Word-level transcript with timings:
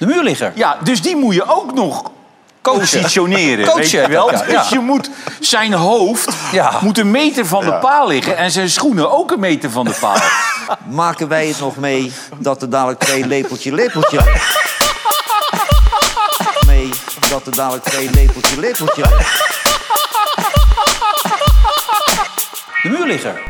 De 0.00 0.06
muurligger. 0.06 0.52
Ja, 0.54 0.76
dus 0.82 1.02
die 1.02 1.16
moet 1.16 1.34
je 1.34 1.54
ook 1.54 1.74
nog 1.74 2.02
Coachen. 2.62 2.80
positioneren. 2.80 3.64
Coachen 3.64 3.80
weet 3.80 3.90
je 3.90 4.08
wel? 4.08 4.30
ja. 4.32 4.42
Dus 4.44 4.68
je 4.68 4.78
moet 4.78 5.10
zijn 5.40 5.72
hoofd 5.72 6.30
Ja. 6.52 6.72
moet 6.80 6.98
een 6.98 7.10
meter 7.10 7.46
van 7.46 7.64
de 7.64 7.74
paal 7.74 8.06
liggen 8.06 8.36
en 8.36 8.50
zijn 8.50 8.70
schoenen 8.70 9.10
ook 9.10 9.30
een 9.30 9.40
meter 9.40 9.70
van 9.70 9.84
de 9.84 9.96
paal. 10.00 10.16
Maken 11.04 11.28
wij 11.28 11.46
het 11.46 11.60
nog 11.60 11.76
mee 11.76 12.12
dat 12.38 12.62
er 12.62 12.70
dadelijk 12.70 13.00
twee 13.00 13.26
lepeltje 13.26 13.74
lepeltje... 13.74 14.20
mee 16.66 16.88
dat 17.30 17.46
er 17.46 17.54
dadelijk 17.54 17.84
twee 17.84 18.10
lepeltje 18.10 18.60
lepeltje... 18.60 19.02
De 22.82 22.88
muurligger. 22.88 23.40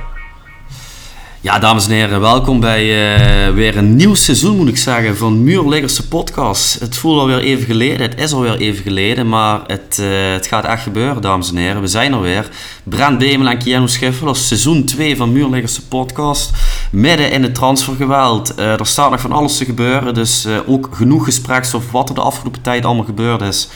Ja, 1.42 1.58
dames 1.58 1.86
en 1.86 1.92
heren, 1.92 2.20
welkom 2.20 2.60
bij 2.60 2.82
eh, 2.82 3.54
weer 3.54 3.76
een 3.76 3.96
nieuw 3.96 4.14
seizoen, 4.14 4.56
moet 4.56 4.68
ik 4.68 4.76
zeggen, 4.76 5.16
van 5.16 5.44
Muurliggerse 5.44 6.08
Podcast. 6.08 6.80
Het 6.80 6.96
voelt 6.96 7.20
alweer 7.20 7.38
even 7.38 7.66
geleden, 7.66 8.10
het 8.10 8.20
is 8.20 8.32
alweer 8.32 8.56
even 8.56 8.82
geleden, 8.82 9.28
maar 9.28 9.60
het, 9.66 9.98
eh, 10.00 10.32
het 10.32 10.46
gaat 10.46 10.64
echt 10.64 10.82
gebeuren, 10.82 11.22
dames 11.22 11.50
en 11.50 11.56
heren. 11.56 11.80
We 11.80 11.86
zijn 11.86 12.12
er 12.12 12.20
weer. 12.20 12.48
Brent 12.82 13.18
Bemel 13.18 13.48
en 13.48 13.58
Keanu 13.58 13.84
is 13.84 14.46
seizoen 14.46 14.84
2 14.84 15.16
van 15.16 15.32
Muurliggerse 15.32 15.86
Podcast. 15.86 16.50
Midden 16.90 17.30
in 17.30 17.42
het 17.42 17.54
transfergeweld. 17.54 18.54
Eh, 18.54 18.78
er 18.80 18.86
staat 18.86 19.10
nog 19.10 19.20
van 19.20 19.32
alles 19.32 19.56
te 19.56 19.64
gebeuren, 19.64 20.14
dus 20.14 20.46
ook 20.66 20.88
genoeg 20.92 21.24
gespreksstof 21.24 21.90
wat 21.90 22.08
er 22.08 22.14
de 22.14 22.20
afgelopen 22.20 22.62
tijd 22.62 22.84
allemaal 22.84 23.04
gebeurd 23.04 23.42
is. 23.42 23.68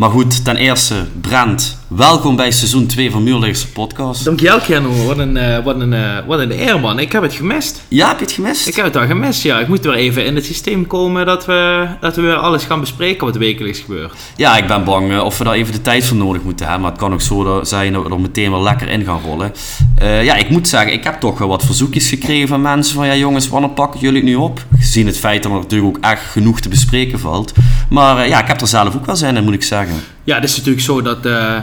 Maar 0.00 0.10
goed, 0.10 0.44
ten 0.44 0.56
eerste, 0.56 0.94
Brent, 1.20 1.78
welkom 1.88 2.36
bij 2.36 2.50
seizoen 2.50 2.86
2 2.86 3.10
van 3.10 3.22
Muurliggerse 3.22 3.68
Podcast. 3.68 4.24
Dankjewel 4.24 4.60
Keanu, 4.60 4.88
wat 5.06 5.18
een, 5.18 5.36
eh, 5.36 5.64
wat, 5.64 5.80
een, 5.80 5.92
eh, 5.92 6.26
wat 6.26 6.38
een 6.38 6.60
eer 6.60 6.80
man. 6.80 6.98
Ik 6.98 7.12
heb 7.12 7.22
het 7.22 7.32
gemist. 7.32 7.82
Ja, 7.88 8.08
heb 8.08 8.18
je 8.18 8.24
het 8.24 8.34
gemist? 8.34 8.66
Ik 8.66 8.76
heb 8.76 8.84
het 8.84 8.96
al 8.96 9.06
gemist, 9.06 9.42
ja. 9.42 9.58
Ik 9.58 9.68
moet 9.68 9.80
weer 9.80 9.94
even 9.94 10.24
in 10.24 10.34
het 10.34 10.44
systeem 10.44 10.86
komen 10.86 11.26
dat 11.26 11.46
we, 11.46 11.88
dat 12.00 12.16
we 12.16 12.22
weer 12.22 12.34
alles 12.34 12.64
gaan 12.64 12.80
bespreken 12.80 13.26
wat 13.26 13.36
wekelijks 13.36 13.78
gebeurt. 13.78 14.12
Ja, 14.36 14.56
ik 14.56 14.66
ben 14.66 14.84
bang 14.84 15.12
eh, 15.12 15.24
of 15.24 15.38
we 15.38 15.44
daar 15.44 15.54
even 15.54 15.72
de 15.72 15.82
tijd 15.82 16.04
voor 16.04 16.16
nodig 16.16 16.42
moeten 16.42 16.66
hebben. 16.66 16.82
Maar 16.82 16.90
het 16.90 17.00
kan 17.00 17.12
ook 17.12 17.20
zo 17.20 17.60
zijn 17.62 17.92
dat 17.92 18.02
we 18.02 18.10
er 18.10 18.20
meteen 18.20 18.50
wel 18.50 18.62
lekker 18.62 18.88
in 18.88 19.04
gaan 19.04 19.20
rollen. 19.24 19.52
Ja, 20.22 20.34
ik 20.34 20.50
moet 20.50 20.68
zeggen, 20.68 20.92
ik 20.92 21.04
heb 21.04 21.20
toch 21.20 21.38
wel 21.38 21.48
wat 21.48 21.64
verzoekjes 21.64 22.08
gekregen 22.08 22.48
van 22.48 22.60
mensen 22.60 22.94
van... 22.94 23.06
Ja 23.06 23.14
jongens, 23.14 23.48
wanneer 23.48 23.70
pakken 23.70 24.00
jullie 24.00 24.20
het 24.20 24.30
nu 24.30 24.34
op? 24.34 24.64
Gezien 24.78 25.06
het 25.06 25.18
feit 25.18 25.42
dat 25.42 25.52
er 25.52 25.58
natuurlijk 25.58 25.96
ook 25.96 26.04
echt 26.04 26.22
genoeg 26.22 26.60
te 26.60 26.68
bespreken 26.68 27.18
valt. 27.18 27.52
Maar 27.90 28.28
ja, 28.28 28.40
ik 28.40 28.48
heb 28.48 28.60
er 28.60 28.66
zelf 28.66 28.94
ook 28.96 29.06
wel 29.06 29.16
zin 29.16 29.36
in, 29.36 29.44
moet 29.44 29.54
ik 29.54 29.62
zeggen. 29.62 29.89
Ja, 30.24 30.34
het 30.34 30.44
is 30.44 30.56
natuurlijk 30.56 30.84
zo 30.84 31.02
dat, 31.02 31.26
eh, 31.26 31.58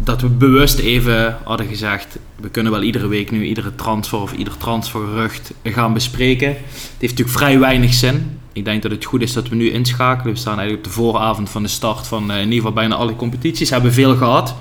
dat 0.00 0.20
we 0.20 0.28
bewust 0.28 0.78
even 0.78 1.36
hadden 1.44 1.66
gezegd... 1.66 2.18
We 2.40 2.48
kunnen 2.48 2.72
wel 2.72 2.82
iedere 2.82 3.08
week 3.08 3.30
nu 3.30 3.44
iedere 3.44 3.74
transfer 3.74 4.20
of 4.20 4.32
ieder 4.32 4.56
transfergerucht 4.56 5.52
gaan 5.64 5.92
bespreken. 5.92 6.48
Het 6.48 6.58
heeft 6.98 7.12
natuurlijk 7.12 7.38
vrij 7.38 7.58
weinig 7.58 7.94
zin. 7.94 8.38
Ik 8.52 8.64
denk 8.64 8.82
dat 8.82 8.90
het 8.90 9.04
goed 9.04 9.22
is 9.22 9.32
dat 9.32 9.48
we 9.48 9.54
nu 9.54 9.70
inschakelen. 9.70 10.32
We 10.32 10.38
staan 10.38 10.58
eigenlijk 10.58 10.86
op 10.86 10.92
de 10.92 11.00
vooravond 11.00 11.50
van 11.50 11.62
de 11.62 11.68
start 11.68 12.06
van 12.06 12.30
eh, 12.30 12.36
in 12.36 12.42
ieder 12.42 12.56
geval 12.58 12.72
bijna 12.72 12.94
alle 12.94 13.16
competities. 13.16 13.68
We 13.68 13.74
hebben 13.74 13.92
veel 13.92 14.16
gehad 14.16 14.54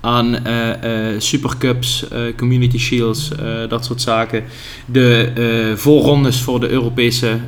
aan 0.00 0.44
eh, 0.44 1.18
supercups, 1.18 2.04
community 2.36 2.78
shields, 2.78 3.30
dat 3.68 3.84
soort 3.84 4.00
zaken. 4.00 4.44
De 4.86 5.72
voorrondes 5.76 6.40
voor 6.40 6.60
de 6.60 6.68
Europese 6.68 7.40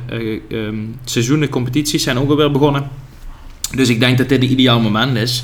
ehm, 0.49 0.75
seizoenen, 1.05 1.49
competities 1.49 2.03
zijn 2.03 2.19
ook 2.19 2.29
alweer 2.29 2.51
begonnen. 2.51 2.89
Dus 3.75 3.89
ik 3.89 3.99
denk 3.99 4.17
dat 4.17 4.29
dit 4.29 4.41
een 4.41 4.51
ideaal 4.51 4.79
moment 4.79 5.17
is. 5.17 5.43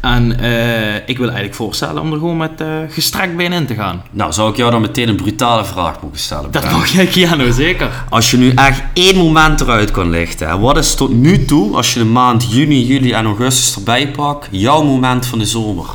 En 0.00 0.40
eh, 0.40 0.94
ik 0.94 1.16
wil 1.16 1.26
eigenlijk 1.26 1.54
voorstellen 1.54 2.02
om 2.02 2.12
er 2.12 2.18
gewoon 2.18 2.36
met 2.36 2.60
eh 2.60 2.66
gestrekt 2.88 3.36
been 3.36 3.52
in 3.52 3.66
te 3.66 3.74
gaan. 3.74 4.02
Nou, 4.10 4.32
zou 4.32 4.50
ik 4.50 4.56
jou 4.56 4.70
dan 4.70 4.80
meteen 4.80 5.08
een 5.08 5.16
brutale 5.16 5.64
vraag 5.64 6.02
mogen 6.02 6.18
stellen? 6.18 6.50
Dat 6.50 6.70
mag 6.70 6.86
jij, 6.86 7.06
Keanu, 7.06 7.52
zeker. 7.52 8.04
Als 8.08 8.30
je 8.30 8.36
nu 8.36 8.52
echt 8.54 8.82
één 8.92 9.16
moment 9.16 9.60
eruit 9.60 9.90
kan 9.90 10.10
lichten, 10.10 10.48
hè, 10.48 10.58
wat 10.58 10.76
is 10.76 10.94
tot 10.94 11.10
nu 11.10 11.44
toe, 11.44 11.76
als 11.76 11.92
je 11.92 11.98
de 11.98 12.04
maand 12.04 12.52
juni, 12.52 12.86
juli 12.86 13.12
en 13.12 13.24
augustus 13.24 13.76
erbij 13.76 14.10
pakt, 14.10 14.48
jouw 14.50 14.82
moment 14.82 15.26
van 15.26 15.38
de 15.38 15.46
zomer? 15.46 15.86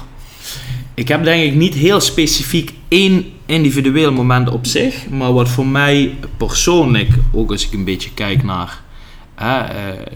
Ik 0.93 1.07
heb 1.07 1.23
denk 1.23 1.43
ik 1.43 1.55
niet 1.55 1.73
heel 1.73 1.99
specifiek 1.99 2.73
één 2.87 3.25
individueel 3.45 4.11
moment 4.11 4.49
op 4.49 4.65
zich. 4.65 5.09
Maar 5.09 5.33
wat 5.33 5.49
voor 5.49 5.67
mij 5.67 6.17
persoonlijk, 6.37 7.09
ook 7.33 7.51
als 7.51 7.65
ik 7.65 7.73
een 7.73 7.83
beetje 7.83 8.09
kijk 8.13 8.43
naar 8.43 8.83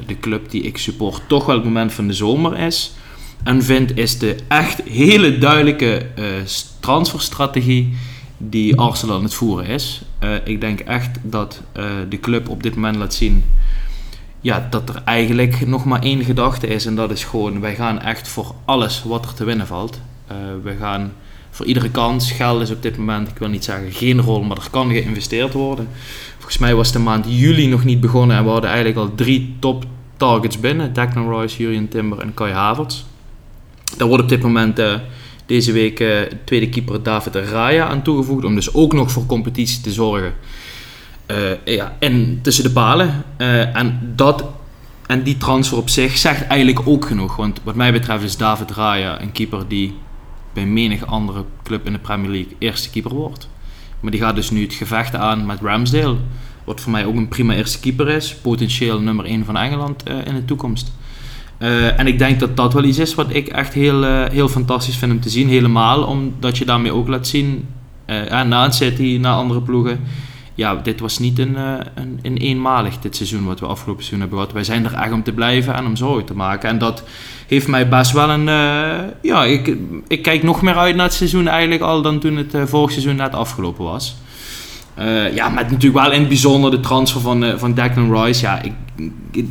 de 0.06 0.20
club 0.20 0.50
die 0.50 0.62
ik 0.62 0.78
support, 0.78 1.22
toch 1.28 1.46
wel 1.46 1.56
het 1.56 1.64
moment 1.64 1.94
van 1.94 2.08
de 2.08 2.14
zomer 2.14 2.58
is. 2.58 2.92
En 3.44 3.64
vind 3.64 3.98
is 3.98 4.18
de 4.18 4.36
echt 4.48 4.82
hele 4.82 5.38
duidelijke 5.38 6.06
eh, 6.16 6.26
transferstrategie 6.80 7.94
die 8.38 8.76
Arsenal 8.80 9.16
aan 9.16 9.24
het 9.24 9.34
voeren 9.34 9.66
is. 9.66 10.02
Eh, 10.20 10.34
ik 10.44 10.62
denk 10.62 10.80
echt 10.80 11.18
dat 11.22 11.62
eh, 11.72 11.84
de 12.10 12.20
club 12.20 12.50
op 12.50 12.64
dit 12.64 12.76
moment 12.76 12.96
laat 12.96 13.14
zien 13.14 13.44
ja, 14.42 14.68
dat 14.70 14.90
er 14.90 15.02
eigenlijk 15.06 15.68
nog 15.68 15.86
maar 15.86 16.02
één 16.02 16.24
gedachte 16.24 16.68
is. 16.68 16.86
En 16.86 16.96
dat 16.96 17.12
is 17.12 17.24
gewoon, 17.24 17.60
wij 17.60 17.76
gaan 17.76 18.02
echt 18.02 18.28
voor 18.28 18.56
alles 18.66 19.04
wat 19.04 19.26
er 19.26 19.34
te 19.34 19.44
winnen 19.44 19.68
valt. 19.68 20.00
Eh, 20.28 20.36
we 20.64 20.76
gaan 20.80 21.14
voor 21.50 21.66
iedere 21.66 21.92
kans. 21.92 22.32
Geld 22.32 22.62
is 22.62 22.72
op 22.72 22.82
dit 22.82 22.98
moment, 22.98 23.28
ik 23.28 23.38
wil 23.38 23.48
niet 23.48 23.64
zeggen 23.64 23.92
geen 23.92 24.22
rol, 24.22 24.44
maar 24.44 24.58
er 24.58 24.70
kan 24.72 24.90
geïnvesteerd 24.90 25.54
worden. 25.54 25.88
Volgens 26.50 26.70
mij 26.70 26.78
was 26.78 26.92
de 26.92 27.00
maand 27.00 27.26
juli 27.28 27.68
nog 27.68 27.84
niet 27.84 28.00
begonnen 28.00 28.38
en 28.38 28.44
we 28.44 28.50
hadden 28.50 28.70
eigenlijk 28.70 29.00
al 29.00 29.16
drie 29.16 29.56
top 29.60 29.86
targets 30.18 30.60
binnen. 30.60 30.94
Declan 30.94 31.40
Rice, 31.40 31.64
Julian 31.64 31.88
Timber 31.88 32.20
en 32.20 32.34
Kai 32.34 32.54
Havertz. 32.54 33.04
Daar 33.98 34.08
wordt 34.08 34.24
op 34.24 34.30
dit 34.30 34.42
moment 34.42 34.80
eh, 34.80 34.94
deze 35.46 35.72
week 35.72 36.00
eh, 36.00 36.10
tweede 36.46 36.70
keeper 36.70 37.04
David 37.04 37.36
Raya 37.36 37.88
aan 37.88 38.02
toegevoegd. 38.02 38.46
Om 38.46 38.56
dus 38.56 38.74
ook 38.74 38.94
nog 38.94 39.12
voor 39.12 39.26
competitie 39.26 39.82
te 39.82 39.92
zorgen. 39.92 40.34
Eh, 41.26 41.66
ja, 41.66 41.96
en 42.00 42.40
tussen 42.42 42.64
de 42.64 42.72
palen. 42.72 43.24
En, 43.38 44.14
dat, 44.16 44.46
en 45.06 45.24
die 45.24 45.38
transfer 45.38 45.78
op 45.78 45.90
zich 45.90 46.18
zegt 46.18 46.48
eigenlijk 46.48 46.88
ook 46.88 47.06
genoeg. 47.06 47.36
Want 47.36 47.62
wat 47.64 47.76
mij 47.76 47.92
betreft 47.92 48.24
is 48.24 48.38
David 48.38 48.72
Raya 48.72 49.22
een 49.22 49.32
keeper 49.32 49.68
die 49.68 49.98
bij 50.54 50.66
menig 50.66 51.06
andere 51.06 51.44
club 51.64 51.86
in 51.86 51.94
de 51.94 52.00
Premier 52.00 52.32
League 52.32 52.56
eerste 52.60 52.90
keeper 52.90 53.14
wordt. 53.14 53.50
Maar 54.00 54.12
die 54.12 54.20
gaat 54.20 54.36
dus 54.36 54.50
nu 54.50 54.62
het 54.62 54.74
gevecht 54.74 55.16
aan 55.16 55.46
met 55.46 55.62
Ramsdale. 55.62 56.16
Wat 56.64 56.82
voor 56.82 56.92
mij 56.92 57.06
ook 57.06 57.16
een 57.16 57.28
prima 57.28 57.54
eerste 57.54 57.80
keeper 57.80 58.08
is. 58.08 58.36
Potentieel 58.36 59.02
nummer 59.02 59.26
1 59.26 59.46
van 59.46 59.58
Engeland 59.58 60.04
eh, 60.04 60.16
in 60.26 60.36
de 60.36 60.46
toekomst. 60.46 60.92
Eh, 61.58 62.00
en 62.00 62.08
ik 62.08 62.20
denk 62.20 62.40
dat 62.40 62.58
dat 62.58 62.74
wel 62.74 62.84
iets 62.84 62.98
is 62.98 63.16
wat 63.16 63.36
ik 63.36 63.48
echt 63.48 63.74
heel, 63.74 64.06
eh, 64.06 64.30
heel 64.30 64.50
fantastisch 64.50 64.96
vind 64.96 65.12
om 65.12 65.20
te 65.20 65.30
zien. 65.30 65.50
Helemaal 65.50 66.04
omdat 66.04 66.58
je 66.58 66.66
daarmee 66.66 66.94
ook 66.94 67.08
laat 67.08 67.28
zien, 67.28 67.68
na 68.30 68.66
een 68.66 68.74
City, 68.74 69.18
na 69.22 69.34
andere 69.34 69.62
ploegen. 69.62 70.00
Ja, 70.60 70.76
dit 70.76 71.00
was 71.00 71.20
niet 71.20 71.40
een, 71.40 71.56
eh, 71.56 71.74
een, 71.94 72.20
een 72.22 72.38
eenmalig 72.38 73.00
dit 73.00 73.16
seizoen 73.16 73.46
wat 73.46 73.60
we 73.60 73.66
afgelopen 73.66 74.04
seizoen 74.04 74.20
hebben 74.20 74.38
gehad. 74.38 74.54
Wij 74.54 74.64
zijn 74.64 74.86
er 74.86 74.94
echt 74.94 75.12
om 75.12 75.24
te 75.24 75.32
blijven 75.32 75.74
en 75.74 75.86
om 75.86 75.96
zorgen 75.96 76.26
te 76.26 76.34
maken. 76.34 76.70
En 76.70 76.78
dat 76.78 77.04
heeft 77.48 77.68
mij 77.68 77.90
best 77.90 78.12
wel 78.12 78.30
een... 78.30 78.48
eh, 78.48 79.08
ja, 79.22 79.44
ik, 79.44 79.76
ik 80.08 80.22
kijk 80.22 80.44
nog 80.44 80.62
meer 80.62 80.78
uit 80.78 80.96
naar 80.96 81.06
het 81.06 81.14
seizoen 81.14 81.48
eigenlijk 81.48 81.82
al 81.82 82.02
dan 82.02 82.20
toen 82.20 82.38
het 82.38 82.54
eh, 82.54 82.64
vorig 82.66 82.92
seizoen 82.92 83.16
net 83.16 83.34
afgelopen 83.34 83.86
was. 83.86 84.16
Ja, 85.34 85.50
met 85.50 85.72
natuurlijk 85.72 86.04
wel 86.04 86.12
in 86.12 86.20
het 86.20 86.28
bijzonder 86.28 86.72
de 86.72 86.80
transfer 86.80 87.22
van, 87.22 87.54
van 87.58 87.74
Declan 87.74 88.24
Rice. 88.24 88.42
Ja, 88.42 88.62
ik, 88.62 89.46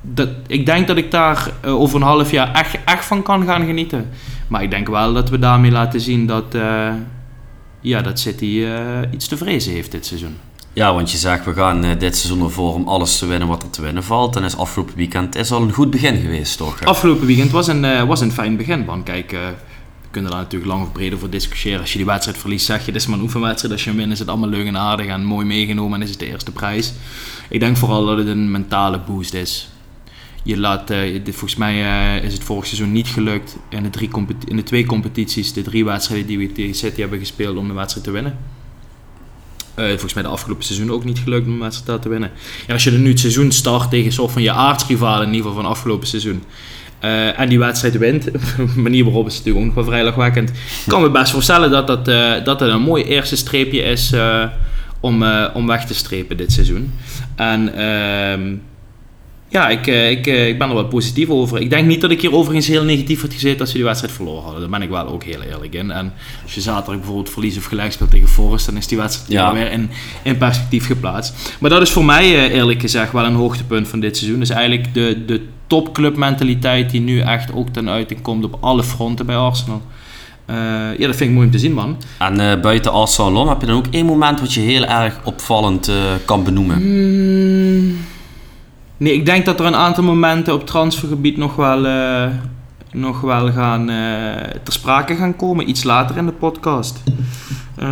dat, 0.00 0.28
ik 0.46 0.66
denk 0.66 0.86
dat 0.86 0.96
ik 0.96 1.10
daar 1.10 1.50
over 1.64 1.96
een 1.96 2.06
half 2.06 2.30
jaar 2.30 2.52
echt, 2.52 2.76
echt 2.84 3.04
van 3.04 3.22
kan 3.22 3.44
gaan 3.44 3.64
genieten. 3.66 4.08
Maar 4.48 4.62
ik 4.62 4.70
denk 4.70 4.88
wel 4.88 5.12
dat 5.12 5.30
we 5.30 5.38
daarmee 5.38 5.70
laten 5.70 6.00
zien 6.00 6.26
dat, 6.26 6.56
ja, 7.88 8.02
dat 8.02 8.18
City 8.18 8.62
eh, 8.64 9.00
iets 9.12 9.28
te 9.28 9.36
vrezen 9.36 9.72
heeft 9.72 9.90
dit 9.90 10.06
seizoen. 10.06 10.36
Ja, 10.76 10.94
want 10.94 11.10
je 11.10 11.16
zegt 11.16 11.44
we 11.44 11.52
gaan 11.52 11.84
eh, 11.84 11.98
dit 11.98 12.16
seizoen 12.16 12.44
ervoor 12.44 12.74
om 12.74 12.88
alles 12.88 13.18
te 13.18 13.26
winnen 13.26 13.48
wat 13.48 13.62
er 13.62 13.70
te 13.70 13.82
winnen 13.82 14.04
valt. 14.04 14.36
En 14.36 14.44
is 14.44 14.56
afgelopen 14.56 14.96
weekend 14.96 15.36
is 15.36 15.52
al 15.52 15.62
een 15.62 15.72
goed 15.72 15.90
begin 15.90 16.20
geweest, 16.20 16.56
toch? 16.56 16.84
Afgelopen 16.84 17.26
weekend 17.26 17.50
was 17.50 17.66
een, 17.66 17.84
eh, 17.84 18.02
was 18.02 18.20
een 18.20 18.32
fijn 18.32 18.56
begin. 18.56 18.84
Want 18.84 19.04
kijk, 19.04 19.32
eh, 19.32 19.40
we 20.00 20.08
kunnen 20.10 20.30
daar 20.30 20.40
natuurlijk 20.40 20.70
lang 20.70 20.82
of 20.82 20.92
breed 20.92 21.14
over 21.14 21.30
discussiëren. 21.30 21.80
Als 21.80 21.92
je 21.92 21.98
die 21.98 22.06
wedstrijd 22.06 22.38
verliest, 22.38 22.66
zeg 22.66 22.86
je, 22.86 22.92
dit 22.92 23.00
is 23.00 23.06
maar 23.06 23.18
een 23.18 23.24
oefenwedstrijd. 23.24 23.72
Als 23.72 23.84
je 23.84 23.94
wint, 23.94 24.12
is 24.12 24.18
het 24.18 24.28
allemaal 24.28 24.48
leuk 24.48 24.66
en 24.66 24.76
aardig 24.76 25.06
en 25.06 25.24
mooi 25.24 25.46
meegenomen 25.46 26.00
en 26.00 26.04
is 26.04 26.10
het 26.10 26.18
de 26.18 26.26
eerste 26.26 26.52
prijs. 26.52 26.92
Ik 27.48 27.60
denk 27.60 27.76
vooral 27.76 28.04
dat 28.04 28.18
het 28.18 28.26
een 28.26 28.50
mentale 28.50 29.00
boost 29.00 29.34
is. 29.34 29.68
Je 30.46 30.58
laat, 30.58 30.90
eh, 30.90 31.20
volgens 31.24 31.56
mij 31.56 31.84
eh, 31.84 32.24
is 32.24 32.32
het 32.32 32.44
vorig 32.44 32.66
seizoen 32.66 32.92
niet 32.92 33.08
gelukt 33.08 33.56
in 33.68 33.82
de, 33.82 33.90
drie 33.90 34.10
in 34.48 34.56
de 34.56 34.62
twee 34.62 34.86
competities, 34.86 35.52
de 35.52 35.62
drie 35.62 35.84
wedstrijden 35.84 36.26
die 36.26 36.38
we 36.38 36.52
tegen 36.52 36.74
City 36.74 37.00
hebben 37.00 37.18
gespeeld 37.18 37.56
om 37.56 37.68
de 37.68 37.74
wedstrijd 37.74 38.06
te 38.06 38.12
winnen. 38.12 38.38
Eh, 39.74 39.88
volgens 39.88 40.14
mij 40.14 40.22
de 40.22 40.28
afgelopen 40.28 40.64
seizoen 40.64 40.90
ook 40.90 41.04
niet 41.04 41.18
gelukt 41.18 41.46
om 41.46 41.52
een 41.52 41.58
wedstrijd 41.58 42.02
te 42.02 42.08
winnen. 42.08 42.30
Ja, 42.66 42.72
als 42.72 42.84
je 42.84 42.90
er 42.90 42.98
nu 42.98 43.08
het 43.08 43.20
seizoen 43.20 43.52
start 43.52 43.90
tegen 43.90 44.06
een 44.06 44.12
soort 44.12 44.32
van 44.32 44.42
je 44.42 44.52
aardsrivaal 44.52 45.22
in 45.22 45.32
ieder 45.32 45.46
geval 45.46 45.62
van 45.62 45.70
afgelopen 45.70 46.06
seizoen. 46.06 46.42
en 47.36 47.48
die 47.48 47.58
wedstrijd 47.58 47.98
wint, 47.98 48.26
een 48.58 48.70
manier 48.88 49.04
waarop 49.04 49.26
is 49.26 49.36
natuurlijk 49.36 49.66
ook 49.66 49.74
nog 49.74 49.86
wel 49.86 50.32
kan 50.86 51.02
me 51.02 51.10
best 51.10 51.32
voorstellen 51.32 51.70
dat 51.70 51.86
dat, 51.86 52.04
dat 52.44 52.60
het 52.60 52.70
een 52.70 52.82
mooi 52.82 53.04
eerste 53.04 53.36
streepje 53.36 53.82
is 53.82 54.12
om, 55.00 55.24
om 55.54 55.66
weg 55.66 55.86
te 55.86 55.94
strepen 55.94 56.36
dit 56.36 56.52
seizoen. 56.52 56.92
En 57.34 57.74
ehm, 57.74 58.54
Ja, 59.48 59.68
ik, 59.68 59.86
eh, 59.86 60.10
ik, 60.10 60.26
eh, 60.26 60.48
ik 60.48 60.58
ben 60.58 60.68
er 60.68 60.74
wel 60.74 60.86
positief 60.86 61.28
over. 61.28 61.60
Ik 61.60 61.70
denk 61.70 61.86
niet 61.86 62.00
dat 62.00 62.10
ik 62.10 62.20
hier 62.20 62.32
overigens 62.34 62.66
heel 62.66 62.84
negatief 62.84 63.20
had 63.20 63.32
gezeten 63.32 63.60
als 63.60 63.68
ze 63.70 63.76
die 63.76 63.84
wedstrijd 63.84 64.14
verloren 64.14 64.42
hadden. 64.42 64.60
Daar 64.60 64.70
ben 64.70 64.82
ik 64.82 64.88
wel 64.88 65.06
ook 65.06 65.24
heel 65.24 65.40
eerlijk 65.42 65.74
in. 65.74 65.90
En 65.90 66.12
als 66.42 66.54
je 66.54 66.60
zaterdag 66.60 66.96
bijvoorbeeld 66.96 67.30
verlies 67.30 67.56
of 67.56 67.64
gelijk 67.64 67.92
speelt 67.92 68.10
tegen 68.10 68.28
Forest, 68.28 68.66
dan 68.66 68.76
is 68.76 68.86
die 68.86 68.98
wedstrijd 68.98 69.30
Ja. 69.32 69.52
weer 69.52 69.70
in, 69.72 69.90
in 70.22 70.36
perspectief 70.38 70.86
geplaatst. 70.86 71.54
Maar 71.60 71.70
dat 71.70 71.82
is 71.82 71.90
voor 71.90 72.04
mij 72.04 72.24
eh, 72.24 72.54
eerlijk 72.54 72.80
gezegd 72.80 73.12
wel 73.12 73.24
een 73.24 73.34
hoogtepunt 73.34 73.88
van 73.88 74.00
dit 74.00 74.16
seizoen. 74.16 74.38
Dus 74.38 74.50
eigenlijk 74.50 74.94
de, 74.94 75.22
de 75.26 75.46
topclubmentaliteit 75.66 76.90
die 76.90 77.00
nu 77.00 77.20
echt 77.20 77.52
ook 77.52 77.68
ten 77.68 77.88
uiting 77.90 78.22
komt 78.22 78.44
op 78.44 78.56
alle 78.60 78.82
fronten 78.82 79.26
bij 79.26 79.36
Arsenal. 79.36 79.82
Ja, 80.98 81.06
dat 81.06 81.16
vind 81.16 81.20
ik 81.20 81.30
mooi 81.30 81.46
om 81.46 81.52
te 81.52 81.58
zien, 81.58 81.72
man. 81.72 81.96
En 82.18 82.60
buiten 82.60 82.92
Arsenal 82.92 83.48
heb 83.48 83.60
je 83.60 83.66
dan 83.66 83.76
ook 83.76 83.86
één 83.90 84.06
moment 84.06 84.40
wat 84.40 84.54
je 84.54 84.60
heel 84.60 84.84
erg 84.84 85.20
opvallend 85.24 85.90
kan 86.24 86.44
benoemen. 86.44 86.82
Mm, 86.82 87.96
nee, 88.96 89.12
ik 89.14 89.26
denk 89.26 89.44
dat 89.44 89.60
er 89.60 89.66
een 89.66 89.74
aantal 89.76 90.04
momenten 90.04 90.54
op 90.54 90.66
transfergebied 90.66 91.36
nog 91.36 91.56
wel, 91.56 91.86
eh, 91.86 92.26
nog 92.92 93.20
wel 93.20 93.52
gaan, 93.52 93.90
eh, 93.90 94.50
ter 94.62 94.72
sprake 94.72 95.16
gaan 95.16 95.36
komen. 95.36 95.68
Iets 95.68 95.82
later 95.82 96.16
in 96.16 96.26
de 96.26 96.32
podcast. 96.32 97.02
Eh, 97.76 97.86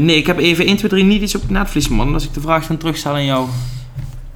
nee, 0.00 0.16
ik 0.16 0.26
heb 0.26 0.38
even 0.38 0.68
1, 0.68 0.76
2, 0.76 0.90
3 0.90 1.04
niet 1.04 1.22
iets 1.22 1.34
op 1.34 1.50
Netflix, 1.50 1.88
man. 1.88 2.14
Als 2.14 2.24
ik 2.24 2.34
de 2.34 2.40
vraag 2.40 2.66
dan 2.66 2.76
terugstel 2.76 3.12
aan 3.12 3.24
jou. 3.24 3.46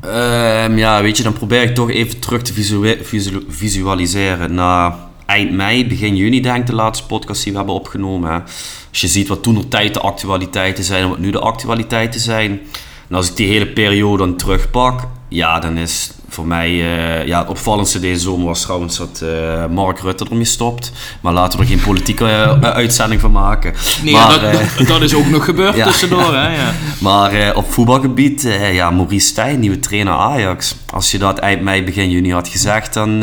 Ehm, 0.00 0.76
ja, 0.78 1.02
weet 1.02 1.16
je, 1.16 1.22
dan 1.22 1.32
probeer 1.32 1.62
ik 1.62 1.74
toch 1.74 1.90
even 1.90 2.18
terug 2.20 2.42
te 2.42 2.52
visu- 2.52 2.98
visu- 3.02 3.44
visualiseren 3.48 4.54
naar 4.54 4.94
eind 5.26 5.52
mei, 5.52 5.86
begin 5.86 6.16
juni, 6.16 6.40
denk 6.40 6.56
ik, 6.56 6.66
de 6.66 6.74
laatste 6.74 7.06
podcast 7.06 7.42
die 7.42 7.52
we 7.52 7.58
hebben 7.58 7.74
opgenomen. 7.76 8.42
Als 8.90 9.00
je 9.00 9.06
ziet 9.06 9.28
wat 9.28 9.42
toen 9.42 9.54
nog 9.54 9.64
tijd 9.68 9.94
de 9.94 10.00
actualiteiten 10.00 10.84
zijn 10.84 11.02
en 11.02 11.08
wat 11.08 11.18
nu 11.18 11.30
de 11.30 11.38
actualiteiten 11.38 12.20
zijn. 12.20 12.60
En 13.08 13.16
als 13.16 13.30
ik 13.30 13.36
die 13.36 13.46
hele 13.48 13.66
periode 13.66 14.18
dan 14.18 14.36
terugpak, 14.36 15.00
ja, 15.28 15.60
dan 15.60 15.76
is 15.76 16.10
voor 16.28 16.46
mij 16.46 16.68
eh, 16.68 17.26
ja, 17.26 17.38
het 17.38 17.48
opvallendste 17.48 18.00
deze 18.00 18.20
zomer 18.20 18.46
was 18.46 18.62
trouwens 18.62 18.96
dat 18.98 19.20
eh, 19.22 19.66
Mark 19.66 20.00
Rutte 20.00 20.26
ermee 20.30 20.44
stopt. 20.44 20.92
Maar 21.20 21.32
laten 21.32 21.58
we 21.58 21.64
er 21.64 21.70
geen 21.70 21.80
politieke 21.80 22.24
eh, 22.24 22.60
uitzending 22.82 23.20
van 23.20 23.32
maken. 23.32 23.74
Nee, 24.02 24.12
maar, 24.12 24.40
dat, 24.40 24.52
dat, 24.52 24.86
dat 24.86 25.02
is 25.02 25.14
ook 25.14 25.26
nog 25.26 25.44
gebeurd 25.44 25.76
Ja. 25.76 25.86
tussendoor, 25.86 26.34
hè. 26.34 26.56
Ja. 26.56 26.72
maar 27.00 27.54
op 27.54 27.72
voetbalgebied, 27.72 28.42
ja, 28.72 28.90
Maurice 28.90 29.26
Stijn, 29.26 29.60
nieuwe 29.60 29.78
trainer 29.78 30.12
Ajax. 30.12 30.76
Als 30.92 31.10
je 31.10 31.18
dat 31.18 31.38
eind 31.38 31.62
mei, 31.62 31.84
begin 31.84 32.10
juni 32.10 32.32
had 32.32 32.48
gezegd, 32.48 32.94
dan 32.94 33.22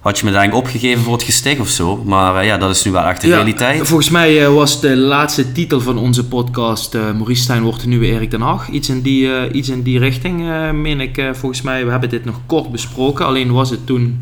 had 0.00 0.18
je 0.18 0.24
me 0.24 0.42
ik 0.42 0.54
opgegeven 0.54 1.02
voor 1.02 1.12
het 1.12 1.22
gesticht 1.22 1.60
of 1.60 1.68
zo. 1.68 2.02
Maar 2.04 2.36
eh, 2.36 2.46
ja, 2.46 2.58
dat 2.58 2.70
is 2.70 2.84
nu 2.84 2.90
wel 2.90 3.04
echt 3.04 3.20
de 3.20 3.28
Ja, 3.28 3.34
realiteit. 3.34 3.86
Volgens 3.86 4.10
mij 4.10 4.44
eh, 4.44 4.54
was 4.54 4.80
de 4.80 4.96
laatste 4.96 5.52
titel 5.52 5.80
van 5.80 5.98
onze 5.98 6.24
podcast 6.24 6.94
eh 6.94 7.02
Maurice 7.02 7.42
Stijn 7.42 7.62
wordt 7.62 7.80
de 7.80 7.88
nieuwe 7.88 8.06
Erik 8.06 8.30
ten 8.30 8.40
Hag. 8.40 8.68
Iets 8.68 8.88
in 8.88 9.00
die, 9.00 9.50
iets 9.50 9.68
in 9.68 9.82
die 9.82 9.98
richting, 9.98 10.42
meen 10.72 11.00
ik. 11.00 11.30
volgens 11.32 11.62
mij, 11.62 11.84
we 11.84 11.90
hebben 11.90 12.08
dit 12.08 12.24
nog 12.24 12.40
kort 12.46 12.70
besproken. 12.70 13.26
Alleen 13.26 13.52
was 13.52 13.70
het 13.70 13.86
toen 13.86 14.20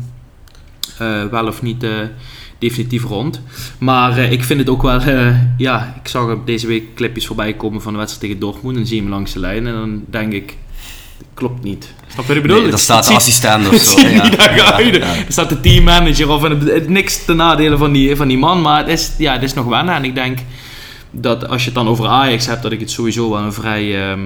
wel 1.31 1.47
of 1.47 1.61
niet 1.61 1.85
definitief 2.57 3.03
rond. 3.03 3.41
Maar 3.79 4.17
ik 4.17 4.43
vind 4.43 4.59
het 4.59 4.69
ook 4.69 4.81
wel... 4.81 5.01
ja, 5.57 5.95
ik 6.01 6.07
zag 6.07 6.37
deze 6.45 6.67
week 6.67 6.95
clipjes 6.95 7.27
voorbij 7.27 7.53
komen 7.53 7.81
van 7.81 7.91
de 7.91 7.97
wedstrijd 7.97 8.25
tegen 8.25 8.39
Dortmund. 8.39 8.77
En 8.77 8.85
zie 8.85 8.95
je 8.95 9.01
hem 9.01 9.11
langs 9.11 9.33
de 9.33 9.39
lijn. 9.39 9.67
En 9.67 9.73
dan 9.73 10.03
denk 10.09 10.33
ik... 10.33 10.57
Klopt 11.33 11.63
niet. 11.63 11.93
Snap 12.07 12.21
je 12.21 12.27
wat 12.27 12.35
ik 12.35 12.41
bedoel? 12.41 12.61
Nee, 12.61 12.69
daar 12.69 12.79
staat 12.79 13.07
de 13.07 13.13
assistent 13.13 13.67
of 13.67 13.75
zo. 13.75 13.99
ja. 14.07 14.79
Er 14.79 15.25
staat 15.27 15.49
de 15.49 15.59
teammanager 15.59 16.29
of 16.29 16.41
het- 16.41 16.89
niks 16.89 17.25
ten 17.25 17.35
nadele 17.35 17.77
van 17.77 17.91
die, 17.91 18.15
van 18.15 18.27
die 18.27 18.37
man. 18.37 18.61
Maar 18.61 18.79
het 18.79 18.87
is, 18.87 19.11
ja, 19.17 19.33
het 19.33 19.43
is 19.43 19.53
nog 19.53 19.65
wennen. 19.65 19.95
En 19.95 20.03
ik 20.03 20.15
denk 20.15 20.37
dat 21.11 21.47
als 21.47 21.59
je 21.61 21.65
het 21.65 21.75
dan 21.75 21.87
over 21.87 22.07
Ajax 22.07 22.45
hebt, 22.45 22.63
dat 22.63 22.71
ik 22.71 22.79
het 22.79 22.91
sowieso 22.91 23.29
wel 23.29 23.39
een 23.39 23.53
vrij 23.53 24.09
ehm, 24.09 24.19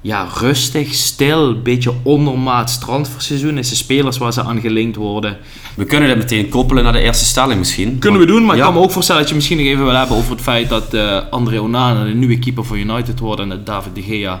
ja, 0.00 0.26
rustig, 0.40 0.94
stil, 0.94 1.62
beetje 1.62 1.92
ondermaats 2.02 2.78
transferseizoen 2.78 3.58
is. 3.58 3.68
De 3.68 3.74
spelers 3.76 4.18
waar 4.18 4.32
ze 4.32 4.42
aan 4.42 4.60
gelinkt 4.60 4.96
worden. 4.96 5.36
We 5.76 5.84
kunnen 5.84 6.08
dit 6.08 6.18
meteen 6.18 6.48
koppelen 6.48 6.84
naar 6.84 6.92
de 6.92 7.00
eerste 7.00 7.24
stelling 7.24 7.58
misschien. 7.58 7.98
Kunnen 7.98 8.20
we 8.20 8.26
doen, 8.26 8.44
maar 8.44 8.56
Ja. 8.56 8.60
ik 8.60 8.66
kan 8.68 8.74
me 8.78 8.84
ook 8.86 8.90
voorstellen 8.92 9.20
dat 9.20 9.30
je 9.30 9.36
misschien 9.36 9.56
nog 9.56 9.66
even 9.66 9.84
wil 9.84 9.94
hebben 9.94 10.16
over 10.16 10.30
het 10.30 10.40
feit 10.40 10.68
dat 10.68 10.94
eh 10.94 11.18
André 11.30 11.60
Onana 11.60 12.04
de 12.04 12.14
nieuwe 12.14 12.38
keeper 12.38 12.64
van 12.64 12.76
United 12.76 13.18
wordt 13.18 13.40
en 13.40 13.48
dat 13.48 13.66
David 13.66 13.94
de 13.94 14.02
Gea 14.02 14.40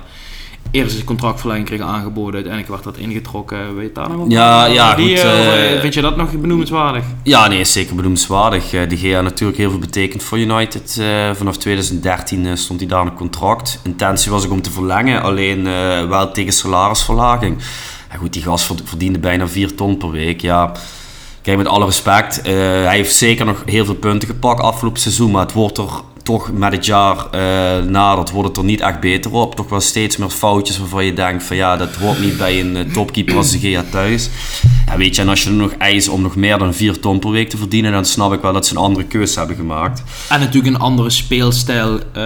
eerst 0.70 0.98
een 0.98 1.04
contractverlenging 1.04 1.66
kreeg 1.66 1.80
aangeboden. 1.80 2.34
Uiteindelijk 2.34 2.68
werd 2.72 2.84
dat 2.84 2.96
ingetrokken. 2.96 3.76
Weet 3.76 3.86
je 3.86 3.92
daar 3.94 4.10
nog 4.10 4.24
Ja, 4.30 4.64
ja, 4.64 4.94
Die, 4.94 5.16
goed, 5.16 5.24
eh, 5.24 5.74
eh, 5.74 5.80
vind 5.80 5.94
je 5.94 6.00
dat 6.00 6.16
nog 6.16 6.30
benoemenswaardig? 6.30 7.04
Ja, 7.22 7.48
nee, 7.48 7.60
is 7.60 7.72
zeker 7.72 7.94
benoemenswaardig. 7.94 8.72
Eh, 8.72 8.88
De 8.88 8.96
Gea 8.96 9.20
natuurlijk 9.20 9.58
heel 9.58 9.70
veel 9.70 9.78
betekend 9.78 10.22
voor 10.22 10.38
United. 10.38 10.98
Eh, 11.00 11.30
vanaf 11.34 11.56
2013 11.56 12.46
eh, 12.46 12.54
stond 12.54 12.80
hij 12.80 12.88
daar 12.88 13.06
een 13.06 13.14
contract. 13.14 13.80
Intentie 13.84 14.30
was 14.30 14.44
ook 14.44 14.52
om 14.52 14.62
te 14.62 14.70
verlengen, 14.70 15.22
alleen 15.22 15.66
eh, 15.66 16.08
wel 16.08 16.30
tegen 16.32 16.52
salarisverlaging. 16.52 17.56
Ja, 18.12 18.16
goed, 18.16 18.32
die 18.32 18.42
gast 18.42 18.64
verd- 18.66 18.82
verdiende 18.84 19.18
bijna 19.18 19.48
4 19.48 19.74
ton 19.74 19.96
per 19.96 20.10
week. 20.10 20.40
Ja, 20.40 20.72
kijk, 21.42 21.56
met 21.56 21.66
alle 21.66 21.84
respect, 21.84 22.42
eh, 22.42 22.52
hij 22.54 22.96
heeft 22.96 23.14
zeker 23.14 23.44
nog 23.46 23.62
heel 23.66 23.84
veel 23.84 23.94
punten 23.94 24.28
gepakt 24.28 24.60
afgelopen 24.60 25.00
seizoen, 25.00 25.30
maar 25.30 25.42
het 25.42 25.52
wordt 25.52 25.78
er 25.78 25.88
toch 26.28 26.52
met 26.52 26.72
het 26.72 26.86
jaar 26.86 27.26
eh 27.30 27.84
nadert, 27.84 28.30
wordt 28.30 28.48
het 28.48 28.56
er 28.56 28.64
niet 28.64 28.80
echt 28.80 29.00
beter 29.00 29.32
op. 29.32 29.54
Toch 29.54 29.68
wel 29.68 29.80
steeds 29.80 30.16
meer 30.16 30.28
foutjes 30.28 30.78
waarvan 30.78 31.04
je 31.04 31.12
denkt 31.12 31.44
van 31.44 31.56
ja, 31.56 31.76
dat 31.76 31.94
hoort 31.94 32.20
niet 32.20 32.36
bij 32.36 32.60
een 32.60 32.76
eh, 32.76 32.92
topkeeper 32.92 33.36
als 33.36 33.50
de 33.50 33.58
Gea 33.58 33.84
thuis. 33.90 34.28
Ja, 34.86 34.96
weet 34.96 35.16
je, 35.16 35.22
en 35.22 35.28
als 35.28 35.42
je 35.42 35.48
er 35.48 35.54
nog 35.54 35.72
eist 35.72 36.08
om 36.08 36.22
nog 36.22 36.36
meer 36.36 36.58
dan 36.58 36.74
4 36.74 37.00
ton 37.00 37.18
per 37.18 37.30
week 37.30 37.48
te 37.48 37.56
verdienen, 37.56 37.92
dan 37.92 38.04
snap 38.04 38.32
ik 38.32 38.40
wel 38.40 38.52
dat 38.52 38.66
ze 38.66 38.72
een 38.72 38.80
andere 38.80 39.06
keuze 39.06 39.38
hebben 39.38 39.56
gemaakt. 39.56 40.02
En 40.28 40.40
natuurlijk 40.40 40.74
een 40.74 40.80
andere 40.80 41.10
speelstijl 41.10 41.98
eh, 42.12 42.22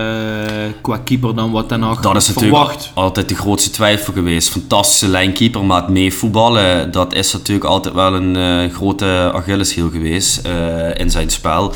qua 0.81 0.97
keeper 1.05 1.35
dan 1.35 1.51
wat 1.51 1.69
Den 1.69 1.83
Haag 1.83 2.01
Dat 2.01 2.17
is 2.17 2.29
natuurlijk 2.29 2.57
verwacht. 2.57 2.91
altijd 2.95 3.29
de 3.29 3.35
grootste 3.35 3.71
twijfel 3.71 4.13
geweest. 4.13 4.51
Fantastische 4.51 5.09
lijnkeeper, 5.09 5.65
maar 5.65 5.81
het 5.81 5.91
meevoetballen, 5.91 6.93
dat 6.93 7.15
is 7.15 7.33
natuurlijk 7.33 7.67
altijd 7.67 7.95
wel 7.95 8.15
een 8.15 8.71
grote 8.71 9.31
Achilleshiel 9.35 9.91
geweest 9.91 10.49
in 10.95 11.11
zijn 11.11 11.31
spel. 11.31 11.75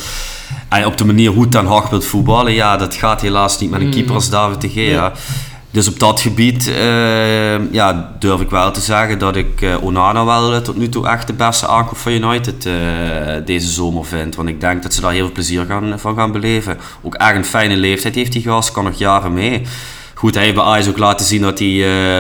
En 0.69 0.87
op 0.87 0.97
de 0.97 1.05
manier 1.05 1.31
hoe 1.31 1.49
Ten 1.49 1.67
Hag 1.67 1.91
wil 1.91 2.01
voetballen, 2.01 2.53
ja, 2.53 2.77
dat 2.77 2.95
gaat 2.95 3.21
helaas 3.21 3.59
niet 3.59 3.71
met 3.71 3.81
een 3.81 3.91
keeper 3.91 4.15
als 4.15 4.31
David 4.31 4.61
de 4.61 4.69
Gea. 4.69 5.13
Dus 5.77 5.89
op 5.89 5.99
dat 5.99 6.21
gebied 6.21 6.69
eh, 6.69 7.73
ja, 7.73 8.15
durf 8.19 8.41
ik 8.41 8.51
wel 8.51 8.71
te 8.71 8.81
zeggen 8.81 9.19
dat 9.19 9.37
ik 9.37 9.63
eh, 9.63 9.83
Onana 9.83 10.25
wel 10.25 10.55
eh, 10.55 10.61
tot 10.61 10.77
nu 10.77 10.89
toe 10.89 11.07
echt 11.07 11.27
de 11.27 11.33
beste 11.33 11.67
aankoop 11.67 11.97
van 11.97 12.13
United 12.13 12.67
eh, 12.67 12.73
deze 13.45 13.69
zomer 13.69 14.05
vind. 14.05 14.37
Want 14.37 14.49
ik 14.49 14.61
denk 14.61 14.83
dat 14.83 14.95
ze 14.95 15.01
daar 15.01 15.13
heel 15.13 15.25
veel 15.25 15.33
plezier 15.33 15.65
gaan, 15.65 15.99
van 15.99 16.17
gaan 16.17 16.33
beleven. 16.33 16.79
Ook 17.03 17.15
echt 17.15 17.37
een 17.37 17.45
fijne 17.45 17.77
leeftijd 17.77 18.15
heeft 18.15 18.33
die 18.33 18.43
gast, 18.43 18.73
kan 18.73 18.85
nog 18.85 18.99
jaren 18.99 19.33
mee. 19.33 19.63
Goed, 20.19 20.35
hij 20.35 20.43
heeft 20.43 20.55
bij 20.57 20.65
Ajax 20.65 20.89
ook 20.89 20.99
laten 20.99 21.27
zien 21.27 21.43
dat 21.43 21.59
hij 21.59 21.69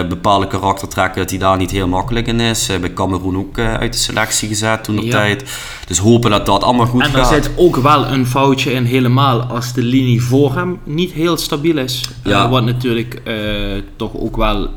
eh, 0.00 0.08
bepaalde 0.08 0.46
karaktertrekken, 0.46 1.20
dat 1.20 1.30
hij 1.30 1.38
daar 1.38 1.56
niet 1.56 1.70
heel 1.70 1.88
makkelijk 1.88 2.26
in 2.26 2.40
is. 2.40 2.68
Eh, 2.68 2.78
bij 2.78 2.92
Cameroen 2.92 3.36
ook 3.36 3.58
eh, 3.58 3.74
uit 3.74 3.92
de 3.92 3.98
selectie 3.98 4.48
gezet 4.48 4.84
toen 4.84 5.02
Ja. 5.04 5.10
tijd. 5.10 5.44
Dus 5.86 5.98
hopen 5.98 6.30
dat 6.30 6.46
dat 6.46 6.62
allemaal 6.62 6.86
goed 6.86 7.02
En 7.02 7.12
er 7.12 7.16
gaat. 7.18 7.28
zit 7.28 7.50
ook 7.56 7.76
wel 7.76 8.06
een 8.06 8.26
foutje 8.26 8.72
in, 8.72 8.84
helemaal 8.84 9.40
als 9.42 9.72
de 9.72 9.82
linie 9.82 10.22
voor 10.22 10.54
hem 10.54 10.78
niet 10.84 11.12
heel 11.12 11.36
stabiel 11.36 11.78
is. 11.78 12.10
Ja. 12.24 12.44
Eh, 12.44 12.50
wat 12.50 12.64
natuurlijk 12.64 13.22
toch 13.96 14.14
ook 14.16 14.36
wel 14.36 14.68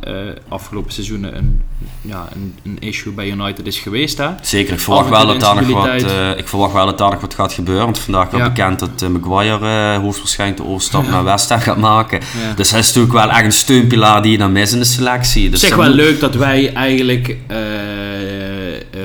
afgelopen 0.48 0.92
seizoenen 0.92 1.38
een, 1.38 1.62
ja, 2.02 2.28
een, 2.36 2.56
een 2.64 2.78
issue 2.80 3.14
bij 3.14 3.28
United 3.30 3.68
is 3.68 3.78
geweest. 3.80 4.18
Hè? 4.18 4.28
Zeker, 4.42 4.74
ik 4.74 4.80
verwacht, 4.80 5.10
wel 5.10 5.28
dat 5.28 5.40
daar 5.40 5.56
nog 5.56 5.68
wat, 5.86 5.88
eh, 6.04 6.38
ik 6.38 6.48
verwacht 6.48 6.74
wel 6.74 6.86
dat 6.86 6.98
daar 6.98 7.12
nog 7.12 7.22
wat 7.22 7.34
gaat 7.34 7.54
gebeuren. 7.54 7.84
Want 7.86 8.00
vandaag 8.00 8.30
werd 8.32 8.44
Ja. 8.44 8.50
bekend 8.50 8.80
dat 8.80 9.02
eh, 9.02 9.08
Maguire 9.10 9.94
eh, 9.94 10.02
hoogstwaarschijnlijk 10.02 10.62
de 10.62 10.68
overstap 10.68 11.08
naar 11.08 11.24
West 11.24 11.50
Ham 11.50 11.60
gaat 11.60 11.78
maken. 11.78 12.20
Ja. 12.20 12.54
Dus 12.56 12.72
hij 12.72 12.80
is 12.80 12.86
natuurlijk 12.86 13.14
wel 13.14 13.30
echt 13.30 13.44
een 13.44 13.52
steunpilaar 13.52 14.22
die 14.22 14.32
je 14.32 14.38
dan 14.38 14.52
mist 14.52 14.74
in 14.74 14.80
de 14.80 14.86
selectie. 14.86 15.50
Dus 15.50 15.60
zeg 15.60 15.76
wel 15.76 15.86
moet- 15.86 15.96
leuk 15.96 16.20
dat 16.20 16.36
wij 16.36 16.74
eigenlijk 16.74 17.36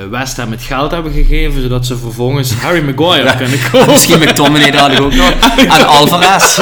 West 0.09 0.37
Ham 0.37 0.51
het 0.51 0.61
geld 0.63 0.91
hebben 0.91 1.11
gegeven, 1.11 1.61
zodat 1.61 1.85
ze 1.85 1.97
vervolgens 1.97 2.53
Harry 2.53 2.83
Maguire 2.83 3.35
kunnen 3.37 3.59
kopen. 3.71 3.91
Misschien 3.91 4.19
McTominay 4.19 4.71
daar 4.71 5.01
ook 5.01 5.13
nog. 5.13 5.29
En 5.77 5.87
Alvarez. 5.87 6.59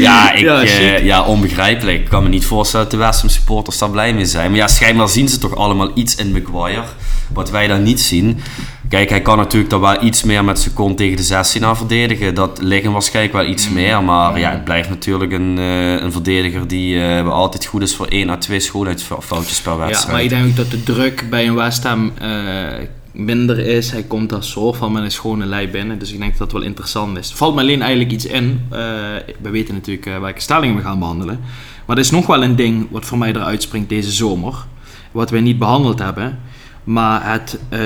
Ja, 0.00 0.32
ja, 0.32 0.32
ik, 0.34 0.40
Ja, 0.44 0.60
ja, 0.60 0.66
shit. 0.66 1.04
ja, 1.04 1.22
onbegrijpelijk. 1.24 1.98
Ik 1.98 2.08
kan 2.08 2.22
me 2.22 2.28
niet 2.28 2.44
voorstellen 2.44 2.88
dat 2.90 2.98
de 2.98 3.04
West 3.06 3.20
Ham 3.20 3.30
supporters 3.30 3.78
daar 3.78 3.90
blij 3.90 4.14
mee 4.14 4.24
zijn. 4.24 4.50
Maar 4.50 4.58
ja, 4.58 4.68
schijnbaar 4.68 5.08
zien 5.08 5.28
ze 5.28 5.38
toch 5.38 5.56
allemaal 5.56 5.90
iets 5.94 6.14
in 6.16 6.32
Maguire. 6.32 6.82
Wat 7.32 7.50
wij 7.50 7.66
dan 7.66 7.82
niet 7.82 8.00
zien. 8.00 8.40
Kijk, 8.88 9.08
hij 9.10 9.20
kan 9.22 9.36
natuurlijk 9.36 9.70
daar 9.70 9.80
wel 9.80 10.02
iets 10.04 10.22
meer 10.22 10.44
met 10.44 10.58
zijn 10.58 10.74
kont 10.74 10.96
tegen 10.96 11.16
de 11.16 11.22
16 11.22 11.64
aan 11.64 11.76
verdedigen. 11.76 12.34
Dat 12.34 12.58
liggen 12.62 12.92
waarschijnlijk 12.92 13.34
wel 13.36 13.46
iets 13.46 13.68
meer. 13.68 14.02
Maar 14.02 14.38
ja, 14.38 14.50
het 14.50 14.64
blijft 14.64 14.88
natuurlijk 14.88 15.32
een, 15.32 15.58
eh, 15.58 15.92
een 16.02 16.12
verdediger 16.12 16.68
die 16.68 17.00
eh, 17.04 17.22
wel 17.22 17.32
altijd 17.32 17.64
goed 17.64 17.82
is 17.82 17.94
voor 17.94 18.06
1 18.08 18.30
à 18.30 18.36
2 18.36 18.60
schoonheidsfoutjes 18.60 19.60
per 19.60 19.72
Ja, 19.72 19.78
wedstrijd. 19.78 20.12
maar 20.12 20.22
ik 20.22 20.28
denk 20.28 20.46
ook 20.46 20.56
dat 20.56 20.70
de 20.70 20.82
druk 20.82 21.26
bij 21.30 21.46
een 21.46 21.54
West 21.54 21.82
Ham 21.82 22.12
eh, 22.18 22.28
minder 23.12 23.58
is. 23.58 23.90
Hij 23.90 24.02
komt 24.02 24.30
daar 24.30 24.44
soort 24.44 24.76
van 24.76 24.92
met 24.92 25.02
een 25.02 25.10
schone 25.10 25.46
lei 25.46 25.68
binnen. 25.68 25.98
Dus 25.98 26.12
ik 26.12 26.18
denk 26.18 26.30
dat 26.30 26.38
dat 26.38 26.52
wel 26.52 26.62
interessant 26.68 27.18
is. 27.18 27.32
Valt 27.32 27.54
me 27.54 27.60
alleen 27.60 27.82
eigenlijk 27.82 28.12
iets 28.12 28.26
in. 28.26 28.60
Eh, 28.70 28.78
we 29.40 29.50
weten 29.50 29.74
natuurlijk 29.74 30.06
eh, 30.06 30.18
welke 30.20 30.40
stellingen 30.40 30.76
we 30.76 30.82
gaan 30.82 30.98
behandelen. 30.98 31.40
Maar 31.86 31.96
er 31.96 32.02
is 32.02 32.10
nog 32.10 32.26
wel 32.26 32.42
een 32.42 32.56
ding 32.56 32.86
wat 32.90 33.04
voor 33.04 33.18
mij 33.18 33.28
eruit 33.30 33.62
springt 33.62 33.88
deze 33.88 34.10
zomer. 34.10 34.54
Wat 35.10 35.30
wij 35.30 35.40
niet 35.40 35.58
behandeld 35.58 35.98
hebben. 35.98 36.38
Maar 36.84 37.32
het 37.32 37.58
eh, 37.68 37.80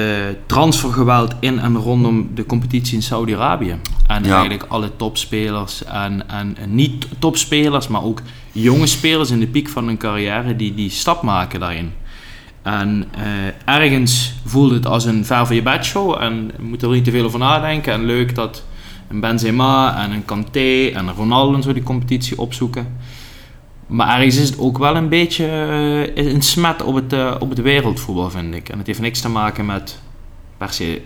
transfergeweld 0.47 1.35
in 1.41 1.59
en 1.59 1.77
rondom 1.77 2.31
de 2.35 2.47
competitie 2.47 2.95
in 2.97 3.03
Saudi-Arabië. 3.03 3.77
En 4.07 4.25
Ja. 4.25 4.31
eigenlijk 4.31 4.65
alle 4.69 4.97
topspelers 4.97 5.85
en, 5.85 6.29
en 6.29 6.57
en 6.59 6.75
niet 6.75 7.07
topspelers, 7.19 7.89
maar 7.89 8.03
ook 8.03 8.21
jonge 8.53 8.87
spelers 8.87 9.31
in 9.31 9.41
de 9.41 9.47
piek 9.47 9.69
van 9.69 9.87
hun 9.87 9.97
carrière 9.97 10.57
die 10.57 10.75
die 10.75 10.91
stap 10.91 11.23
maken 11.23 11.61
daarin. 11.61 11.93
En 12.67 13.05
eh, 13.11 13.75
ergens 13.75 14.35
voelde 14.45 14.75
het 14.75 14.87
als 14.87 15.05
een 15.05 15.25
ver 15.25 15.47
van 15.47 15.57
je 15.57 15.63
bed 15.63 15.85
show. 15.85 16.23
En 16.23 16.51
je 16.57 16.63
moet 16.63 16.83
er 16.83 16.89
niet 16.89 17.05
te 17.05 17.11
veel 17.11 17.25
over 17.25 17.39
nadenken. 17.39 17.93
En 17.93 18.05
leuk 18.05 18.35
dat 18.35 18.65
een 19.09 19.21
Benzema 19.21 20.03
en 20.05 20.11
een 20.11 20.25
Kanté 20.25 20.87
en 20.87 21.07
een 21.07 21.15
Ronaldo 21.15 21.61
zo 21.61 21.73
die 21.73 21.83
competitie 21.83 22.39
opzoeken. 22.39 22.97
Maar 23.87 24.17
ergens 24.17 24.37
is 24.37 24.49
het 24.49 24.59
ook 24.59 24.79
wel 24.79 24.97
een 24.97 25.09
beetje 25.09 25.47
eh, 26.15 26.33
een 26.33 26.43
smet 26.43 26.83
op 26.83 26.95
het, 26.95 27.13
eh, 27.13 27.35
op 27.39 27.49
het 27.49 27.63
wereldvoetbal, 27.63 28.31
vind 28.31 28.55
ik. 28.55 28.69
En 28.69 28.79
het 28.79 28.87
heeft 28.87 29.01
niks 29.01 29.21
te 29.21 29.29
maken 29.29 29.67
met 29.67 29.99
per 30.57 30.73
se... 30.73 31.03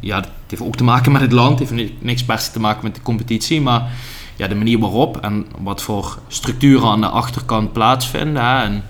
Ja, 0.00 0.16
het 0.16 0.28
heeft 0.48 0.62
ook 0.62 0.76
te 0.76 0.84
maken 0.84 1.12
met 1.12 1.20
het 1.20 1.32
land. 1.32 1.58
Het 1.58 1.68
heeft 1.70 1.82
ni- 1.82 1.96
niks 2.00 2.24
per 2.24 2.38
se 2.38 2.50
te 2.50 2.60
maken 2.60 2.84
met 2.84 2.94
de 2.94 3.02
competitie. 3.02 3.60
Maar 3.60 3.90
ja, 4.36 4.48
de 4.48 4.54
manier 4.54 4.78
waarop 4.78 5.16
en 5.16 5.46
wat 5.58 5.82
voor 5.82 6.18
structuren 6.28 6.88
aan 6.88 7.00
de 7.00 7.08
achterkant 7.08 7.72
plaatsvinden. 7.72 8.44
Hè, 8.44 8.62
en 8.62 8.84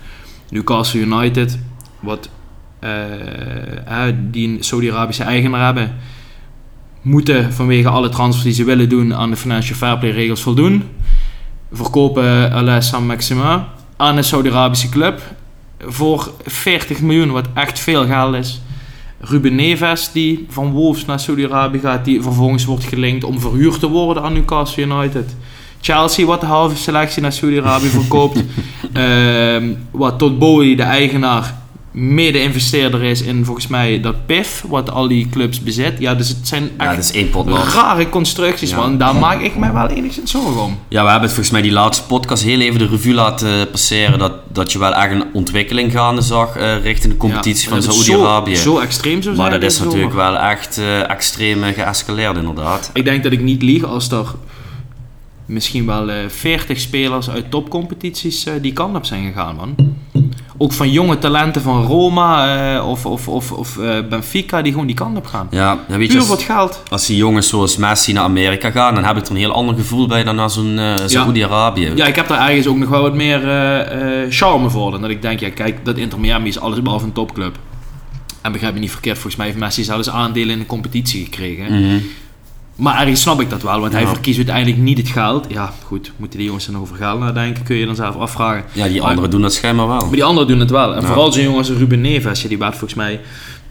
Newcastle 0.49 0.99
United, 0.99 1.59
wat, 2.01 2.29
eh, 2.79 4.03
die 4.17 4.47
een 4.47 4.63
Saudi-Arabische 4.63 5.23
eigenaar 5.23 5.65
hebben... 5.65 5.95
moeten 7.01 7.53
vanwege 7.53 7.89
alle 7.89 8.09
transfers 8.09 8.43
die 8.43 8.53
ze 8.53 8.63
willen 8.63 8.89
doen 8.89 9.15
aan 9.15 9.29
de 9.29 9.37
financial 9.37 9.77
fair 9.77 9.97
play 9.97 10.11
regels 10.11 10.41
voldoen 10.41 10.83
verkopen 11.71 12.51
Alain 12.51 12.83
Saint-Maximin 12.83 13.63
aan 13.97 14.17
een 14.17 14.23
Saudi-Arabische 14.23 14.89
club 14.89 15.21
voor 15.79 16.31
40 16.45 17.01
miljoen, 17.01 17.31
wat 17.31 17.47
echt 17.53 17.79
veel 17.79 18.05
geld 18.05 18.35
is. 18.35 18.61
Ruben 19.19 19.55
Neves, 19.55 20.11
die 20.11 20.45
van 20.49 20.71
Wolves 20.71 21.05
naar 21.05 21.19
Saudi-Arabië 21.19 21.79
gaat, 21.79 22.05
die 22.05 22.21
vervolgens 22.21 22.65
wordt 22.65 22.83
gelinkt 22.83 23.23
om 23.23 23.39
verhuurd 23.39 23.79
te 23.79 23.87
worden 23.89 24.23
aan 24.23 24.33
Newcastle 24.33 24.83
United. 24.83 25.35
Chelsea, 25.81 26.25
wat 26.25 26.41
de 26.41 26.45
halve 26.45 26.75
selectie 26.75 27.21
naar 27.21 27.31
Saudi-Arabië 27.31 27.87
verkoopt. 27.87 28.43
Ehm, 28.93 29.73
wat 29.91 30.19
tot 30.19 30.39
Bowie, 30.39 30.75
de 30.75 30.83
eigenaar, 30.83 31.60
mede-investeerder 31.91 33.03
is 33.03 33.21
in 33.21 33.45
volgens 33.45 33.67
mij 33.67 33.99
dat 34.01 34.25
PIF, 34.25 34.63
wat 34.67 34.91
al 34.91 35.07
die 35.07 35.29
clubs 35.29 35.61
bezit. 35.61 35.93
Ja, 35.99 36.15
dus 36.15 36.27
het 36.29 36.47
zijn 36.47 36.63
Ja, 36.63 36.85
echt 36.85 36.95
dat 36.95 37.03
is 37.03 37.11
één 37.11 37.29
pot 37.29 37.47
rare 37.73 38.09
constructies, 38.09 38.69
Ja. 38.69 38.75
man. 38.75 38.97
Daar 38.97 39.15
maak 39.15 39.41
ik 39.41 39.55
mij 39.57 39.73
wel 39.73 39.87
enigszins 39.87 40.31
zorgen 40.31 40.61
om. 40.61 40.77
Ja, 40.87 41.03
we 41.03 41.09
hebben 41.09 41.21
het 41.29 41.31
volgens 41.31 41.49
mij 41.49 41.61
die 41.61 41.71
laatste 41.71 42.05
podcast 42.05 42.43
heel 42.43 42.59
even 42.59 42.79
de 42.79 42.87
revue 42.87 43.13
laten 43.13 43.69
passeren. 43.69 44.19
Dat, 44.19 44.33
dat 44.53 44.71
je 44.71 44.79
wel 44.79 44.93
echt 44.93 45.11
een 45.11 45.23
ontwikkeling 45.33 45.91
gaande 45.91 46.21
zag 46.21 46.55
eh, 46.55 46.81
richting 46.83 47.11
de 47.13 47.19
competitie 47.19 47.69
Ja, 47.69 47.81
van 47.81 47.93
Saoedi-Arabië. 47.93 48.55
Zo, 48.55 48.61
zo 48.61 48.79
extreem 48.79 49.21
zou 49.21 49.35
zijn. 49.35 49.49
Maar 49.49 49.59
dat 49.59 49.71
is 49.71 49.79
natuurlijk 49.79 50.13
wel 50.13 50.37
echt 50.37 50.77
eh, 50.77 51.09
extreem 51.09 51.63
eh, 51.63 51.73
geëscaleerd 51.73 52.37
inderdaad. 52.37 52.89
Ik 52.93 53.05
denk 53.05 53.23
dat 53.23 53.31
ik 53.31 53.41
niet 53.41 53.61
lieg 53.61 53.83
als 53.83 54.11
er 54.11 54.25
misschien 55.45 55.85
wel 55.85 56.09
eh 56.09 56.15
40 56.27 56.79
spelers 56.79 57.29
uit 57.29 57.51
topcompetities 57.51 58.45
eh, 58.45 58.53
die 58.61 58.73
kant 58.73 58.95
op 58.95 59.05
zijn 59.05 59.25
gegaan, 59.25 59.55
man. 59.55 59.75
Ook 60.61 60.73
van 60.73 60.91
jonge 60.91 61.17
talenten 61.17 61.61
van 61.61 61.83
Roma 61.83 62.55
eh, 62.75 62.87
of, 62.87 63.05
of, 63.05 63.27
of, 63.27 63.51
of 63.51 63.77
eh, 63.77 63.97
Benfica 64.09 64.61
die 64.61 64.71
gewoon 64.71 64.87
die 64.87 64.95
kant 64.95 65.17
op 65.17 65.25
gaan. 65.25 65.47
Ja, 65.51 65.79
ja, 65.87 65.97
weet 65.97 66.11
je, 66.11 66.17
Puur 66.17 66.29
het 66.29 66.41
geld. 66.41 66.83
als 66.89 67.05
die 67.05 67.17
jongens 67.17 67.47
zoals 67.47 67.77
Messi 67.77 68.13
naar 68.13 68.23
Amerika 68.23 68.71
gaan, 68.71 68.95
dan 68.95 69.03
heb 69.03 69.17
ik 69.17 69.25
er 69.25 69.31
een 69.31 69.37
heel 69.37 69.51
ander 69.51 69.75
gevoel 69.75 70.07
bij 70.07 70.23
dan 70.23 70.35
naar 70.35 70.49
zo'n 70.49 70.79
eh 70.79 70.95
Saoedi-Arabië. 71.05 71.91
Ja, 71.95 72.05
ik 72.05 72.15
heb 72.15 72.27
daar 72.27 72.49
ergens 72.49 72.67
ook 72.67 72.77
nog 72.77 72.89
wel 72.89 73.01
wat 73.01 73.13
meer 73.13 73.39
charme 74.29 74.69
voor. 74.69 74.91
Dan 74.91 75.01
dat 75.01 75.09
ik 75.09 75.21
denk, 75.21 75.39
ja 75.39 75.49
kijk, 75.49 75.85
dat 75.85 75.97
Inter 75.97 76.19
Miami 76.19 76.47
is 76.47 76.59
alles 76.59 76.81
behalve 76.81 77.05
een 77.05 77.13
topclub. 77.13 77.57
En 78.41 78.51
begrijp 78.51 78.73
me 78.73 78.79
niet 78.79 78.91
verkeerd, 78.91 79.15
volgens 79.15 79.35
mij 79.35 79.45
heeft 79.45 79.59
Messi 79.59 79.83
zelfs 79.83 80.09
aandelen 80.09 80.49
in 80.49 80.59
de 80.59 80.65
competitie 80.65 81.23
gekregen. 81.23 81.65
Mhm. 81.65 81.97
Maar 82.75 82.99
ergens 82.99 83.21
snap 83.21 83.41
ik 83.41 83.49
dat 83.49 83.61
wel, 83.61 83.79
want 83.79 83.93
hij 83.93 84.07
verkiest 84.07 84.37
uiteindelijk 84.37 84.77
niet 84.77 84.97
het 84.97 85.07
geld. 85.09 85.45
Ja, 85.49 85.73
goed, 85.85 86.11
moeten 86.17 86.37
die 86.37 86.47
jongens 86.47 86.65
er 86.67 86.73
nog 86.73 86.81
over 86.81 86.95
geld 86.95 87.19
nadenken, 87.19 87.63
kun 87.63 87.75
je 87.75 87.85
dan 87.85 87.95
zelf 87.95 88.15
afvragen. 88.15 88.63
Ja, 88.73 88.87
die 88.87 88.99
Maar- 88.99 89.09
anderen 89.09 89.29
doen 89.29 89.41
dat 89.41 89.53
schijnbaar 89.53 89.87
wel. 89.87 89.99
Maar 89.99 90.11
die 90.11 90.23
anderen 90.23 90.47
doen 90.47 90.59
het 90.59 90.69
wel. 90.69 90.93
En 90.95 91.01
Ja. 91.01 91.07
vooral 91.07 91.31
zo'n 91.31 91.43
jongen 91.43 91.57
als 91.57 91.69
Ruben 91.69 92.01
Neves, 92.01 92.41
die 92.47 92.57
werd 92.57 92.71
volgens 92.71 92.93
mij 92.93 93.11
een 93.13 93.19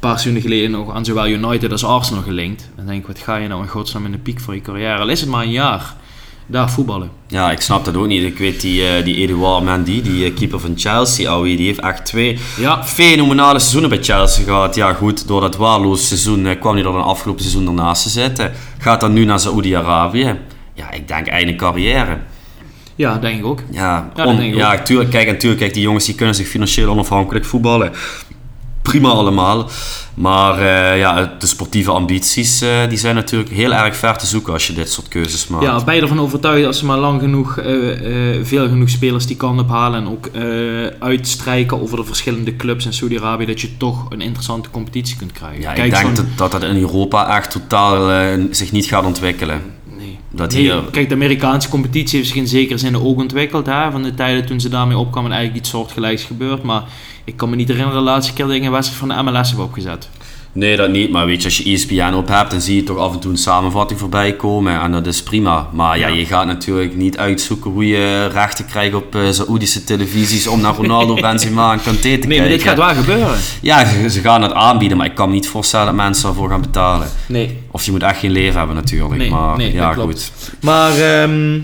paar 0.00 0.10
seizoenen 0.18 0.42
geleden 0.42 0.70
nog 0.70 0.94
aan 0.94 1.04
zowel 1.04 1.28
United 1.28 1.72
als 1.72 1.84
Arsenal 1.84 2.22
gelinkt. 2.22 2.68
Dan 2.76 2.86
denk 2.86 3.00
ik, 3.00 3.06
wat 3.06 3.18
ga 3.18 3.36
je 3.36 3.48
nou 3.48 3.62
in 3.62 3.68
godsnaam 3.68 4.04
in 4.04 4.12
de 4.12 4.18
piek 4.18 4.40
van 4.40 4.54
je 4.54 4.60
carrière? 4.60 4.98
Al 5.00 5.08
is 5.08 5.20
het 5.20 5.28
maar 5.30 5.42
een 5.42 5.50
jaar, 5.50 5.94
daar 6.50 6.70
voetballen. 6.70 7.10
Ja, 7.26 7.50
ik 7.50 7.60
snap 7.60 7.84
dat 7.84 7.96
ook 7.96 8.06
niet. 8.06 8.22
Ik 8.22 8.38
weet 8.38 8.60
die, 8.60 8.86
eh, 8.86 9.04
die 9.04 9.16
Edouard 9.16 9.64
Mendy, 9.64 10.02
die 10.02 10.24
eh, 10.24 10.34
keeper 10.34 10.60
van 10.60 10.72
Chelsea, 10.76 11.30
ouwe, 11.30 11.56
die 11.56 11.66
heeft 11.66 11.80
echt 11.80 12.04
twee 12.06 12.38
Ja, 12.56 12.84
fenomenale 12.84 13.58
seizoenen 13.58 13.90
bij 13.90 14.02
Chelsea 14.02 14.44
gehad. 14.44 14.74
Ja, 14.74 14.92
goed, 14.92 15.28
door 15.28 15.40
dat 15.40 15.56
waardeloze 15.56 16.04
seizoen 16.04 16.46
eh, 16.46 16.60
kwam 16.60 16.74
hij 16.76 16.84
er 16.84 16.92
dan 16.92 17.02
afgelopen 17.04 17.42
seizoen 17.42 17.66
ernaast 17.66 18.02
te 18.02 18.08
zitten. 18.08 18.52
Gaat 18.78 19.00
dan 19.00 19.12
nu 19.12 19.24
naar 19.24 19.40
Saoedi-Arabië. 19.40 20.38
Ja, 20.74 20.90
ik 20.90 21.08
denk 21.08 21.26
einde 21.26 21.54
carrière. 21.56 22.18
ja 22.94 23.18
denk 23.18 23.38
ik 23.38 23.44
ook. 23.46 23.60
Ja, 23.70 24.10
dat 24.14 24.26
on- 24.26 24.36
denk 24.36 24.52
ik 24.52 24.58
ja 24.58 24.78
tuurlijk, 24.82 25.10
kijk, 25.10 25.28
en 25.28 25.38
tuurlijk, 25.38 25.60
kijk, 25.60 25.74
die 25.74 25.82
jongens 25.82 26.04
die 26.04 26.14
kunnen 26.14 26.34
zich 26.34 26.48
financieel 26.48 26.90
onafhankelijk 26.90 27.44
voetballen. 27.44 27.92
Prima 28.82 29.08
allemaal. 29.08 29.68
Maar 30.14 30.58
eh, 30.58 30.98
ja, 30.98 31.34
de 31.38 31.46
sportieve 31.46 31.90
ambities 31.90 32.60
eh, 32.60 32.88
die 32.88 32.98
zijn 32.98 33.14
natuurlijk 33.14 33.50
heel 33.50 33.72
erg 33.72 33.96
ver 33.96 34.16
te 34.16 34.26
zoeken 34.26 34.52
als 34.52 34.66
je 34.66 34.72
dit 34.72 34.92
soort 34.92 35.08
keuzes 35.08 35.46
maakt. 35.46 35.64
Ja, 35.64 35.84
ben 35.84 35.94
je 35.94 36.00
ervan 36.00 36.20
overtuigd 36.20 36.66
als 36.66 36.78
ze 36.78 36.84
maar 36.84 36.98
lang 36.98 37.20
genoeg, 37.20 37.58
eh, 37.58 37.74
veel 38.42 38.68
genoeg 38.68 38.88
spelers 38.88 39.26
die 39.26 39.36
kant 39.36 39.60
op 39.60 39.68
halen 39.68 40.00
en 40.00 40.08
ook 40.08 40.30
uitstrijken 40.98 41.82
over 41.82 41.96
de 41.96 42.04
verschillende 42.04 42.56
clubs 42.56 42.86
in 42.86 42.92
Saudi-Arabië, 42.92 43.46
dat 43.46 43.60
je 43.60 43.76
toch 43.76 44.06
een 44.10 44.20
interessante 44.20 44.70
competitie 44.70 45.16
kunt 45.16 45.32
krijgen. 45.32 45.60
Ja, 45.60 45.72
Kijk, 45.72 45.86
ik 45.86 46.00
denk 46.00 46.16
dat, 46.16 46.26
dat 46.36 46.52
dat 46.52 46.62
in 46.62 46.76
Europa 46.76 47.36
echt 47.36 47.50
totaal 47.50 48.10
zich 48.50 48.72
niet 48.72 48.86
gaat 48.86 49.04
ontwikkelen. 49.04 49.62
Nee. 49.96 50.18
Dat 50.30 50.52
Nee, 50.52 50.62
hier, 50.62 50.82
Kijk, 50.90 51.08
de 51.08 51.14
Amerikaanse 51.14 51.68
competitie 51.68 52.18
heeft 52.18 52.30
zich 52.30 52.40
in 52.40 52.48
zekere 52.48 52.78
zin 52.78 52.96
ook 52.96 53.18
ontwikkeld. 53.18 53.66
Hè? 53.66 53.90
Van 53.90 54.02
de 54.02 54.14
tijden 54.14 54.46
toen 54.46 54.60
ze 54.60 54.68
daarmee 54.68 54.98
opkwamen 54.98 55.30
eigenlijk 55.30 55.60
iets 55.60 55.70
soortgelijks 55.70 56.24
gebeurd. 56.24 56.62
Maar 56.62 56.82
ik 57.30 57.36
kan 57.36 57.50
me 57.50 57.56
niet 57.56 57.68
herinneren 57.68 57.98
de 57.98 58.04
laatste 58.04 58.32
keer 58.32 58.46
dat 58.46 58.54
ik 58.54 58.62
een 58.64 58.70
wedstrijd 58.70 58.98
van 59.12 59.24
de 59.24 59.30
MLS 59.30 59.50
heb 59.50 59.58
opgezet. 59.58 60.08
nee, 60.52 60.76
dat 60.76 60.90
niet. 60.90 61.10
Maar 61.10 61.26
weet 61.26 61.38
je, 61.38 61.44
als 61.44 61.58
je 61.58 61.72
ESPN 61.72 62.12
op 62.14 62.28
hebt, 62.28 62.50
dan 62.50 62.60
zie 62.60 62.76
je 62.76 62.82
toch 62.82 62.98
af 62.98 63.12
en 63.12 63.18
toe 63.20 63.30
een 63.30 63.36
samenvatting 63.38 63.98
voorbij 64.00 64.32
komen. 64.36 64.80
En 64.80 64.92
dat 64.92 65.06
is 65.06 65.22
prima. 65.22 65.68
Maar 65.72 65.98
ja, 65.98 66.06
Ja. 66.08 66.14
je 66.14 66.26
gaat 66.26 66.46
natuurlijk 66.46 66.96
niet 66.96 67.18
uitzoeken 67.18 67.70
hoe 67.70 67.86
je 67.86 68.26
rechten 68.26 68.66
krijgt 68.66 68.94
op 68.94 69.14
eh 69.14 69.30
Saoedische 69.30 69.84
televisies 69.84 70.46
om 70.46 70.60
naar 70.60 70.74
Ronaldo, 70.74 71.14
Benzema 71.30 71.72
en 71.72 71.82
Kanté 71.82 72.00
te 72.00 72.08
Nee, 72.08 72.18
kijken. 72.18 72.38
maar 72.38 72.48
dit 72.48 72.62
gaat 72.62 72.76
wel 72.76 72.94
gebeuren. 72.94 73.36
Ja, 73.62 73.86
ze, 73.86 74.10
ze 74.10 74.20
gaan 74.20 74.42
het 74.42 74.52
aanbieden, 74.52 74.96
maar 74.96 75.06
ik 75.06 75.14
kan 75.14 75.28
me 75.28 75.34
niet 75.34 75.48
voorstellen 75.48 75.86
dat 75.86 75.94
mensen 75.94 76.28
ervoor 76.28 76.48
gaan 76.48 76.60
betalen. 76.60 77.08
Nee. 77.28 77.58
Of 77.70 77.82
je 77.82 77.90
moet 77.90 78.02
echt 78.02 78.18
geen 78.18 78.30
leven 78.30 78.58
hebben 78.58 78.76
natuurlijk. 78.76 79.16
Nee, 79.20 79.30
maar 79.30 79.56
nee, 79.56 79.72
ja, 79.72 79.92
goed. 79.92 80.32
Maar 80.60 80.98
ehm, 80.98 81.58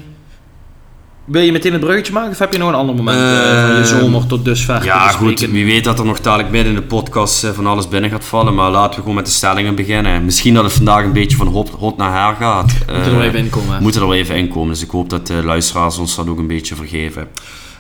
wil 1.27 1.43
je 1.43 1.53
meteen 1.53 1.73
het 1.73 1.81
bruggetje 1.81 2.13
maken? 2.13 2.31
Of 2.31 2.39
heb 2.39 2.53
je 2.53 2.59
nog 2.59 2.69
een 2.69 2.75
ander 2.75 2.95
moment 2.95 3.17
eh, 3.19 3.67
van 3.67 3.77
je 3.77 3.85
zomer 3.85 4.27
tot 4.27 4.45
dusver 4.45 4.85
Ja, 4.85 5.09
te 5.11 5.17
goed. 5.17 5.41
Wie 5.41 5.65
weet 5.65 5.85
dat 5.85 5.99
er 5.99 6.05
nog 6.05 6.21
dadelijk 6.21 6.51
midden 6.51 6.73
in 6.75 6.79
de 6.79 6.87
podcast 6.87 7.45
eh, 7.45 7.51
van 7.51 7.67
alles 7.67 7.89
binnen 7.89 8.11
gaat 8.11 8.25
vallen. 8.25 8.55
Maar 8.55 8.71
laten 8.71 8.91
we 8.95 9.01
gewoon 9.01 9.15
met 9.15 9.27
de 9.27 9.33
stellingen 9.33 9.75
beginnen. 9.75 10.25
Misschien 10.25 10.55
dat 10.55 10.65
het 10.65 10.73
vandaag 10.73 11.05
een 11.05 11.13
beetje 11.13 11.37
van 11.37 11.47
hot, 11.47 11.69
hot 11.69 11.97
naar 11.97 12.27
her 12.27 12.37
gaat. 12.37 12.73
Moeten 12.79 12.97
er 12.97 13.03
Eh, 13.05 13.11
wel 13.13 13.23
even 13.23 13.39
in 13.39 13.51
komen. 13.51 13.75
hè? 13.75 13.81
moeten 13.81 14.01
er 14.01 14.07
wel 14.09 14.17
even 14.17 14.37
in 14.37 14.49
komen. 14.49 14.69
Dus 14.69 14.83
ik 14.83 14.91
hoop 14.91 15.11
dat 15.11 15.27
de 15.27 15.43
luisteraars 15.45 15.99
ons 15.99 16.17
dat 16.17 16.29
ook 16.29 16.39
een 16.39 16.47
beetje 16.47 16.75
vergeven. 16.75 17.29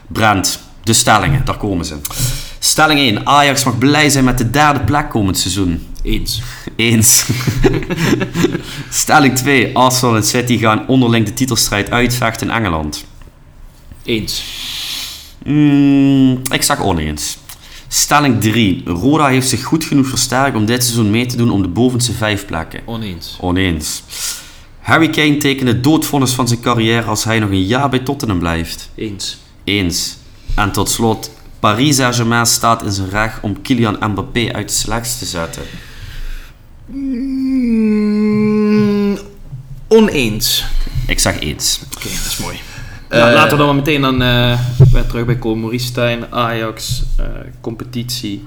Brent, 0.06 0.60
de 0.82 0.92
stellingen, 0.92 1.44
daar 1.44 1.56
komen 1.56 1.84
ze. 1.84 1.94
Stelling 2.58 3.00
1. 3.00 3.26
Ajax 3.26 3.64
mag 3.64 3.78
blij 3.78 4.08
zijn 4.08 4.24
met 4.24 4.38
de 4.38 4.50
derde 4.50 4.80
plek 4.80 5.10
komend 5.10 5.38
seizoen. 5.38 5.86
Eens. 6.02 6.42
Eens. 6.76 7.26
Stelling 8.90 9.36
2. 9.36 9.76
Arsenal 9.76 10.16
en 10.16 10.22
City 10.22 10.58
gaan 10.58 10.84
onderling 10.86 11.26
de 11.26 11.34
titelstrijd 11.34 11.90
uitvechten 11.90 12.48
in 12.48 12.54
Engeland. 12.54 13.04
Eens. 14.06 14.44
Mm, 15.44 16.40
ik 16.52 16.62
zeg 16.62 16.82
oneens. 16.82 17.36
Stelling 17.88 18.40
3. 18.40 18.82
Roda 18.84 19.26
heeft 19.26 19.48
zich 19.48 19.62
goed 19.62 19.84
genoeg 19.84 20.06
versterkt 20.06 20.56
om 20.56 20.66
dit 20.66 20.84
seizoen 20.84 21.10
mee 21.10 21.26
te 21.26 21.36
doen 21.36 21.50
om 21.50 21.62
de 21.62 21.68
bovenste 21.68 22.12
vijf 22.12 22.46
plekken. 22.46 22.80
Oneens. 22.84 23.36
Oneens. 23.40 24.02
Harry 24.80 25.10
Kane 25.10 25.36
tekent 25.36 25.68
het 25.68 25.84
doodvonnis 25.84 26.32
van 26.32 26.48
zijn 26.48 26.60
carrière 26.60 27.06
als 27.06 27.24
hij 27.24 27.38
nog 27.38 27.50
een 27.50 27.66
jaar 27.66 27.88
bij 27.88 27.98
Tottenham 27.98 28.38
blijft. 28.38 28.90
Eens. 28.94 29.38
Eens. 29.64 30.16
En 30.54 30.72
tot 30.72 30.90
slot. 30.90 31.30
Paris 31.60 31.96
Saint-Germain 31.96 32.46
staat 32.46 32.82
in 32.82 32.92
zijn 32.92 33.08
recht 33.08 33.38
om 33.40 33.62
Kylian 33.62 33.96
Mbappé 34.10 34.52
uit 34.52 34.68
de 34.68 34.74
selectie 34.74 35.18
te 35.18 35.24
zetten. 35.24 35.62
Mm, 36.86 37.58
oneens. 39.88 40.64
Ik 41.06 41.18
zeg 41.18 41.40
eens. 41.40 41.80
Oké, 41.96 42.08
dat 42.08 42.32
is 42.32 42.36
mooi. 42.36 42.60
Nou, 43.10 43.32
laten 43.32 43.50
we 43.50 43.56
dan 43.56 43.66
maar 43.66 43.74
meteen 43.74 44.00
dan, 44.00 44.22
eh, 44.22 44.60
weer 44.92 45.06
terug 45.06 45.24
bij 45.24 45.78
Stijn, 45.78 46.24
Ajax, 46.32 47.02
eh, 47.18 47.26
competitie. 47.60 48.42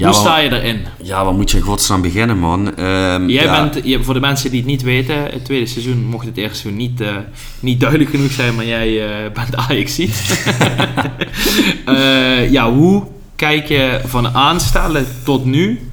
Ja, 0.00 0.06
Hoe 0.06 0.14
sta 0.14 0.38
je 0.38 0.50
erin? 0.52 0.86
Ja, 1.02 1.24
waar 1.24 1.34
moet 1.34 1.50
je 1.50 1.56
in 1.56 1.62
godsnaam 1.62 2.02
begienen, 2.02 2.38
man? 2.38 2.76
Ehm, 2.76 3.28
Jij 3.28 3.44
ja. 3.44 3.60
bent, 3.60 3.86
je, 3.86 4.02
voor 4.04 4.14
de 4.14 4.20
mensen 4.20 4.50
die 4.50 4.60
het 4.60 4.68
niet 4.68 4.82
weten, 4.82 5.22
het 5.22 5.44
tweede 5.44 5.66
seizoen 5.66 6.04
mocht 6.04 6.26
het 6.26 6.36
eerste 6.36 6.58
seizoen 6.58 6.76
niet, 6.76 7.00
eh, 7.00 7.16
niet 7.60 7.80
duidelijk 7.80 8.10
genoeg 8.10 8.30
zijn, 8.30 8.54
maar 8.54 8.64
jij 8.64 9.08
eh, 9.08 9.32
bent 9.32 9.56
ajax 9.68 9.98
Eh 11.84 12.50
ja, 12.50 12.72
hoe 12.72 13.06
kijk 13.36 13.68
je 13.68 14.00
van 14.04 14.28
aanstellen 14.28 15.06
tot 15.24 15.44
nu, 15.44 15.90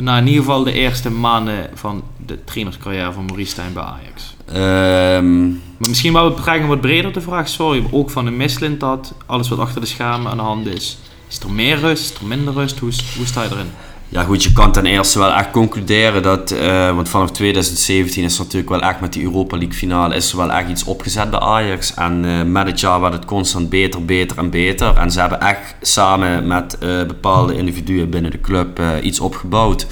naar 0.00 0.18
in 0.18 0.26
ieder 0.26 0.42
geval 0.42 0.64
de 0.64 0.72
eerste 0.72 1.10
maanden 1.10 1.70
van 1.74 2.02
de 2.26 2.44
trainerscarrière 2.44 3.12
van 3.12 3.24
Maurice 3.24 3.50
Stijn 3.50 3.72
bij 3.72 3.82
Ajax? 3.82 4.36
Ehm, 4.52 5.46
Maar 5.78 5.88
misschien 5.88 6.12
wel 6.12 6.34
betrekking 6.34 6.68
wat 6.68 6.80
breder 6.80 7.12
de 7.12 7.20
vraag, 7.20 7.48
sorry, 7.48 7.84
ook 7.90 8.10
van 8.10 8.24
de 8.24 8.30
Misland 8.30 8.80
dat 8.80 9.14
alles 9.26 9.48
wat 9.48 9.58
achter 9.58 9.80
de 9.80 9.86
schermen 9.86 10.30
aan 10.30 10.36
de 10.36 10.42
hand 10.42 10.66
is. 10.66 10.98
Is 11.28 11.38
er 11.38 11.50
meer 11.50 11.78
rust? 11.78 12.12
Is 12.12 12.20
er 12.20 12.26
minder 12.26 12.54
rust? 12.54 12.78
Hoe, 12.78 12.90
hoe 13.16 13.26
sta 13.26 13.42
je 13.42 13.48
erin? 13.50 13.70
Ja 14.10 14.22
goed, 14.22 14.42
je 14.42 14.52
kan 14.52 14.72
ten 14.72 14.86
eerste 14.86 15.18
wel 15.18 15.32
echt 15.32 15.50
concluderen 15.50 16.22
dat, 16.22 16.50
eh, 16.50 16.94
want 16.94 17.08
vanaf 17.08 17.30
2017 17.30 18.24
is 18.24 18.38
er 18.38 18.44
natuurlijk 18.44 18.70
wel 18.70 18.82
echt 18.82 19.00
met 19.00 19.12
die 19.12 19.22
Europa 19.22 19.56
League 19.56 19.76
finale 19.76 20.14
is 20.14 20.30
er 20.30 20.36
wel 20.36 20.52
echt 20.52 20.68
iets 20.68 20.84
opgezet 20.84 21.30
bij 21.30 21.40
Ajax. 21.40 21.94
En 21.94 22.24
eh, 22.24 22.42
met 22.42 22.66
het 22.66 22.80
jaar 22.80 23.00
werd 23.00 23.12
het 23.12 23.24
constant 23.24 23.68
beter, 23.68 24.04
beter 24.04 24.38
en 24.38 24.50
beter. 24.50 24.96
En 24.96 25.10
ze 25.10 25.20
hebben 25.20 25.40
echt 25.40 25.74
samen 25.80 26.46
met 26.46 26.78
eh, 26.78 26.88
bepaalde 26.88 27.56
individuen 27.56 28.10
binnen 28.10 28.30
de 28.30 28.40
club 28.40 28.80
iets 29.02 29.20
opgebouwd. 29.20 29.86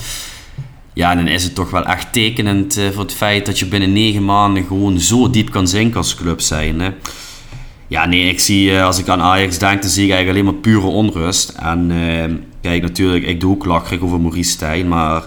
Ja, 0.97 1.15
dan 1.15 1.27
is 1.27 1.45
het 1.45 1.55
toch 1.55 1.71
wel 1.71 1.85
echt 1.85 2.13
tekenend 2.13 2.77
eh, 2.77 2.91
voor 2.91 3.03
het 3.03 3.15
feit 3.15 3.47
dat 3.47 3.59
je 3.59 3.67
binnen 3.67 3.93
negen 3.93 4.25
maanden 4.25 4.65
gewoon 4.65 5.01
zo 5.01 5.31
diep 5.31 5.51
kan 5.51 5.69
zinken 5.69 5.97
als 5.97 6.15
club 6.15 6.41
zijn. 6.41 6.81
Hè. 6.81 6.91
Ja, 7.87 8.07
nee, 8.07 8.29
ik 8.29 8.41
zie, 8.41 8.77
eh, 8.77 8.85
als 8.85 8.99
ik 8.99 9.09
aan 9.09 9.21
Ajax 9.21 9.59
denk, 9.59 9.83
dan 9.83 9.91
zie 9.91 10.05
ik 10.05 10.11
eigenlijk 10.11 10.39
alleen 10.39 10.53
maar 10.55 10.63
pure 10.63 10.87
onrust. 10.87 11.49
En 11.49 11.91
eh, 11.91 12.35
kijk, 12.61 12.83
natuurlijk, 12.83 13.25
ik 13.25 13.41
doe 13.41 13.55
ook 13.55 13.65
lacherig 13.65 14.01
over 14.01 14.21
Maurice 14.21 14.51
Stijn, 14.51 14.89
maar 14.89 15.27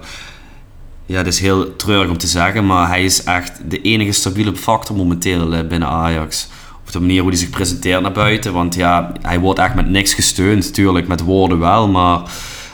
ja, 1.05 1.17
het 1.17 1.27
is 1.27 1.39
heel 1.39 1.75
treurig 1.75 2.09
om 2.09 2.17
te 2.17 2.27
zeggen, 2.27 2.65
maar 2.65 2.87
hij 2.87 3.03
is 3.03 3.23
echt 3.23 3.61
de 3.69 3.81
enige 3.81 4.11
stabiele 4.11 4.55
factor 4.55 4.95
momenteel 4.95 5.67
binnen 5.67 5.87
Ajax. 5.87 6.47
Op 6.85 6.91
de 6.91 6.99
manier 6.99 7.21
hoe 7.21 7.29
hij 7.29 7.39
zich 7.39 7.49
presenteert 7.49 8.01
naar 8.01 8.11
buiten, 8.11 8.53
want 8.53 8.75
ja, 8.75 9.11
hij 9.21 9.39
wordt 9.39 9.59
echt 9.59 9.75
met 9.75 9.89
niks 9.89 10.13
gesteund, 10.13 10.65
natuurlijk, 10.65 11.07
met 11.07 11.21
woorden 11.21 11.59
wel, 11.59 11.87
maar 11.87 12.21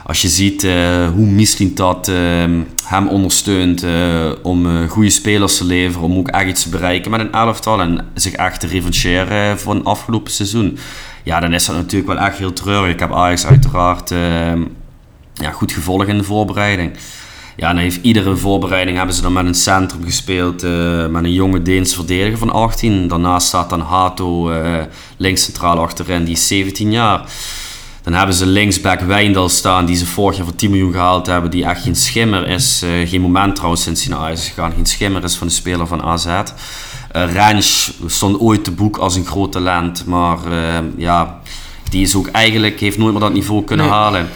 als 0.05 0.21
je 0.21 0.27
ziet 0.27 0.63
eh, 0.63 1.07
hoe 1.09 1.25
Mislim 1.25 1.75
dat 1.75 2.07
eh, 2.07 2.15
hem 2.83 3.07
ondersteunt 3.07 3.83
eh, 3.83 4.31
om 4.43 4.87
goede 4.87 5.09
spelers 5.09 5.57
te 5.57 5.65
leveren, 5.65 6.07
om 6.07 6.17
ook 6.17 6.27
echt 6.27 6.47
iets 6.47 6.63
te 6.63 6.69
bereiken 6.69 7.11
met 7.11 7.19
een 7.19 7.31
elftal 7.31 7.81
en 7.81 8.05
zich 8.13 8.33
echt 8.33 8.59
te 8.59 8.67
revancheren 8.67 9.59
voor 9.59 9.75
een 9.75 9.83
afgelopen 9.83 10.31
seizoen. 10.31 10.77
Ja, 11.23 11.39
dan 11.39 11.53
is 11.53 11.65
dat 11.65 11.75
natuurlijk 11.75 12.13
wel 12.13 12.27
echt 12.27 12.37
heel 12.37 12.53
treurig. 12.53 12.93
Ik 12.93 12.99
heb 12.99 13.13
Ajax 13.13 13.45
uiteraard 13.45 14.09
ja, 15.33 15.51
goed 15.51 15.71
gevolgd 15.71 16.07
in 16.07 16.17
de 16.17 16.23
voorbereiding. 16.23 16.91
Ja, 17.55 17.67
dan 17.67 17.77
heeft 17.77 17.99
iedere 18.01 18.35
voorbereiding 18.35 18.97
hebben 18.97 19.15
ze 19.15 19.21
dan 19.21 19.33
met 19.33 19.45
een 19.45 19.53
centrum 19.53 20.03
gespeeld. 20.03 20.61
met 21.11 21.23
een 21.23 21.33
jonge 21.33 21.61
Deense 21.61 21.95
verdediger 21.95 22.37
van 22.37 22.51
18. 22.51 23.07
Daarnaast 23.07 23.47
staat 23.47 23.69
dan 23.69 23.81
Hato 23.81 24.51
eh, 24.51 24.83
links 25.17 25.43
centraal 25.43 25.79
achterin, 25.79 26.23
die 26.23 26.33
is 26.33 26.47
17 26.47 26.91
jaar. 26.91 27.29
Dan 28.05 28.13
hebben 28.13 28.35
ze 28.35 28.45
linksback 28.45 28.99
Wijndal 28.99 29.49
staan, 29.49 29.85
die 29.85 29.95
ze 29.95 30.05
vorig 30.05 30.35
jaar 30.37 30.45
voor 30.45 30.55
10 30.55 30.69
miljoen 30.69 30.91
gehaald 30.91 31.25
hebben. 31.27 31.51
Die 31.51 31.65
echt 31.65 31.81
geen 31.81 31.95
schimmer 31.95 32.47
is. 32.47 32.81
eh, 32.83 33.09
geen 33.09 33.21
moment 33.21 33.55
trouwens 33.55 33.81
sinds 33.83 34.03
hij 34.05 34.17
naar 34.17 34.31
is 34.31 34.47
gegaan. 34.47 34.71
Geen 34.75 34.85
schimmer 34.85 35.23
is 35.23 35.35
van 35.35 35.47
de 35.47 35.53
speler 35.53 35.87
van 35.87 36.01
AZ. 36.01 36.25
Uh, 36.25 36.41
Rens 37.33 37.93
stond 38.05 38.39
ooit 38.39 38.63
te 38.63 38.71
boek 38.71 38.97
als 38.97 39.15
een 39.15 39.25
groot 39.25 39.51
talent. 39.51 40.05
Maar 40.05 40.37
eh, 40.51 40.79
ja, 40.97 41.39
die 41.89 42.01
is 42.01 42.15
ook 42.15 42.27
eigenlijk, 42.27 42.79
heeft 42.79 42.97
nooit 42.97 43.11
meer 43.11 43.21
dat 43.21 43.33
niveau 43.33 43.63
kunnen 43.63 43.85
Nee. 43.85 43.95
halen. 43.95 44.27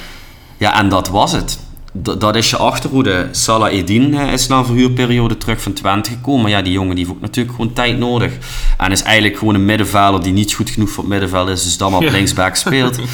Ja, 0.57 0.79
en 0.79 0.89
dat 0.89 1.09
was 1.09 1.31
het. 1.31 1.59
D- 2.03 2.19
dat 2.21 2.35
is 2.35 2.49
je 2.49 2.57
achterhoede. 2.57 3.27
Salah 3.31 3.73
Edin 3.73 4.13
eh, 4.13 4.33
is 4.33 4.47
na 4.47 4.57
een 4.57 4.65
verhuurperiode 4.65 5.37
terug 5.37 5.61
van 5.61 5.73
Twente 5.73 6.09
gekomen. 6.09 6.41
Maar 6.41 6.51
ja, 6.51 6.61
die 6.61 6.73
jongen 6.73 6.95
die 6.95 7.05
heeft 7.05 7.15
ook 7.17 7.21
natuurlijk 7.23 7.55
gewoon 7.55 7.73
tijd 7.73 7.97
nodig. 7.97 8.31
En 8.77 8.91
is 8.91 9.01
eigenlijk 9.03 9.37
gewoon 9.37 9.55
een 9.55 9.65
middenvelder 9.65 10.23
die 10.23 10.33
niet 10.33 10.53
goed 10.53 10.69
genoeg 10.69 10.89
voor 10.89 11.03
het 11.03 11.11
middenveld 11.11 11.49
is. 11.49 11.63
Dus 11.63 11.77
dan 11.77 11.89
maar 11.91 11.99
op 11.99 12.05
Ja. 12.05 12.11
linksback 12.11 12.55
speelt. 12.55 12.99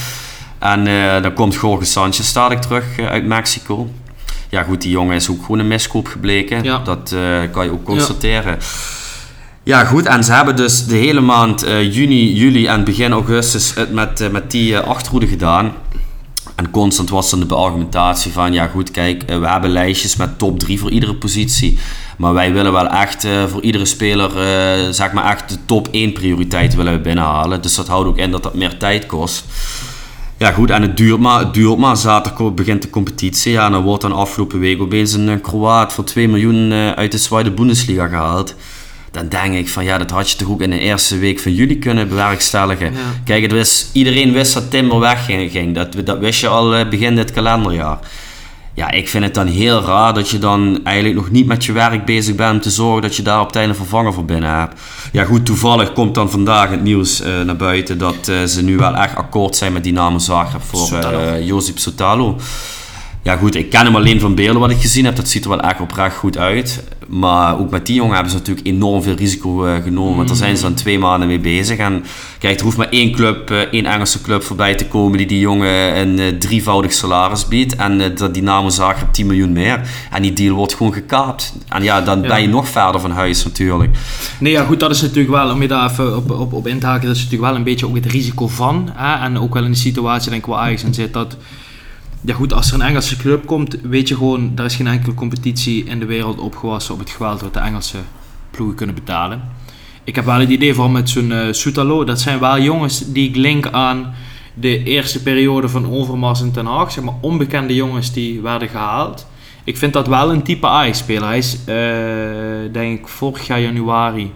en 0.71 0.87
eh, 0.87 1.21
dan 1.21 1.33
komt 1.33 1.53
Jorge 1.55 1.85
Sanchez 1.85 2.25
stadig 2.25 2.59
terug 2.59 2.97
eh, 2.97 3.07
uit 3.07 3.25
Mexico. 3.25 3.89
Ja 4.49 4.63
goed, 4.63 4.81
die 4.81 4.91
jongen 4.91 5.15
is 5.15 5.29
ook 5.29 5.41
gewoon 5.41 5.59
een 5.59 5.67
miskoop 5.67 6.07
gebleken. 6.07 6.63
Ja. 6.63 6.77
Dat 6.77 7.11
eh, 7.11 7.51
kan 7.51 7.65
je 7.65 7.71
ook 7.71 7.83
constateren. 7.83 8.57
Ja, 9.63 9.85
goed. 9.85 10.05
En 10.05 10.23
ze 10.23 10.33
hebben 10.33 10.55
dus 10.55 10.85
de 10.85 10.95
hele 10.95 11.21
maand 11.21 11.65
juni, 11.91 12.33
juli 12.33 12.67
en 12.67 12.83
begin 12.83 13.11
augustus 13.11 13.73
het 13.73 13.93
met, 13.93 14.31
met 14.31 14.51
die 14.51 14.77
eh, 14.77 14.87
achterhoede 14.87 15.27
gedaan. 15.27 15.73
En 16.55 16.69
constant 16.69 17.09
was 17.09 17.29
dan 17.29 17.39
de 17.39 17.45
beargumentatie 17.45 18.31
van, 18.31 18.53
ja 18.53 18.67
goed, 18.67 18.91
kijk, 18.91 19.23
we 19.27 19.47
hebben 19.47 19.69
lijstjes 19.69 20.15
met 20.15 20.37
top 20.37 20.59
3 20.59 20.79
voor 20.79 20.91
iedere 20.91 21.15
positie. 21.15 21.79
Maar 22.17 22.33
wij 22.33 22.53
willen 22.53 22.71
wel 22.71 22.87
echt 22.87 23.27
voor 23.47 23.61
iedere 23.61 23.85
speler, 23.85 24.31
zeg 24.93 25.11
maar 25.11 25.31
echt 25.31 25.49
de 25.49 25.57
top 25.65 25.87
1 25.91 26.13
prioriteit 26.13 26.75
willen 26.75 26.93
we 26.93 26.99
binnenhalen. 26.99 27.61
Dus 27.61 27.75
dat 27.75 27.87
houdt 27.87 28.07
ook 28.07 28.17
in 28.17 28.31
dat 28.31 28.43
dat 28.43 28.53
meer 28.53 28.77
tijd 28.77 29.05
kost. 29.05 29.45
Ja 30.45 30.51
goed, 30.51 30.69
en 30.69 30.81
het 30.81 30.97
duurt 30.97 31.19
maar, 31.19 31.39
het 31.39 31.53
duurt 31.53 31.77
maar. 31.77 31.97
Zaterdag 31.97 32.53
begint 32.53 32.81
de 32.81 32.89
competitie. 32.89 33.51
Ja, 33.51 33.65
en 33.65 33.71
dan 33.71 33.83
wordt 33.83 34.01
dan 34.01 34.11
afgelopen 34.11 34.59
week 34.59 34.81
opeens 34.81 35.13
een 35.13 35.29
eh, 35.29 35.41
Kroaat 35.41 35.93
voor 35.93 36.03
2 36.03 36.27
miljoen 36.27 36.71
eh, 36.71 36.91
uit 36.91 37.11
de 37.11 37.17
Zweede 37.17 37.51
Bundesliga 37.51 38.07
gehaald. 38.07 38.55
Dan 39.11 39.27
denk 39.27 39.53
ik 39.53 39.69
van 39.69 39.83
ja, 39.83 39.97
dat 39.97 40.11
had 40.11 40.29
je 40.29 40.37
toch 40.37 40.49
ook 40.49 40.61
in 40.61 40.69
de 40.69 40.79
eerste 40.79 41.17
week 41.17 41.39
van 41.39 41.53
juli 41.53 41.79
kunnen 41.79 42.07
bewerkstelligen. 42.07 42.93
Ja. 42.93 42.99
Kijk, 43.23 43.41
het 43.41 43.51
was, 43.51 43.89
iedereen 43.93 44.33
wist 44.33 44.53
dat 44.53 44.71
Timber 44.71 44.99
wegging. 44.99 45.51
ging. 45.51 45.75
Dat, 45.75 45.95
dat 46.05 46.19
wist 46.19 46.41
je 46.41 46.47
al 46.47 46.75
eh, 46.75 46.89
begin 46.89 47.15
dit 47.15 47.31
kalenderjaar. 47.31 47.99
Ja, 48.75 48.91
ik 48.91 49.09
vind 49.09 49.23
het 49.23 49.33
dan 49.33 49.47
heel 49.47 49.81
raar 49.81 50.13
dat 50.13 50.29
je 50.29 50.37
dan 50.37 50.79
eigenlijk 50.83 51.15
nog 51.15 51.29
niet 51.29 51.45
met 51.45 51.65
je 51.65 51.71
werk 51.71 52.05
bezig 52.05 52.35
bent 52.35 52.53
om 52.53 52.61
te 52.61 52.69
zorgen 52.69 53.01
dat 53.01 53.15
je 53.15 53.21
daar 53.21 53.39
op 53.39 53.47
het 53.47 53.55
einde 53.55 53.69
een 53.69 53.75
vervanger 53.75 54.13
voor 54.13 54.25
binnen 54.25 54.49
hebt. 54.59 54.81
Ja 55.11 55.23
goed, 55.23 55.45
toevallig 55.45 55.93
komt 55.93 56.15
dan 56.15 56.31
vandaag 56.31 56.69
het 56.69 56.83
nieuws 56.83 57.21
eh, 57.21 57.41
naar 57.41 57.55
buiten 57.55 57.97
dat 57.97 58.27
eh, 58.27 58.43
ze 58.43 58.63
nu 58.63 58.77
wel 58.77 58.95
echt 58.95 59.15
akkoord 59.15 59.55
zijn 59.55 59.73
met 59.73 59.83
Dynamo 59.83 60.17
Zagreb 60.17 60.61
voor 60.61 60.97
eh 60.97 61.47
Josip 61.47 61.79
Sotalo. 61.79 62.37
Ja 63.25 63.37
goed, 63.37 63.55
ik 63.55 63.69
ken 63.69 63.85
hem 63.85 63.95
alleen 63.95 64.19
van 64.19 64.35
beelden 64.35 64.61
wat 64.61 64.69
ik 64.69 64.81
gezien 64.81 65.05
heb. 65.05 65.15
Dat 65.15 65.29
ziet 65.29 65.43
er 65.43 65.49
wel 65.49 65.59
echt 65.59 65.79
oprecht 65.79 66.15
goed 66.15 66.37
uit. 66.37 66.83
Maar 67.07 67.59
ook 67.59 67.69
met 67.69 67.85
die 67.85 67.95
jongen 67.95 68.13
hebben 68.13 68.31
ze 68.31 68.37
natuurlijk 68.37 68.67
enorm 68.67 69.01
veel 69.03 69.15
risico 69.15 69.65
eh, 69.65 69.83
genomen. 69.83 70.15
Want 70.15 70.27
daar 70.27 70.37
zijn 70.37 70.57
ze 70.57 70.63
dan 70.63 70.73
twee 70.73 70.99
maanden 70.99 71.27
mee 71.27 71.39
bezig. 71.39 71.77
En 71.77 72.03
kijk, 72.39 72.57
er 72.57 72.63
hoeft 72.63 72.77
maar 72.77 72.89
één 72.89 73.11
club, 73.11 73.51
eh, 73.51 73.57
één 73.59 73.85
Engelse 73.85 74.21
club 74.21 74.43
voorbij 74.43 74.75
te 74.75 74.87
komen 74.87 75.17
die 75.17 75.27
die 75.27 75.39
jongen 75.39 75.97
een 75.99 76.19
eh, 76.19 76.27
drievoudig 76.39 76.93
salaris 76.93 77.47
biedt. 77.47 77.75
En 77.75 78.15
dat 78.15 78.33
Dynamo 78.33 78.69
Zagreb 78.69 79.13
10 79.13 79.25
miljoen 79.25 79.51
meer. 79.51 79.81
En 80.11 80.21
die 80.21 80.33
deal 80.33 80.55
wordt 80.55 80.75
gewoon 80.75 80.93
gekaapt. 80.93 81.53
En 81.69 81.83
ja, 81.83 82.01
dan 82.01 82.21
Ja. 82.21 82.27
ben 82.27 82.41
je 82.41 82.47
nog 82.47 82.67
verder 82.67 83.01
van 83.01 83.11
huis 83.11 83.43
natuurlijk. 83.43 83.97
Nee, 84.39 84.51
ja, 84.51 84.63
goed, 84.63 84.79
dat 84.79 84.91
is 84.91 85.01
natuurlijk 85.01 85.29
wel, 85.35 85.51
om 85.51 85.61
je 85.61 85.67
daar 85.67 85.91
even 85.91 86.15
op, 86.17 86.31
op, 86.31 86.53
op 86.53 86.67
in 86.67 86.79
te 86.79 86.85
haken, 86.85 87.07
dat 87.07 87.15
is 87.15 87.23
natuurlijk 87.23 87.49
wel 87.49 87.59
een 87.59 87.65
beetje 87.65 87.87
ook 87.87 87.95
het 87.95 88.05
risico 88.05 88.47
van. 88.47 88.89
Hè? 88.93 89.23
En 89.25 89.39
ook 89.39 89.53
wel 89.53 89.63
in 89.63 89.71
de 89.71 89.77
situatie, 89.77 90.29
denk 90.29 90.41
ik, 90.45 90.49
waar 90.49 90.59
Ajax 90.59 90.83
in 90.83 90.93
zit, 90.93 91.13
dat... 91.13 91.37
Ja 92.25 92.33
goed, 92.33 92.53
als 92.53 92.67
er 92.67 92.73
een 92.73 92.81
Engelse 92.81 93.17
club 93.17 93.45
komt, 93.45 93.77
weet 93.81 94.07
je 94.07 94.15
gewoon, 94.15 94.51
er 94.55 94.65
is 94.65 94.75
geen 94.75 94.87
enkele 94.87 95.13
competitie 95.13 95.83
in 95.83 95.99
de 95.99 96.05
wereld 96.05 96.39
opgewassen 96.39 96.93
op 96.93 96.99
het 96.99 97.09
geweld 97.09 97.41
wat 97.41 97.53
de 97.53 97.59
Engelse 97.59 97.97
ploegen 98.51 98.75
kunnen 98.75 98.95
betalen. 98.95 99.41
Ik 100.03 100.15
heb 100.15 100.25
wel 100.25 100.39
het 100.39 100.49
idee 100.49 100.73
van 100.73 100.91
met 100.91 101.09
zo'n 101.09 101.31
eh 101.31 101.47
Soetalo, 101.51 102.03
dat 102.03 102.21
zijn 102.21 102.39
wel 102.39 102.59
jongens 102.59 103.11
die 103.11 103.29
ik 103.29 103.35
link 103.35 103.67
aan 103.67 104.13
de 104.53 104.83
eerste 104.83 105.23
periode 105.23 105.69
van 105.69 105.91
Overmars 105.91 106.41
en 106.41 106.51
Ten 106.51 106.65
Haag. 106.65 106.91
Zeg 106.91 107.03
maar 107.03 107.13
onbekende 107.21 107.75
jongens 107.75 108.11
die 108.13 108.41
werden 108.41 108.69
gehaald. 108.69 109.27
Ik 109.63 109.77
vind 109.77 109.93
dat 109.93 110.07
wel 110.07 110.31
een 110.31 110.43
type 110.43 110.67
Ajax-speler. 110.67 111.27
Hij 111.27 111.37
is, 111.37 111.57
eh, 111.65 112.73
denk 112.73 112.99
ik, 112.99 113.07
vorig 113.07 113.47
jaar 113.47 113.61
januari, 113.61 114.31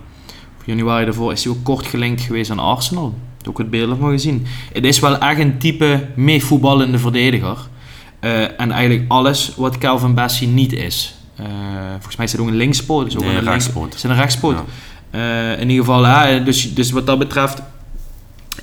of 0.60 0.66
januari 0.66 1.06
daarvoor, 1.06 1.32
is 1.32 1.44
hij 1.44 1.54
ook 1.54 1.64
kort 1.64 1.86
gelinkt 1.86 2.22
geweest 2.22 2.52
aan 2.52 2.60
Arsenal. 2.60 3.14
Ook 3.48 3.58
het 3.58 3.70
beeld 3.70 3.98
van 4.00 4.10
gezien. 4.10 4.46
Het 4.74 4.86
is 4.86 5.00
wel 5.00 5.18
echt 5.18 5.40
een 5.40 5.58
type 5.58 6.08
meevoetballende 6.16 6.98
verdediger. 6.98 7.58
Eh, 8.20 8.60
en 8.60 8.72
eigenlijk 8.72 9.06
alles 9.12 9.52
wat 9.56 9.78
Calvin 9.78 10.14
Bessie 10.14 10.48
niet 10.48 10.74
is. 10.74 11.14
Eh, 11.36 11.46
volgens 11.92 12.16
mij 12.16 12.26
is 12.26 12.32
het 12.32 12.42
ook 12.42 12.48
een 12.48 12.56
linkspoot. 12.56 13.06
Dus 13.06 13.16
ook 13.16 13.22
Nee, 13.22 13.30
een 13.32 13.38
een 13.38 13.44
links- 13.44 13.64
rechtspoot. 13.66 13.94
Is 13.94 14.02
het 14.04 14.12
een 14.12 14.18
rechtspoot? 14.18 14.56
Ja. 15.12 15.54
Eh, 15.54 15.62
in 15.62 15.70
ieder 15.70 15.86
geval, 15.86 16.04
hè, 16.06 16.44
dus, 16.44 16.74
dus 16.74 16.92
wat 16.92 17.06
dat 17.08 17.20
betreft 17.20 17.62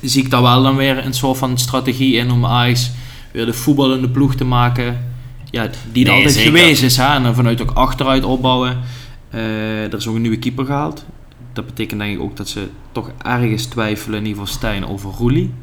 zie 0.01 0.23
ik 0.23 0.29
daar 0.29 0.41
wel 0.41 0.63
dan 0.63 0.75
weer 0.75 1.05
een 1.05 1.13
soort 1.13 1.37
van 1.37 1.57
strategie 1.57 2.15
in 2.15 2.31
om 2.31 2.45
Ajax 2.45 2.91
weer 3.31 3.45
de 3.45 3.53
voetballende 3.53 4.09
ploeg 4.09 4.35
te 4.35 4.43
maken. 4.45 5.05
Ja, 5.51 5.69
die 5.91 6.03
er 6.05 6.09
Nee, 6.09 6.17
altijd 6.17 6.33
zeker. 6.35 6.51
geweest 6.57 6.83
is. 6.83 6.97
Hè, 6.97 7.15
en 7.15 7.23
dan 7.23 7.35
vanuit 7.35 7.61
ook 7.61 7.71
achteruit 7.71 8.23
opbouwen. 8.23 8.77
Er 9.29 9.93
is 9.95 10.07
ook 10.07 10.15
een 10.15 10.21
nieuwe 10.21 10.37
keeper 10.39 10.65
gehaald. 10.65 11.05
Dat 11.53 11.65
betekent 11.65 11.99
denk 11.99 12.13
ik 12.15 12.21
ook 12.21 12.37
dat 12.37 12.49
ze 12.49 12.67
toch 12.91 13.09
ergens 13.21 13.65
twijfelen, 13.65 14.19
in 14.19 14.25
ieder 14.25 14.41
geval 14.41 14.55
Stijn, 14.55 14.87
over 14.87 15.11
Roelie. 15.17 15.53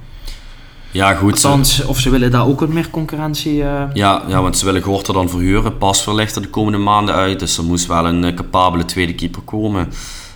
Ja 0.94 1.14
goed, 1.14 1.32
Althans, 1.32 1.84
of 1.84 1.98
ze 2.00 2.10
willen 2.10 2.30
daar 2.30 2.46
ook 2.46 2.60
wat 2.60 2.68
meer 2.68 2.90
concurrentie... 2.90 3.62
eh, 3.62 3.82
Ja, 3.92 4.22
ja, 4.28 4.42
want 4.42 4.58
ze 4.58 4.64
willen 4.64 4.82
Gorter 4.82 5.14
dan 5.14 5.28
verhuren. 5.28 5.78
Pas 5.78 6.06
ligt 6.06 6.36
er 6.36 6.42
de 6.42 6.48
komende 6.48 6.78
maanden 6.78 7.14
uit. 7.14 7.38
Dus 7.38 7.56
er 7.58 7.64
moest 7.64 7.86
wel 7.86 8.06
een 8.06 8.24
eh, 8.24 8.34
capabele 8.34 8.84
tweede 8.84 9.14
keeper 9.14 9.42
komen. 9.42 9.80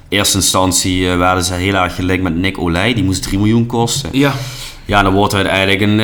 In 0.09 0.19
eerste 0.19 0.37
instantie 0.37 1.11
eh, 1.11 1.17
werden 1.17 1.45
ze 1.45 1.55
heel 1.55 1.75
erg 1.75 1.95
gelinkt 1.95 2.23
met 2.23 2.37
Nick 2.37 2.59
Olij. 2.59 2.95
Die 2.95 3.05
moest 3.05 3.23
3 3.23 3.39
miljoen 3.39 3.67
kosten. 3.67 4.09
ja, 4.13 4.33
Ja, 4.85 5.03
dan 5.03 5.13
wordt 5.13 5.35
uiteindelijk 5.35 5.81
een, 5.81 5.99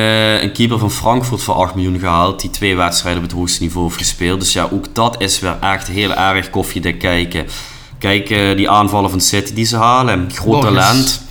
een 0.45 0.53
keeper 0.53 0.79
van 0.79 0.91
Frankfurt 0.91 1.43
voor 1.43 1.55
8 1.55 1.75
miljoen 1.75 1.99
gehaald. 1.99 2.41
Die 2.41 2.51
twee 2.51 2.77
wedstrijden 2.77 3.23
op 3.23 3.29
het 3.29 3.39
hoogste 3.39 3.63
niveau 3.63 3.87
heeft 3.87 3.99
gespeeld. 3.99 4.41
Dus 4.41 4.53
ja, 4.53 4.69
ook 4.73 4.85
dat 4.93 5.15
is 5.19 5.41
weer 5.41 5.57
echt 5.61 5.87
heel 5.89 6.15
erg 6.15 6.51
koffiedik 6.51 6.99
kijken. 6.99 7.47
Kijk, 7.99 8.29
die 8.57 8.71
aanvallen 8.71 9.11
van 9.11 9.21
City 9.21 9.55
die 9.55 9.65
ze 9.65 9.77
halen. 9.77 10.31
Groot 10.33 10.61
Borges. 10.61 10.75
talent. 10.75 11.23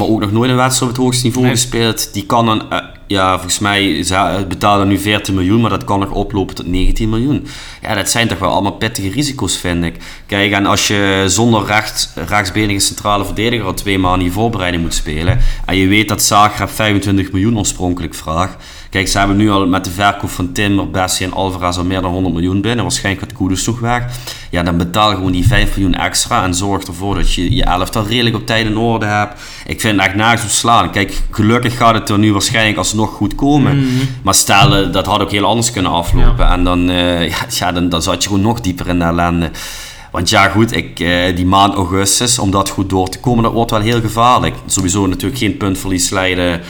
Maar 0.00 0.08
ook 0.08 0.20
nog 0.20 0.32
nooit 0.32 0.50
een 0.50 0.56
wedstrijd 0.56 0.90
op 0.90 0.96
het 0.96 1.04
hoogste 1.06 1.24
niveau 1.24 1.44
Nee. 1.46 1.54
gespeeld. 1.54 2.12
Die 2.12 2.26
kan 2.26 2.46
dan, 2.46 2.70
eh, 2.70 2.78
ja, 3.06 3.32
volgens 3.32 3.58
mij 3.58 4.02
ze 4.02 4.44
betalen 4.48 4.88
nu 4.88 4.98
14 4.98 5.34
miljoen, 5.34 5.60
maar 5.60 5.70
dat 5.70 5.84
kan 5.84 5.98
nog 6.00 6.10
oplopen 6.10 6.54
tot 6.54 6.66
19 6.66 7.08
miljoen. 7.08 7.46
Ja, 7.82 7.94
dat 7.94 8.10
zijn 8.10 8.28
toch 8.28 8.38
wel 8.38 8.50
allemaal 8.50 8.72
pittige 8.72 9.10
risico's, 9.10 9.56
vind 9.56 9.84
ik. 9.84 9.94
Kijk, 10.26 10.52
en 10.52 10.66
als 10.66 10.86
je 10.86 11.24
zonder 11.26 11.66
rechts, 11.66 12.08
rechtsbenige 12.14 12.78
centrale 12.80 13.24
verdediger 13.24 13.66
al 13.66 13.74
twee 13.74 13.98
maanden 13.98 14.22
die 14.22 14.32
voorbereiding 14.32 14.82
moet 14.82 14.94
spelen, 14.94 15.38
en 15.66 15.76
je 15.76 15.86
weet 15.86 16.08
dat 16.08 16.22
Zagreb 16.22 16.70
25 16.70 17.32
miljoen 17.32 17.58
oorspronkelijk 17.58 18.14
vraagt, 18.14 18.56
Kijk, 18.90 19.08
ze 19.08 19.18
hebben 19.18 19.36
nu 19.36 19.50
al 19.50 19.66
met 19.66 19.84
de 19.84 19.90
verkoop 19.90 20.30
van 20.30 20.52
Timber, 20.52 20.90
Bessie 20.90 21.26
en 21.26 21.32
Alvarez 21.32 21.76
al 21.76 21.84
meer 21.84 22.00
dan 22.00 22.12
100 22.12 22.34
miljoen 22.34 22.60
binnen. 22.60 22.84
Waarschijnlijk 22.84 23.26
gaat 23.26 23.38
Kudus 23.38 23.64
toch 23.64 23.80
weg. 23.80 24.04
Ja, 24.50 24.62
dan 24.62 24.76
betaal 24.76 25.14
gewoon 25.14 25.32
die 25.32 25.46
5 25.46 25.76
miljoen 25.76 25.94
extra 25.94 26.44
en 26.44 26.54
zorg 26.54 26.82
ervoor 26.82 27.14
dat 27.14 27.34
je 27.34 27.54
je 27.54 27.64
elftal 27.64 28.06
redelijk 28.06 28.36
op 28.36 28.46
tijd 28.46 28.66
in 28.66 28.76
orde 28.76 29.06
hebt. 29.06 29.40
Ik 29.66 29.80
vind 29.80 29.96
het 29.96 30.06
echt 30.06 30.16
nergens 30.16 30.42
op 30.42 30.48
slaan. 30.48 30.90
Kijk, 30.90 31.22
gelukkig 31.30 31.76
gaat 31.76 31.94
het 31.94 32.08
er 32.08 32.18
nu 32.18 32.32
waarschijnlijk 32.32 32.78
alsnog 32.78 33.10
goed 33.10 33.34
komen. 33.34 33.86
Maar 34.22 34.34
stel, 34.34 34.90
dat 34.90 35.06
had 35.06 35.20
ook 35.20 35.30
heel 35.30 35.44
anders 35.44 35.70
kunnen 35.70 35.90
aflopen. 35.90 36.48
En 36.48 36.64
dan, 36.64 36.90
eh, 36.90 37.28
ja, 37.28 37.36
ja, 37.48 37.72
dan, 37.72 37.88
dan 37.88 38.02
zat 38.02 38.22
je 38.22 38.28
gewoon 38.28 38.44
nog 38.44 38.60
dieper 38.60 38.88
in 38.88 38.98
de 38.98 39.04
ellende. 39.04 39.50
Want 40.10 40.28
ja, 40.28 40.48
goed, 40.48 40.76
ik, 40.76 41.00
eh, 41.00 41.36
die 41.36 41.46
maand 41.46 41.74
augustus, 41.74 42.38
om 42.38 42.50
dat 42.50 42.68
goed 42.68 42.90
door 42.90 43.08
te 43.08 43.18
komen, 43.18 43.42
dat 43.42 43.52
wordt 43.52 43.70
wel 43.70 43.80
heel 43.80 44.00
gevaarlijk. 44.00 44.54
Sowieso 44.66 45.06
natuurlijk 45.06 45.38
geen 45.38 45.56
puntverlies 45.56 46.10
leiden 46.10 46.60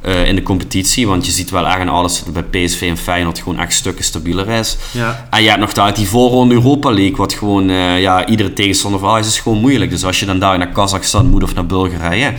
eh, 0.00 0.26
in 0.26 0.34
de 0.34 0.42
competitie. 0.42 1.06
Want 1.06 1.26
je 1.26 1.32
ziet 1.32 1.50
wel 1.50 1.66
echt 1.66 1.78
aan 1.78 1.88
alles 1.88 2.24
dat 2.24 2.50
bij 2.50 2.64
PSV 2.64 2.80
en 2.80 2.96
Feyenoord 2.96 3.38
gewoon 3.38 3.58
echt 3.58 3.72
stukken 3.72 4.04
stabieler 4.04 4.48
is. 4.48 4.76
Ja. 4.90 5.26
En 5.30 5.42
je 5.42 5.48
hebt 5.48 5.60
nog 5.60 5.72
daar 5.72 5.94
die 5.94 6.08
voorronde 6.08 6.54
Europa 6.54 6.90
League, 6.90 7.16
wat 7.16 7.32
gewoon, 7.32 7.70
eh, 7.70 8.00
ja, 8.00 8.26
iedere 8.26 8.52
tegenstander 8.52 9.00
van 9.00 9.18
is 9.18 9.38
gewoon 9.38 9.60
moeilijk. 9.60 9.90
Dus 9.90 10.04
als 10.04 10.20
je 10.20 10.26
dan 10.26 10.38
daar 10.38 10.58
naar 10.58 10.72
Kazachstan 10.72 11.30
moet 11.30 11.42
of 11.42 11.54
naar 11.54 11.66
Bulgarije, 11.66 12.34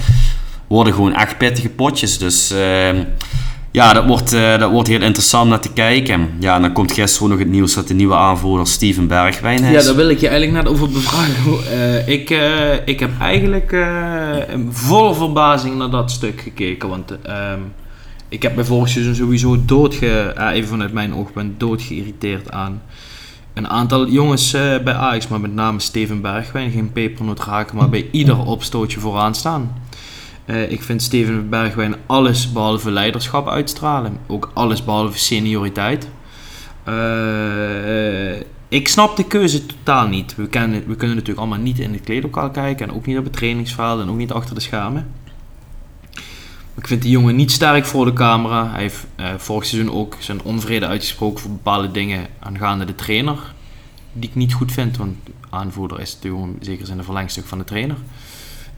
worden 0.67 0.93
gewoon 0.93 1.13
echt 1.13 1.37
pittige 1.37 1.69
potjes. 1.69 2.17
Dus 2.17 2.51
ehm, 2.51 3.03
ja, 3.79 3.93
dat 3.93 4.05
wordt, 4.05 4.33
eh, 4.33 4.57
dat 4.57 4.71
wordt 4.71 4.87
heel 4.87 5.01
interessant 5.01 5.49
naar 5.49 5.59
te 5.59 5.73
kijken. 5.73 6.29
Ja, 6.39 6.55
en 6.55 6.61
dan 6.61 6.73
komt 6.73 6.91
gisteren 6.91 7.29
nog 7.29 7.39
het 7.39 7.47
nieuws 7.47 7.73
dat 7.73 7.87
de 7.87 7.93
nieuwe 7.93 8.15
aanvoerder 8.15 8.67
Steven 8.67 9.07
Bergwijn 9.07 9.63
is. 9.63 9.71
Ja, 9.71 9.87
daar 9.87 9.95
wil 9.95 10.09
ik 10.09 10.19
je 10.19 10.27
eigenlijk 10.27 10.63
net 10.63 10.73
over 10.73 10.89
bevragen. 10.89 11.71
Eh, 11.71 12.07
ik, 12.07 12.29
eh, 12.29 12.73
ik 12.85 12.99
heb 12.99 13.11
eigenlijk 13.19 13.77
vol 14.69 15.13
verbazing 15.13 15.75
naar 15.75 15.89
dat 15.89 16.11
stuk 16.11 16.41
gekeken. 16.41 16.89
Want 16.89 17.21
ehm, 17.21 17.59
ik 18.29 18.41
heb 18.41 18.55
me 18.55 18.65
vorig 18.65 18.89
seizoen 18.89 19.15
sowieso 19.15 19.65
doodge... 19.65 20.33
even 20.53 20.69
vanuit 20.69 20.93
mijn 20.93 21.13
oogpunt 21.13 21.59
doodgeïrriteerd 21.59 22.51
aan 22.51 22.81
een 23.53 23.67
aantal 23.67 24.07
jongens 24.07 24.51
bij 24.83 24.93
Ajax. 24.93 25.27
Maar 25.27 25.39
met 25.39 25.53
name 25.53 25.79
Steven 25.79 26.21
Bergwijn. 26.21 26.71
Geen 26.71 26.91
pepernoot 26.91 27.43
raken, 27.43 27.77
maar 27.77 27.89
bij 27.89 28.07
ieder 28.11 28.45
opstootje 28.45 28.99
vooraan 28.99 29.35
staan. 29.35 29.71
Eh, 30.49 30.71
ik 30.71 30.83
vind 30.83 31.01
Steven 31.01 31.49
Bergwijn 31.49 31.95
alles 32.05 32.51
behalve 32.51 32.91
leiderschap 32.91 33.47
uitstralen. 33.47 34.17
Ook 34.27 34.51
alles 34.53 34.83
behalve 34.83 35.17
senioriteit. 35.17 36.09
Eh, 36.83 38.39
ik 38.67 38.87
snap 38.87 39.15
de 39.17 39.27
keuze 39.27 39.65
totaal 39.65 40.07
niet. 40.07 40.35
We, 40.35 40.43
we 40.87 40.95
kunnen 40.95 41.15
natuurlijk 41.15 41.37
allemaal 41.37 41.59
niet 41.59 41.79
in 41.79 41.93
het 41.93 42.03
kleedlokaal 42.03 42.49
kijken. 42.49 42.87
En 42.87 42.95
ook 42.95 43.05
niet 43.05 43.17
op 43.17 43.23
het 43.23 43.33
trainingsveld. 43.33 44.01
En 44.01 44.09
ook 44.09 44.17
niet 44.17 44.31
achter 44.31 44.55
de 44.55 44.61
schermen. 44.61 45.07
Ik 46.75 46.87
vind 46.87 47.01
die 47.01 47.11
jongen 47.11 47.35
niet 47.35 47.51
sterk 47.51 47.85
voor 47.85 48.05
de 48.05 48.13
camera. 48.13 48.71
Hij 48.71 48.81
heeft 48.81 49.07
eh, 49.15 49.27
vorig 49.37 49.65
seizoen 49.65 49.93
ook 49.93 50.15
zijn 50.19 50.41
onvrede 50.41 50.85
uitgesproken 50.85 51.39
voor 51.39 51.51
bepaalde 51.51 51.91
dingen 51.91 52.27
aangaande 52.39 52.85
de 52.85 52.95
trainer. 52.95 53.53
Die 54.13 54.29
ik 54.29 54.35
niet 54.35 54.53
goed 54.53 54.71
vind. 54.71 54.97
Want 54.97 55.15
aanvoerder 55.49 55.99
is 55.99 56.13
natuurlijk 56.13 56.63
zeker 56.63 56.85
zijn 56.85 56.97
een 56.97 57.03
verlengstuk 57.03 57.45
van 57.45 57.57
de 57.57 57.63
trainer. 57.63 57.97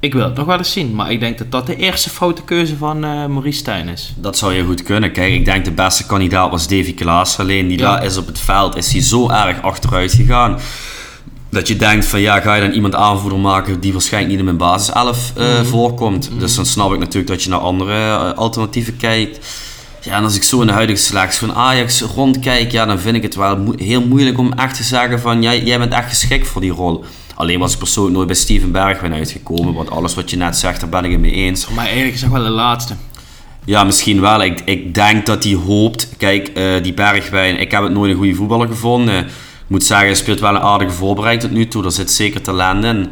Ik 0.01 0.13
wil 0.13 0.23
het 0.23 0.35
nog 0.35 0.45
wel 0.45 0.57
eens 0.57 0.71
zien. 0.71 0.95
Maar 0.95 1.11
ik 1.11 1.19
denk 1.19 1.37
dat 1.37 1.51
dat 1.51 1.65
de 1.65 1.75
eerste 1.75 2.09
foute 2.09 2.41
keuze 2.41 2.77
van 2.77 3.03
eh 3.03 3.25
Maurice 3.25 3.59
Stijn 3.59 3.87
is. 3.87 4.13
Dat 4.17 4.37
zou 4.37 4.53
je 4.53 4.63
goed 4.63 4.83
kunnen. 4.83 5.11
Kijk, 5.11 5.33
ik 5.33 5.45
denk 5.45 5.65
de 5.65 5.71
beste 5.71 6.05
kandidaat 6.05 6.51
was 6.51 6.67
Davy 6.67 6.93
Klaas. 6.93 7.39
Alleen 7.39 7.67
die 7.67 7.77
Ja. 7.77 7.83
daar 7.95 8.05
is 8.05 8.17
op 8.17 8.27
het 8.27 8.39
veld, 8.39 8.75
is 8.75 8.91
hij 8.91 9.01
zo 9.01 9.29
erg 9.29 9.61
achteruit 9.61 10.13
gegaan. 10.13 10.59
Dat 11.49 11.67
je 11.67 11.75
denkt 11.75 12.05
van 12.05 12.19
ja, 12.19 12.39
ga 12.39 12.55
je 12.55 12.61
dan 12.61 12.71
iemand 12.71 12.95
aanvoerder 12.95 13.39
maken 13.39 13.79
die 13.79 13.91
waarschijnlijk 13.91 14.29
niet 14.31 14.39
in 14.39 14.45
mijn 14.45 14.57
basiself 14.57 15.31
eh 15.37 15.61
voorkomt. 15.63 16.29
Dus 16.39 16.55
dan 16.55 16.65
snap 16.65 16.93
ik 16.93 16.99
natuurlijk 16.99 17.27
dat 17.27 17.43
je 17.43 17.49
naar 17.49 17.59
andere 17.59 17.93
eh, 17.93 18.31
alternatieven 18.33 18.97
kijkt. 18.97 19.47
Ja, 20.01 20.15
en 20.15 20.23
als 20.23 20.35
ik 20.35 20.43
zo 20.43 20.61
in 20.61 20.67
de 20.67 20.73
huidige 20.73 20.99
selectie 20.99 21.39
van 21.47 21.53
Ajax 21.55 22.01
rondkijk, 22.01 22.71
ja, 22.71 22.85
dan 22.85 22.99
vind 22.99 23.15
ik 23.15 23.21
het 23.23 23.35
wel 23.35 23.57
mo- 23.57 23.73
heel 23.77 24.07
moeilijk 24.07 24.37
om 24.37 24.53
echt 24.53 24.75
te 24.75 24.83
zeggen 24.83 25.19
van 25.19 25.41
jij, 25.41 25.63
jij 25.63 25.77
bent 25.79 25.93
echt 25.93 26.09
geschikt 26.09 26.47
voor 26.47 26.61
die 26.61 26.71
rol. 26.71 27.03
Alleen 27.41 27.59
was 27.59 27.73
ik 27.73 27.79
persoonlijk 27.79 28.15
nooit 28.15 28.27
bij 28.27 28.35
Steven 28.35 28.71
Bergwijn 28.71 29.13
uitgekomen, 29.13 29.73
want 29.73 29.89
alles 29.89 30.15
wat 30.15 30.29
je 30.29 30.37
net 30.37 30.57
zegt, 30.57 30.79
daar 30.79 30.89
ben 30.89 31.03
ik 31.05 31.11
het 31.11 31.19
mee 31.19 31.31
eens. 31.31 31.67
Maar 31.69 31.85
eigenlijk 31.85 32.13
is 32.15 32.21
dat 32.21 32.29
wel 32.31 32.43
de 32.43 32.49
laatste. 32.49 32.93
Ja, 33.65 33.83
misschien 33.83 34.21
wel. 34.21 34.43
Ik, 34.43 34.61
ik 34.65 34.93
denk 34.93 35.25
dat 35.25 35.43
hij 35.43 35.53
hoopt. 35.53 36.09
Kijk, 36.17 36.47
eh, 36.47 36.83
die 36.83 36.93
Bergwijn, 36.93 37.59
ik 37.59 37.71
heb 37.71 37.83
het 37.83 37.91
nooit 37.91 38.11
een 38.11 38.17
goede 38.17 38.33
voetballer 38.35 38.67
gevonden. 38.67 39.17
Ik 39.25 39.27
moet 39.67 39.83
zeggen, 39.83 40.07
hij 40.07 40.15
speelt 40.15 40.39
wel 40.39 40.55
een 40.55 40.61
aardige 40.61 40.91
voorbereiding 40.91 41.49
tot 41.49 41.57
nu 41.59 41.67
toe. 41.67 41.85
Er 41.85 41.91
zit 41.91 42.11
zeker 42.11 42.41
talent 42.41 42.83
in. 42.83 43.09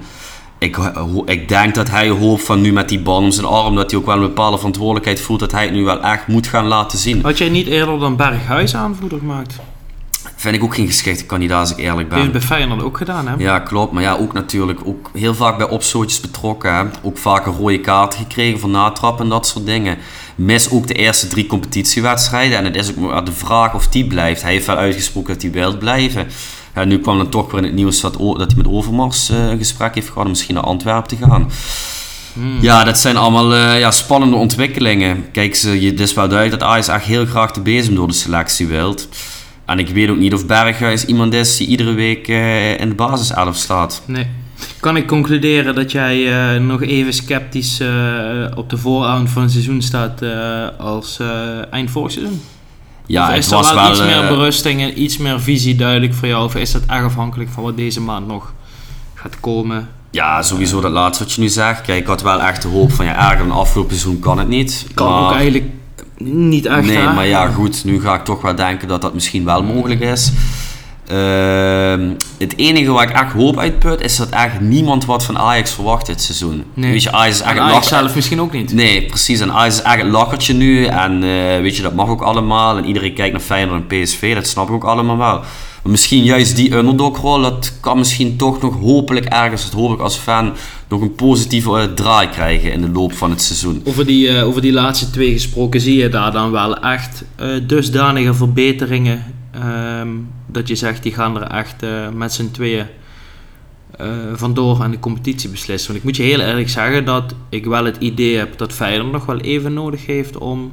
Ik, 0.60 0.76
ho- 0.76 1.24
ik 1.26 1.48
denk 1.48 1.76
dat 1.76 1.90
hij 1.90 2.10
hoopt 2.10 2.44
van 2.44 2.62
nu 2.62 2.74
met 2.74 2.90
die 2.90 3.00
bal 3.00 3.18
om 3.18 3.32
zijn 3.32 3.46
arm, 3.46 3.76
dat 3.76 3.92
hij 3.92 4.00
ook 4.00 4.06
wel 4.06 4.16
een 4.16 4.22
bepaalde 4.22 4.58
verantwoordelijkheid 4.58 5.22
voelt 5.22 5.40
dat 5.40 5.52
hij 5.52 5.64
het 5.64 5.74
nu 5.74 5.84
wel 5.84 6.02
echt 6.02 6.28
moet 6.28 6.48
gaan 6.48 6.66
laten 6.66 6.98
zien. 6.98 7.22
Had 7.24 7.38
jij 7.38 7.50
niet 7.50 7.68
eerder 7.68 8.00
dan 8.00 8.16
Berghuis 8.16 8.76
aanvoerder 8.76 9.20
gemaakt? 9.20 9.56
Vind 10.40 10.56
ik 10.56 10.64
ook 10.64 10.76
geen 10.76 10.88
geschikte 10.88 11.26
kandidaat 11.26 11.60
als 11.60 11.72
ik 11.72 11.78
eerlijk 11.78 12.10
Die 12.10 12.20
heeft 12.20 12.32
ben. 12.32 12.40
bij 12.40 12.50
Feyenoord 12.50 12.84
ook 12.84 12.98
gedaan, 12.98 13.28
hè? 13.28 13.34
Ja, 13.38 13.60
klopt. 13.60 13.92
Maar 13.92 14.04
ja, 14.04 14.16
ook 14.16 14.34
natuurlijk 14.34 14.80
ook 14.84 15.10
heel 15.14 15.36
vaak 15.36 15.58
bij 15.58 15.70
opstootjes 15.70 16.20
betrokken. 16.20 16.76
Hè. 16.76 16.84
Ook 17.02 17.18
vaak 17.18 17.46
een 17.46 17.54
rode 17.54 17.80
kaart 17.80 18.16
gekregen 18.16 18.60
voor 18.60 18.70
natrappen 18.70 19.24
en 19.24 19.30
dat 19.30 19.48
soort 19.48 19.66
dingen. 19.66 19.98
Mis 20.36 20.70
ook 20.70 20.88
de 20.88 20.94
eerste 20.94 21.28
drie 21.28 21.46
competitiewedstrijden. 21.46 22.58
En 22.58 22.66
het 22.66 22.76
is 22.76 22.90
ook 22.90 22.96
maar 22.96 23.26
de 23.26 23.32
vraag 23.32 23.74
of 23.74 23.88
die 23.88 24.08
blijft. 24.08 24.42
Hij 24.42 24.52
heeft 24.52 24.66
wel 24.66 24.76
uitgesproken 24.76 25.34
dat 25.34 25.42
hij 25.42 25.52
wil 25.52 25.78
blijven. 25.78 26.28
Ja, 26.76 26.84
nu 26.84 27.00
kwam 27.00 27.18
dan 27.18 27.30
toch 27.30 27.52
weer 27.52 27.60
in 27.60 27.66
het 27.66 27.76
nieuws 27.76 28.02
dat, 28.02 28.16
hij 28.18 28.48
met 28.56 28.68
Overmars 28.68 29.30
eh, 29.30 29.48
een 29.48 29.58
gesprek 29.58 29.96
heeft 29.96 30.08
gehad 30.08 30.24
om 30.24 30.30
misschien 30.30 30.56
naar 30.56 30.64
Antwerpen 30.64 31.18
te 31.18 31.26
gaan. 31.26 31.52
Ja, 32.62 32.84
dat 32.84 33.00
zijn 33.00 33.18
allemaal 33.18 33.54
eh, 33.54 33.80
ja, 33.80 33.92
spannende 33.92 34.36
ontwikkelingen. 34.36 35.32
Kijk, 35.32 35.56
ze, 35.56 35.82
je, 35.82 35.90
het 35.90 36.00
is 36.00 36.14
wel 36.14 36.28
duidelijk 36.28 36.60
dat 36.60 36.70
Ajax 36.70 36.88
echt 36.88 37.06
heel 37.06 37.26
graag 37.26 37.52
de 37.52 37.62
bezem 37.62 37.96
door 37.96 38.08
de 38.08 38.14
selectie 38.14 38.68
wilt. 38.68 39.08
En 39.70 39.80
ik 39.80 39.90
weet 39.90 40.10
ook 40.10 40.18
niet 40.18 40.34
of 40.34 40.46
Berghuis 40.46 41.06
iemand 41.06 41.34
is 41.34 41.58
die 41.58 41.68
iedere 41.68 41.94
week 41.94 42.28
eh, 42.28 42.80
in 42.80 42.90
de 42.90 42.96
basiself 42.96 43.56
staat. 43.56 44.02
Nee. 44.06 44.28
Kan 44.80 44.98
ik 44.98 45.08
concluderen 45.08 45.76
dat 45.76 45.92
jij 45.92 46.28
eh, 46.28 46.62
nog 46.62 46.82
even 46.82 47.14
sceptisch 47.14 47.80
eh, 47.80 47.88
op 48.56 48.70
de 48.70 48.78
vooravond 48.78 49.30
van 49.30 49.42
het 49.42 49.52
seizoen 49.52 49.82
staat 49.82 50.22
als 50.78 51.20
eind 51.72 51.92
vorig 51.92 52.12
seizoen? 52.12 52.42
Ja, 53.06 53.28
of 53.28 53.34
het 53.34 53.38
is 53.44 53.52
er 53.52 53.62
wel, 53.62 53.74
wel... 53.74 53.92
iets 53.92 54.02
meer 54.02 54.28
berusting 54.28 54.82
en 54.82 55.02
iets 55.02 55.18
meer 55.18 55.42
visie 55.42 55.76
duidelijk 55.76 56.14
voor 56.14 56.28
jou? 56.28 56.46
Of 56.46 56.56
is 56.56 56.72
dat 56.72 56.82
erg 56.88 57.04
afhankelijk 57.04 57.50
van 57.50 57.64
wat 57.64 57.78
deze 57.78 58.02
maand 58.02 58.28
nog 58.28 58.54
gaat 59.14 59.40
komen? 59.40 59.88
ja, 60.12 60.42
sowieso 60.42 60.82
dat 60.82 60.92
laatste 60.92 61.24
wat 61.24 61.34
je 61.34 61.42
nu 61.42 61.48
zegt. 61.48 61.82
Kijk, 61.82 62.00
ik 62.00 62.08
had 62.08 62.22
wel 62.22 62.42
echt 62.42 62.62
de 62.62 62.68
hoop 62.68 62.92
van 62.92 63.06
ja, 63.06 63.32
erger 63.32 63.48
dan 63.48 63.58
afgelopen 63.58 63.96
seizoen 63.96 64.20
kan 64.20 64.38
het 64.38 64.48
niet. 64.48 64.88
Kan 64.94 65.12
maar, 65.12 65.22
ook 65.22 65.36
eigenlijk 65.36 65.66
niet 66.24 66.66
echt, 66.66 66.86
Nee, 66.86 66.98
hè? 66.98 67.14
maar 67.14 67.28
ja, 67.28 67.48
goed. 67.48 67.84
Nu 67.86 68.02
ga 68.02 68.14
ik 68.16 68.24
toch 68.24 68.42
wel 68.42 68.56
denken 68.56 68.88
dat 68.88 69.02
dat 69.02 69.14
misschien 69.14 69.46
wel 69.46 69.64
mogelijk 69.64 70.00
is. 70.00 70.32
Ehm, 71.08 72.10
het 72.38 72.58
enige 72.58 72.92
wat 72.92 73.04
ik 73.04 73.10
echt 73.10 73.32
hoop 73.32 73.60
uitput 73.60 74.02
is 74.02 74.16
dat 74.16 74.30
echt 74.30 74.60
niemand 74.60 75.06
wat 75.06 75.26
van 75.26 75.38
Ajax 75.38 75.72
verwacht 75.72 76.06
dit 76.06 76.22
seizoen. 76.22 76.64
Nee. 76.74 76.92
Weet 76.92 77.04
je, 77.04 77.12
Ajax 77.12 77.36
is 77.36 77.42
echt 77.42 77.58
En 77.58 77.62
Ajax 77.62 77.88
zelf 77.88 78.16
misschien 78.16 78.42
ook 78.42 78.52
niet. 78.52 78.74
Nee, 78.74 79.06
precies. 79.06 79.40
En 79.40 79.52
Ajax 79.52 79.76
is 79.76 79.82
echt 79.82 80.00
een 80.00 80.10
lachertje 80.10 80.54
nu. 80.54 80.86
En 80.86 81.24
eh, 81.24 81.62
weet 81.62 81.76
je, 81.76 81.82
dat 81.82 81.94
mag 81.94 82.08
ook 82.10 82.22
allemaal. 82.22 82.78
En 82.78 82.86
iedereen 82.86 83.14
kijkt 83.14 83.32
naar 83.32 83.42
Feyenoord 83.42 83.82
en 83.88 84.04
PSV. 84.04 84.36
Dat 84.36 84.48
snap 84.48 84.68
ik 84.68 84.74
ook 84.74 84.84
allemaal 84.84 85.18
wel. 85.18 85.42
Misschien 85.90 86.24
juist 86.24 86.56
die 86.56 86.76
underdog-rol, 86.76 87.42
dat 87.42 87.74
kan 87.80 87.98
misschien 87.98 88.38
toch 88.38 88.62
nog 88.62 88.80
hopelijk 88.80 89.26
ergens, 89.26 89.64
dat 89.64 89.80
hoop 89.80 89.94
ik 89.94 90.00
als 90.00 90.16
fan, 90.16 90.54
nog 90.88 91.02
een 91.02 91.16
positieve 91.16 91.78
eh, 91.78 91.84
draai 91.84 92.30
krijgen 92.30 92.72
in 92.72 92.82
de 92.82 92.90
loop 92.90 93.14
van 93.14 93.30
het 93.30 93.42
seizoen. 93.42 93.82
Over 93.86 94.06
die, 94.06 94.30
eh, 94.30 94.48
over 94.48 94.62
die 94.62 94.72
laatste 94.72 95.10
twee 95.10 95.32
gesproken, 95.32 95.82
zie 95.82 95.98
je 95.98 96.10
daar 96.10 96.32
dan 96.32 96.52
wel 96.52 96.78
echt 96.80 97.24
eh, 97.36 97.48
dusdanige 97.68 98.34
verbeteringen? 98.34 99.24
ehm, 99.52 100.08
dat 100.48 100.68
je 100.68 100.76
zegt, 100.76 101.04
die 101.04 101.14
gaan 101.14 101.42
er 101.42 101.48
echt 101.48 101.76
met 102.14 102.34
z'n 102.34 102.52
tweeën 102.52 102.86
vandoor 104.34 104.82
aan 104.82 104.92
de 104.92 105.00
competitie 105.00 105.50
beslissen. 105.50 105.88
Want 105.88 106.00
ik 106.00 106.06
moet 106.06 106.16
je 106.16 106.24
heel 106.24 106.40
eerlijk 106.40 106.70
zeggen 106.70 107.06
dat 107.06 107.36
ik 107.50 107.66
wel 107.66 107.86
het 107.86 107.98
idee 108.00 108.38
heb 108.38 108.58
dat 108.58 108.74
Feyenoord 108.74 109.12
nog 109.12 109.26
wel 109.26 109.40
even 109.40 109.74
nodig 109.74 110.06
heeft 110.06 110.38
om, 110.38 110.72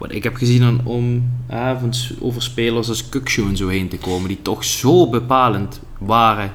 wat 0.00 0.12
ik 0.12 0.22
heb 0.22 0.36
gezien, 0.36 0.60
dan 0.60 0.80
om 0.84 1.30
eh, 1.46 1.70
van 1.80 1.94
s- 1.94 2.12
over 2.20 2.42
spelers 2.42 2.88
als 2.88 3.08
Kukshoe 3.08 3.48
en 3.48 3.56
zo 3.56 3.68
heen 3.68 3.88
te 3.88 3.98
komen, 3.98 4.28
die 4.28 4.42
toch 4.42 4.64
zo 4.64 5.08
bepalend 5.08 5.80
waren 5.98 6.52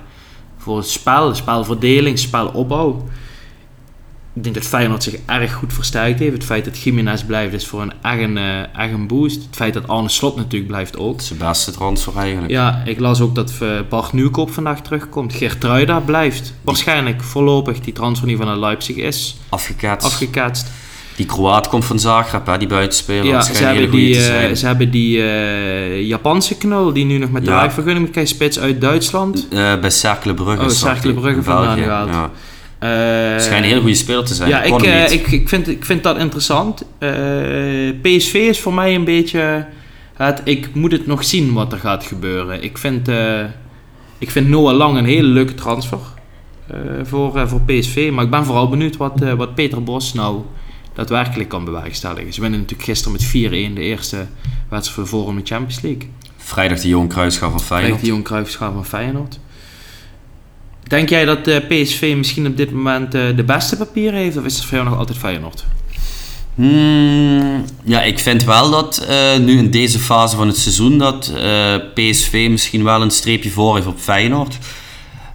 voor 0.57 0.77
het 0.77 0.87
spel, 0.89 1.35
spelverdeling, 1.35 2.19
spelopbouw. 2.19 3.07
Ik 4.33 4.43
denk 4.43 4.55
dat 4.55 4.63
Feyenoord 4.65 5.03
zich 5.03 5.15
erg 5.25 5.53
goed 5.53 5.73
versterkt 5.73 6.19
heeft. 6.19 6.33
Het 6.33 6.43
feit 6.43 6.65
dat 6.65 6.79
Jiménez 6.79 7.23
blijft 7.23 7.53
is 7.53 7.65
voor 7.67 7.81
een 7.81 7.91
echt 8.01 8.19
een, 8.21 8.37
eh, 8.37 8.59
echt 8.59 8.93
een 8.93 9.07
boost. 9.07 9.43
Het 9.45 9.55
feit 9.55 9.73
dat 9.73 9.87
Arne 9.87 10.09
Slot 10.09 10.35
natuurlijk 10.35 10.67
blijft 10.71 10.97
ook. 10.97 11.27
De 11.27 11.35
beste 11.35 11.71
transfer 11.71 12.17
eigenlijk. 12.17 12.51
Ja, 12.51 12.81
ik 12.85 12.99
las 12.99 13.21
ook 13.21 13.35
dat 13.35 13.53
eh, 13.61 13.69
Bart 13.89 14.13
Nieuwkoop 14.13 14.51
vandaag 14.51 14.81
terugkomt. 14.81 15.33
Gertruida 15.33 15.99
blijft. 15.99 16.53
Waarschijnlijk 16.61 17.23
voorlopig 17.23 17.79
die 17.79 17.93
transfer 17.93 18.27
die 18.27 18.37
vanuit 18.37 18.59
Leipzig 18.59 18.95
is 18.95 19.37
Afgeketst. 19.49 20.05
afgeketst. 20.07 20.67
Die 21.15 21.25
Kroaat 21.25 21.67
komt 21.67 21.85
van 21.85 21.99
Zagreb, 21.99 22.45
hè, 22.45 22.57
die 22.57 22.67
buitenspeler. 22.67 23.25
Ja, 23.25 23.31
dat 23.37 23.45
ze 23.45 23.63
hebben, 23.63 23.91
die, 23.91 24.13
te 24.13 24.31
eh, 24.31 24.55
ze 24.55 24.65
hebben 24.65 24.91
die 24.91 25.21
eh, 25.23 26.01
Japanse 26.01 26.57
knul 26.57 26.93
die 26.93 27.05
nu 27.05 27.17
nog 27.17 27.31
met 27.31 27.45
de 27.45 27.51
Ja. 27.51 27.57
wijkvergunning 27.57 28.03
moet 28.03 28.11
krijgen. 28.13 28.35
Spits 28.35 28.59
uit 28.59 28.81
Duitsland. 28.81 29.47
Eh, 29.51 29.79
bij 29.79 29.89
Cercle 29.89 30.33
Brugge. 30.33 30.63
Oh, 30.63 30.69
Cercle 30.69 31.13
Brugge 31.13 31.43
vandaan 31.43 31.77
gehaald. 31.77 32.09
Ja. 32.09 32.29
Eh, 32.79 33.39
Schijnt 33.39 33.63
een 33.63 33.69
hele 33.69 33.79
goede 33.79 33.95
speler 33.95 34.25
te 34.25 34.33
zijn. 34.33 34.49
ja, 34.49 34.61
ik, 34.63 34.81
eh, 34.81 35.11
ik, 35.11 35.27
ik, 35.27 35.49
vind, 35.49 35.67
ik 35.67 35.85
vind 35.85 36.03
dat 36.03 36.17
interessant. 36.17 36.83
Eh, 36.99 37.09
PSV 38.01 38.33
is 38.33 38.59
voor 38.59 38.73
mij 38.73 38.95
een 38.95 39.03
beetje... 39.03 39.65
Het, 40.15 40.41
ik 40.43 40.69
moet 40.75 40.91
het 40.91 41.07
nog 41.07 41.23
zien 41.23 41.53
wat 41.53 41.71
er 41.73 41.79
gaat 41.79 42.03
gebeuren. 42.03 42.63
Ik 42.63 42.77
vind, 42.77 43.07
eh, 43.07 43.39
ik 44.17 44.31
vind 44.31 44.47
Noah 44.47 44.75
Lang 44.75 44.97
een 44.97 45.05
hele 45.05 45.27
leuke 45.27 45.53
transfer 45.53 45.99
eh, 46.67 46.77
voor, 47.03 47.37
eh, 47.37 47.47
voor 47.47 47.61
PSV. 47.61 48.09
Maar 48.13 48.23
ik 48.23 48.29
ben 48.29 48.45
vooral 48.45 48.69
benieuwd 48.69 48.97
wat, 48.97 49.21
eh, 49.21 49.33
wat 49.33 49.55
Peter 49.55 49.83
Bos 49.83 50.13
nou 50.13 50.41
daadwerkelijk 50.95 51.49
kan 51.49 51.65
bewerkstelligen. 51.65 52.33
Ze 52.33 52.41
winnen 52.41 52.59
natuurlijk 52.59 52.89
gisteren 52.89 53.13
met 53.13 53.71
4-1 53.71 53.73
de 53.73 53.81
eerste 53.81 54.27
wedstrijd 54.69 55.09
voor 55.09 55.29
in 55.29 55.35
de 55.35 55.41
Champions 55.43 55.81
League. 55.81 56.09
Vrijdag 56.37 56.79
de 56.79 56.87
Johan 56.87 57.07
Cruijffschaal 57.07 57.51
van 57.51 57.61
Feyenoord. 57.61 57.99
die 57.99 58.09
Johan 58.09 58.23
Cruijffschaal 58.23 58.73
van 58.73 58.85
Feyenoord. 58.85 59.39
Denk 60.87 61.09
jij 61.09 61.25
dat 61.25 61.47
eh, 61.47 61.57
PSV 61.57 62.13
misschien 62.17 62.47
op 62.47 62.57
dit 62.57 62.71
moment 62.71 63.15
eh, 63.15 63.21
de 63.35 63.43
beste 63.43 63.77
papieren 63.77 64.19
heeft? 64.19 64.37
Of 64.37 64.45
is 64.45 64.55
het 64.55 64.65
voor 64.65 64.77
jou 64.77 64.89
nog 64.89 64.99
altijd 64.99 65.17
Feyenoord? 65.17 65.65
Hmm, 66.55 67.65
ja, 67.83 68.01
ik 68.01 68.19
vind 68.19 68.43
wel 68.43 68.71
dat 68.71 68.97
eh, 68.97 69.37
nu 69.37 69.57
in 69.57 69.71
deze 69.71 69.99
fase 69.99 70.35
van 70.35 70.47
het 70.47 70.57
seizoen 70.57 70.97
dat 70.97 71.31
PSV 71.93 72.47
misschien 72.49 72.83
wel 72.83 73.01
een 73.01 73.11
streepje 73.11 73.49
voor 73.49 73.75
heeft 73.75 73.87
op 73.87 73.99
Feyenoord. 73.99 74.57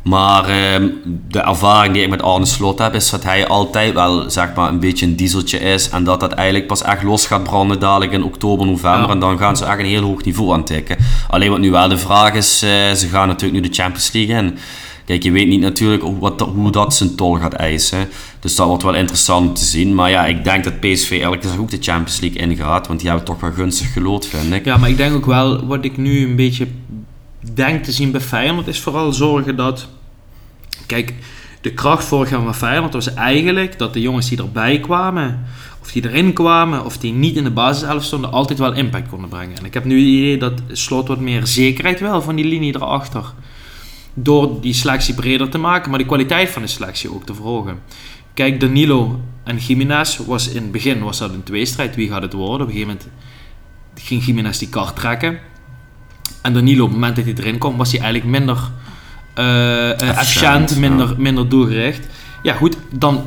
Maar 0.03 0.45
ehm, 0.45 0.89
de 1.29 1.41
ervaring 1.41 1.95
die 1.95 2.03
ik 2.03 2.09
met 2.09 2.23
Arne 2.23 2.47
Slot 2.47 2.79
heb, 2.79 2.95
is 2.95 3.11
dat 3.11 3.25
hij 3.25 3.47
altijd 3.47 3.95
wel 3.95 4.31
zeg 4.31 4.55
maar, 4.55 4.69
een 4.69 4.81
beetje 4.81 5.07
een 5.07 5.17
dieseltje 5.17 5.59
is. 5.59 5.89
En 5.91 6.05
dat 6.05 6.21
dat 6.21 6.33
eigenlijk 6.33 6.67
pas 6.67 6.83
echt 6.83 7.03
los 7.03 7.27
gaat 7.27 7.43
branden 7.43 7.81
dadelijk 7.81 8.13
in 8.13 8.25
oktober, 8.25 8.67
november. 8.67 9.07
Ja. 9.07 9.09
En 9.09 9.19
dan 9.19 9.39
gaan 9.39 9.57
ze 9.57 9.65
echt 9.65 9.79
een 9.79 9.85
heel 9.85 10.03
hoog 10.03 10.25
niveau 10.25 10.53
aantikken. 10.53 10.97
Alleen 11.29 11.51
wat 11.51 11.59
nu 11.59 11.71
wel 11.71 11.89
de 11.89 11.99
vraag 11.99 12.35
is, 12.35 12.63
eh, 12.63 12.93
ze 12.93 13.09
gaan 13.09 13.29
natuurlijk 13.29 13.63
nu 13.63 13.69
de 13.69 13.75
Champions 13.75 14.13
League 14.13 14.37
in. 14.37 14.59
Kijk, 15.05 15.23
je 15.23 15.31
weet 15.31 15.49
niet 15.49 15.61
natuurlijk 15.61 16.03
hoe, 16.03 16.19
wat, 16.19 16.41
hoe 16.41 16.71
dat 16.71 16.95
zijn 16.95 17.15
tol 17.15 17.35
gaat 17.35 17.53
eisen. 17.53 18.09
Dus 18.41 18.55
dat 18.55 18.67
wordt 18.67 18.83
wel 18.83 18.95
interessant 18.95 19.49
om 19.49 19.55
te 19.55 19.65
zien. 19.65 19.95
Maar 19.95 20.11
ja, 20.11 20.27
ik 20.27 20.45
denk 20.45 20.65
dat 20.65 20.81
PSV 20.81 21.21
elke 21.23 21.39
keer 21.39 21.61
ook 21.61 21.71
de 21.71 21.79
Champions 21.81 22.21
League 22.21 22.41
ingaat. 22.41 22.87
Want 22.87 23.01
die 23.01 23.09
hebben 23.09 23.27
toch 23.27 23.41
wel 23.41 23.53
gunstig 23.53 23.93
gelood, 23.93 24.27
vind 24.27 24.53
ik. 24.53 24.65
Ja, 24.65 24.77
maar 24.77 24.89
ik 24.89 24.97
denk 24.97 25.15
ook 25.15 25.27
wel, 25.27 25.67
wat 25.67 25.85
ik 25.85 25.97
nu 25.97 26.25
een 26.25 26.37
beetje 26.37 26.67
denk 27.41 27.85
te 27.85 27.93
zien 27.93 28.11
bij 28.11 28.21
Feyenoord, 28.21 28.67
is 28.67 28.81
vooral 28.81 29.13
zorgen 29.13 29.57
dat... 29.57 29.89
Kijk, 30.87 31.15
de 31.61 31.73
kracht 31.73 32.05
vorig 32.05 32.31
jaar 32.31 32.43
van 32.43 32.55
Feyenoord 32.55 32.93
was 32.93 33.15
eigenlijk 33.15 33.79
dat 33.79 33.93
de 33.93 34.01
jongens 34.01 34.29
die 34.29 34.39
erbij 34.39 34.81
kwamen, 34.81 35.45
of 35.81 35.93
die 35.93 36.09
erin 36.09 36.33
kwamen, 36.33 36.85
of 36.85 36.99
die 36.99 37.13
niet 37.13 37.37
in 37.37 37.45
de 37.45 37.51
basiself 37.51 38.05
stonden, 38.05 38.33
altijd 38.33 38.59
wel 38.59 38.73
impact 38.73 39.09
konden 39.09 39.29
brengen. 39.29 39.59
En 39.59 39.65
ik 39.65 39.75
heb 39.75 39.85
nu 39.85 39.99
het 39.99 40.07
idee 40.07 40.37
dat 40.37 40.63
Slot 40.73 41.09
wat 41.09 41.21
meer 41.21 41.47
zekerheid 41.47 42.01
wel 42.01 42.23
van 42.23 42.37
die 42.37 42.45
linie 42.45 42.75
erachter. 42.75 43.25
Door 44.15 44.61
die 44.61 44.73
selectie 44.73 45.15
breder 45.15 45.49
te 45.49 45.59
maken, 45.59 45.91
maar 45.91 45.99
de 45.99 46.07
kwaliteit 46.07 46.51
van 46.51 46.63
de 46.63 46.69
selectie 46.69 47.15
ook 47.15 47.27
te 47.27 47.35
verhogen. 47.35 47.79
Kijk, 48.35 48.61
Danilo 48.61 49.21
en 49.45 49.57
Jiménez 49.57 50.17
was 50.17 50.49
in 50.49 50.63
het 50.63 50.73
begin 50.73 51.03
was 51.03 51.19
dat 51.19 51.33
een 51.33 51.43
tweestrijd. 51.43 51.97
Wie 51.97 52.09
gaat 52.09 52.23
het 52.23 52.33
worden? 52.33 52.67
Op 52.67 52.73
een 52.73 52.79
gegeven 52.79 52.89
moment 52.89 53.09
ging 53.95 54.25
Jiménez 54.25 54.59
die 54.59 54.69
kart 54.69 54.97
trekken. 54.97 55.39
En 56.43 56.53
Danilo, 56.53 56.83
op 56.83 56.89
het 56.89 56.99
moment 56.99 57.17
dat 57.17 57.25
hij 57.25 57.35
erin 57.35 57.59
kwam, 57.59 57.77
was 57.77 57.93
hij 57.93 58.01
eigenlijk 58.01 58.39
minder 58.39 58.59
eh, 59.35 60.09
efficiënt, 60.09 60.77
minder, 60.77 61.09
ja. 61.09 61.15
minder 61.17 61.49
doelgericht. 61.49 62.07
Ja, 62.43 62.55
goed, 62.55 62.77
dan 62.91 63.23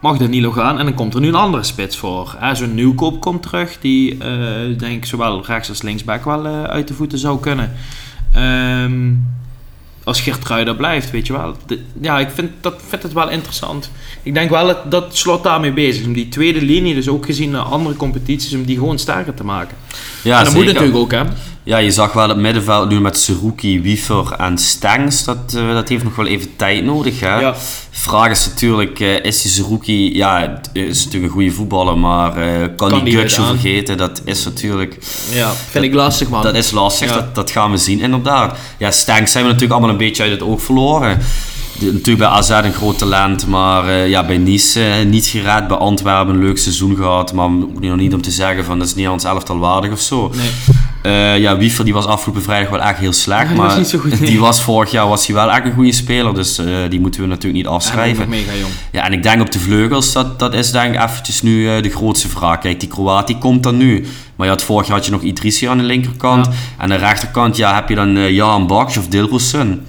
mag 0.00 0.16
Danilo 0.16 0.50
gaan 0.50 0.78
en 0.78 0.84
dan 0.84 0.94
komt 0.94 1.14
er 1.14 1.20
nu 1.20 1.28
een 1.28 1.34
andere 1.34 1.62
spits 1.62 1.96
voor. 1.96 2.36
Zo'n 2.52 2.74
nieuwkoop 2.74 3.20
komt 3.20 3.42
terug, 3.42 3.78
die 3.80 4.18
eh, 4.18 4.78
denk 4.78 4.96
ik 4.96 5.04
zowel 5.04 5.44
rechts 5.46 5.68
als 5.68 5.82
linksback 5.82 6.24
wel 6.24 6.46
uit 6.46 6.88
de 6.88 6.94
voeten 6.94 7.18
zou 7.18 7.40
kunnen. 7.40 7.72
Ehm, 8.32 9.12
als 10.04 10.20
Geertruida 10.20 10.72
blijft, 10.72 11.10
weet 11.10 11.26
je 11.26 11.32
wel. 11.32 11.56
De- 11.66 11.80
ja, 12.00 12.18
ik 12.18 12.30
vind, 12.30 12.50
dat, 12.60 12.82
vind 12.88 13.02
het 13.02 13.12
wel 13.12 13.30
interessant. 13.30 13.90
Ik 14.22 14.34
denk 14.34 14.50
wel 14.50 14.66
dat, 14.66 14.90
dat 14.90 15.16
Slot 15.16 15.42
daarmee 15.42 15.72
bezig 15.72 16.00
is. 16.00 16.06
Om 16.06 16.12
die 16.12 16.28
tweede 16.28 16.62
linie, 16.62 16.94
dus 16.94 17.08
ook 17.08 17.26
gezien 17.26 17.50
naar 17.50 17.62
andere 17.62 17.96
competities, 17.96 18.54
om 18.54 18.64
die 18.64 18.76
gewoon 18.76 18.98
sterker 18.98 19.34
te 19.34 19.44
maken. 19.44 19.76
Ja, 20.22 20.38
en 20.38 20.44
dat 20.44 20.54
moet 20.54 20.62
zeker. 20.64 20.80
natuurlijk 20.80 21.04
ook, 21.04 21.12
hè. 21.12 21.22
Ja, 21.66 21.78
je 21.78 21.90
zag 21.90 22.12
wel 22.12 22.28
het 22.28 22.36
middenveld 22.36 22.88
nu 22.88 23.00
met 23.00 23.18
Seruki, 23.18 23.80
Wiefer 23.80 24.32
en 24.32 24.58
Stengs. 24.58 25.24
Dat, 25.24 25.54
eh, 25.56 25.72
dat 25.72 25.88
heeft 25.88 26.04
nog 26.04 26.16
wel 26.16 26.26
even 26.26 26.56
tijd 26.56 26.84
nodig. 26.84 27.20
Hè? 27.20 27.38
Ja. 27.40 27.54
Vraag 27.90 28.30
is 28.30 28.46
natuurlijk, 28.48 29.00
eh, 29.00 29.24
is 29.24 29.42
die 29.42 29.50
Seruki... 29.50 30.16
Ja, 30.16 30.60
is 30.72 31.04
natuurlijk 31.04 31.24
een 31.24 31.38
goede 31.38 31.50
voetballer, 31.50 31.98
maar 31.98 32.36
eh, 32.36 32.68
kan, 32.76 32.88
Kan 32.90 33.04
die 33.04 33.16
Gutsje 33.18 33.40
aan? 33.40 33.46
vergeten? 33.46 33.96
Dat 33.96 34.22
is 34.24 34.44
natuurlijk... 34.44 34.98
Ja, 35.30 35.52
vind 35.70 35.84
ik 35.84 35.94
lastig, 35.94 36.28
man. 36.28 36.42
Dat 36.42 36.54
is 36.54 36.70
lastig, 36.70 37.08
Ja. 37.08 37.14
dat, 37.14 37.34
dat 37.34 37.50
gaan 37.50 37.70
we 37.70 37.76
zien 37.76 38.00
inderdaad. 38.00 38.58
Ja, 38.78 38.90
Stenks 38.90 39.32
zijn 39.32 39.44
we 39.44 39.50
natuurlijk 39.50 39.78
allemaal 39.78 39.90
een 39.98 40.04
beetje 40.06 40.22
uit 40.22 40.32
het 40.32 40.42
oog 40.42 40.62
verloren. 40.62 41.18
De- 41.78 41.84
natuurlijk 41.92 42.18
bij 42.18 42.28
AZ 42.28 42.50
een 42.50 42.72
groot 42.72 42.98
talent, 42.98 43.46
maar 43.46 43.88
eh, 43.88 44.08
ja, 44.08 44.26
bij 44.26 44.38
Nice 44.38 44.84
eh, 44.84 45.06
niet 45.06 45.26
gered. 45.26 45.68
Bij 45.68 45.76
Antwerpen 45.76 46.34
een 46.34 46.40
leuk 46.40 46.58
seizoen 46.58 46.96
gehad, 46.96 47.32
maar 47.32 47.44
ook 47.46 47.80
nog 47.80 47.96
niet 47.96 48.14
om 48.14 48.22
te 48.22 48.30
zeggen 48.30 48.64
van 48.64 48.78
dat 48.78 48.88
is 48.88 48.94
niet 48.94 49.06
aan 49.06 49.12
ons 49.12 49.24
elftal 49.24 49.58
waardig 49.58 49.92
of 49.92 50.00
zo. 50.00 50.32
Nee. 50.34 50.50
Eh, 51.02 51.38
ja, 51.38 51.56
Wiefer 51.56 51.84
die 51.84 51.94
was 51.94 52.06
afgelopen 52.06 52.42
vrijdag 52.42 52.70
wel 52.70 52.80
echt 52.80 52.98
heel 52.98 53.12
slecht, 53.12 53.54
maar 53.54 53.66
was 53.66 53.76
niet 53.76 53.86
zo 53.86 53.98
goed, 53.98 54.20
nee. 54.20 54.30
die 54.30 54.40
was 54.40 54.62
vorig 54.62 54.90
jaar 54.90 55.08
was 55.08 55.26
hij 55.26 55.34
wel 55.34 55.50
echt 55.52 55.64
een 55.64 55.72
goede 55.72 55.92
speler, 55.92 56.34
dus 56.34 56.60
die 56.88 57.00
moeten 57.00 57.20
we 57.20 57.26
natuurlijk 57.26 57.64
niet 57.64 57.72
afschrijven. 57.72 58.28
Mega 58.28 58.52
jong. 58.60 58.72
Ja, 58.92 59.04
en 59.04 59.12
ik 59.12 59.22
denk 59.22 59.40
op 59.40 59.52
de 59.52 59.58
vleugels, 59.58 60.12
dat, 60.12 60.38
dat 60.38 60.54
is 60.54 60.70
denk 60.70 60.94
ik 60.94 61.02
eventjes 61.02 61.42
nu 61.42 61.80
de 61.80 61.90
grootste 61.90 62.28
vraag. 62.28 62.58
Kijk, 62.58 62.80
die 62.80 62.88
Kroaat 62.88 63.26
die 63.26 63.38
komt 63.38 63.62
dan 63.62 63.76
nu. 63.76 64.06
Maar 64.36 64.48
had 64.48 64.62
vorig 64.62 64.86
jaar 64.86 64.96
had 64.96 65.04
je 65.06 65.12
nog 65.12 65.22
Idrissi 65.22 65.66
aan 65.66 65.78
de 65.78 65.84
linkerkant. 65.84 66.46
Ja. 66.46 66.52
En 66.52 66.58
aan 66.82 66.88
de 66.88 66.94
rechterkant 66.96 67.56
ja, 67.56 67.74
heb 67.74 67.88
je 67.88 67.94
dan 67.94 68.32
Jan 68.32 68.66
Baksh 68.66 68.96
of 68.96 69.06
Dilrosun. 69.06 69.86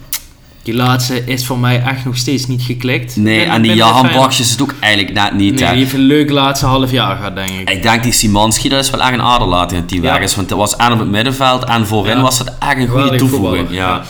Die 0.67 0.75
laatste 0.75 1.25
is 1.25 1.45
voor 1.45 1.59
mij 1.59 1.81
echt 1.81 2.05
nog 2.05 2.17
steeds 2.17 2.47
niet 2.47 2.61
geklikt. 2.61 3.15
Nee, 3.15 3.43
en 3.43 3.61
die 3.61 3.71
Feyenoord. 3.71 4.13
Baksh 4.13 4.39
is 4.39 4.51
het 4.51 4.61
ook 4.61 4.73
eigenlijk 4.79 5.13
net 5.13 5.33
niet. 5.33 5.59
Nee, 5.59 5.69
die 5.69 5.77
heeft 5.77 5.93
een 5.93 5.99
leuk 5.99 6.29
laatste 6.29 6.65
half 6.65 6.91
jaar 6.91 7.15
gehad, 7.15 7.35
denk 7.35 7.49
ik. 7.49 7.69
Ik 7.69 7.81
denk 7.83 8.03
die 8.03 8.11
Simanski, 8.11 8.69
dat 8.69 8.83
is 8.83 8.89
wel 8.89 9.01
echt 9.01 9.13
een 9.13 9.21
aderlating 9.21 9.71
in 9.71 9.77
het 9.77 9.87
team 9.87 10.03
Ja. 10.03 10.13
weg 10.13 10.21
is. 10.21 10.35
Want 10.35 10.49
dat 10.49 10.57
was 10.57 10.75
en 10.75 10.91
op 10.91 10.99
het 10.99 11.09
middenveld 11.09 11.63
en 11.63 11.87
voorin 11.87 12.15
Ja. 12.15 12.21
was 12.21 12.39
het 12.39 12.53
echt 12.59 12.77
een 12.77 12.87
goede 12.87 13.17
toevoeging. 13.17 13.67
Ja. 13.69 13.75
ja. 13.75 14.03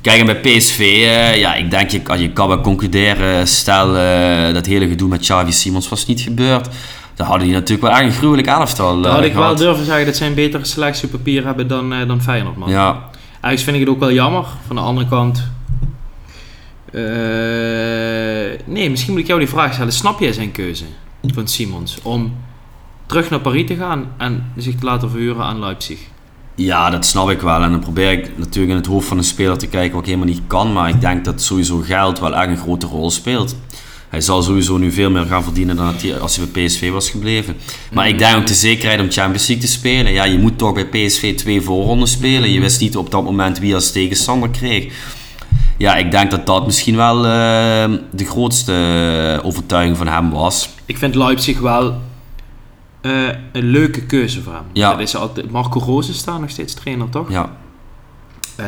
Kijk, 0.00 0.20
en 0.20 0.26
bij 0.26 0.40
PSV, 0.40 0.78
eh, 0.78 1.38
ja, 1.38 1.54
ik 1.54 1.70
denk 1.70 1.90
je, 1.90 2.00
je 2.18 2.30
kan 2.30 2.48
wel 2.48 2.60
concluderen, 2.60 3.48
stel 3.48 3.96
eh, 3.96 4.54
dat 4.54 4.66
hele 4.66 4.88
gedoe 4.88 5.08
met 5.08 5.20
Xavi 5.20 5.52
Simons 5.52 5.88
was 5.88 6.06
niet 6.06 6.20
gebeurd. 6.20 6.68
Dan 7.14 7.26
hadden 7.26 7.46
die 7.46 7.56
natuurlijk 7.56 7.82
wel 7.82 7.90
echt 7.96 8.02
een 8.02 8.12
gruwelijk 8.18 8.48
elftal 8.48 9.00
Dan 9.00 9.10
eh, 9.10 9.16
had 9.16 9.24
ik 9.24 9.34
wel 9.34 9.56
durven 9.56 9.84
zeggen 9.84 10.06
dat 10.06 10.16
zij 10.16 10.26
een 10.26 10.34
betere 10.34 10.64
selectie 10.64 11.04
op 11.04 11.10
papier 11.10 11.44
hebben 11.44 11.68
dan, 11.68 11.94
dan 12.06 12.22
Feyenoord, 12.22 12.56
man. 12.56 12.70
Ja, 12.70 12.98
Eigenlijk 13.40 13.58
vind 13.58 13.76
ik 13.76 13.80
het 13.80 13.90
ook 13.90 14.00
wel 14.00 14.12
jammer. 14.12 14.44
Van 14.66 14.76
de 14.76 14.82
andere 14.82 15.08
kant... 15.08 15.52
eh, 16.94 18.60
nee, 18.64 18.90
misschien 18.90 19.12
moet 19.12 19.20
ik 19.20 19.26
jou 19.26 19.38
die 19.38 19.48
vraag 19.48 19.72
stellen. 19.72 19.92
Snap 19.92 20.20
jij 20.20 20.32
zijn 20.32 20.52
keuze 20.52 20.84
van 21.34 21.48
Simons 21.48 21.98
om 22.02 22.36
terug 23.06 23.30
naar 23.30 23.40
Paris 23.40 23.66
te 23.66 23.76
gaan 23.76 24.12
en 24.18 24.52
zich 24.56 24.74
te 24.74 24.84
laten 24.84 25.10
verhuren 25.10 25.44
aan 25.44 25.58
Leipzig? 25.58 25.98
Ja, 26.54 26.90
dat 26.90 27.06
snap 27.06 27.30
ik 27.30 27.40
wel. 27.40 27.62
En 27.62 27.70
dan 27.70 27.80
probeer 27.80 28.12
ik 28.12 28.38
natuurlijk 28.38 28.70
in 28.70 28.76
het 28.76 28.86
hoofd 28.86 29.08
van 29.08 29.18
een 29.18 29.24
speler 29.24 29.58
te 29.58 29.66
kijken 29.66 29.92
wat 29.92 30.00
ik 30.00 30.06
helemaal 30.06 30.28
niet 30.28 30.42
kan. 30.46 30.72
Maar 30.72 30.88
ik 30.88 31.00
denk 31.00 31.24
dat 31.24 31.42
sowieso 31.42 31.78
geld 31.78 32.20
wel 32.20 32.36
echt 32.36 32.48
een 32.48 32.56
grote 32.56 32.86
rol 32.86 33.10
speelt. 33.10 33.56
Hij 34.08 34.20
zal 34.20 34.42
sowieso 34.42 34.76
nu 34.76 34.92
veel 34.92 35.10
meer 35.10 35.24
gaan 35.24 35.42
verdienen 35.42 35.76
dan 35.76 35.94
als 36.20 36.36
hij 36.36 36.46
bij 36.52 36.64
PSV 36.64 36.90
was 36.90 37.10
gebleven. 37.10 37.56
Maar 37.92 38.08
ik 38.08 38.18
denk 38.18 38.36
ook 38.36 38.46
de 38.46 38.54
zekerheid 38.54 39.00
om 39.00 39.10
Champions 39.10 39.46
League 39.46 39.66
te 39.66 39.72
spelen. 39.72 40.12
Ja, 40.12 40.24
je 40.24 40.38
moet 40.38 40.58
toch 40.58 40.74
bij 40.74 40.86
PSV 40.86 41.36
twee 41.36 41.60
voorronden 41.60 42.08
spelen. 42.08 42.50
Je 42.50 42.60
wist 42.60 42.80
niet 42.80 42.96
op 42.96 43.10
dat 43.10 43.24
moment 43.24 43.58
wie 43.58 43.74
als 43.74 43.92
tegenstander 43.92 44.50
kreeg. 44.50 44.92
Ja, 45.76 45.96
ik 45.96 46.10
denk 46.10 46.30
dat 46.30 46.46
dat 46.46 46.66
misschien 46.66 46.96
wel 46.96 47.16
eh, 47.16 47.98
de 48.10 48.24
grootste 48.24 48.72
eh, 48.72 49.46
overtuiging 49.46 49.96
van 49.96 50.06
hem 50.06 50.30
was. 50.30 50.68
Ik 50.86 50.98
vind 50.98 51.14
Leipzig 51.14 51.60
wel 51.60 52.00
eh, 53.00 53.28
een 53.52 53.64
leuke 53.64 54.02
keuze 54.02 54.42
voor 54.42 54.52
hem. 54.52 54.64
Ja. 54.72 54.90
Dat 54.90 55.00
is 55.00 55.16
altijd, 55.16 55.50
Marco 55.50 55.78
Rose 55.78 56.14
staat 56.14 56.40
nog 56.40 56.50
steeds 56.50 56.74
trainer, 56.74 57.08
toch? 57.08 57.30
Ja, 57.30 57.50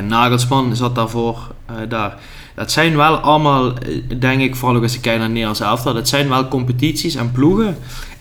Nagelsman 0.02 0.76
zat 0.76 0.94
daarvoor 0.94 1.54
daar. 1.88 2.18
Dat 2.54 2.72
zijn 2.72 2.96
wel 2.96 3.16
allemaal, 3.16 3.72
denk 4.18 4.40
ik, 4.40 4.56
vooral 4.56 4.76
ook 4.76 4.82
als 4.82 4.94
ik 4.94 5.00
kijk 5.00 5.18
naar 5.18 5.28
Nederlands 5.28 5.60
elftal, 5.60 5.94
dat 5.94 6.08
zijn 6.08 6.28
wel 6.28 6.48
competities 6.48 7.14
en 7.14 7.32
ploegen 7.32 7.76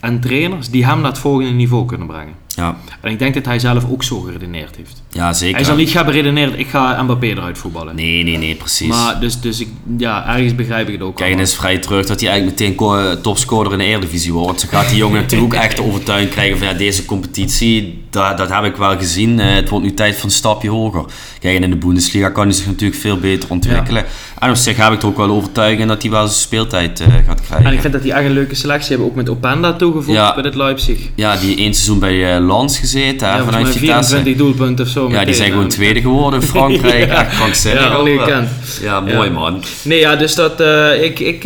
en 0.06 0.20
trainers 0.20 0.70
die 0.70 0.86
hem 0.86 1.02
naar 1.02 1.12
het 1.12 1.20
volgende 1.20 1.52
niveau 1.52 1.86
kunnen 1.86 2.08
brengen. 2.08 2.34
ja, 2.48 2.78
En 3.02 3.12
ik 3.12 3.20
denk 3.20 3.34
dat 3.34 3.46
hij 3.46 3.60
zelf 3.60 3.86
ook 3.90 4.04
zo 4.04 4.20
geredeneerd 4.20 4.76
heeft. 4.76 5.04
ja 5.12 5.34
zeker. 5.34 5.56
Hij 5.56 5.66
zal 5.66 5.76
niet 5.76 5.90
gaan 5.90 6.06
beredeneren, 6.06 6.60
ik 6.60 6.68
ga 6.68 7.04
Mbappé 7.04 7.26
eruit 7.28 7.58
voetballen. 7.58 7.96
Nee, 7.96 8.24
nee, 8.24 8.38
nee, 8.38 8.56
precies. 8.56 8.88
Maar 8.88 9.20
dus, 9.20 9.40
dus 9.42 9.60
ik, 9.60 9.68
ja, 9.98 10.28
ergens 10.36 10.56
begrijp 10.56 10.88
ik 10.88 10.94
het 10.94 11.02
ook 11.04 11.16
Kijk, 11.16 11.34
en 11.34 11.40
is 11.40 11.56
vrij 11.56 11.78
terug 11.78 12.06
dat 12.06 12.20
hij 12.20 12.30
eigenlijk 12.30 12.60
meteen 12.60 12.76
ko- 12.76 13.22
topscorer 13.22 13.72
in 13.72 13.78
de 13.78 13.84
Eredivisie 13.86 14.34
wordt. 14.34 14.62
Zo 14.62 14.68
gaat 14.70 14.90
die 14.90 14.98
jongen 14.98 15.22
natuurlijk 15.22 15.54
ook 15.54 15.60
echt 15.62 15.76
de 15.78 15.84
overtuiging 15.84 16.32
krijgen 16.32 16.58
van 16.58 16.68
ja, 16.68 16.74
deze 16.74 17.06
competitie, 17.06 18.04
dat, 18.10 18.38
dat 18.38 18.50
heb 18.50 18.64
ik 18.64 18.76
wel 18.76 18.98
gezien. 18.98 19.40
Eh, 19.40 19.54
het 19.54 19.70
wordt 19.70 19.86
nu 19.86 19.94
tijd 19.94 20.16
voor 20.16 20.24
een 20.26 20.32
stapje 20.32 20.70
hoger. 20.70 21.06
Kijk, 21.40 21.56
en 21.58 21.64
in 21.64 21.70
de 21.70 21.76
Bundesliga 21.76 22.30
kan 22.30 22.44
hij 22.44 22.54
zich 22.56 22.66
natuurlijk 22.66 23.02
veel 23.02 23.18
beter 23.18 23.50
ontwikkelen. 23.50 24.06
En 24.40 24.50
op 24.50 24.56
zich 24.56 24.78
heb 24.78 24.92
ik 24.94 25.02
er 25.02 25.08
ook 25.08 25.18
wel 25.18 25.30
overtuiging 25.30 25.82
in 25.82 25.88
dat 25.88 26.02
hij 26.02 26.12
wel 26.12 26.28
zijn 26.28 26.40
speeltijd 26.40 27.00
eh, 27.00 27.08
gaat 27.28 27.42
krijgen. 27.42 27.68
En 27.68 27.74
ik 27.74 27.82
vind 27.82 27.94
dat 27.94 28.02
die 28.02 28.14
echt 28.14 28.26
een 28.26 28.32
leuke 28.32 28.56
selectie 28.56 28.90
hebben, 28.90 29.08
ook 29.08 29.16
met 29.16 29.30
Openda 29.30 29.74
toegevoegd 29.74 30.18
Ja. 30.18 30.34
bij 30.34 30.44
het 30.44 30.56
Leipzig. 30.56 31.00
Ja, 31.16 31.36
die 31.38 31.58
één 31.58 31.74
seizoen 31.74 32.00
bij 32.00 32.36
eh 32.36 32.46
Lans 32.46 32.80
gezeten, 32.80 33.28
Ja, 33.28 33.44
vanuit 33.44 33.68
Vitesse. 33.68 33.86
24 33.86 34.36
doelpunten 34.36 34.86
of 34.86 34.92
zo. 34.92 35.10
Ja, 35.10 35.26
die 35.26 35.34
zijn 35.34 35.52
gewoon 35.52 35.68
tweede 35.68 36.02
geworden 36.02 36.42
in 36.42 36.48
Frankrijk. 36.56 37.08
Ja. 37.08 37.26
Echt 37.26 37.36
krankzinnig. 37.36 37.82
Ja, 37.84 38.24
gekend. 38.24 38.50
Ja, 38.82 39.00
mooi 39.00 39.30
man. 39.30 39.64
Nee, 39.84 40.00
ja, 40.00 40.16
dus 40.16 40.36
dat, 40.36 40.60
eh, 40.62 41.04
ik, 41.04 41.20
ik, 41.20 41.44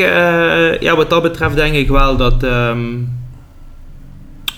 ja, 0.79 0.95
wat 0.95 1.09
dat 1.09 1.21
betreft 1.21 1.55
denk 1.55 1.73
ik 1.75 1.87
wel 1.87 2.17
dat, 2.17 2.43
ehm, 2.43 2.79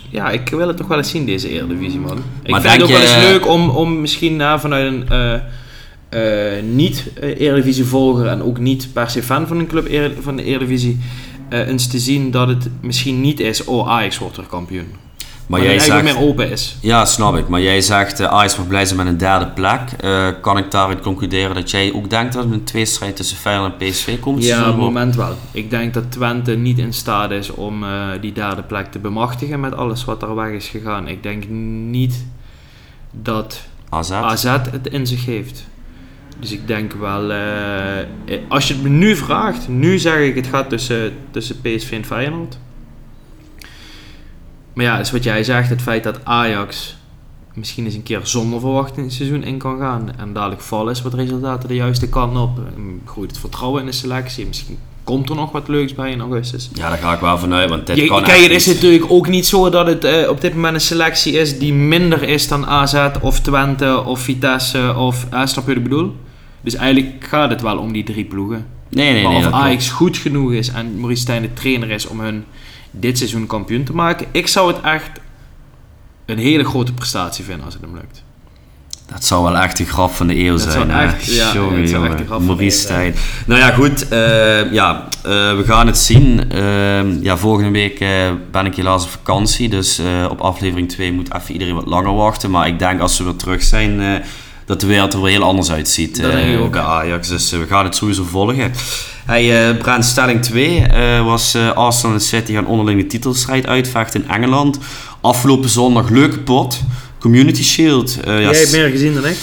ja, 0.10 0.30
ik 0.30 0.50
wil 0.50 0.67
het 0.67 0.78
toch 0.78 0.88
wel 0.88 0.98
eens 0.98 1.10
zien, 1.10 1.26
deze 1.26 1.50
Eredivisie, 1.50 2.00
man. 2.00 2.17
Ik 2.44 2.52
Maar 2.52 2.62
vind 2.62 2.74
het 2.74 2.82
ook 2.84 2.89
wel 2.89 3.02
eens 3.02 3.15
leuk 3.15 3.48
om, 3.48 3.70
om 3.70 4.02
misschien 4.02 4.41
eh, 4.41 4.60
vanuit 4.60 4.86
een 4.94 5.10
eh, 6.12 6.63
niet-Eredivisie-volger 6.63 8.28
en 8.28 8.43
ook 8.43 8.60
niet 8.60 8.93
per 8.93 9.10
se 9.10 9.24
fan 9.24 9.47
van 9.47 9.60
een 9.60 9.67
club 9.67 10.13
van 10.19 10.36
de 10.36 10.43
Eredivisie, 10.43 11.00
eh, 11.50 11.67
eens 11.67 11.88
te 11.88 12.00
zien 12.00 12.32
dat 12.32 12.47
het 12.47 12.69
misschien 12.82 13.21
niet 13.21 13.39
is, 13.39 13.63
oh, 13.63 13.89
Ajax 13.89 14.17
wordt 14.17 14.38
weer 14.38 14.45
kampioen. 14.45 14.88
Maar, 15.52 15.60
Maar 15.60 15.69
jij 15.69 15.78
het 15.78 15.89
eigenlijk 15.89 16.10
zegt... 16.10 16.19
meer 16.19 16.30
open 16.30 16.52
is. 16.52 16.78
Ja, 16.82 17.06
snap 17.06 17.38
ik. 17.38 17.47
Maar 17.47 17.62
jij 17.62 17.82
zegt 17.82 18.19
uh, 18.19 18.28
Ajax 18.28 18.58
mag 18.58 18.67
blij 18.67 18.86
zijn 18.86 18.97
met 18.97 19.08
een 19.08 19.17
derde 19.17 19.47
plek. 19.47 19.82
Eh, 20.00 20.28
kan 20.41 20.58
ik 20.58 20.71
daaruit 20.71 21.02
concluderen 21.02 21.56
dat 21.56 21.71
jij 21.71 21.93
ook 21.93 22.10
denkt 22.10 22.34
dat 22.34 22.45
er 22.45 22.52
een 22.52 22.63
tweestrijd 22.63 23.15
tussen 23.15 23.38
Feyenoord 23.38 23.82
en 23.82 23.89
PSV 23.89 24.19
komt? 24.19 24.43
Ja, 24.43 24.60
op 24.60 24.65
het 24.65 24.76
moment 24.76 25.15
wel. 25.15 25.36
Ik 25.52 25.69
denk 25.69 25.93
dat 25.93 26.12
Twente 26.12 26.52
niet 26.52 26.78
in 26.78 26.93
staat 26.93 27.32
is 27.32 27.50
om 27.50 27.84
eh, 27.84 28.08
die 28.21 28.32
derde 28.32 28.63
plek 28.63 28.91
te 28.91 29.00
bemachtigen 29.00 29.60
met 29.60 29.76
alles 29.76 30.06
wat 30.06 30.21
er 30.21 30.36
weg 30.36 30.50
is 30.50 30.67
gegaan. 30.67 31.08
Ik 31.08 31.24
denk 31.24 31.47
niet 31.89 32.26
dat 33.12 33.62
AZ? 33.89 34.12
AZ 34.12 34.43
het 34.43 34.88
in 34.88 35.08
zich 35.08 35.26
heeft. 35.26 35.63
Dus 36.41 36.51
ik 36.51 36.67
denk 36.67 36.93
wel, 36.93 37.32
eh, 37.32 38.38
als 38.47 38.67
je 38.67 38.73
het 38.73 38.84
me 38.84 38.89
nu 38.89 39.15
vraagt, 39.15 39.67
nu 39.67 39.97
zeg 39.99 40.17
ik 40.19 40.36
het 40.36 40.47
gaat 40.47 40.69
tussen, 40.69 41.13
tussen 41.32 41.62
PSV 41.62 41.91
en 41.91 42.06
Feyenoord. 42.06 42.58
Maar 44.73 44.86
ja, 44.86 44.99
is 44.99 45.12
wat 45.12 45.23
jij 45.23 45.43
zegt, 45.43 45.69
het 45.69 45.82
feit 45.82 46.04
dat 46.04 46.25
Ajax 46.25 46.97
misschien 47.54 47.86
eens 47.86 47.93
een 47.93 48.04
keer 48.04 48.19
zonder 48.23 48.60
verwachting 48.60 49.06
het 49.06 49.15
seizoen 49.15 49.43
in 49.43 49.58
kan 49.58 49.80
gaan. 49.80 50.17
En 50.17 50.34
dadelijk 50.34 50.62
vallen 50.62 50.93
is 50.93 51.01
wat 51.01 51.13
resultaten 51.13 51.67
de 51.69 51.75
juiste 51.75 52.10
kant 52.10 52.38
op. 52.38 52.58
En 52.75 53.01
groeit 53.06 53.30
het 53.30 53.39
vertrouwen 53.39 53.80
in 53.80 53.86
de 53.86 53.91
selectie. 53.91 54.45
Misschien 54.45 54.77
komt 55.04 55.30
er 55.30 55.36
nog 55.36 55.51
wat 55.51 55.67
leuks 55.67 55.95
bij 55.95 56.12
in 56.12 56.21
augustus. 56.21 56.69
Ja, 56.73 56.89
daar 56.89 56.97
ga 56.97 57.13
ik 57.13 57.19
wel 57.19 57.38
vanuit, 57.38 57.69
want 57.69 57.88
dit 57.88 57.95
Je, 57.97 58.06
kan 58.08 58.23
kijk, 58.23 58.41
het 58.41 58.51
is 58.51 58.65
niet. 58.65 58.75
natuurlijk 58.75 59.12
ook 59.12 59.27
niet 59.27 59.45
zo 59.45 59.69
dat 59.69 59.88
het 59.88 60.04
eh, 60.04 60.30
op 60.30 60.41
dit 60.41 60.54
moment 60.54 60.73
een 60.73 60.82
selectie 60.82 61.34
is 61.34 61.60
die 61.60 61.73
minder 61.73 62.23
is 62.23 62.47
dan 62.47 62.65
AZ 62.65 63.08
of 63.21 63.39
Twente 63.39 64.04
of 64.06 64.19
Vitesse 64.19 64.93
of... 64.97 65.25
eh, 65.32 65.45
snap 65.45 65.63
je 65.67 65.73
wat 65.73 65.84
ik 65.84 65.89
bedoel? 65.89 66.15
Dus 66.62 66.76
eigenlijk 66.76 67.26
gaat 67.28 67.50
het 67.50 67.62
wel 67.62 67.78
om 67.78 67.91
die 67.93 68.04
drie 68.04 68.26
ploegen. 68.26 68.65
Nee, 68.89 69.13
nee, 69.13 69.24
maar 69.24 69.32
nee. 69.32 69.47
of. 69.47 69.54
Ajax 69.54 69.89
goed 69.89 70.17
genoeg 70.17 70.52
is 70.54 70.67
en 70.69 70.95
Maurice 71.00 71.21
Stijn 71.21 71.41
de 71.41 71.54
trainer 71.54 71.89
is 71.89 72.08
om 72.08 72.19
hun 72.19 72.43
dit 72.91 73.17
seizoen 73.17 73.47
kampioen 73.47 73.84
te 73.84 73.93
maken. 73.93 74.28
Ik 74.32 74.47
zou 74.47 74.74
het 74.74 74.82
echt 74.82 75.10
een 76.26 76.38
hele 76.38 76.63
grote 76.63 76.93
prestatie 76.93 77.43
vinden 77.43 77.65
als 77.65 77.74
het 77.74 77.84
hem 77.84 77.93
lukt. 77.93 78.24
Dat 79.12 79.26
zou 79.26 79.43
wel 79.43 79.58
echt 79.58 79.78
de 79.78 79.86
grap 79.86 80.12
van 80.12 80.28
de 80.28 80.39
eeuw 80.39 80.52
Dat 80.52 80.62
zijn. 80.62 80.74
zou 80.74 80.89
echt- 80.91 81.26
ja, 81.26 81.54
Jongen, 81.54 81.80
dat 81.82 81.89
zou 81.89 82.08
echt 82.08 82.17
de 82.17 82.26
grap 82.26 82.41
Maurice. 82.41 82.78
Stijn. 82.80 83.13
Nou 83.45 83.60
ja, 83.60 83.69
goed. 83.71 84.08
eh, 84.08 84.71
ja, 84.71 85.08
eh, 85.24 85.32
we 85.32 85.63
gaan 85.65 85.88
het 85.88 85.97
zien. 85.97 86.52
Eh, 86.52 87.21
ja, 87.24 87.38
volgende 87.38 87.71
week 87.71 88.00
eh, 88.00 88.32
ben 88.52 88.65
ik 88.65 88.76
helaas 88.76 89.04
op 89.04 89.10
vakantie. 89.10 89.69
Dus 89.69 90.02
op 90.30 90.39
aflevering 90.41 90.89
2 90.89 91.13
moet 91.13 91.34
even 91.36 91.54
iedereen 91.54 91.76
wat 91.76 91.86
langer 91.86 92.13
wachten. 92.15 92.52
Maar 92.52 92.67
ik 92.67 92.80
denk 92.80 93.00
als 93.02 93.17
we 93.17 93.24
weer 93.24 93.36
terug 93.36 93.63
zijn... 93.63 94.24
dat 94.65 94.80
de 94.82 94.88
wereld 94.88 95.13
er 95.13 95.21
weer 95.21 95.32
heel 95.32 95.43
anders 95.43 95.71
uitziet 95.71 96.21
Dat 96.21 96.32
denk 96.32 96.47
ik 96.47 96.56
eh, 96.56 96.62
ook. 96.62 96.71
bij 96.71 96.82
Ajax. 96.82 97.28
Dus 97.28 97.52
eh, 97.52 97.60
we 97.60 97.65
gaan 97.67 97.84
het 97.86 97.95
sowieso 97.95 98.24
volgen. 98.24 98.71
Hey, 99.26 99.69
eh 99.69 99.78
Brand, 99.78 100.06
stelling 100.06 100.41
2 100.41 100.80
eh, 100.86 101.26
was 101.26 101.56
Arsenal 101.76 102.15
en 102.15 102.21
City 102.21 102.54
gaan 102.54 102.65
onderling 102.65 103.02
de 103.02 103.08
titelstrijd 103.08 103.67
uitvechten 103.67 104.24
in 104.24 104.30
Engeland. 104.30 104.78
Afgelopen 105.21 105.69
zondag 105.69 106.10
leuke 106.10 106.39
pot. 106.39 106.80
Community 107.19 107.63
Shield. 107.63 108.17
Ja, 108.26 108.39
Jij 108.39 108.58
hebt 108.58 108.71
meer 108.71 108.89
gezien 108.89 109.13
dan 109.13 109.26
ik. 109.26 109.38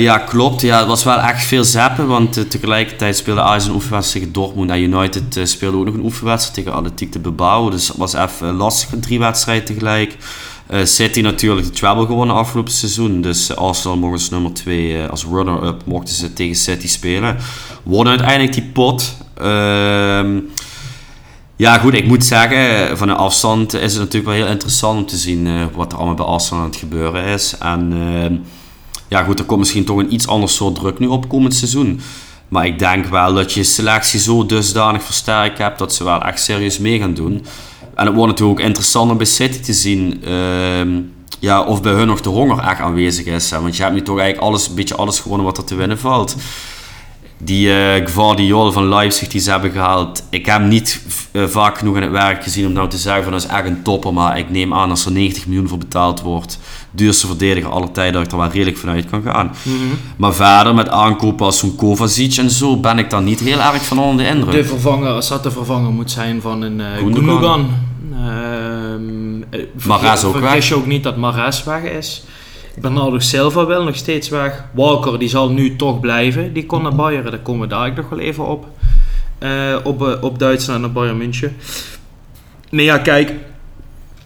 ja, 0.00 0.18
klopt. 0.18 0.60
Ja, 0.60 0.78
het 0.78 0.86
was 0.86 1.04
wel 1.04 1.18
echt 1.18 1.44
veel 1.44 1.64
zappen, 1.64 2.06
want 2.06 2.50
tegelijkertijd 2.50 3.16
speelde 3.16 3.40
Ajax 3.40 3.64
een 3.64 3.74
oefenwedstrijd 3.74 4.24
tegen 4.24 4.32
Dortmund 4.42 4.70
en 4.70 4.80
United 4.82 5.36
eh, 5.36 5.44
speelde 5.44 5.76
ook 5.76 5.84
nog 5.84 5.94
een 5.94 6.04
oefenwedstrijd 6.04 6.54
tegen 6.54 6.72
Atletiek 6.72 7.12
de 7.12 7.18
Bilbao. 7.18 7.70
Dus 7.70 7.88
het 7.88 7.96
was 7.96 8.12
even 8.14 8.54
lastig, 8.54 8.92
een 8.92 9.00
drie 9.00 9.18
wedstrijden 9.18 9.64
tegelijk. 9.64 10.16
Eh, 10.66 10.84
City 10.84 11.20
natuurlijk 11.20 11.66
de 11.66 11.72
treble 11.72 12.06
gewonnen 12.06 12.36
afgelopen 12.36 12.72
seizoen, 12.72 13.20
dus 13.20 13.50
eh, 13.50 13.56
Arsenal 13.56 14.10
als 14.10 14.30
nummer 14.30 14.52
2 14.52 15.06
als 15.06 15.24
runner-up 15.24 15.82
mochten 15.84 16.14
ze 16.14 16.32
tegen 16.32 16.56
City 16.56 16.88
spelen. 16.88 17.36
Wonnen 17.82 18.12
uiteindelijk 18.12 18.52
die 18.52 18.70
pot. 18.72 19.16
Ehm, 19.34 20.38
ja, 21.56 21.78
goed, 21.78 21.94
ik 21.94 22.06
moet 22.06 22.24
zeggen, 22.24 22.98
van 22.98 23.08
een 23.08 23.16
afstand 23.16 23.74
is 23.74 23.92
het 23.92 24.00
natuurlijk 24.00 24.24
wel 24.24 24.34
heel 24.34 24.52
interessant 24.52 24.98
om 24.98 25.06
te 25.06 25.16
zien 25.16 25.46
eh, 25.46 25.52
wat 25.74 25.92
er 25.92 25.98
allemaal 25.98 26.16
bij 26.16 26.26
Arsenal 26.26 26.62
aan 26.62 26.68
het 26.68 26.78
gebeuren 26.78 27.24
is. 27.24 27.56
En 27.58 27.92
ehm, 27.92 28.34
ja, 29.08 29.24
goed, 29.24 29.38
er 29.38 29.44
komt 29.44 29.60
misschien 29.60 29.84
toch 29.84 29.98
een 29.98 30.12
iets 30.12 30.26
ander 30.26 30.48
soort 30.48 30.74
druk 30.74 30.98
nu 30.98 31.06
op 31.06 31.28
komend 31.28 31.54
seizoen. 31.54 32.00
Maar 32.48 32.66
ik 32.66 32.78
denk 32.78 33.06
wel 33.06 33.34
dat 33.34 33.52
je 33.52 33.64
selectie 33.64 34.20
zo 34.20 34.46
dusdanig 34.46 35.02
versterkt 35.02 35.58
hebt 35.58 35.78
dat 35.78 35.94
ze 35.94 36.04
wel 36.04 36.22
echt 36.22 36.42
serieus 36.42 36.78
mee 36.78 36.98
gaan 36.98 37.14
doen. 37.14 37.46
En 37.94 38.06
het 38.06 38.14
wordt 38.14 38.30
natuurlijk 38.30 38.60
ook 38.60 38.66
interessant 38.66 39.10
om 39.10 39.16
bij 39.16 39.26
City 39.26 39.60
te 39.60 39.72
zien 39.72 40.24
ehm, 40.24 41.00
ja, 41.40 41.62
of 41.62 41.82
bij 41.82 41.92
hun 41.92 42.06
nog 42.06 42.20
de 42.20 42.28
honger 42.28 42.58
echt 42.58 42.80
aanwezig 42.80 43.26
is. 43.26 43.50
Want 43.50 43.76
je 43.76 43.82
hebt 43.82 43.94
nu 43.94 44.02
toch 44.02 44.18
eigenlijk 44.18 44.48
alles, 44.48 44.68
een 44.68 44.74
beetje 44.74 44.94
alles 44.94 45.20
gewonnen 45.20 45.46
wat 45.46 45.58
er 45.58 45.64
te 45.64 45.74
winnen 45.74 45.98
valt. 45.98 46.36
Die 47.38 47.70
Gvardiol 48.04 48.72
van 48.72 48.88
Leipzig 48.88 49.28
die 49.28 49.40
ze 49.40 49.50
hebben 49.50 49.70
gehaald. 49.70 50.22
Ik 50.30 50.46
heb 50.46 50.58
hem 50.58 50.68
niet 50.68 51.02
eh, 51.32 51.46
vaak 51.46 51.78
genoeg 51.78 51.96
in 51.96 52.02
het 52.02 52.10
werk 52.10 52.42
gezien 52.42 52.66
om 52.66 52.72
nou 52.72 52.88
te 52.88 52.98
zeggen 52.98 53.22
van 53.22 53.32
dat 53.32 53.42
is 53.44 53.48
echt 53.48 53.66
een 53.66 53.82
topper. 53.82 54.12
Maar 54.12 54.38
ik 54.38 54.50
neem 54.50 54.74
aan 54.74 54.90
als 54.90 55.06
er 55.06 55.12
90 55.12 55.46
miljoen 55.46 55.68
voor 55.68 55.78
betaald 55.78 56.20
wordt. 56.20 56.58
Duurste 56.94 57.26
verdediger 57.26 57.70
aller 57.70 57.90
tijden 57.92 58.12
dat 58.12 58.24
ik 58.24 58.32
er 58.32 58.38
wel 58.38 58.48
redelijk 58.48 58.76
vanuit 58.76 59.10
kan 59.10 59.22
gaan. 59.22 59.50
Maar 60.16 60.34
verder 60.34 60.74
met 60.74 60.88
aankopen 60.88 61.46
als 61.46 61.58
zo'n 61.58 61.76
Kovacic 61.76 62.36
en 62.36 62.50
zo 62.50 62.80
ben 62.80 62.98
ik 62.98 63.10
daar 63.10 63.22
niet 63.22 63.40
heel 63.40 63.60
erg 63.60 63.84
van 63.84 63.98
onder 63.98 64.24
de 64.24 64.30
indruk. 64.30 64.54
De 64.54 64.64
vervanger, 64.64 65.08
als 65.08 65.28
dat 65.28 65.42
de 65.42 65.50
vervanger 65.50 65.90
moet 65.90 66.10
zijn 66.10 66.40
van 66.40 66.62
een 66.62 66.78
uh, 66.78 66.86
Gundogan. 66.96 67.24
Gundogan. 67.24 67.70
Ehm, 68.12 69.42
eh, 69.50 69.86
Mahrez 69.86 70.24
ook 70.24 70.38
weg. 70.38 70.68
je 70.68 70.74
ook 70.74 70.86
niet 70.86 71.02
dat 71.02 71.16
Mahrez 71.16 71.64
weg 71.64 71.82
is. 71.82 72.24
Bernardo 72.80 73.18
Silva 73.18 73.66
wil 73.66 73.84
nog 73.84 73.96
steeds 73.96 74.28
weg. 74.28 74.64
Walker 74.72 75.18
die 75.18 75.28
zal 75.28 75.50
nu 75.50 75.76
toch 75.76 76.00
blijven. 76.00 76.52
Die 76.52 76.66
kon 76.66 76.82
naar 76.82 76.94
Bayern, 76.94 77.24
daar 77.30 77.38
komen 77.38 77.60
we 77.60 77.74
daar 77.74 77.92
nog 77.94 78.08
wel 78.08 78.18
even 78.18 78.46
op. 78.46 78.66
Eh, 79.38 79.76
op, 79.84 80.18
op 80.20 80.38
Duitsland 80.38 80.80
naar 80.80 80.92
Bayern 80.92 81.16
München. 81.16 81.56
Nee 82.70 82.84
ja, 82.84 82.98
kijk. 82.98 83.32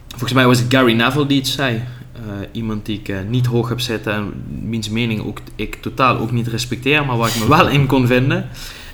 Volgens 0.09 0.33
mij 0.33 0.45
was 0.45 0.59
het 0.59 0.73
Gary 0.73 0.93
Neville 0.93 1.25
die 1.25 1.37
het 1.37 1.47
zei. 1.47 1.83
Eh, 2.29 2.35
iemand 2.51 2.85
die 2.85 2.99
ik 2.99 3.07
eh, 3.07 3.17
niet 3.27 3.45
hoog 3.45 3.69
heb 3.69 3.79
zitten 3.79 4.13
en 4.13 4.33
wiens 4.69 4.89
mening 4.89 5.25
ook, 5.25 5.39
ik 5.55 5.75
totaal 5.75 6.17
ook 6.17 6.31
niet 6.31 6.47
respecteer, 6.47 7.05
maar 7.05 7.17
waar 7.17 7.29
ik 7.29 7.39
me 7.39 7.47
wel 7.47 7.67
in 7.67 7.87
kon 7.87 8.07
vinden. 8.07 8.49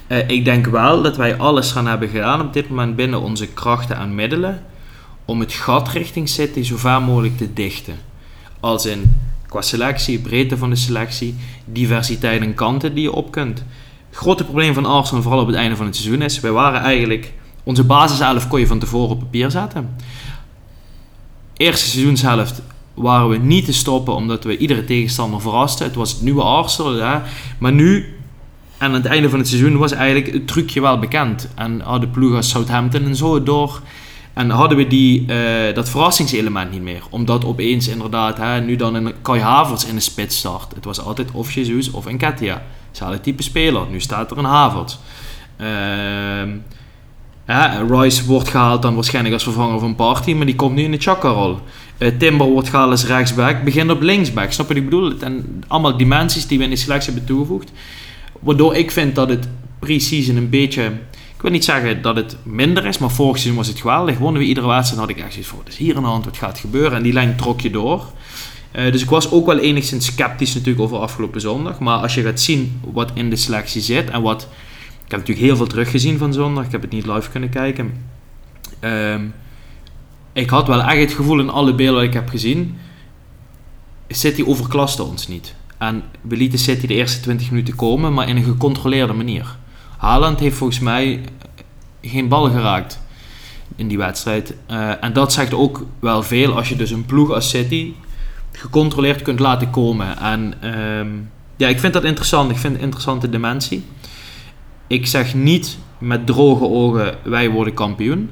Eh, 0.07 0.29
ik 0.29 0.45
denk 0.45 0.65
wel 0.65 1.01
dat 1.01 1.17
wij 1.17 1.37
alles 1.37 1.71
gaan 1.71 1.87
hebben 1.87 2.09
gedaan 2.09 2.41
op 2.41 2.53
dit 2.53 2.69
moment 2.69 2.95
binnen 2.95 3.21
onze 3.21 3.47
krachten 3.47 3.97
en 3.97 4.15
middelen 4.15 4.63
om 5.25 5.39
het 5.39 5.53
gat 5.53 5.89
richting 5.89 6.29
City 6.29 6.63
zo 6.63 6.77
ver 6.77 7.01
mogelijk 7.01 7.37
te 7.37 7.53
dichten. 7.53 7.95
Als 8.59 8.85
in 8.85 9.15
qua 9.47 9.61
selectie, 9.61 10.19
breedte 10.19 10.57
van 10.57 10.69
de 10.69 10.75
selectie, 10.75 11.35
diversiteit 11.65 12.41
en 12.41 12.53
kanten 12.53 12.93
die 12.93 13.03
je 13.03 13.11
op 13.11 13.31
kunt. 13.31 13.63
Het 14.09 14.17
grote 14.17 14.43
probleem 14.43 14.73
van 14.73 14.85
Arsenal, 14.85 15.21
vooral 15.21 15.41
op 15.41 15.47
het 15.47 15.55
einde 15.55 15.75
van 15.75 15.85
het 15.85 15.95
seizoen, 15.95 16.21
is 16.21 16.39
wij 16.39 16.51
waren 16.51 16.81
eigenlijk... 16.81 17.33
Onze 17.63 17.83
basiself 17.83 18.47
kon 18.47 18.59
je 18.59 18.67
van 18.67 18.79
tevoren 18.79 19.09
op 19.09 19.19
papier 19.19 19.51
zetten. 19.51 19.95
Eerste 21.57 21.87
seizoenshelft 21.87 22.61
waren 22.95 23.29
we 23.29 23.37
niet 23.37 23.65
te 23.65 23.73
stoppen 23.73 24.15
omdat 24.15 24.43
we 24.43 24.57
iedere 24.57 24.85
tegenstander 24.85 25.41
verrasten. 25.41 25.85
Het 25.85 25.95
was 25.95 26.11
het 26.11 26.21
nieuwe 26.21 26.41
Arsenal, 26.41 26.93
hè? 26.93 27.19
maar 27.57 27.71
nu 27.71 28.15
aan 28.77 28.93
het 28.93 29.05
einde 29.05 29.29
van 29.29 29.39
het 29.39 29.47
seizoen 29.47 29.77
was 29.77 29.91
eigenlijk 29.91 30.33
het 30.33 30.47
trucje 30.47 30.81
wel 30.81 30.99
bekend. 30.99 31.49
En 31.55 31.81
hadden 31.81 32.11
ploegen 32.11 32.37
als 32.37 32.49
Southampton 32.49 33.05
en 33.05 33.15
zo 33.15 33.43
door. 33.43 33.81
En 34.33 34.49
hadden 34.49 34.77
we 34.77 34.87
die, 34.87 35.25
eh, 35.27 35.75
dat 35.75 35.89
verrassingselement 35.89 36.71
niet 36.71 36.81
meer. 36.81 37.01
Omdat 37.09 37.45
opeens 37.45 37.87
inderdaad, 37.87 38.37
hè, 38.37 38.61
nu 38.61 38.75
dan 38.75 38.93
een 38.93 39.13
Kai 39.21 39.41
Havertz 39.41 39.85
in 39.85 39.95
de 39.95 40.01
spits 40.01 40.37
start. 40.37 40.75
Het 40.75 40.85
was 40.85 40.99
altijd 40.99 41.31
of 41.31 41.51
Jesus 41.51 41.91
of 41.91 42.11
Nketiah. 42.11 42.57
Hetzelfde 42.87 43.21
type 43.21 43.43
speler. 43.43 43.81
Nu 43.91 43.99
staat 43.99 44.31
er 44.31 44.37
een 44.37 44.45
Havertz. 44.45 44.97
Ehm 45.57 46.49
ja, 47.47 47.83
Rice 47.89 48.25
wordt 48.25 48.49
gehaald 48.49 48.81
dan 48.81 48.95
waarschijnlijk 48.95 49.33
als 49.33 49.43
vervanger 49.43 49.79
van 49.79 49.95
Party, 49.95 50.33
maar 50.33 50.45
die 50.45 50.55
komt 50.55 50.75
nu 50.75 50.83
in 50.83 50.91
de 50.91 50.97
Chaka-rol. 50.97 51.59
Eh, 51.97 52.11
Timber 52.17 52.47
wordt 52.47 52.69
gehaald 52.69 52.91
als 52.91 53.05
rechtsback, 53.05 53.63
begint 53.63 53.91
op 53.91 54.01
linksback. 54.01 54.51
Snap 54.51 54.67
je 54.67 54.73
wat 54.73 54.83
ik 54.83 54.89
bedoel? 54.89 55.19
En 55.19 55.63
allemaal 55.67 55.97
dimensies 55.97 56.47
die 56.47 56.57
we 56.57 56.63
in 56.63 56.69
de 56.69 56.75
selectie 56.75 57.11
hebben 57.11 57.27
toegevoegd. 57.29 57.71
Waardoor 58.39 58.75
ik 58.75 58.91
vind 58.91 59.15
dat 59.15 59.29
het 59.29 59.47
pre-season 59.79 60.35
een 60.35 60.49
beetje... 60.49 60.83
Ik 61.35 61.41
wil 61.41 61.51
niet 61.51 61.65
zeggen 61.65 62.01
dat 62.01 62.15
het 62.15 62.37
minder 62.43 62.85
is, 62.85 62.97
maar 62.97 63.11
vorig 63.11 63.37
seizoen 63.37 63.55
was 63.55 63.67
het 63.67 63.79
geweldig. 63.79 64.17
Wonnen 64.17 64.41
we 64.41 64.47
iedere 64.47 64.67
wedstrijd, 64.67 65.01
had 65.01 65.09
ik 65.09 65.17
echt 65.17 65.31
zoiets 65.31 65.49
voor. 65.49 65.61
Dus 65.63 65.77
hier 65.77 65.95
aan 65.95 66.03
de 66.03 66.09
hand, 66.09 66.25
wat 66.25 66.37
gaat 66.37 66.59
gebeuren? 66.59 66.97
En 66.97 67.03
die 67.03 67.13
lijn 67.13 67.35
trok 67.35 67.61
je 67.61 67.69
door. 67.69 68.05
Eh, 68.71 68.91
dus 68.91 69.01
ik 69.01 69.09
was 69.09 69.31
ook 69.31 69.45
wel 69.45 69.59
enigszins 69.59 70.05
sceptisch 70.05 70.53
natuurlijk 70.53 70.83
over 70.83 70.97
afgelopen 70.97 71.41
zondag. 71.41 71.79
Maar 71.79 71.97
als 71.97 72.15
je 72.15 72.21
gaat 72.21 72.39
zien 72.39 72.81
wat 72.93 73.11
in 73.13 73.29
de 73.29 73.35
selectie 73.35 73.81
zit 73.81 74.09
en 74.09 74.21
wat... 74.21 74.41
Ik 75.05 75.11
heb 75.11 75.19
natuurlijk 75.19 75.47
heel 75.47 75.55
veel 75.55 75.67
teruggezien 75.67 76.17
van 76.17 76.33
zondag. 76.33 76.65
Ik 76.65 76.71
heb 76.71 76.81
het 76.81 76.91
niet 76.91 77.05
live 77.05 77.29
kunnen 77.29 77.49
kijken. 77.49 77.93
Ehm, 78.79 79.21
ik 80.35 80.49
had 80.49 80.67
wel 80.67 80.83
echt 80.83 80.99
het 80.99 81.13
gevoel 81.13 81.39
in 81.39 81.49
alle 81.49 81.75
beelden 81.75 81.95
wat 81.95 82.03
ik 82.03 82.13
heb 82.13 82.29
gezien... 82.29 82.77
City 84.07 84.43
overklaste 84.45 85.03
ons 85.03 85.27
niet. 85.27 85.55
En 85.77 86.03
we 86.21 86.35
lieten 86.35 86.59
City 86.59 86.87
de 86.87 86.93
eerste 86.93 87.19
20 87.19 87.49
minuten 87.49 87.75
komen, 87.75 88.13
maar 88.13 88.29
in 88.29 88.35
een 88.35 88.43
gecontroleerde 88.43 89.13
manier. 89.13 89.57
Haaland 89.97 90.39
heeft 90.39 90.57
volgens 90.57 90.79
mij 90.79 91.21
geen 92.01 92.27
bal 92.27 92.49
geraakt 92.49 92.99
in 93.75 93.87
die 93.87 93.97
wedstrijd. 93.97 94.55
Eh, 94.65 95.03
en 95.03 95.13
dat 95.13 95.33
zegt 95.33 95.53
ook 95.53 95.85
wel 95.99 96.23
veel 96.23 96.55
als 96.55 96.69
je 96.69 96.75
dus 96.75 96.91
een 96.91 97.05
ploeg 97.05 97.31
als 97.31 97.49
City 97.49 97.93
gecontroleerd 98.51 99.21
kunt 99.21 99.39
laten 99.39 99.69
komen. 99.69 100.17
En 100.17 100.53
ehm, 100.61 101.09
ja, 101.55 101.67
ik 101.67 101.79
vind 101.79 101.93
dat 101.93 102.03
interessant. 102.03 102.51
Ik 102.51 102.57
vind 102.57 102.71
het 102.73 102.81
een 102.81 102.87
interessante 102.87 103.29
dimensie. 103.29 103.85
Ik 104.87 105.07
zeg 105.07 105.33
niet 105.33 105.77
met 105.97 106.25
droge 106.25 106.65
ogen, 106.65 107.17
wij 107.23 107.49
worden 107.49 107.73
kampioen. 107.73 108.29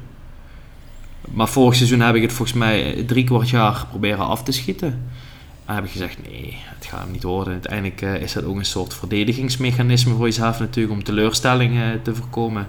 Maar 1.32 1.48
vorig 1.48 1.76
seizoen 1.76 2.00
heb 2.00 2.14
ik 2.14 2.22
het 2.22 2.32
volgens 2.32 2.58
mij 2.58 3.04
drie 3.06 3.24
kwart 3.24 3.50
jaar 3.50 3.86
proberen 3.90 4.26
af 4.26 4.42
te 4.42 4.52
schieten. 4.52 5.02
En 5.64 5.74
heb 5.74 5.84
ik 5.84 5.90
gezegd, 5.90 6.18
nee, 6.28 6.56
het 6.64 6.86
gaat 6.86 7.00
hem 7.00 7.10
niet 7.12 7.22
worden. 7.22 7.52
Uiteindelijk 7.52 8.02
eh, 8.02 8.14
is 8.14 8.32
dat 8.32 8.44
ook 8.44 8.56
een 8.56 8.64
soort 8.64 8.94
verdedigingsmechanisme 8.94 10.14
voor 10.14 10.26
jezelf 10.26 10.58
natuurlijk, 10.58 10.94
om 10.94 11.04
teleurstellingen 11.04 12.02
te 12.02 12.14
voorkomen. 12.14 12.66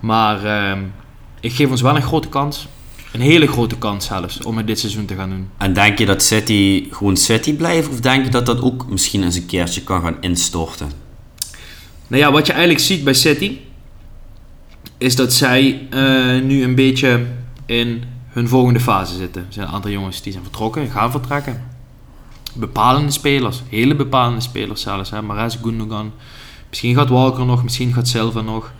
Maar 0.00 0.44
ehm, 0.44 0.82
ik 1.40 1.52
geef 1.52 1.70
ons 1.70 1.80
wel 1.80 1.96
een 1.96 2.02
grote 2.02 2.28
kans. 2.28 2.68
Een 3.12 3.20
hele 3.20 3.46
grote 3.46 3.78
kans 3.78 4.06
zelfs, 4.06 4.42
om 4.42 4.56
het 4.56 4.66
dit 4.66 4.78
seizoen 4.78 5.04
te 5.04 5.14
gaan 5.14 5.28
doen. 5.28 5.48
En 5.58 5.72
denk 5.72 5.98
je 5.98 6.06
dat 6.06 6.22
City 6.22 6.86
gewoon 6.90 7.16
City 7.16 7.56
blijft? 7.56 7.88
Of 7.88 8.00
denk 8.00 8.24
je 8.24 8.30
dat 8.30 8.46
dat 8.46 8.60
ook 8.60 8.86
misschien 8.88 9.22
eens 9.22 9.36
een 9.36 9.46
keertje 9.46 9.82
kan 9.82 10.02
gaan 10.02 10.16
instorten? 10.20 10.90
Nou 12.06 12.22
ja, 12.22 12.32
wat 12.32 12.46
je 12.46 12.52
eigenlijk 12.52 12.84
ziet 12.84 13.04
bij 13.04 13.14
City, 13.14 13.58
is 14.98 15.16
dat 15.16 15.32
zij 15.32 15.86
eh, 15.90 16.42
nu 16.42 16.62
een 16.62 16.74
beetje 16.74 17.26
in 17.66 18.04
hun 18.28 18.48
volgende 18.48 18.80
fase 18.80 19.16
zitten. 19.16 19.42
Er 19.46 19.52
zijn 19.52 19.66
een 19.66 19.72
aantal 19.72 19.90
jongens 19.90 20.22
die 20.22 20.32
zijn 20.32 20.44
vertrokken, 20.44 20.90
gaan 20.90 21.10
vertrekken. 21.10 21.62
Bepalende 22.54 23.12
spelers, 23.12 23.62
hele 23.68 23.94
bepalende 23.94 24.40
spelers 24.40 24.80
zelfs. 24.80 25.10
Hè. 25.10 25.22
Mares 25.22 25.58
Gundogan, 25.62 26.12
misschien 26.68 26.94
gaat 26.94 27.08
Walker 27.08 27.44
nog, 27.44 27.62
misschien 27.62 27.92
gaat 27.92 28.08
Silva 28.08 28.40
nog. 28.40 28.72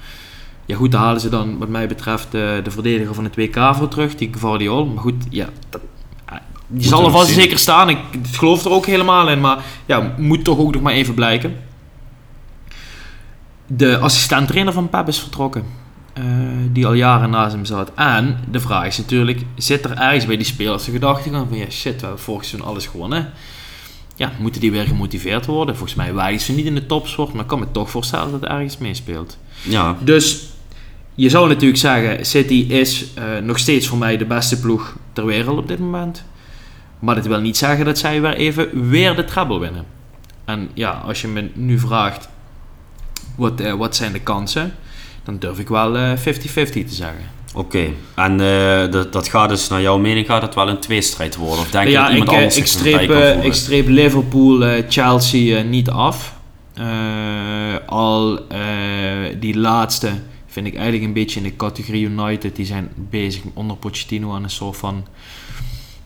Ja 0.67 0.77
goed, 0.77 0.93
daar 0.93 1.01
halen 1.01 1.21
ze 1.21 1.29
dan 1.29 1.59
wat 1.59 1.69
mij 1.69 1.89
betreft 1.89 2.31
de, 2.31 2.61
de 2.65 2.71
verdediger 2.71 3.15
van 3.15 3.25
het 3.25 3.37
WK 3.37 3.75
voor 3.75 3.89
terug, 3.89 4.15
die 4.15 4.31
Guardiol. 4.39 4.87
Maar 4.87 5.03
goed, 5.03 5.25
ja, 5.31 5.49
dat, 5.69 5.81
eh, 6.25 6.37
die 6.67 6.89
zal 6.89 7.05
er 7.05 7.11
vast 7.11 7.31
zeker 7.31 7.59
staan. 7.59 7.89
Ik 7.89 7.99
geloof 8.33 8.65
er 8.65 8.71
ook 8.71 8.87
helemaal 8.87 9.29
in. 9.29 9.41
Maar 9.41 9.65
ja, 9.87 10.15
moet 10.19 10.45
toch 10.45 10.59
ook 10.59 10.73
nog 10.73 10.83
maar 10.83 10.93
even 10.93 11.15
blijken. 11.15 11.57
De 13.67 13.99
assistent-trainer 13.99 14.73
van 14.73 14.89
Pep 14.89 15.09
is 15.09 15.19
vertrokken. 15.19 15.65
Eh, 16.15 16.25
die 16.73 16.87
al 16.87 16.93
jaren 16.93 17.31
naast 17.31 17.55
hem 17.55 17.65
zat. 17.65 17.91
En 17.95 18.39
de 18.51 18.61
vraag 18.61 18.87
is 18.87 18.99
natuurlijk, 18.99 19.43
zit 19.57 19.85
er 19.85 19.97
ergens 19.97 20.27
bij 20.27 20.37
die 20.37 20.47
spelers 20.47 20.85
de 20.85 20.91
gedachte 20.91 21.31
van, 21.31 21.49
ja 21.51 21.71
shit, 21.71 21.95
we 21.95 22.01
hebben 22.01 22.19
vorig 22.19 22.45
seizoen 22.45 22.69
alles 22.69 22.87
gewonnen. 22.87 23.33
Ja, 24.17 24.33
moeten 24.39 24.61
die 24.61 24.71
weer 24.71 24.85
gemotiveerd 24.85 25.47
worden? 25.47 25.77
Volgens 25.77 25.99
mij 25.99 26.15
wijzen 26.15 26.47
ze 26.47 26.53
niet 26.53 26.67
in 26.67 26.75
de 26.75 26.87
topsport, 26.87 27.33
maar 27.33 27.43
ik 27.43 27.49
kan 27.49 27.59
me 27.59 27.71
toch 27.71 27.91
voorstellen 27.91 28.31
dat 28.31 28.43
er 28.43 28.49
ergens 28.49 28.79
meespeelt. 28.79 29.39
Ja, 29.63 29.97
Dus 30.01 30.49
je 31.15 31.29
zou 31.29 31.49
natuurlijk 31.49 31.81
zeggen, 31.81 32.27
City 32.27 32.67
is 32.69 33.15
eh, 33.15 33.25
nog 33.43 33.59
steeds 33.59 33.87
voor 33.87 33.99
mij 33.99 34.17
de 34.17 34.25
beste 34.25 34.61
ploeg 34.61 34.97
ter 35.13 35.27
wereld 35.27 35.59
op 35.59 35.69
dit 35.69 35.79
moment. 35.79 36.25
Maar 36.99 37.15
dat 37.15 37.27
wil 37.27 37.41
niet 37.41 37.57
zeggen 37.57 37.85
dat 37.85 37.99
zij 37.99 38.21
weer 38.21 38.35
even 38.35 38.89
weer 38.89 39.17
de 39.17 39.25
treble 39.25 39.59
winnen. 39.59 39.85
En 40.45 40.71
ja, 40.75 40.91
als 40.91 41.21
je 41.21 41.29
me 41.29 41.51
nu 41.55 41.79
vraagt, 41.79 42.29
wat, 43.37 43.61
eh, 43.61 43.73
wat 43.73 43.97
zijn 43.97 44.13
de 44.13 44.21
kansen? 44.21 44.75
Dan 45.25 45.39
durf 45.39 45.59
ik 45.59 45.69
wel 45.69 45.97
eh, 45.97 46.13
50-50 46.19 46.23
te 46.23 46.83
zeggen. 46.89 47.25
oké. 47.55 47.87
En 48.15 48.41
eh, 48.41 48.91
dat, 48.91 49.13
dat 49.13 49.29
gaat 49.29 49.49
dus, 49.49 49.69
naar 49.69 49.81
jouw 49.83 49.99
mening, 49.99 50.27
gaat 50.27 50.43
het 50.43 50.55
wel 50.55 50.69
een 50.69 50.79
tweestrijd 50.79 51.37
worden? 51.37 51.59
Of 51.59 51.71
denk 51.71 51.85
je 51.87 51.91
ja, 51.91 52.03
dat 52.03 52.11
iemand 52.11 52.29
ik, 52.31 52.35
eh, 52.35 52.43
anders 52.43 52.57
ik, 52.57 52.67
streep, 52.67 53.11
eh, 53.11 53.45
ik 53.45 53.53
streep 53.55 53.89
Liverpool, 53.89 54.65
eh, 54.65 54.85
Chelsea 54.89 55.59
eh, 55.59 55.65
niet 55.65 55.91
af. 55.91 56.35
Eh, 56.75 56.85
al 57.87 58.49
eh, 58.49 58.59
die 59.41 59.59
laatste 59.59 60.11
vind 60.47 60.67
ik 60.67 60.75
eigenlijk 60.75 61.05
een 61.05 61.13
beetje 61.13 61.37
in 61.41 61.47
de 61.47 61.57
categorie 61.57 62.05
United. 62.09 62.57
Die 62.57 62.67
zijn 62.67 62.89
bezig 62.97 63.43
onder 63.55 63.77
Pochettino 63.77 64.35
aan 64.35 64.43
een 64.43 64.51
soort 64.51 64.77
van 64.77 65.07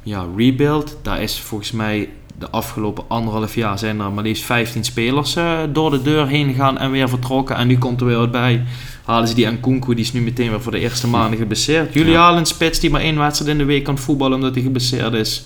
ja, 0.02 0.26
rebuild. 0.36 0.96
Daar 1.02 1.22
is 1.22 1.38
volgens 1.40 1.72
mij 1.72 2.08
de 2.38 2.50
afgelopen 2.50 3.04
anderhalf 3.08 3.54
jaar 3.54 3.78
zijn 3.78 4.00
er 4.00 4.12
maar 4.12 4.24
liefst 4.24 4.44
15 4.44 4.84
spelers 4.84 5.36
eh, 5.36 5.58
door 5.72 5.90
de 5.90 6.02
deur 6.02 6.26
heen 6.26 6.48
gegaan 6.48 6.78
en 6.78 6.90
weer 6.90 7.08
vertrokken. 7.08 7.56
En 7.56 7.66
nu 7.66 7.78
komt 7.78 8.00
er 8.00 8.06
weer 8.06 8.16
wat 8.16 8.30
bij. 8.30 8.64
Halen 9.08 9.28
ze 9.28 9.34
die 9.34 9.46
Nkunku, 9.46 9.94
die 9.94 10.04
is 10.04 10.12
nu 10.12 10.20
meteen 10.20 10.50
weer 10.50 10.60
voor 10.62 10.72
de 10.72 10.78
eerste 10.78 11.06
maanden 11.06 11.38
geblesseerd. 11.38 11.94
Jullie 11.94 12.12
Ja. 12.12 12.20
halen 12.20 12.38
een 12.38 12.46
spits 12.46 12.80
die 12.80 12.90
maar 12.90 13.00
één 13.00 13.18
wedstrijd 13.18 13.50
in 13.50 13.58
de 13.58 13.64
week 13.64 13.84
kan 13.84 13.98
voetballen 13.98 14.34
omdat 14.36 14.54
hij 14.54 14.62
geblesseerd 14.62 15.12
is. 15.12 15.44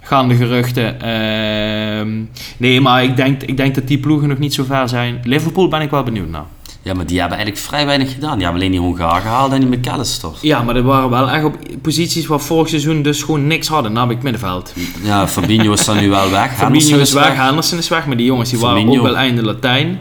Gaan 0.00 0.28
de 0.28 0.34
geruchten. 0.34 1.00
Ehm, 1.00 2.08
nee, 2.56 2.80
maar 2.80 3.02
ik 3.04 3.16
denk, 3.16 3.42
ik 3.42 3.56
denk 3.56 3.74
dat 3.74 3.88
die 3.88 3.98
ploegen 3.98 4.28
nog 4.28 4.38
niet 4.38 4.54
zo 4.54 4.64
ver 4.64 4.88
zijn. 4.88 5.20
Liverpool 5.24 5.68
ben 5.68 5.80
ik 5.80 5.90
wel 5.90 6.02
benieuwd 6.02 6.28
naar. 6.28 6.44
Ja, 6.82 6.94
maar 6.94 7.06
die 7.06 7.18
hebben 7.20 7.36
eigenlijk 7.38 7.66
vrij 7.66 7.86
weinig 7.86 8.12
gedaan. 8.12 8.34
Die 8.34 8.42
hebben 8.42 8.60
alleen 8.60 8.72
die 8.72 8.80
Hongaar 8.80 9.20
gehaald 9.20 9.52
en 9.52 9.60
die 9.60 9.78
McAllister. 9.78 10.30
Ja, 10.40 10.62
maar 10.62 10.74
dat 10.74 10.84
waren 10.84 11.10
wel 11.10 11.30
echt 11.30 11.44
op 11.44 11.56
posities 11.82 12.26
waar 12.26 12.40
vorig 12.40 12.68
seizoen 12.68 13.02
dus 13.02 13.22
gewoon 13.22 13.46
niks 13.46 13.68
hadden. 13.68 13.92
Namelijk 13.92 14.22
middenveld. 14.22 14.72
Ja, 15.02 15.28
Fabinho 15.28 15.72
is 15.72 15.84
dan 15.84 15.96
nu 15.98 16.08
wel 16.10 16.30
weg. 16.30 16.52
Fabinho 16.56 16.88
Henderson 16.88 17.00
is 17.00 17.12
weg, 17.12 17.36
Henderson 17.36 17.78
is 17.78 17.88
weg. 17.88 18.06
Maar 18.06 18.16
die 18.16 18.26
jongens 18.26 18.50
die 18.50 18.58
waren 18.58 18.88
ook 18.88 19.02
wel 19.02 19.16
einde 19.16 19.42
Latijn. 19.42 19.98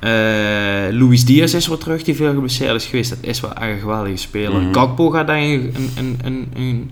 Eh 0.00 0.88
Luis 0.90 1.24
Diaz 1.24 1.54
is 1.54 1.66
weer 1.66 1.78
terug, 1.78 2.02
die 2.02 2.14
veel 2.14 2.32
geblesseerd 2.32 2.74
is 2.74 2.86
geweest. 2.86 3.10
Dat 3.10 3.18
is 3.20 3.40
wel 3.40 3.50
een 3.54 3.78
geweldige 3.78 4.16
speler. 4.16 4.60
Mhm. 4.60 4.74
Gakpo 4.74 5.10
gaat 5.10 5.28
een, 5.28 5.74
een, 5.96 6.18
een, 6.24 6.48
een 6.54 6.90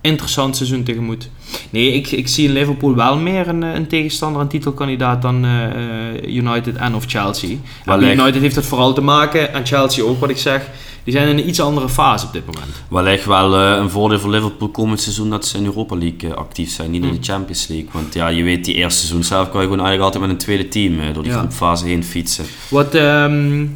interessant 0.00 0.56
seizoen 0.56 0.82
tegemoet. 0.82 1.28
Nee, 1.70 1.92
ik, 1.92 2.10
ik 2.10 2.28
zie 2.28 2.46
in 2.48 2.52
Liverpool 2.52 2.94
wel 2.94 3.16
meer 3.18 3.48
een, 3.48 3.62
eh, 3.62 3.74
een 3.74 3.86
tegenstander, 3.86 4.40
een 4.40 4.48
titelkandidaat 4.48 5.22
dan 5.22 5.44
eh, 5.44 5.64
eh, 5.64 6.34
United 6.34 6.76
en 6.76 6.94
of 6.94 7.04
Chelsea. 7.06 7.48
En 7.50 7.60
Wellicht. 7.84 8.20
United 8.20 8.40
heeft 8.40 8.54
dat 8.54 8.66
vooral 8.66 8.92
te 8.92 9.00
maken, 9.00 9.52
en 9.52 9.66
Chelsea 9.66 10.04
ook 10.04 10.20
wat 10.20 10.30
ik 10.30 10.38
zeg. 10.38 10.68
Die 11.04 11.12
zijn 11.12 11.28
in 11.28 11.38
een 11.38 11.48
iets 11.48 11.60
andere 11.60 11.88
fase 11.88 12.26
op 12.26 12.32
dit 12.32 12.46
moment. 12.46 12.70
Wellicht 12.88 13.24
wel 13.24 13.54
een 13.54 13.90
voordeel 13.90 14.18
voor 14.18 14.30
Liverpool 14.30 14.68
komend 14.68 15.00
seizoen 15.00 15.30
dat 15.30 15.46
ze 15.46 15.58
in 15.58 15.64
Europa 15.64 15.96
League 15.96 16.34
actief 16.34 16.70
zijn, 16.70 16.90
niet 16.90 17.04
in 17.04 17.12
de 17.12 17.18
Champions 17.20 17.66
League. 17.66 17.88
Want 17.92 18.14
ja, 18.14 18.28
je 18.28 18.42
weet, 18.42 18.64
die 18.64 18.74
eerste 18.74 18.98
seizoen 18.98 19.24
zelf 19.24 19.50
kan 19.50 19.60
je 19.60 19.66
gewoon 19.68 19.84
eigenlijk 19.86 20.02
altijd 20.02 20.22
met 20.22 20.30
een 20.32 20.44
tweede 20.44 20.68
team 20.68 21.12
door 21.12 21.22
die 21.22 21.32
Ja. 21.32 21.38
groepfase 21.38 21.86
heen 21.86 22.04
fietsen. 22.04 22.44
Wat, 22.68 22.94
ehm, 22.94 23.66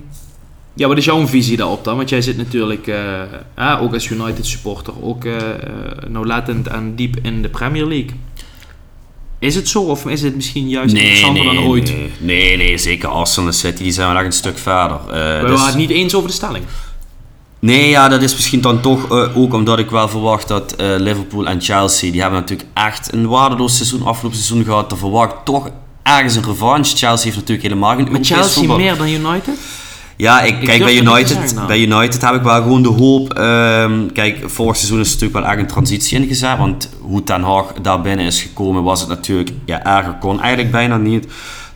ja, 0.75 0.89
wat 0.89 0.97
is 0.97 1.05
jouw 1.05 1.27
visie 1.27 1.57
daarop 1.57 1.85
dan? 1.85 1.97
Want 1.97 2.09
jij 2.09 2.23
zit 2.23 2.37
natuurlijk, 2.37 2.87
eh, 2.87 3.21
ah, 3.55 3.83
ook 3.83 3.93
als 3.95 4.09
United 4.09 4.47
supporter, 4.47 4.93
ook 5.03 5.25
eh, 5.25 5.37
eh, 5.37 5.55
nauwlettend 6.09 6.69
en 6.69 6.95
diep 6.95 7.17
in 7.23 7.43
de 7.43 7.49
Premier 7.49 7.87
League. 7.87 8.11
Is 9.39 9.55
het 9.55 9.69
zo 9.69 9.83
of 9.83 10.07
is 10.07 10.23
het 10.23 10.35
misschien 10.35 10.69
juist 10.69 10.95
interessanter 10.95 11.45
dan 11.45 11.59
ooit? 11.59 11.87
Nee, 11.91 12.11
nee, 12.19 12.57
nee, 12.57 12.79
zeker 12.79 13.09
Arsenal 13.09 13.49
en 13.49 13.55
City 13.55 13.83
die 13.83 13.93
zijn 13.93 14.09
wel 14.09 14.17
echt 14.17 14.27
een 14.27 14.33
stuk 14.33 14.59
verder. 14.59 14.97
Eh, 14.97 15.41
We 15.41 15.47
dus- 15.47 15.51
waren 15.51 15.67
het 15.67 15.77
niet 15.77 15.91
eens 15.91 16.15
over 16.15 16.29
de 16.29 16.35
stelling. 16.35 16.65
Nee, 17.59 17.89
ja, 17.89 18.09
dat 18.09 18.23
is 18.23 18.35
misschien 18.35 18.61
dan 18.61 18.81
toch 18.81 19.11
eh, 19.11 19.37
ook 19.37 19.55
omdat 19.55 19.79
ik 19.79 19.91
wel 19.91 20.09
verwacht 20.09 20.49
dat 20.49 20.73
eh, 20.77 20.87
Liverpool 20.99 21.47
en 21.47 21.61
Chelsea, 21.61 22.11
die 22.13 22.21
hebben 22.21 22.41
natuurlijk 22.41 22.69
echt 22.75 23.13
een 23.13 23.27
waardeloos 23.27 23.77
seizoen 23.77 24.03
afgelopen 24.03 24.39
seizoen 24.39 24.65
gehad. 24.65 24.89
Dan 24.89 24.99
verwacht 24.99 25.35
toch 25.45 25.71
ergens 26.03 26.37
een 26.37 26.45
revanche. 26.45 26.97
Chelsea 26.97 27.25
heeft 27.25 27.37
natuurlijk 27.37 27.63
helemaal 27.69 27.97
geen 27.97 28.11
Maar 28.11 28.25
Chelsea 28.25 28.53
voetbal. 28.53 28.77
meer 28.77 28.97
dan 28.97 29.09
United? 29.09 29.59
Ja, 30.17 30.43
ik, 30.43 30.61
Ik 30.61 30.67
kijk, 30.67 30.85
bij 30.85 30.97
United, 30.97 31.55
nou. 31.55 31.67
bij 31.67 31.81
United 31.81 32.23
heb 32.23 32.35
ik 32.35 32.43
wel 32.43 32.63
gewoon 32.63 32.83
de 32.83 32.89
hoop. 32.89 33.33
ehm, 33.35 34.07
kijk, 34.13 34.51
vorig 34.51 34.77
seizoen 34.77 35.01
is 35.01 35.07
er 35.07 35.13
natuurlijk 35.15 35.41
wel 35.41 35.51
echt 35.53 35.61
een 35.61 35.67
transitie 35.67 36.19
ingezet. 36.19 36.59
Want 36.59 36.91
hoe 37.01 37.23
Ten 37.23 37.43
Hag 37.43 37.73
daar 37.83 38.01
binnen 38.01 38.27
is 38.27 38.43
gekomen, 38.43 38.83
was 38.83 39.01
het 39.01 39.09
natuurlijk... 39.09 39.51
Ja, 39.65 39.85
erger 39.85 40.17
kon 40.21 40.41
eigenlijk 40.41 40.71
bijna 40.71 40.97
niet. 40.97 41.27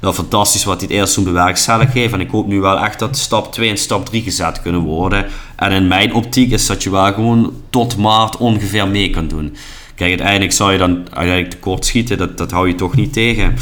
Nou, 0.00 0.14
fantastisch 0.14 0.64
wat 0.64 0.80
hij 0.80 0.86
het 0.88 0.96
eerste 0.96 1.12
seizoen 1.12 1.34
bewerkstelligd 1.34 1.92
heeft. 1.92 2.12
En 2.12 2.20
ik 2.20 2.30
hoop 2.30 2.46
nu 2.46 2.60
wel 2.60 2.78
echt 2.78 2.98
dat 2.98 3.16
stap 3.16 3.52
2 3.52 3.70
en 3.70 3.78
stap 3.78 4.06
3 4.06 4.22
gezet 4.22 4.62
kunnen 4.62 4.80
worden. 4.80 5.26
En 5.56 5.72
in 5.72 5.88
mijn 5.88 6.14
optiek 6.14 6.50
is 6.52 6.66
dat 6.66 6.82
je 6.82 6.90
wel 6.90 7.12
gewoon 7.12 7.52
tot 7.70 7.96
maart 7.96 8.36
ongeveer 8.36 8.88
mee 8.88 9.10
kan 9.10 9.28
doen. 9.28 9.56
Kijk, 9.98 10.10
uiteindelijk 10.10 10.52
zou 10.52 10.72
je 10.72 10.78
dan 10.78 10.96
uiteindelijk 10.96 11.50
tekort 11.50 11.84
schieten, 11.84 12.18
dat, 12.18 12.38
dat 12.38 12.50
hou 12.50 12.68
je 12.68 12.74
toch 12.74 12.94
niet 12.94 13.12
tegen. 13.12 13.54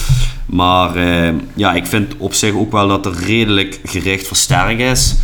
Maar 0.47 0.97
eh, 0.97 1.34
ja, 1.55 1.74
ik 1.74 1.87
vind 1.87 2.14
op 2.18 2.34
zich 2.34 2.55
ook 2.55 2.72
wel 2.72 2.89
dat 2.89 3.07
er 3.07 3.14
redelijk 3.26 3.80
gericht 3.84 4.26
versterkt 4.26 4.80
is. 4.80 5.16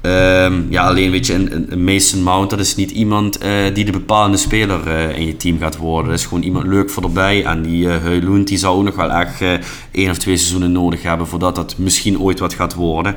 Ehm, 0.00 0.62
ja, 0.70 0.86
alleen 0.86 1.10
weet 1.10 1.26
je, 1.26 1.34
een, 1.34 1.84
Mason 1.84 2.22
Mount, 2.22 2.50
dat 2.50 2.58
is 2.58 2.74
niet 2.74 2.90
iemand 2.90 3.38
eh, 3.38 3.50
die 3.74 3.84
de 3.84 3.92
bepalende 3.92 4.36
speler 4.36 4.86
eh, 4.86 5.18
in 5.18 5.26
je 5.26 5.36
team 5.36 5.58
gaat 5.58 5.76
worden. 5.76 6.10
Dat 6.10 6.18
is 6.18 6.26
gewoon 6.26 6.42
iemand 6.42 6.66
leuk 6.66 6.90
voor 6.90 7.02
erbij. 7.02 7.44
En 7.44 7.62
die 7.62 7.88
Højlund, 7.88 8.48
die 8.48 8.58
zou 8.58 8.76
ook 8.76 8.84
nog 8.84 8.96
wel 8.96 9.10
echt 9.10 9.42
één 9.90 10.10
of 10.10 10.18
twee 10.18 10.36
seizoenen 10.36 10.72
nodig 10.72 11.02
hebben 11.02 11.26
voordat 11.26 11.54
dat 11.54 11.74
misschien 11.78 12.20
ooit 12.20 12.38
wat 12.38 12.54
gaat 12.54 12.74
worden. 12.74 13.14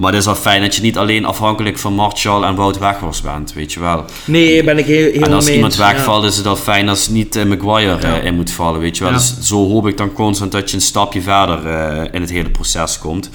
Maar 0.00 0.10
het 0.10 0.20
is 0.20 0.26
wel 0.26 0.34
fijn 0.34 0.62
dat 0.62 0.74
je 0.76 0.82
niet 0.82 0.98
alleen 0.98 1.24
afhankelijk 1.24 1.78
van 1.78 1.94
Martial 1.94 2.44
en 2.44 2.54
Wout 2.54 2.78
Weghorst 2.78 3.22
bent, 3.22 3.52
weet 3.52 3.72
je 3.72 3.80
wel. 3.80 4.04
Nee, 4.24 4.64
ben 4.64 4.78
ik 4.78 4.84
heel, 4.84 5.04
helemaal 5.04 5.28
En 5.28 5.34
als 5.34 5.44
mee 5.44 5.54
iemand 5.54 5.76
ja. 5.76 5.92
wegvalt, 5.92 6.24
is 6.24 6.36
het 6.36 6.46
al 6.46 6.56
fijn 6.56 6.88
als 6.88 7.08
niet 7.08 7.36
eh, 7.36 7.44
Maguire 7.44 7.96
eh, 7.96 8.10
Ja. 8.10 8.20
in 8.20 8.34
moet 8.34 8.50
vallen, 8.50 8.80
weet 8.80 8.96
je 8.96 9.04
wel. 9.04 9.12
Dus 9.12 9.40
zo 9.40 9.68
hoop 9.68 9.86
ik 9.86 9.96
dan 9.96 10.12
constant 10.12 10.52
dat 10.52 10.70
je 10.70 10.76
een 10.76 10.82
stapje 10.82 11.22
verder 11.22 11.66
eh, 11.66 12.08
in 12.12 12.20
het 12.20 12.30
hele 12.30 12.50
proces 12.50 12.98
komt. 12.98 13.30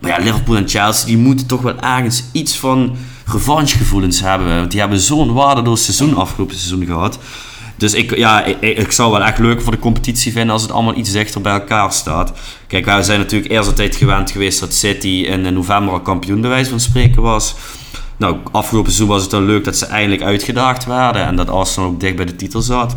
Maar 0.00 0.10
ja, 0.10 0.24
Liverpool 0.24 0.56
en 0.56 0.68
Chelsea, 0.68 1.06
die 1.06 1.18
moeten 1.18 1.46
toch 1.46 1.60
wel 1.60 1.80
ergens 1.80 2.24
iets 2.32 2.56
van 2.56 2.96
revanchegevoelens 3.26 4.20
hebben. 4.20 4.56
Want 4.56 4.70
die 4.70 4.80
hebben 4.80 4.98
zo'n 4.98 5.32
waardeloos 5.32 5.84
seizoen 5.84 6.16
afgelopen 6.16 6.56
seizoen 6.56 6.86
gehad. 6.86 7.18
Dus 7.76 7.94
ik, 7.94 8.16
ja, 8.16 8.44
ik, 8.44 8.60
ik 8.60 8.92
zou 8.92 9.10
wel 9.12 9.24
echt 9.24 9.38
leuk 9.38 9.60
voor 9.62 9.72
de 9.72 9.78
competitie 9.78 10.32
vinden 10.32 10.52
als 10.52 10.62
het 10.62 10.70
allemaal 10.72 10.96
iets 10.96 11.12
dichter 11.12 11.40
bij 11.40 11.52
elkaar 11.52 11.92
staat. 11.92 12.32
Kijk, 12.66 12.84
wij 12.84 13.02
zijn 13.02 13.18
natuurlijk 13.20 13.50
eerst 13.52 13.68
altijd 13.68 13.96
gewend 13.96 14.30
geweest 14.30 14.60
dat 14.60 14.74
City 14.74 15.08
in 15.28 15.54
november 15.54 15.92
al 15.92 16.00
kampioen 16.00 16.40
bij 16.40 16.50
wijze 16.50 16.70
van 16.70 16.80
spreken 16.80 17.22
was. 17.22 17.54
Nou, 18.16 18.36
afgelopen 18.52 18.92
seizoen 18.92 19.14
was 19.14 19.22
het 19.22 19.30
dan 19.30 19.44
leuk 19.44 19.64
dat 19.64 19.76
ze 19.76 19.86
eindelijk 19.86 20.22
uitgedaagd 20.22 20.84
werden 20.84 21.24
en 21.26 21.36
dat 21.36 21.50
Arsenal 21.50 21.88
ook 21.88 22.00
dicht 22.00 22.16
bij 22.16 22.24
de 22.24 22.36
titel 22.36 22.60
zat. 22.60 22.96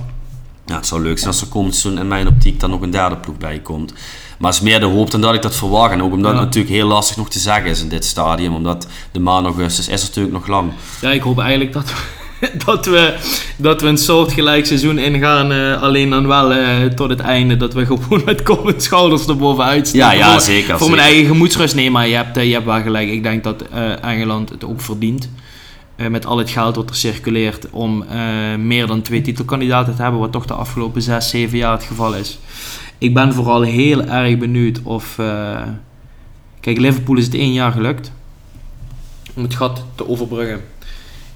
Ja, 0.66 0.76
het 0.76 0.88
zou 0.88 1.02
leuk 1.02 1.18
zijn 1.18 1.30
als 1.32 1.42
er 1.42 1.48
komend 1.48 1.76
seizoen 1.76 2.02
in 2.02 2.08
mijn 2.08 2.28
optiek 2.28 2.60
dan 2.60 2.70
nog 2.70 2.82
een 2.82 2.90
derde 2.92 3.18
ploeg 3.18 3.38
bij 3.38 3.60
komt. 3.60 3.94
Maar 4.38 4.52
het 4.52 4.60
is 4.62 4.68
meer 4.70 4.80
de 4.80 4.86
hoop 4.86 5.12
dan 5.12 5.22
dat 5.22 5.34
ik 5.34 5.42
dat 5.42 5.56
verwacht. 5.56 5.92
En 5.92 6.02
ook 6.04 6.12
omdat 6.12 6.32
Ja. 6.32 6.38
het 6.38 6.46
natuurlijk 6.46 6.74
heel 6.74 6.88
lastig 6.88 7.18
nog 7.18 7.30
te 7.30 7.40
zeggen 7.40 7.70
is 7.70 7.82
in 7.82 7.90
dit 7.90 8.06
stadium. 8.06 8.54
Omdat 8.54 8.88
de 9.12 9.20
maand 9.20 9.46
augustus 9.46 9.88
is 9.88 10.02
natuurlijk 10.02 10.34
nog 10.34 10.48
lang. 10.48 10.72
Ja, 11.02 11.12
ik 11.12 11.22
hoop 11.22 11.40
eigenlijk 11.40 11.74
dat 11.74 11.94
dat 12.66 12.86
we, 12.86 13.16
dat 13.58 13.82
we 13.82 13.88
een 13.88 13.98
soortgelijk 13.98 14.66
seizoen 14.66 14.98
ingaan. 14.98 15.52
eh, 15.52 15.82
alleen 15.82 16.10
dan 16.10 16.28
wel 16.28 16.54
eh, 16.54 16.86
tot 16.86 17.10
het 17.10 17.20
einde. 17.20 17.58
Dat 17.58 17.74
we 17.74 17.86
gewoon 17.86 18.22
met 18.26 18.44
kop 18.44 18.70
en 18.70 18.82
schouders 18.82 19.28
erbovenuit 19.28 19.88
staan. 19.88 20.00
Ja, 20.00 20.12
ja, 20.12 20.32
Voor- 20.32 20.42
zeker, 20.42 20.78
Voor 20.78 20.90
mijn 20.90 21.02
eigen 21.02 21.26
gemoedsrust. 21.26 21.76
Nee, 21.76 21.92
maar 21.92 22.08
je 22.08 22.16
hebt, 22.16 22.38
eh, 22.38 22.46
je 22.46 22.54
hebt 22.54 22.66
wel 22.66 22.82
gelijk. 22.82 23.10
Ik 23.10 23.24
denk 23.24 23.44
dat 23.44 23.64
Engeland 24.02 24.50
het 24.50 24.66
ook 24.66 24.82
verdient. 24.82 25.30
met 26.10 26.26
al 26.26 26.38
het 26.38 26.50
geld 26.50 26.76
wat 26.76 26.90
er 26.90 26.96
circuleert. 26.96 27.68
Om 27.70 28.06
meer 28.58 28.88
dan 28.88 29.02
twee 29.02 29.22
titelkandidaten 29.22 29.96
te 29.96 30.02
hebben. 30.02 30.20
Wat 30.20 30.32
toch 30.32 30.46
de 30.46 30.54
afgelopen 30.54 31.02
zes, 31.02 31.30
zeven 31.30 31.58
jaar 31.58 31.72
het 31.72 31.84
geval 31.84 32.14
is. 32.16 32.40
Ik 32.98 33.14
ben 33.14 33.34
vooral 33.34 33.62
heel 33.62 34.04
erg 34.04 34.38
benieuwd 34.38 34.80
of... 34.84 35.16
kijk, 36.60 36.78
Liverpool 36.78 37.18
is 37.18 37.26
het 37.26 37.34
één 37.34 37.54
jaar 37.54 37.72
gelukt. 37.72 38.12
Om 39.34 39.44
het 39.44 39.56
gat 39.56 39.86
te 39.96 40.08
overbruggen 40.08 40.62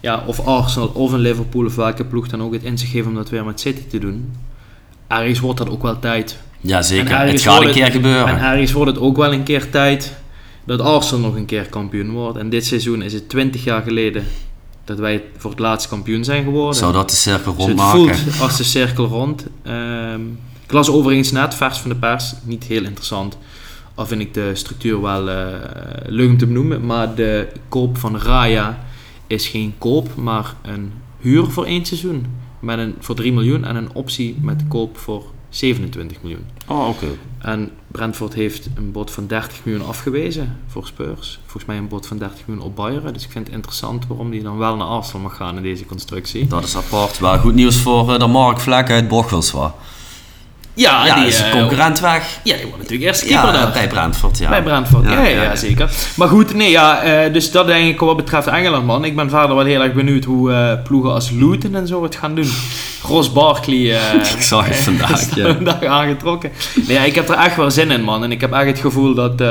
ja, 0.04 0.24
of 0.26 0.40
Arsenal 0.46 0.88
of 0.88 1.12
een 1.12 1.20
Liverpool 1.20 1.66
of 1.66 1.76
welke 1.76 2.06
ploeg 2.06 2.28
dan 2.28 2.42
ook 2.42 2.54
het 2.54 2.64
in 2.64 2.78
zich 2.78 2.92
heeft 2.92 3.08
om 3.08 3.16
dat 3.16 3.30
weer 3.30 3.46
met 3.46 3.60
City 3.60 3.82
te 3.90 3.98
doen. 4.00 4.32
Ergens 5.08 5.40
wordt 5.40 5.58
dat 5.60 5.70
ook 5.70 5.82
wel 5.82 6.00
tijd. 6.00 6.38
Ja, 6.62 6.82
zeker. 6.82 7.18
Het 7.20 7.42
gaat 7.42 7.62
een 7.64 7.72
keer 7.72 7.84
het- 7.84 7.92
gebeuren. 7.94 8.28
En 8.28 8.40
ergens 8.52 8.72
wordt 8.72 8.92
het 8.92 9.00
ook 9.00 9.18
wel 9.18 9.34
een 9.34 9.44
keer 9.44 9.70
tijd 9.70 10.16
dat 10.66 10.82
Arsenal 10.82 11.20
nog 11.30 11.36
een 11.36 11.46
keer 11.46 11.66
kampioen 11.70 12.12
wordt. 12.12 12.38
En 12.38 12.50
dit 12.50 12.66
seizoen 12.66 13.02
is 13.02 13.14
het 13.14 13.30
20 13.30 13.64
jaar 13.64 13.82
geleden 13.82 14.24
dat 14.86 14.98
wij 15.00 15.24
voor 15.38 15.50
het 15.52 15.60
laatst 15.60 15.88
kampioen 15.88 16.24
zijn 16.24 16.44
geworden. 16.44 16.76
Zou 16.76 16.94
dat 16.94 17.10
de 17.10 17.16
cirkel 17.16 17.56
Dus 17.56 17.66
het 17.66 17.78
rondmaken? 17.80 18.16
voelt 18.16 18.42
als 18.42 18.58
de 18.58 18.64
cirkel 18.64 19.06
rond. 19.06 19.46
Ehm, 19.64 20.22
ik 20.66 20.72
las 20.72 20.90
overigens 20.90 21.32
net, 21.32 21.56
vers 21.56 21.78
van 21.78 21.90
de 21.90 21.96
pers, 21.96 22.34
niet 22.44 22.64
heel 22.64 22.84
interessant. 22.84 23.38
Al 23.96 24.06
vind 24.06 24.22
ik 24.22 24.34
de 24.34 24.52
structuur 24.54 25.02
wel 25.02 25.30
eh, 25.30 25.46
leuk 26.06 26.30
om 26.30 26.38
te 26.38 26.46
benoemen. 26.46 26.86
Maar 26.86 27.16
de 27.16 27.48
koop 27.70 27.98
van 27.98 28.18
Raya 28.20 28.80
is 29.34 29.48
geen 29.48 29.74
koop, 29.78 30.16
maar 30.16 30.56
een 30.62 30.92
huur 31.20 31.46
voor 31.46 31.66
één 31.66 31.86
seizoen. 31.86 32.26
Met 32.60 32.80
een, 32.80 32.96
voor 33.00 33.16
3 33.16 33.34
miljoen 33.34 33.66
en 33.66 33.76
een 33.76 33.94
optie 33.94 34.38
met 34.42 34.64
koop 34.68 34.98
voor 34.98 35.24
27 35.50 36.22
miljoen. 36.22 36.46
Oh, 36.68 36.88
oké. 36.88 37.08
En 37.40 37.72
Brentford 37.88 38.34
heeft 38.34 38.70
een 38.76 38.92
bod 38.92 39.12
van 39.12 39.28
30 39.28 39.66
miljoen 39.66 39.88
afgewezen 39.88 40.58
voor 40.68 40.88
Spurs. 40.88 41.40
Volgens 41.42 41.66
mij 41.66 41.78
een 41.78 41.88
bod 41.88 42.08
van 42.08 42.18
30 42.18 42.48
miljoen 42.48 42.66
op 42.66 42.76
Bayern. 42.76 43.14
Dus 43.14 43.24
ik 43.24 43.32
vind 43.32 43.46
het 43.46 43.56
interessant 43.56 44.08
waarom 44.08 44.32
die 44.32 44.44
dan 44.44 44.58
wel 44.58 44.76
naar 44.76 44.88
Arsenal 44.88 45.22
mag 45.22 45.36
gaan 45.36 45.58
in 45.58 45.64
deze 45.64 45.86
constructie. 45.86 46.48
Dat 46.48 46.64
is 46.64 46.76
apart. 46.76 47.20
Wel 47.20 47.40
goed 47.40 47.54
nieuws 47.54 47.78
voor 47.78 48.14
eh, 48.14 48.20
de 48.20 48.28
Mark 48.28 48.60
Vlek 48.60 48.90
uit 48.90 49.08
Bochels. 49.08 49.54
Ja, 50.74 51.06
Ja, 51.06 51.16
die 51.16 51.26
is 51.26 51.40
een 51.40 51.52
concurrent 51.52 52.00
weg. 52.00 52.40
Ja, 52.44 52.56
die 52.56 52.64
wordt 52.64 52.78
natuurlijk 52.78 53.10
eerst 53.10 53.22
keeper 53.26 53.46
Ja, 53.46 53.52
daar. 53.52 53.72
bij 53.72 53.88
Brentford, 53.88 54.38
ja. 54.38 54.50
Bij 54.50 54.64
Brentford, 54.64 55.10
ja, 55.10 55.22
Ja, 55.22 55.56
zeker. 55.56 55.90
Maar 56.16 56.28
goed, 56.28 56.54
nee, 56.54 56.70
ja, 56.70 57.02
eh, 57.02 57.34
dus 57.34 57.52
dat 57.52 57.66
denk 57.68 57.94
ik 57.94 58.00
wat 58.00 58.16
betreft 58.16 58.48
Engeland, 58.48 58.86
man. 58.86 59.06
Ik 59.06 59.16
ben 59.16 59.30
verder 59.30 59.56
wel 59.56 59.66
heel 59.66 59.82
erg 59.82 59.94
benieuwd 59.94 60.24
hoe 60.24 60.52
eh, 60.52 60.84
ploegen 60.84 61.14
als 61.14 61.30
Luton 61.30 61.76
en 61.76 61.88
zo 61.88 62.04
het 62.04 62.16
gaan 62.16 62.36
doen. 62.36 62.50
Ross 63.02 63.32
Barkley 63.32 64.00
eh, 64.00 64.14
Ik 64.36 64.42
zag 64.42 64.66
het 64.66 64.76
vandaag, 64.76 65.20
vandaag 65.56 65.84
aangetrokken. 65.84 66.52
Nee, 66.88 66.98
ja, 66.98 67.04
ik 67.04 67.16
heb 67.16 67.30
er 67.30 67.36
echt 67.36 67.56
wel 67.56 67.72
zin 67.72 67.92
in, 67.92 68.04
man. 68.04 68.24
En 68.24 68.32
ik 68.32 68.42
heb 68.42 68.52
echt 68.52 68.66
het 68.66 68.80
gevoel 68.80 69.14
dat... 69.14 69.44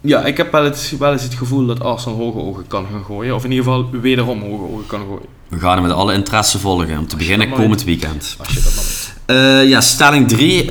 ja, 0.00 0.24
ik 0.24 0.36
heb 0.36 0.52
wel, 0.52 0.64
het, 0.64 0.94
wel 0.98 1.12
eens 1.12 1.22
het 1.22 1.34
gevoel 1.34 1.66
dat 1.66 1.80
Arsenal 1.80 2.18
hoge 2.18 2.38
ogen 2.38 2.66
kan 2.66 2.86
gaan 2.92 3.04
gooien. 3.04 3.34
Of 3.34 3.44
in 3.44 3.50
ieder 3.50 3.64
geval 3.64 3.88
wederom 3.90 4.42
hoge 4.42 4.72
ogen 4.72 4.86
kan 4.86 5.00
gooien. 5.00 5.34
We 5.48 5.58
gaan 5.58 5.72
hem 5.72 5.82
met 5.82 5.92
alle 5.92 6.14
interesse 6.14 6.58
volgen. 6.58 6.98
Om 6.98 7.06
te 7.06 7.16
beginnen 7.16 7.50
komend 7.50 7.84
weekend. 7.84 8.36
Als 8.38 8.48
je 8.48 8.62
dat 8.62 8.83
Eh, 9.26 9.68
ja, 9.68 9.80
stelling 9.80 10.28
3. 10.28 10.64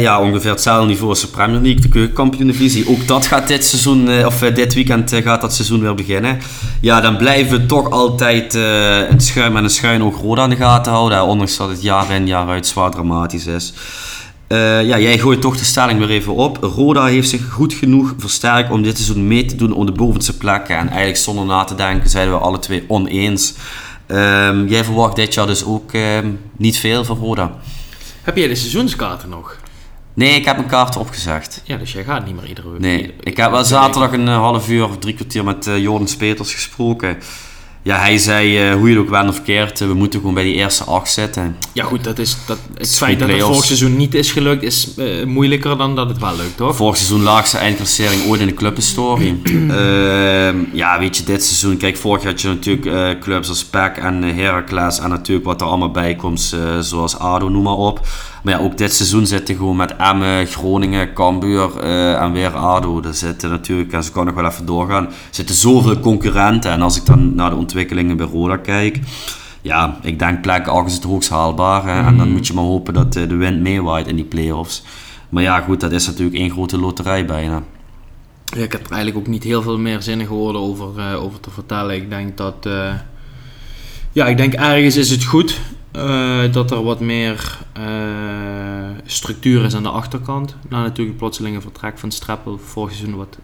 ja, 0.00 0.20
ongeveer 0.20 0.50
hetzelfde 0.50 0.86
niveau 0.86 1.08
als 1.10 1.20
de 1.20 1.26
Premier 1.26 1.60
League, 1.60 1.80
de 1.80 1.88
keukenkampioen-divisie. 1.88 2.88
Ook 2.88 3.06
dat 3.06 3.26
gaat 3.26 3.48
dit 3.48 3.64
seizoen, 3.64 4.08
eh, 4.08 4.26
of 4.26 4.42
eh, 4.42 4.54
dit 4.54 4.74
weekend 4.74 5.12
eh, 5.12 5.22
gaat 5.22 5.40
dat 5.40 5.54
seizoen 5.54 5.80
weer 5.80 5.94
beginnen. 5.94 6.38
Ja, 6.80 7.00
dan 7.00 7.16
blijven 7.16 7.60
we 7.60 7.66
toch 7.66 7.90
altijd 7.90 8.54
eh, 8.54 9.08
een 9.10 9.20
schuim 9.20 9.56
en 9.56 9.64
een 9.64 9.70
schuin 9.70 10.02
oog 10.02 10.20
Roda 10.20 10.42
aan 10.42 10.50
de 10.50 10.56
gaten 10.56 10.92
houden. 10.92 11.22
ondanks 11.22 11.56
dat 11.56 11.68
het 11.68 11.82
jaar 11.82 12.10
in 12.10 12.26
jaar 12.26 12.48
uit 12.48 12.66
zwaar 12.66 12.90
dramatisch 12.90 13.46
is. 13.46 13.72
Eh, 14.46 14.86
ja, 14.86 14.98
jij 14.98 15.18
gooit 15.18 15.40
toch 15.40 15.56
de 15.56 15.64
stelling 15.64 15.98
weer 15.98 16.10
even 16.10 16.34
op. 16.34 16.56
Roda 16.62 17.04
heeft 17.04 17.28
zich 17.28 17.50
goed 17.50 17.72
genoeg 17.72 18.14
versterkt 18.18 18.70
om 18.70 18.82
dit 18.82 18.96
seizoen 18.96 19.26
mee 19.26 19.44
te 19.44 19.56
doen 19.56 19.72
om 19.72 19.86
de 19.86 19.92
bovenste 19.92 20.36
plekken. 20.36 20.76
En 20.76 20.88
eigenlijk 20.88 21.18
zonder 21.18 21.44
na 21.44 21.64
te 21.64 21.74
denken 21.74 22.10
zeiden 22.10 22.34
we 22.34 22.40
alle 22.40 22.58
twee 22.58 22.84
oneens. 22.88 23.54
Ehm, 24.06 24.66
jij 24.66 24.84
verwacht 24.84 25.16
dit 25.16 25.34
jaar 25.34 25.46
dus 25.46 25.64
ook 25.64 25.92
ehm, 25.92 26.26
niet 26.56 26.78
veel 26.78 27.04
van 27.04 27.16
Roda. 27.18 27.52
Heb 28.22 28.36
jij 28.36 28.48
de 28.48 28.54
seizoenskaarten 28.54 29.28
nog? 29.28 29.56
Nee, 30.14 30.34
ik 30.34 30.44
heb 30.44 30.56
mijn 30.56 30.68
kaart 30.68 30.96
opgezegd. 30.96 31.62
Ja, 31.64 31.76
dus 31.76 31.92
jij 31.92 32.04
gaat 32.04 32.26
niet 32.26 32.34
meer 32.34 32.46
iedere 32.46 32.70
week. 32.70 32.80
Nee, 32.80 33.14
ik 33.20 33.36
heb 33.36 33.50
wel 33.50 33.64
zaterdag 33.64 34.12
een 34.12 34.28
eh, 34.28 34.36
half 34.36 34.68
uur 34.68 34.84
of 34.84 34.98
drie 34.98 35.14
kwartier 35.14 35.44
met 35.44 35.64
Jordan 35.64 36.08
Speters 36.08 36.54
gesproken. 36.54 37.18
Ja, 37.82 37.98
hij 37.98 38.18
zei, 38.18 38.58
eh, 38.58 38.74
hoe 38.74 38.88
je 38.88 38.94
het 38.94 39.04
ook 39.04 39.10
went 39.10 39.28
of 39.28 39.42
keert, 39.42 39.80
eh, 39.80 39.86
we 39.86 39.94
moeten 39.94 40.20
gewoon 40.20 40.34
bij 40.34 40.44
die 40.44 40.54
eerste 40.54 40.84
acht 40.84 41.12
zitten. 41.12 41.56
Ja 41.72 41.84
goed, 41.84 42.04
dat 42.04 42.18
is, 42.18 42.36
dat, 42.46 42.58
het 42.74 42.96
feit 42.96 43.18
dat 43.18 43.28
het 43.28 43.42
vorig 43.42 43.64
seizoen 43.64 43.96
niet 43.96 44.14
is 44.14 44.32
gelukt 44.32 44.62
is 44.62 44.94
eh, 44.96 45.24
moeilijker 45.24 45.78
dan 45.78 45.96
dat 45.96 46.08
het 46.08 46.18
wel 46.18 46.36
lukt, 46.36 46.56
toch? 46.56 46.76
Vorig 46.76 46.96
seizoen 46.96 47.22
laagste 47.22 47.58
eindklassering 47.58 48.26
ooit 48.26 48.40
in 48.40 48.46
de 48.46 48.54
clubhistorie. 48.54 49.40
Ehm, 49.70 50.56
ja, 50.72 50.98
weet 50.98 51.16
je, 51.16 51.24
dit 51.24 51.44
seizoen, 51.44 51.76
kijk, 51.76 51.96
vorig 51.96 52.22
jaar 52.22 52.32
had 52.32 52.40
je 52.40 52.48
natuurlijk 52.48 53.20
clubs 53.20 53.48
als 53.48 53.64
PEC 53.64 53.96
en 53.96 54.22
Heracles 54.22 54.98
en 54.98 55.08
natuurlijk 55.08 55.46
wat 55.46 55.60
er 55.60 55.66
allemaal 55.66 55.90
bij 55.90 56.14
komt, 56.14 56.56
zoals 56.80 57.18
ADO, 57.18 57.48
noem 57.48 57.62
maar 57.62 57.72
op. 57.72 58.00
Maar 58.42 58.54
ja, 58.54 58.60
ook 58.60 58.78
dit 58.78 58.94
seizoen 58.94 59.26
zitten 59.26 59.56
gewoon 59.56 59.76
met 59.76 59.96
Emmen, 59.96 60.46
Groningen, 60.46 61.12
Cambuur 61.12 61.78
eh, 61.78 62.22
en 62.22 62.32
weer 62.32 62.56
ADO. 62.56 63.02
Er 63.02 63.14
zitten 63.14 63.50
natuurlijk, 63.50 63.92
en 63.92 64.04
ze 64.04 64.12
kan 64.12 64.26
nog 64.26 64.34
wel 64.34 64.46
even 64.46 64.66
doorgaan, 64.66 65.06
er 65.06 65.12
zitten 65.30 65.54
zoveel 65.54 66.00
concurrenten. 66.00 66.70
En 66.70 66.82
als 66.82 66.96
ik 66.96 67.06
dan 67.06 67.34
naar 67.34 67.50
de 67.50 67.56
ontwikkelingen 67.56 68.16
bij 68.16 68.26
Roda 68.26 68.56
kijk, 68.56 69.00
ja, 69.62 69.98
ik 70.02 70.18
denk 70.18 70.40
plek 70.40 70.66
8 70.66 70.86
is 70.86 70.94
het 70.94 71.04
hoogst 71.04 71.28
haalbaar. 71.28 71.84
Hè? 71.84 72.06
En 72.06 72.16
dan 72.16 72.30
moet 72.32 72.46
je 72.46 72.52
maar 72.52 72.64
hopen 72.64 72.94
dat 72.94 73.16
eh, 73.16 73.28
de 73.28 73.36
wind 73.36 73.60
meewaait 73.60 74.06
in 74.06 74.16
die 74.16 74.24
play-offs. 74.24 74.82
Maar 75.28 75.42
ja, 75.42 75.60
goed, 75.60 75.80
dat 75.80 75.92
is 75.92 76.06
natuurlijk 76.06 76.36
één 76.36 76.50
grote 76.50 76.78
loterij 76.78 77.24
bijna. 77.24 77.62
Ja, 78.44 78.62
ik 78.62 78.72
heb 78.72 78.84
er 78.84 78.92
eigenlijk 78.92 79.26
ook 79.26 79.32
niet 79.32 79.44
heel 79.44 79.62
veel 79.62 79.78
meer 79.78 80.02
zinnen 80.02 80.26
geworden 80.26 80.60
over, 80.60 80.98
eh, 80.98 81.22
over 81.22 81.40
te 81.40 81.50
vertellen. 81.50 81.94
Ik 81.94 82.10
denk 82.10 82.36
dat... 82.36 82.68
ja, 84.12 84.26
ik 84.26 84.36
denk 84.36 84.52
ergens 84.52 84.96
is 84.96 85.10
het 85.10 85.24
goed 85.24 85.60
eh, 85.92 86.52
dat 86.52 86.70
er 86.70 86.82
wat 86.82 87.00
meer 87.00 87.58
eh, 87.72 87.84
structuur 89.04 89.64
is 89.64 89.74
aan 89.74 89.82
de 89.82 89.88
achterkant. 89.88 90.56
Na 90.68 90.78
natuurlijk 90.78 91.08
het 91.08 91.16
plotselinge 91.16 91.60
vertrek 91.60 91.98
van 91.98 92.10
Streppel 92.10 92.58
vorig 92.64 92.94
seizoen, 92.94 93.16
wat 93.16 93.38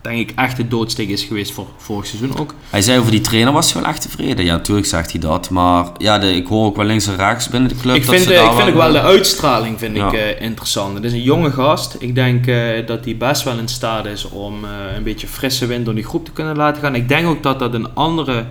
denk 0.00 0.30
ik 0.30 0.38
echt 0.38 0.56
de 0.56 0.68
doodsteek 0.68 1.08
is 1.08 1.22
geweest 1.24 1.52
voor 1.52 1.66
vorig 1.76 2.06
seizoen 2.06 2.38
ook. 2.38 2.54
Hij 2.70 2.82
zei 2.82 2.98
over 2.98 3.10
die 3.10 3.20
trainer 3.20 3.52
was 3.52 3.72
hij 3.72 3.82
wel 3.82 3.90
echt 3.90 4.02
tevreden. 4.02 4.44
Ja, 4.44 4.52
natuurlijk 4.56 4.86
zegt 4.86 5.10
hij 5.10 5.20
dat. 5.20 5.50
Maar 5.50 5.86
ja, 5.98 6.18
de, 6.18 6.34
ik 6.34 6.46
hoor 6.46 6.66
ook 6.66 6.76
wel 6.76 6.84
links 6.84 7.06
en 7.06 7.16
rechts 7.16 7.48
binnen 7.48 7.68
de 7.68 7.76
club. 7.76 7.94
Ik 7.96 8.06
dat 8.06 8.14
vind, 8.14 8.26
ze 8.26 8.34
eh, 8.34 8.40
daar 8.40 8.50
ik 8.50 8.56
vind 8.56 8.68
ook 8.68 8.82
wel 8.82 8.92
de 8.92 9.00
uitstraling 9.00 9.78
vind 9.78 9.96
Ja. 9.96 10.06
ik, 10.06 10.12
eh, 10.12 10.40
interessant. 10.40 10.94
Het 10.94 11.04
is 11.04 11.12
een 11.12 11.22
jonge 11.22 11.50
gast. 11.50 11.96
Ik 11.98 12.14
denk 12.14 12.46
eh, 12.46 12.86
dat 12.86 13.04
hij 13.04 13.16
best 13.16 13.42
wel 13.42 13.58
in 13.58 13.68
staat 13.68 14.06
is 14.06 14.28
om 14.28 14.64
eh, 14.64 14.70
een 14.96 15.02
beetje 15.02 15.26
frisse 15.26 15.66
wind 15.66 15.84
door 15.84 15.94
die 15.94 16.04
groep 16.04 16.24
te 16.24 16.30
kunnen 16.32 16.56
laten 16.56 16.82
gaan. 16.82 16.94
Ik 16.94 17.08
denk 17.08 17.26
ook 17.28 17.42
dat 17.42 17.58
dat 17.58 17.74
een 17.74 17.94
andere, 17.94 18.46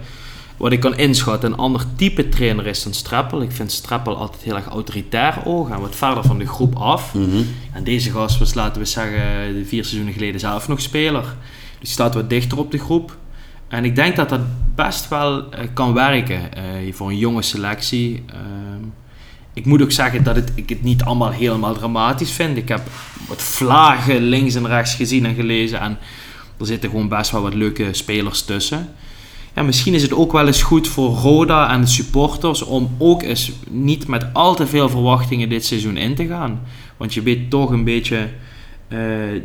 wat 0.58 0.72
ik 0.72 0.80
kan 0.80 0.98
inschatten, 0.98 1.52
een 1.52 1.58
ander 1.58 1.86
type 1.96 2.30
trainer 2.30 2.68
is 2.68 2.84
dan 2.84 2.94
Streppel. 2.94 3.42
Ik 3.42 3.52
vind 3.52 3.72
Streppel 3.72 4.18
altijd 4.18 4.44
heel 4.44 4.56
erg 4.56 4.68
autoritair 4.68 5.46
oog 5.46 5.70
en 5.70 5.82
wat 5.82 5.96
verder 5.96 6.24
van 6.24 6.38
de 6.40 6.48
groep 6.48 6.76
af. 6.76 7.14
Mhm. 7.14 7.42
En 7.74 7.84
deze 7.84 8.12
gast 8.12 8.40
was, 8.40 8.54
laten 8.54 8.82
we 8.82 8.88
zeggen, 8.88 9.66
vier 9.66 9.84
seizoenen 9.84 10.14
geleden 10.14 10.40
zelf 10.40 10.68
nog 10.68 10.82
speler. 10.82 11.22
Dus 11.22 11.80
die 11.80 11.90
staat 11.90 12.14
wat 12.14 12.30
dichter 12.30 12.58
op 12.58 12.72
de 12.72 12.78
groep. 12.78 13.18
En 13.68 13.86
ik 13.86 13.96
denk 13.96 14.16
dat 14.16 14.30
dat 14.30 14.42
best 14.76 15.08
wel 15.08 15.52
eh, 15.52 15.68
kan 15.74 15.94
werken 15.94 16.54
eh, 16.54 16.64
voor 16.94 17.10
een 17.10 17.18
jonge 17.18 17.42
selectie. 17.42 18.24
Ehm, 18.28 18.84
ik 19.54 19.66
moet 19.66 19.82
ook 19.82 19.92
zeggen 19.92 20.24
dat 20.24 20.36
het, 20.36 20.52
ik 20.56 20.70
het 20.70 20.84
niet 20.84 21.04
allemaal 21.04 21.32
helemaal 21.32 21.74
dramatisch 21.74 22.32
vind. 22.32 22.58
Ik 22.58 22.68
heb 22.68 22.82
wat 23.28 23.42
vlagen 23.42 24.22
links 24.22 24.56
en 24.56 24.68
rechts 24.68 24.96
gezien 24.96 25.26
en 25.26 25.36
gelezen. 25.36 25.80
En 25.80 25.98
Er 26.60 26.66
zitten 26.66 26.90
gewoon 26.90 27.08
best 27.08 27.32
wel 27.32 27.42
wat 27.42 27.54
leuke 27.54 27.94
spelers 27.94 28.42
tussen. 28.42 28.90
Ja, 29.56 29.64
misschien 29.64 29.94
is 29.94 30.02
het 30.02 30.14
ook 30.14 30.32
wel 30.32 30.48
eens 30.48 30.64
goed 30.64 30.88
voor 30.88 31.10
Roda 31.10 31.72
en 31.72 31.82
de 31.82 31.88
supporters 31.88 32.62
om 32.62 32.96
ook 32.98 33.24
eens 33.24 33.52
niet 33.70 34.08
met 34.08 34.34
al 34.34 34.56
te 34.56 34.68
veel 34.68 34.90
verwachtingen 34.90 35.50
dit 35.50 35.66
seizoen 35.66 35.98
in 35.98 36.16
te 36.16 36.28
gaan. 36.28 36.62
Want 36.98 37.14
je 37.14 37.22
weet 37.22 37.50
toch 37.50 37.70
een 37.70 37.84
beetje, 37.84 38.18
eh, 38.88 38.98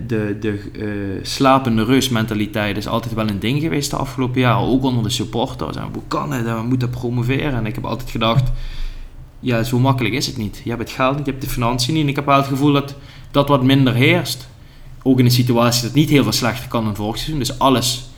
de, 0.07 0.37
de 0.41 0.71
eh, 0.75 1.25
slapende 1.27 1.85
rustmentaliteit 1.85 2.77
is 2.77 2.87
altijd 2.87 3.15
wel 3.15 3.29
een 3.29 3.39
ding 3.39 3.61
geweest 3.61 3.91
de 3.91 3.97
afgelopen 3.97 4.41
jaren. 4.41 4.69
Ook 4.69 4.83
onder 4.83 5.03
de 5.03 5.11
supporters. 5.11 5.77
En 5.77 5.89
hoe 5.93 6.03
kan 6.09 6.33
het? 6.33 6.45
We 6.45 6.63
moeten 6.63 6.91
promoveren. 6.91 7.55
En 7.55 7.67
ik 7.67 7.75
heb 7.75 7.85
altijd 7.85 8.11
gedacht, 8.11 8.53
ja, 9.41 9.63
zo 9.63 9.79
makkelijk 9.79 10.15
is 10.15 10.27
het 10.27 10.37
niet. 10.37 10.61
Je 10.65 10.71
hebt 10.71 10.83
het 10.83 10.93
geld 10.93 11.17
niet, 11.17 11.27
je 11.27 11.31
hebt 11.31 11.45
de 11.45 11.51
financiën 11.51 11.95
niet. 11.95 12.03
En 12.03 12.09
ik 12.09 12.17
heb 12.17 12.27
wel 12.27 12.37
het 12.37 12.47
gevoel 12.47 12.73
dat 12.73 12.95
dat 13.31 13.49
wat 13.49 13.63
minder 13.63 13.95
heerst. 13.95 14.49
Ook 15.03 15.19
in 15.19 15.25
een 15.25 15.31
situatie 15.31 15.83
dat 15.83 15.95
niet 15.95 16.11
heel 16.11 16.23
veel 16.23 16.33
slechter 16.33 16.69
kan 16.69 16.85
dan 16.85 16.97
vorig 16.97 17.17
seizoen. 17.17 17.39
Dus 17.39 17.59
alles 17.59 18.10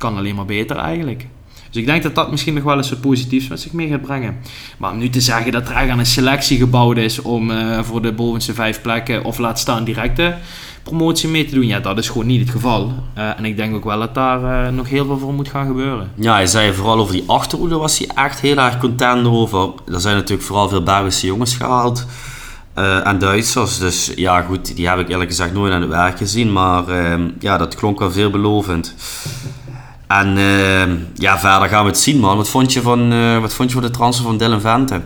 kan 0.00 0.16
alleen 0.16 0.34
maar 0.34 0.44
beter 0.44 0.76
eigenlijk. 0.76 1.26
Dus 1.70 1.80
ik 1.80 1.86
denk 1.86 2.02
dat 2.02 2.14
dat 2.14 2.30
misschien 2.30 2.54
nog 2.54 2.62
wel 2.62 2.76
eens 2.76 2.90
wat 2.90 3.00
positiefs 3.00 3.48
met 3.48 3.60
zich 3.60 3.72
mee 3.72 3.88
gaat 3.88 4.02
brengen. 4.02 4.36
Maar 4.78 4.90
om 4.90 4.98
nu 4.98 5.08
te 5.08 5.20
zeggen 5.20 5.52
dat 5.52 5.62
er 5.62 5.68
eigenlijk 5.68 5.92
aan 5.92 5.98
een 5.98 6.06
selectie 6.06 6.58
gebouwd 6.58 6.96
is 6.96 7.22
om 7.22 7.50
eh, 7.50 7.82
voor 7.82 8.02
de 8.02 8.12
bovenste 8.12 8.54
vijf 8.54 8.82
plekken 8.82 9.24
of 9.24 9.38
laat 9.38 9.58
staan 9.58 9.84
directe 9.84 10.36
promotie 10.82 11.28
mee 11.28 11.44
te 11.44 11.54
doen, 11.54 11.66
ja, 11.66 11.80
dat 11.80 11.98
is 11.98 12.08
gewoon 12.08 12.26
niet 12.26 12.40
het 12.40 12.50
geval. 12.50 12.92
Eh, 13.14 13.38
en 13.38 13.44
ik 13.44 13.56
denk 13.56 13.74
ook 13.74 13.84
wel 13.84 13.98
dat 13.98 14.14
daar 14.14 14.66
eh, 14.66 14.72
nog 14.72 14.88
heel 14.88 15.04
veel 15.06 15.18
voor 15.18 15.34
moet 15.34 15.48
gaan 15.48 15.66
gebeuren. 15.66 16.10
Ja, 16.14 16.32
hij 16.32 16.46
zei 16.46 16.72
vooral 16.72 16.98
over 16.98 17.12
die 17.12 17.24
achterhoede 17.26 17.76
was 17.76 17.98
hij 17.98 18.08
echt 18.14 18.40
heel 18.40 18.56
erg 18.56 18.78
content 18.78 19.26
over. 19.26 19.70
Er 19.92 20.00
zijn 20.00 20.16
natuurlijk 20.16 20.46
vooral 20.46 20.68
veel 20.68 20.82
Belgische 20.82 21.26
jongens 21.26 21.56
gehaald. 21.56 22.06
eh, 22.74 23.06
en 23.06 23.18
Duitsers, 23.18 23.78
dus 23.78 24.12
ja 24.16 24.42
goed, 24.42 24.76
die 24.76 24.88
heb 24.88 24.98
ik 24.98 25.08
eerlijk 25.08 25.30
gezegd 25.30 25.52
nooit 25.52 25.72
aan 25.72 25.80
het 25.80 25.90
werk 25.90 26.18
gezien. 26.18 26.52
Maar 26.52 26.88
ehm, 26.88 27.30
ja, 27.38 27.56
dat 27.56 27.74
klonk 27.74 27.98
wel 27.98 28.10
veelbelovend. 28.10 28.94
En 30.10 30.38
ehm, 30.38 30.96
ja, 31.14 31.38
verder 31.38 31.68
gaan 31.68 31.84
we 31.84 31.90
het 31.90 31.98
zien 31.98 32.18
man. 32.18 32.36
Wat 32.36 32.48
vond 32.48 32.72
je 32.72 32.80
van, 32.80 33.12
eh, 33.12 33.40
wat 33.40 33.54
vond 33.54 33.68
je 33.68 33.74
van 33.74 33.84
de 33.84 33.90
transfer 33.90 34.24
van 34.24 34.38
Dylan 34.38 34.60
Vente? 34.60 35.02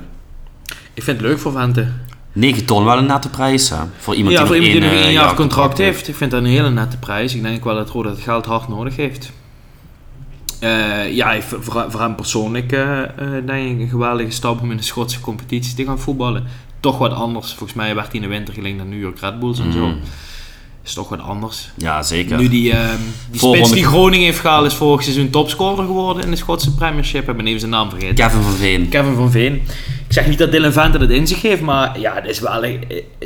Ik 0.95 1.03
vind 1.03 1.17
het 1.17 1.27
leuk 1.27 1.39
voor 1.39 1.53
Vente. 1.53 1.89
9 2.33 2.65
ton, 2.65 2.85
wel 2.85 2.99
een 2.99 3.07
nette 3.07 3.29
prijs 3.29 3.69
hè? 3.69 3.77
Voor 3.99 4.15
iemand 4.15 4.35
ja, 4.35 4.41
die 4.41 4.49
voor 4.49 4.57
iemand 4.57 4.73
die 4.73 4.91
nog 4.91 4.93
één, 4.93 5.07
eh, 5.07 5.13
jaar 5.13 5.35
contract 5.35 5.79
heeft. 5.79 6.09
Ik 6.09 6.15
vind 6.15 6.31
dat 6.31 6.41
een 6.41 6.47
hele 6.47 6.71
nette 6.71 6.97
prijs. 6.97 7.35
Ik 7.35 7.43
denk 7.43 7.65
wel 7.65 7.75
dat 7.75 7.91
Roda 7.91 8.11
het 8.11 8.21
geld 8.21 8.47
hard 8.47 8.69
nodig 8.69 8.97
heeft. 8.97 9.33
Eh, 10.61 11.13
ja, 11.13 11.41
voor, 11.41 12.01
hem 12.01 12.15
persoonlijk 12.15 12.69
denk 13.47 13.71
ik 13.71 13.81
een 13.81 13.89
geweldige 13.89 14.31
stap 14.31 14.61
om 14.61 14.71
in 14.71 14.77
de 14.77 14.83
Schotse 14.83 15.21
competitie 15.21 15.75
te 15.75 15.85
gaan 15.85 15.99
voetballen. 15.99 16.45
Toch 16.81 16.99
wat 16.99 17.13
anders. 17.13 17.53
Volgens 17.53 17.79
mij 17.79 17.95
werd 17.95 18.07
hij 18.07 18.17
in 18.17 18.23
de 18.23 18.29
winter 18.29 18.55
gelinkt 18.55 18.79
naar 18.79 18.87
New 18.87 19.01
York 19.01 19.19
Red 19.19 19.41
Bulls 19.41 19.59
en 19.59 19.73
zo. 19.73 19.93
Is 20.85 20.95
toch 20.95 21.09
wat 21.09 21.21
anders. 21.21 21.71
Ja, 21.77 22.03
zeker. 22.03 22.39
Nu 22.39 22.49
die, 22.49 22.73
ehm 22.73 22.97
die 23.31 23.41
spits 23.41 23.71
die 23.71 23.85
Groningen 23.85 24.25
heeft 24.25 24.39
gehaald 24.39 24.67
is 24.67 24.75
vorig 24.75 25.03
seizoen 25.03 25.31
topscorer 25.31 25.85
geworden 25.85 26.25
in 26.25 26.31
de 26.31 26.37
Schotse 26.37 26.75
Premiership. 26.75 27.29
Ik 27.29 27.37
ben 27.37 27.47
even 27.47 27.61
zijn 27.61 27.73
naam 27.73 27.91
vergeten. 27.91 28.15
Kevin 28.15 28.43
van 28.43 28.53
Veen. 28.53 28.89
Kevin 28.89 29.15
van 29.15 29.31
Veen. 29.31 29.55
Ik 30.07 30.13
zeg 30.13 30.27
niet 30.27 30.39
dat 30.39 30.53
Dylan 30.53 30.73
Vente 30.73 30.99
het 30.99 31.11
in 31.11 31.27
zich 31.27 31.43
heeft, 31.43 31.61
maar 31.61 32.01
ja, 32.01 32.15
het 32.15 32.27
is 32.27 32.41
wel 32.41 32.63
eh, 32.63 32.79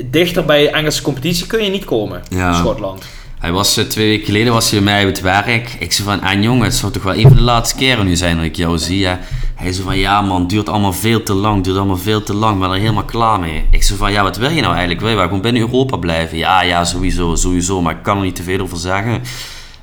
dichter 0.06 0.44
bij 0.44 0.62
de 0.62 0.70
Engelse 0.70 1.02
competitie 1.02 1.46
kun 1.46 1.64
je 1.64 1.70
niet 1.70 1.84
komen. 1.84 2.22
Ja. 2.28 2.52
Schotland. 2.52 3.04
Hij 3.38 3.52
was 3.52 3.76
eh, 3.76 3.84
twee 3.84 4.09
weken 4.09 4.26
geleden 4.26 4.52
was 4.52 4.70
hij 4.70 4.82
bij 4.82 4.92
mij 4.92 5.02
op 5.02 5.09
het 5.09 5.20
werk. 5.20 5.76
Ik 5.78 5.92
zei 5.92 6.09
van, 6.09 6.22
en 6.22 6.42
jongen, 6.42 6.64
het 6.64 6.74
zou 6.74 6.92
toch 6.92 7.02
wel 7.02 7.14
een 7.14 7.22
van 7.22 7.36
de 7.36 7.42
laatste 7.42 7.76
keren 7.76 8.06
nu 8.06 8.16
zijn 8.16 8.36
dat 8.36 8.44
ik 8.44 8.56
jou 8.56 8.78
zie. 8.78 9.06
Hè? 9.06 9.16
Hij 9.59 9.72
zei 9.72 9.84
van, 9.84 9.98
ja 9.98 10.22
man, 10.22 10.46
duurt 10.46 10.68
allemaal 10.68 10.92
veel 10.92 11.22
te 11.22 11.34
lang, 11.34 11.64
duurt 11.64 11.76
allemaal 11.76 11.96
veel 11.96 12.22
te 12.22 12.34
lang, 12.34 12.61
ben 12.61 12.70
er 12.70 12.78
helemaal 12.78 13.04
klaar 13.04 13.40
mee. 13.40 13.64
Ik 13.70 13.82
zei 13.82 13.98
van, 13.98 14.12
ja, 14.12 14.22
wat 14.22 14.36
wil 14.36 14.50
je 14.50 14.61
nou 14.61 14.72
eigenlijk? 14.72 15.00
Wil 15.00 15.11
je 15.11 15.16
gewoon 15.16 15.40
binnen 15.40 15.62
Europa 15.62 15.96
blijven? 15.96 16.38
Ja, 16.38 16.62
ja, 16.62 16.84
sowieso, 16.84 17.34
sowieso, 17.34 17.82
maar 17.82 17.94
ik 17.94 18.02
kan 18.02 18.16
er 18.16 18.22
niet 18.22 18.36
te 18.36 18.42
veel 18.42 18.61
over 18.61 18.76
zeggen. 18.76 19.22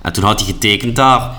En 0.01 0.13
toen 0.13 0.23
had 0.23 0.39
hij 0.39 0.49
getekend 0.51 0.95
daar. 0.95 1.31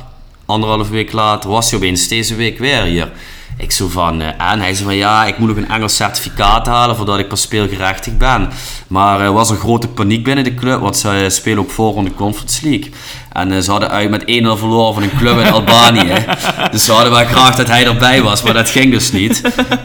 Anderhalf 0.46 0.88
week 0.88 1.12
later 1.12 1.50
was 1.50 1.70
hij 1.70 1.78
opeens 1.78 2.08
deze 2.08 2.34
week 2.34 2.58
weer 2.58 2.82
hier. 2.82 3.12
Ik 3.58 3.72
zo 3.72 3.88
van, 3.88 4.20
eh, 4.20 4.26
en 4.26 4.60
hij 4.60 4.74
zei 4.74 4.84
van 4.84 4.96
ja, 4.96 5.24
ik 5.24 5.38
moet 5.38 5.48
nog 5.48 5.56
een 5.56 5.68
Engels 5.68 5.96
certificaat 5.96 6.66
halen 6.66 6.96
voordat 6.96 7.18
ik 7.18 7.28
pas 7.28 7.40
speelgerechtigd 7.40 8.18
ben. 8.18 8.48
Maar 8.86 9.20
er 9.20 9.32
was 9.32 9.50
een 9.50 9.56
grote 9.56 9.88
paniek 9.88 10.24
binnen 10.24 10.44
de 10.44 10.54
club, 10.54 10.80
want 10.80 10.96
ze 10.96 11.10
eh, 11.10 11.30
spelen 11.30 11.58
op 11.58 11.70
voorronde 11.70 12.14
Conference 12.14 12.68
League. 12.68 12.90
En 13.32 13.52
eh, 13.52 13.58
ze 13.58 13.70
hadden 13.70 13.90
uit 13.90 14.10
met 14.10 14.22
1-0 14.22 14.56
verloren 14.56 14.94
van 14.94 15.02
een 15.02 15.16
club 15.18 15.38
in 15.38 15.52
Albanië. 15.60 16.24
dus 16.70 16.84
ze 16.84 16.92
hadden 16.92 17.12
wel 17.12 17.24
graag 17.24 17.56
dat 17.56 17.66
hij 17.66 17.86
erbij 17.86 18.22
was, 18.22 18.42
maar 18.42 18.54
dat 18.54 18.70
ging 18.70 18.90
dus 18.92 19.12
niet. 19.12 19.42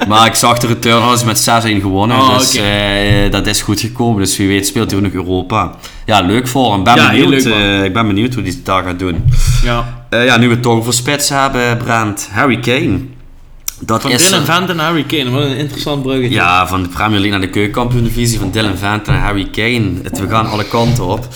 Maar 0.08 0.26
ik 0.26 0.36
zag 0.36 0.60
de 0.60 0.68
return 0.68 1.02
hadden 1.02 1.20
ze 1.20 1.26
met 1.26 1.78
6-1 1.78 1.82
gewonnen, 1.82 2.18
Oh, 2.18 2.38
dus 2.38 2.60
dat 3.32 3.48
is 3.48 3.62
goed 3.62 3.80
gekomen. 3.80 4.22
Dus 4.22 4.38
wie 4.38 4.48
weet 4.48 4.68
speelt 4.68 4.92
hij 4.92 5.00
ook 5.00 5.06
nog 5.06 5.14
Europa. 5.14 5.76
Ja, 6.06 6.22
leuk 6.22 6.48
voor 6.48 6.72
hem. 6.72 6.84
Ben 6.84 6.96
Ja, 6.96 7.10
benieuwd, 7.10 7.44
leuk, 7.44 7.86
ik 7.86 7.94
ben 7.94 8.08
benieuwd 8.08 8.34
hoe 8.34 8.44
hij 8.44 8.52
het 8.52 8.66
daar 8.66 8.84
gaat 8.84 9.00
doen. 9.00 9.24
Ja. 9.64 10.04
Ja, 10.10 10.38
nu 10.38 10.48
we 10.48 10.54
het 10.54 10.64
toch 10.64 10.74
over 10.74 10.94
spits 10.94 11.30
hebben, 11.30 11.78
Brent. 11.78 12.30
Harry 12.32 12.60
Kane. 12.60 13.00
Dat 13.86 14.02
Van 14.02 14.12
is 14.12 14.24
Dylan 14.26 14.40
er- 14.40 14.46
Vente 14.46 14.74
naar 14.74 14.86
Harry 14.86 15.04
Kane. 15.04 15.30
Wat 15.30 15.44
een 15.44 15.58
interessant 15.58 16.02
bruggetje. 16.02 16.36
Ja, 16.36 16.68
van 16.68 16.84
de 16.84 16.90
Premier 16.90 17.20
League 17.20 17.30
naar 17.32 17.42
de 17.42 17.50
keukenkampioen 17.50 18.04
divisie 18.04 18.40
van 18.40 18.52
Dylan 18.52 18.78
Vente 18.78 19.12
naar 19.12 19.20
Harry 19.22 19.50
Kane. 19.50 19.92
Het, 20.04 20.20
we 20.20 20.28
gaan 20.28 20.50
alle 20.50 20.68
kanten 20.68 21.06
op. 21.06 21.28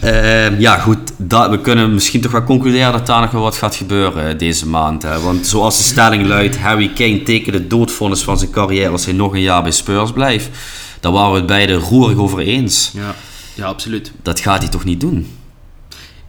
Eh, 0.00 0.60
ja, 0.60 0.78
goed. 0.78 0.98
Dat, 1.16 1.50
we 1.50 1.60
kunnen 1.60 1.94
misschien 1.94 2.20
toch 2.20 2.32
wel 2.32 2.44
concluderen 2.44 2.92
dat 2.92 3.06
daar 3.06 3.20
nog 3.20 3.30
wel 3.30 3.42
wat 3.42 3.56
gaat 3.56 3.74
gebeuren 3.74 4.28
eh, 4.28 4.38
deze 4.38 4.68
maand. 4.68 5.02
Hè. 5.02 5.20
Want 5.20 5.46
zoals 5.46 5.76
de 5.76 5.82
stelling 5.82 6.26
luidt, 6.26 6.58
Harry 6.58 6.88
Kane 6.94 7.22
tekent 7.22 7.54
het 7.54 7.70
doodvonnis 7.70 8.22
van 8.22 8.38
zijn 8.38 8.50
carrière 8.50 8.88
als 8.90 9.04
hij 9.04 9.14
nog 9.14 9.32
een 9.32 9.40
jaar 9.40 9.62
bij 9.62 9.70
Spurs 9.72 10.12
blijft. 10.12 10.48
Daar 11.00 11.12
waren 11.12 11.30
we 11.32 11.36
het 11.36 11.46
beide 11.46 11.74
roerig 11.74 12.16
over 12.16 12.38
eens. 12.38 12.90
Ja. 12.94 13.14
ja, 13.54 13.66
absoluut. 13.66 14.12
Dat 14.22 14.40
gaat 14.40 14.58
hij 14.62 14.68
toch 14.70 14.84
niet 14.84 15.00
doen? 15.00 15.26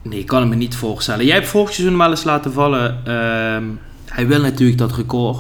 Nee, 0.02 0.20
ik 0.20 0.26
kan 0.26 0.40
het 0.40 0.50
me 0.50 0.56
niet 0.56 0.76
voorstellen. 0.76 1.26
Jij 1.26 1.36
hebt 1.36 1.48
vorig 1.48 1.74
seizoen 1.74 1.98
wel 1.98 2.10
eens 2.10 2.24
laten 2.24 2.54
vallen. 2.54 2.98
ehm, 3.06 3.64
hij 4.16 4.28
wil 4.28 4.42
natuurlijk 4.42 4.78
dat 4.78 4.96
record 4.96 5.38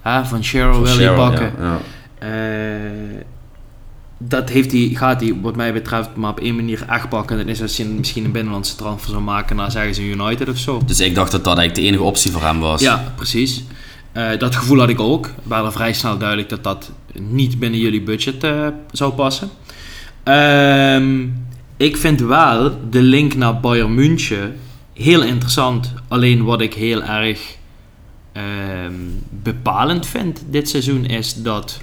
hè, 0.00 0.24
van 0.24 0.42
Cheryl 0.42 0.82
wil 0.82 0.98
hij 0.98 1.14
pakken. 1.14 1.52
ja, 1.58 1.64
ja. 1.64 1.80
Eh, 2.18 3.24
dat 4.18 4.48
heeft 4.48 4.72
hij, 4.72 4.90
gaat 4.92 5.20
hij, 5.20 5.34
wat 5.42 5.56
mij 5.56 5.72
betreft, 5.72 6.08
maar 6.14 6.30
op 6.30 6.40
één 6.40 6.54
manier 6.54 6.84
echt 6.88 7.08
pakken. 7.08 7.36
Dat 7.36 7.46
is 7.46 7.62
als 7.62 7.76
je 7.76 7.84
misschien 7.84 8.24
een 8.24 8.32
binnenlandse 8.32 8.76
transfer 8.76 9.10
zou 9.10 9.22
maken 9.22 9.56
naar, 9.56 9.70
zeggen 9.70 9.94
ze, 9.94 10.02
United 10.02 10.48
of 10.48 10.58
zo. 10.58 10.82
Dus 10.86 11.00
ik 11.00 11.14
dacht 11.14 11.32
dat 11.32 11.44
dat 11.44 11.58
eigenlijk 11.58 11.86
de 11.86 11.92
enige 11.92 12.08
optie 12.08 12.30
voor 12.30 12.42
hem 12.42 12.60
was. 12.60 12.80
Ja, 12.80 13.12
precies. 13.16 13.64
Eh, 14.12 14.38
dat 14.38 14.56
gevoel 14.56 14.78
had 14.78 14.88
ik 14.88 15.00
ook. 15.00 15.26
Het 15.26 15.34
werd 15.44 15.64
er 15.64 15.72
vrij 15.72 15.92
snel 15.92 16.18
duidelijk 16.18 16.48
dat 16.48 16.64
dat 16.64 16.90
niet 17.18 17.58
binnen 17.58 17.80
jullie 17.80 18.02
budget 18.02 18.44
eh, 18.44 18.66
zou 18.92 19.12
passen. 19.12 19.50
Ehm, 20.22 21.26
ik 21.76 21.96
vind 21.96 22.20
wel 22.20 22.78
de 22.90 23.02
link 23.02 23.34
naar 23.34 23.60
Bayern 23.60 23.94
München 23.94 24.56
heel 24.92 25.22
interessant. 25.22 25.92
Alleen 26.08 26.44
wat 26.44 26.60
ik 26.60 26.74
heel 26.74 27.02
erg 27.02 27.56
ehm, 28.32 28.94
bepalend 29.30 30.06
vind 30.06 30.44
dit 30.50 30.68
seizoen 30.68 31.04
is 31.04 31.34
dat 31.34 31.80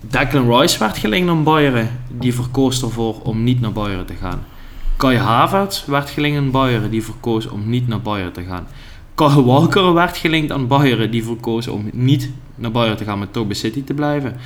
Declan 0.00 0.58
Rice 0.58 0.78
werd 0.78 0.98
gelinkt 0.98 1.30
aan 1.30 1.44
Bayern. 1.44 1.90
Die 2.18 2.34
verkoos 2.34 2.82
ervoor 2.82 3.20
om 3.22 3.44
niet 3.44 3.60
naar 3.60 3.72
Bayern 3.72 4.06
te 4.06 4.14
gaan. 4.14 4.44
Kai 4.96 5.16
Havertz 5.16 5.84
werd 5.84 6.10
gelinkt 6.10 6.38
aan 6.38 6.50
Bayern. 6.50 6.90
Die 6.90 7.04
verkoos 7.04 7.48
om 7.48 7.68
niet 7.70 7.88
naar 7.88 8.00
Bayern 8.00 8.32
te 8.32 8.42
gaan. 8.42 8.66
Kyle 9.14 9.44
Walker 9.44 9.92
werd 9.92 10.16
gelinkt 10.16 10.52
aan 10.52 10.66
Bayern. 10.66 11.10
Die 11.10 11.24
verkoos 11.24 11.68
om 11.68 11.88
niet 11.92 12.30
naar 12.54 12.70
Bayern 12.70 12.96
te 12.96 13.04
gaan, 13.04 13.30
toch 13.30 13.46
bij 13.46 13.56
City 13.56 13.84
te 13.84 13.94
blijven. 13.94 14.36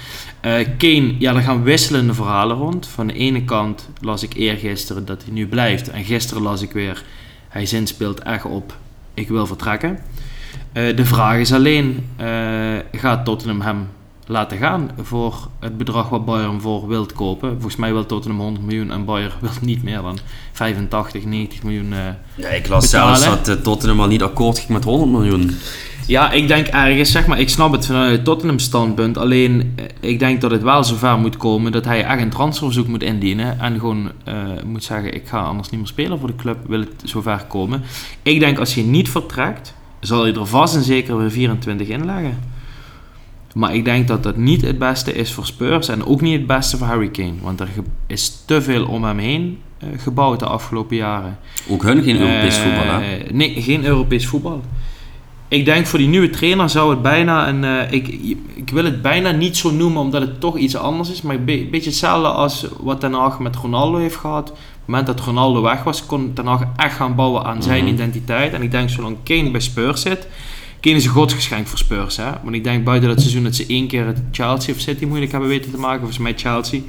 Eh, 0.40 0.66
Kane, 0.78 1.14
ja, 1.18 1.34
er 1.34 1.42
gaan 1.42 1.62
wisselende 1.62 2.14
verhalen 2.14 2.56
rond. 2.56 2.86
Van 2.86 3.06
de 3.06 3.12
ene 3.12 3.44
kant 3.44 3.88
las 4.00 4.22
ik 4.22 4.34
eergisteren 4.34 5.04
dat 5.04 5.22
hij 5.24 5.32
nu 5.32 5.46
blijft. 5.46 5.90
En 5.90 6.04
gisteren 6.04 6.42
las 6.42 6.62
ik 6.62 6.72
weer, 6.72 7.04
hij 7.48 7.66
zinspeelt 7.66 8.20
echt 8.20 8.44
op, 8.44 8.76
ik 9.16 9.28
wil 9.28 9.46
vertrekken. 9.46 9.98
Eh, 10.72 10.96
de 10.96 11.04
vraag 11.04 11.38
is 11.38 11.52
alleen, 11.52 12.06
eh, 12.16 12.76
gaat 12.92 13.24
Tottenham 13.24 13.60
hem 13.60 13.88
laten 14.28 14.58
gaan 14.58 14.90
voor 15.02 15.48
het 15.60 15.76
bedrag 15.78 16.08
wat 16.08 16.24
Bayern 16.24 16.50
hem 16.50 16.60
voor 16.60 16.88
wilt 16.88 17.12
kopen? 17.12 17.50
Volgens 17.52 17.76
mij 17.76 17.92
wil 17.92 18.06
Tottenham 18.06 18.40
100 18.40 18.64
miljoen 18.66 18.90
en 18.90 19.04
Bayern 19.04 19.32
wil 19.40 19.50
niet 19.60 19.82
meer 19.82 20.02
dan 20.02 20.18
85, 20.52 21.24
90 21.24 21.62
miljoen. 21.62 21.92
eh. 21.92 21.98
Ja, 22.34 22.48
ik 22.48 22.68
las 22.68 22.90
Betalen. 22.90 23.18
zelfs 23.18 23.44
dat 23.44 23.56
eh, 23.56 23.62
Tottenham 23.62 24.00
al 24.00 24.06
niet 24.06 24.22
akkoord 24.22 24.58
ging 24.58 24.68
met 24.72 24.84
100 24.84 25.10
miljoen. 25.10 25.50
Ja, 26.06 26.30
ik 26.30 26.48
denk 26.48 26.66
ergens, 26.66 27.10
zeg 27.10 27.26
maar, 27.26 27.40
ik 27.40 27.48
snap 27.48 27.72
het 27.72 27.86
vanuit 27.86 28.24
Tottenham 28.24 28.58
standpunt. 28.58 29.18
Alleen, 29.18 29.72
eh, 29.76 29.84
ik 30.10 30.18
denk 30.18 30.40
dat 30.40 30.50
het 30.50 30.62
wel 30.62 30.84
zover 30.84 31.18
moet 31.18 31.36
komen 31.36 31.72
dat 31.72 31.84
hij 31.84 32.04
echt 32.04 32.20
een 32.22 32.30
transferverzoek 32.30 32.86
moet 32.86 33.02
indienen. 33.02 33.60
En 33.60 33.78
gewoon 33.78 34.10
moet 34.64 34.84
zeggen, 34.84 35.14
ik 35.14 35.28
ga 35.28 35.40
anders 35.40 35.70
niet 35.70 35.80
meer 35.80 35.88
spelen 35.88 36.18
voor 36.18 36.28
de 36.28 36.36
club, 36.36 36.56
wil 36.68 36.80
het 36.80 37.02
zover 37.04 37.44
komen. 37.48 37.82
Ik 38.22 38.40
denk, 38.40 38.58
als 38.58 38.74
hij 38.74 38.84
niet 38.84 39.08
vertrekt, 39.10 39.74
zal 40.00 40.22
hij 40.22 40.34
er 40.34 40.46
vast 40.46 40.74
en 40.74 40.82
zeker 40.82 41.18
weer 41.18 41.30
24 41.30 41.88
inleggen. 41.88 42.38
Maar 43.56 43.74
ik 43.74 43.84
denk 43.84 44.08
dat 44.08 44.22
dat 44.22 44.36
niet 44.36 44.62
het 44.62 44.78
beste 44.78 45.12
is 45.12 45.32
voor 45.32 45.46
Spurs 45.46 45.88
en 45.88 46.04
ook 46.06 46.20
niet 46.20 46.36
het 46.38 46.46
beste 46.46 46.76
voor 46.76 46.86
Harry 46.86 47.08
Kane. 47.08 47.32
Want 47.42 47.60
er 47.60 47.68
is 48.06 48.42
te 48.46 48.62
veel 48.62 48.86
om 48.86 49.04
hem 49.04 49.18
heen 49.18 49.58
eh, 49.78 49.88
gebouwd 49.96 50.38
de 50.38 50.46
afgelopen 50.46 50.96
jaren. 50.96 51.38
Ook 51.68 51.82
hun 51.82 52.02
geen 52.02 52.20
Europees 52.20 52.56
Eh, 52.56 52.62
voetbal, 52.62 53.00
hè? 53.00 53.16
Nee, 53.32 53.62
geen 53.62 53.84
Europees 53.84 54.26
voetbal. 54.26 54.60
ik 55.48 55.64
denk 55.64 55.86
voor 55.86 55.98
die 55.98 56.08
nieuwe 56.08 56.30
trainer 56.30 56.70
zou 56.70 56.90
het 56.90 57.02
bijna 57.02 57.48
een. 57.48 57.64
eh, 57.64 57.92
ik, 57.92 58.08
ik 58.54 58.70
wil 58.70 58.84
het 58.84 59.02
bijna 59.02 59.30
niet 59.30 59.56
zo 59.56 59.70
noemen 59.72 60.00
omdat 60.00 60.20
het 60.20 60.40
toch 60.40 60.56
iets 60.58 60.76
anders 60.76 61.10
is. 61.10 61.22
Maar 61.22 61.34
een 61.34 61.44
be- 61.44 61.68
beetje 61.70 61.90
hetzelfde 61.90 62.28
als 62.28 62.66
wat 62.80 63.00
Ten 63.00 63.12
Hag 63.12 63.38
met 63.40 63.56
Ronaldo 63.56 63.98
heeft 63.98 64.16
gehad. 64.16 64.50
Op 64.50 64.56
het 64.56 64.66
moment 64.86 65.06
dat 65.06 65.20
Ronaldo 65.20 65.62
weg 65.62 65.82
was, 65.82 66.06
kon 66.06 66.32
Ten 66.34 66.46
Hag 66.46 66.62
echt 66.76 66.94
gaan 66.96 67.14
bouwen 67.14 67.44
aan 67.44 67.62
zijn 67.62 67.84
Mhm. 67.84 67.92
identiteit. 67.92 68.52
En 68.52 68.62
ik 68.62 68.70
denk 68.70 68.90
zolang 68.90 69.16
Kane 69.24 69.50
bij 69.50 69.60
Spurs 69.60 70.00
zit. 70.02 70.28
Kane 70.86 70.98
is 70.98 71.04
een 71.04 71.10
godsgeschenk 71.10 71.66
voor 71.66 71.78
Spurs. 71.78 72.16
Hè? 72.16 72.30
Want 72.42 72.54
ik 72.54 72.64
denk 72.64 72.84
buiten 72.84 73.08
dat 73.08 73.20
seizoen 73.20 73.42
dat 73.42 73.54
ze 73.54 73.66
één 73.66 73.86
keer 73.86 74.06
het 74.06 74.22
Chelsea 74.30 74.74
of 74.74 74.80
City 74.80 75.04
moeilijk 75.04 75.30
hebben 75.32 75.48
weten 75.48 75.70
te 75.70 75.78
maken. 75.78 75.98
Volgens 75.98 76.18
mij 76.18 76.34
Chelsea. 76.36 76.80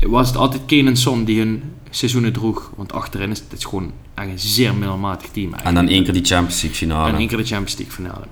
Was 0.00 0.28
het 0.28 0.36
altijd 0.36 0.62
Kane 0.66 0.88
en 0.88 0.96
Son 0.96 1.24
die 1.24 1.38
hun 1.38 1.62
seizoenen 1.90 2.32
droeg. 2.32 2.72
Want 2.76 2.92
achterin 2.92 3.30
is 3.30 3.38
het, 3.38 3.58
is 3.58 3.64
gewoon 3.64 3.92
echt 4.14 4.28
een 4.28 4.38
zeer 4.38 4.74
middelmatig 4.74 5.28
team. 5.28 5.46
En 5.46 5.52
eigenlijk. 5.52 5.86
dan 5.86 5.94
één 5.94 6.04
keer 6.04 6.12
die 6.12 6.24
Champions 6.24 6.62
League 6.62 6.78
finale. 6.78 7.08
En 7.08 7.18
één 7.18 7.28
keer 7.28 7.36
de 7.36 7.44
Champions 7.44 7.76
League 7.78 7.94
finale. 7.94 8.24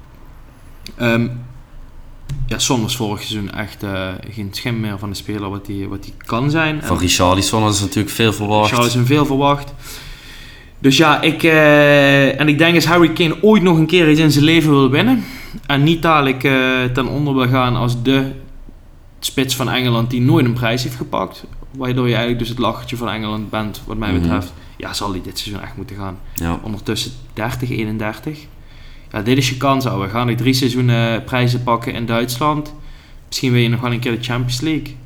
Ehm, 0.96 1.28
ja, 2.46 2.58
Son 2.58 2.82
was 2.82 2.96
vorig 2.96 3.22
seizoen 3.22 3.52
echt 3.52 3.82
eh, 3.82 4.08
geen 4.30 4.48
schim 4.50 4.80
meer 4.80 4.98
van 4.98 5.10
de 5.10 5.16
speler 5.16 5.50
wat 5.50 5.66
hij 5.66 5.88
wat 5.88 6.02
die 6.02 6.14
kan 6.16 6.50
zijn. 6.50 6.82
Van 6.82 6.96
En 6.96 7.02
Richarlison 7.02 7.68
is 7.68 7.80
natuurlijk 7.80 8.14
veel 8.14 8.32
verwacht. 8.32 8.70
Charles 8.70 8.96
is 8.96 9.06
veel 9.06 9.26
verwacht. 9.26 9.72
Dus 10.78 10.96
ja, 10.96 11.20
ik, 11.20 11.42
eh, 11.42 12.40
en 12.40 12.48
ik 12.48 12.58
denk 12.58 12.74
als 12.74 12.84
Harry 12.86 13.12
Kane 13.12 13.42
ooit 13.42 13.62
nog 13.62 13.78
een 13.78 13.86
keer 13.86 14.10
iets 14.10 14.20
in 14.20 14.30
zijn 14.30 14.44
leven 14.44 14.70
wil 14.70 14.90
winnen. 14.90 15.24
En 15.66 15.82
niet 15.82 16.02
dadelijk 16.02 16.44
eh, 16.44 16.84
ten 16.92 17.06
onder 17.06 17.34
wil 17.34 17.48
gaan 17.48 17.76
als 17.76 18.02
de 18.02 18.32
spits 19.20 19.56
van 19.56 19.70
Engeland 19.70 20.10
die 20.10 20.20
nooit 20.20 20.44
een 20.44 20.52
prijs 20.52 20.82
heeft 20.82 20.94
gepakt. 20.96 21.44
Waardoor 21.76 22.04
je 22.06 22.10
eigenlijk 22.10 22.38
dus 22.38 22.48
het 22.48 22.58
lachertje 22.58 22.96
van 22.96 23.08
Engeland 23.08 23.50
bent, 23.50 23.82
wat 23.86 23.96
mij 23.96 24.12
Mhm. 24.12 24.20
betreft. 24.20 24.52
Ja, 24.76 24.92
zal 24.94 25.10
hij 25.10 25.20
dit 25.22 25.38
seizoen 25.38 25.62
echt 25.64 25.76
moeten 25.76 25.96
gaan 25.96 26.18
Ja. 26.34 26.58
ondertussen 26.62 27.12
30, 27.32 27.70
31. 27.70 28.38
Ja, 29.12 29.22
dit 29.22 29.36
is 29.36 29.48
je 29.48 29.56
kans, 29.56 29.86
ouwe. 29.86 30.04
We 30.04 30.10
gaan 30.10 30.26
nog 30.26 30.36
drie 30.36 30.52
seizoenen 30.54 31.24
prijzen 31.24 31.62
pakken 31.62 31.94
in 31.94 32.06
Duitsland. 32.06 32.74
Misschien 33.26 33.52
wil 33.52 33.60
je 33.60 33.68
nog 33.68 33.80
wel 33.80 33.92
een 33.92 33.98
keer 34.00 34.12
de 34.18 34.24
Champions 34.24 34.60
League. 34.60 34.96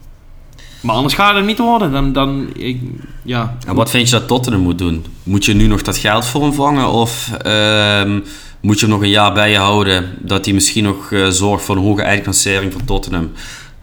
Maar 0.82 0.94
anders 0.94 1.14
gaat 1.14 1.34
het 1.34 1.44
niet 1.44 1.58
worden. 1.58 1.92
Dan, 1.92 2.12
dan 2.12 2.48
ik, 2.54 2.80
ja. 3.22 3.56
En 3.66 3.74
wat 3.74 3.90
vind 3.90 4.08
je 4.08 4.18
dat 4.18 4.26
Tottenham 4.26 4.62
moet 4.62 4.78
doen? 4.78 5.04
Moet 5.22 5.44
je 5.44 5.54
nu 5.54 5.66
nog 5.66 5.82
dat 5.82 5.96
geld 5.96 6.24
voor 6.24 6.42
hem 6.42 6.52
vangen? 6.52 6.88
Of 6.88 7.32
ehm, 7.32 8.20
moet 8.60 8.80
je 8.80 8.86
hem 8.86 8.94
nog 8.94 9.02
een 9.02 9.08
jaar 9.08 9.32
bij 9.32 9.50
je 9.50 9.56
houden? 9.56 10.10
Dat 10.20 10.44
hij 10.44 10.54
misschien 10.54 10.84
nog 10.84 11.12
eh, 11.12 11.28
zorgt 11.28 11.64
voor 11.64 11.76
een 11.76 11.82
hoge 11.82 12.02
eindklassering 12.02 12.72
voor 12.72 12.84
Tottenham. 12.84 13.30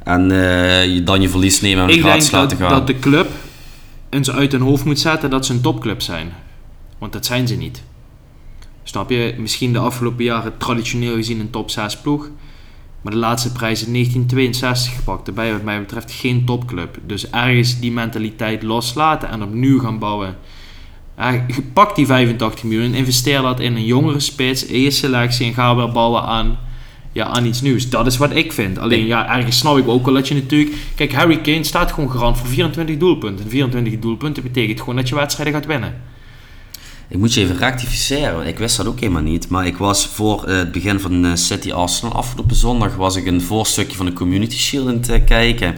En 0.04 0.32
eh, 0.32 0.94
je 0.94 1.04
dan 1.04 1.22
je 1.22 1.30
verlies 1.30 1.62
nemen 1.62 1.84
en 1.84 1.90
Ik 1.90 2.00
gratis 2.00 2.30
denk 2.30 2.32
dat, 2.32 2.42
laten 2.42 2.58
gaan. 2.58 2.70
dat 2.70 2.88
de 2.88 3.00
club 3.00 3.30
eens 4.10 4.32
uit 4.32 4.52
hun 4.52 4.62
hoofd 4.62 4.86
moet 4.86 5.00
zetten 5.00 5.30
dat 5.30 5.46
ze 5.46 5.54
een 5.54 5.62
topclub 5.62 6.02
zijn. 6.02 6.34
Want 6.98 7.14
dat 7.14 7.26
zijn 7.26 7.48
ze 7.48 7.56
niet. 7.56 7.84
Snap 8.84 9.10
je? 9.10 9.36
Misschien 9.38 9.74
de 9.74 9.80
afgelopen 9.80 10.24
jaren 10.24 10.58
traditioneel 10.58 11.16
gezien 11.16 11.40
een 11.40 11.50
top 11.50 11.70
6 11.70 11.98
ploeg. 11.98 12.30
Maar 13.02 13.14
de 13.14 13.20
laatste 13.20 13.52
prijs 13.52 13.86
in 13.86 13.94
1962 13.94 14.96
gepakt. 14.96 15.26
Daarbij 15.26 15.52
wat 15.52 15.64
mij 15.64 15.80
betreft 15.80 16.12
geen 16.12 16.46
topclub. 16.46 16.98
Dus 17.06 17.30
ergens 17.30 17.80
die 17.80 17.92
mentaliteit 17.92 18.64
loslaten 18.64 19.30
en 19.30 19.44
opnieuw 19.44 19.80
gaan 19.80 20.00
bouwen. 20.00 20.36
Ja, 21.18 21.32
je 21.32 21.62
pakt 21.74 21.96
die 21.96 22.06
85 22.06 22.64
miljoen, 22.64 22.94
investeer 22.94 23.42
dat 23.42 23.60
in 23.60 23.76
een 23.76 23.86
jongere 23.86 24.20
spits, 24.20 24.66
je 24.70 24.92
selectie 24.92 25.48
en 25.48 25.54
ga 25.54 25.76
weer 25.76 25.92
bouwen 25.92 26.22
aan, 26.22 26.58
ja, 27.12 27.26
aan 27.26 27.46
iets 27.46 27.62
nieuws. 27.62 27.90
Dat 27.90 28.08
is 28.08 28.18
wat 28.18 28.36
ik 28.36 28.54
vind. 28.54 28.80
Alleen 28.80 29.06
ja, 29.06 29.38
ergens 29.38 29.58
snap 29.58 29.78
ik 29.78 29.88
ook 29.88 30.06
wel 30.06 30.14
dat 30.14 30.28
je 30.28 30.36
natuurlijk... 30.36 30.76
Kijk, 30.96 31.14
Harry 31.14 31.42
Kane 31.42 31.64
staat 31.64 31.92
gewoon 31.92 32.12
garant 32.12 32.38
voor 32.38 32.48
24 32.48 32.98
doelpunten. 32.98 33.46
En 33.46 33.52
24 33.52 34.00
doelpunten 34.00 34.44
betekent 34.44 34.80
gewoon 34.80 34.96
dat 34.96 35.10
je 35.10 35.16
wedstrijden 35.16 35.54
gaat 35.54 35.66
winnen. 35.66 36.02
Ik 37.10 37.18
moet 37.18 37.34
je 37.34 37.42
even 37.42 37.58
rectificeren, 37.58 38.36
want 38.36 38.48
ik 38.48 38.58
wist 38.58 38.78
dat 38.78 38.88
ook 38.88 39.00
helemaal 39.00 39.22
niet. 39.22 39.50
Maar 39.50 39.66
ik 39.66 39.78
was 39.78 40.08
voor 40.08 40.44
eh, 40.44 40.58
het 40.58 40.72
begin 40.72 41.00
van 41.00 41.26
eh, 41.26 41.32
City 41.36 41.72
Arsenal 41.72 42.14
afgelopen 42.14 42.56
zondag 42.56 42.96
was 42.96 43.16
ik 43.16 43.26
een 43.26 43.42
voorstukje 43.42 43.98
van 43.98 44.06
de 44.06 44.14
Community 44.14 44.58
Shield 44.58 44.88
aan 44.88 45.02
het 45.08 45.24
kijken. 45.24 45.76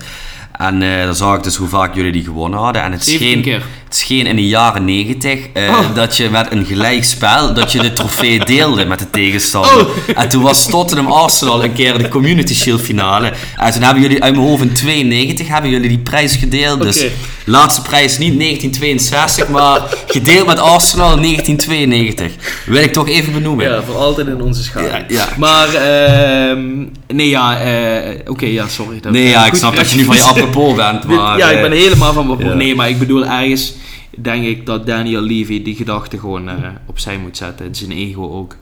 En 0.52 0.82
eh 0.82 1.04
dan 1.04 1.16
zag 1.16 1.38
ik 1.38 1.44
dus 1.44 1.56
hoe 1.56 1.68
vaak 1.68 1.96
jullie 1.96 2.12
die 2.12 2.24
gewonnen 2.24 2.60
hadden. 2.60 2.84
En 2.84 2.92
het 2.92 3.04
17 3.04 3.30
scheen, 3.30 3.42
keer. 3.42 3.66
Het 3.92 4.00
scheen 4.00 4.26
in 4.26 4.36
de 4.36 4.48
jaren 4.48 4.86
90 4.86 5.40
eh, 5.54 5.70
Oh. 5.70 5.96
dat 5.96 6.18
je 6.18 6.30
met 6.30 6.52
een 6.52 6.66
gelijk 6.66 7.04
spel 7.04 7.54
dat 7.54 7.72
je 7.72 7.80
de 7.80 7.94
trofee 7.94 8.46
deelde 8.56 8.86
met 8.86 9.00
de 9.00 9.10
tegenstander. 9.10 9.80
Oh. 9.88 9.92
En 10.16 10.30
toen 10.30 10.42
was 10.44 10.66
Tottenham 10.68 11.08
Arsenal 11.12 11.64
een 11.64 11.74
keer 11.74 11.98
de 11.98 12.08
Community 12.08 12.54
Shield 12.56 12.82
finale. 12.82 13.34
En 13.58 13.72
toen 13.72 13.82
hebben 13.82 14.02
jullie 14.02 14.24
uit 14.24 14.36
mijn 14.36 14.48
hoofd 14.48 14.62
in 14.62 14.74
92 14.74 15.48
hebben 15.48 15.70
jullie 15.72 15.88
die 15.90 15.98
prijs 15.98 16.36
gedeeld. 16.36 16.82
Dus 16.82 17.06
laatste 17.46 17.82
prijs 17.82 18.18
niet 18.18 18.40
1962, 18.40 19.48
maar 19.48 19.82
gedeeld 20.08 20.48
met 20.48 20.60
Arsenal 20.60 21.14
in 21.18 21.22
1992. 21.22 22.32
Wil 22.66 22.84
ik 22.84 22.94
toch 22.94 23.08
even 23.10 23.34
benoemen. 23.34 23.70
Ja, 23.70 23.82
voor 23.84 23.96
altijd 23.96 24.28
in 24.28 24.42
onze 24.42 24.64
schade. 24.64 24.88
Ja, 24.88 25.06
ja. 25.08 25.28
Maar, 25.38 25.68
ehm, 25.74 26.62
nee 27.08 27.30
ja, 27.30 27.60
eh, 27.60 28.20
oké, 28.26 28.46
ja, 28.46 28.68
sorry. 28.68 29.00
Dat- 29.00 29.12
Nee, 29.12 29.28
ja, 29.28 29.46
ik 29.46 29.54
snap 29.56 29.76
dat 29.76 29.90
je 29.92 29.98
nu 29.98 30.04
van 30.04 30.16
je 30.16 30.22
apropos 30.34 30.76
bent, 30.76 31.04
maar... 31.08 31.38
ja, 31.38 31.50
ik 31.50 31.56
eh, 31.56 31.62
ben 31.62 31.72
helemaal 31.72 32.14
van 32.14 32.38
mijn. 32.38 32.58
Nee, 32.58 32.76
maar 32.76 32.90
ik 32.90 33.00
bedoel, 33.00 33.26
ergens 33.26 33.74
denk 34.18 34.46
ik 34.46 34.66
dat 34.66 34.86
Daniel 34.86 35.22
Levy 35.22 35.64
die 35.64 35.76
gedachte 35.76 36.20
gewoon 36.20 36.50
eh, 36.50 36.70
opzij 36.86 37.18
moet 37.18 37.38
zetten. 37.38 37.66
En 37.66 37.76
zijn 37.76 37.92
ego 37.92 38.32
ook. 38.32 38.56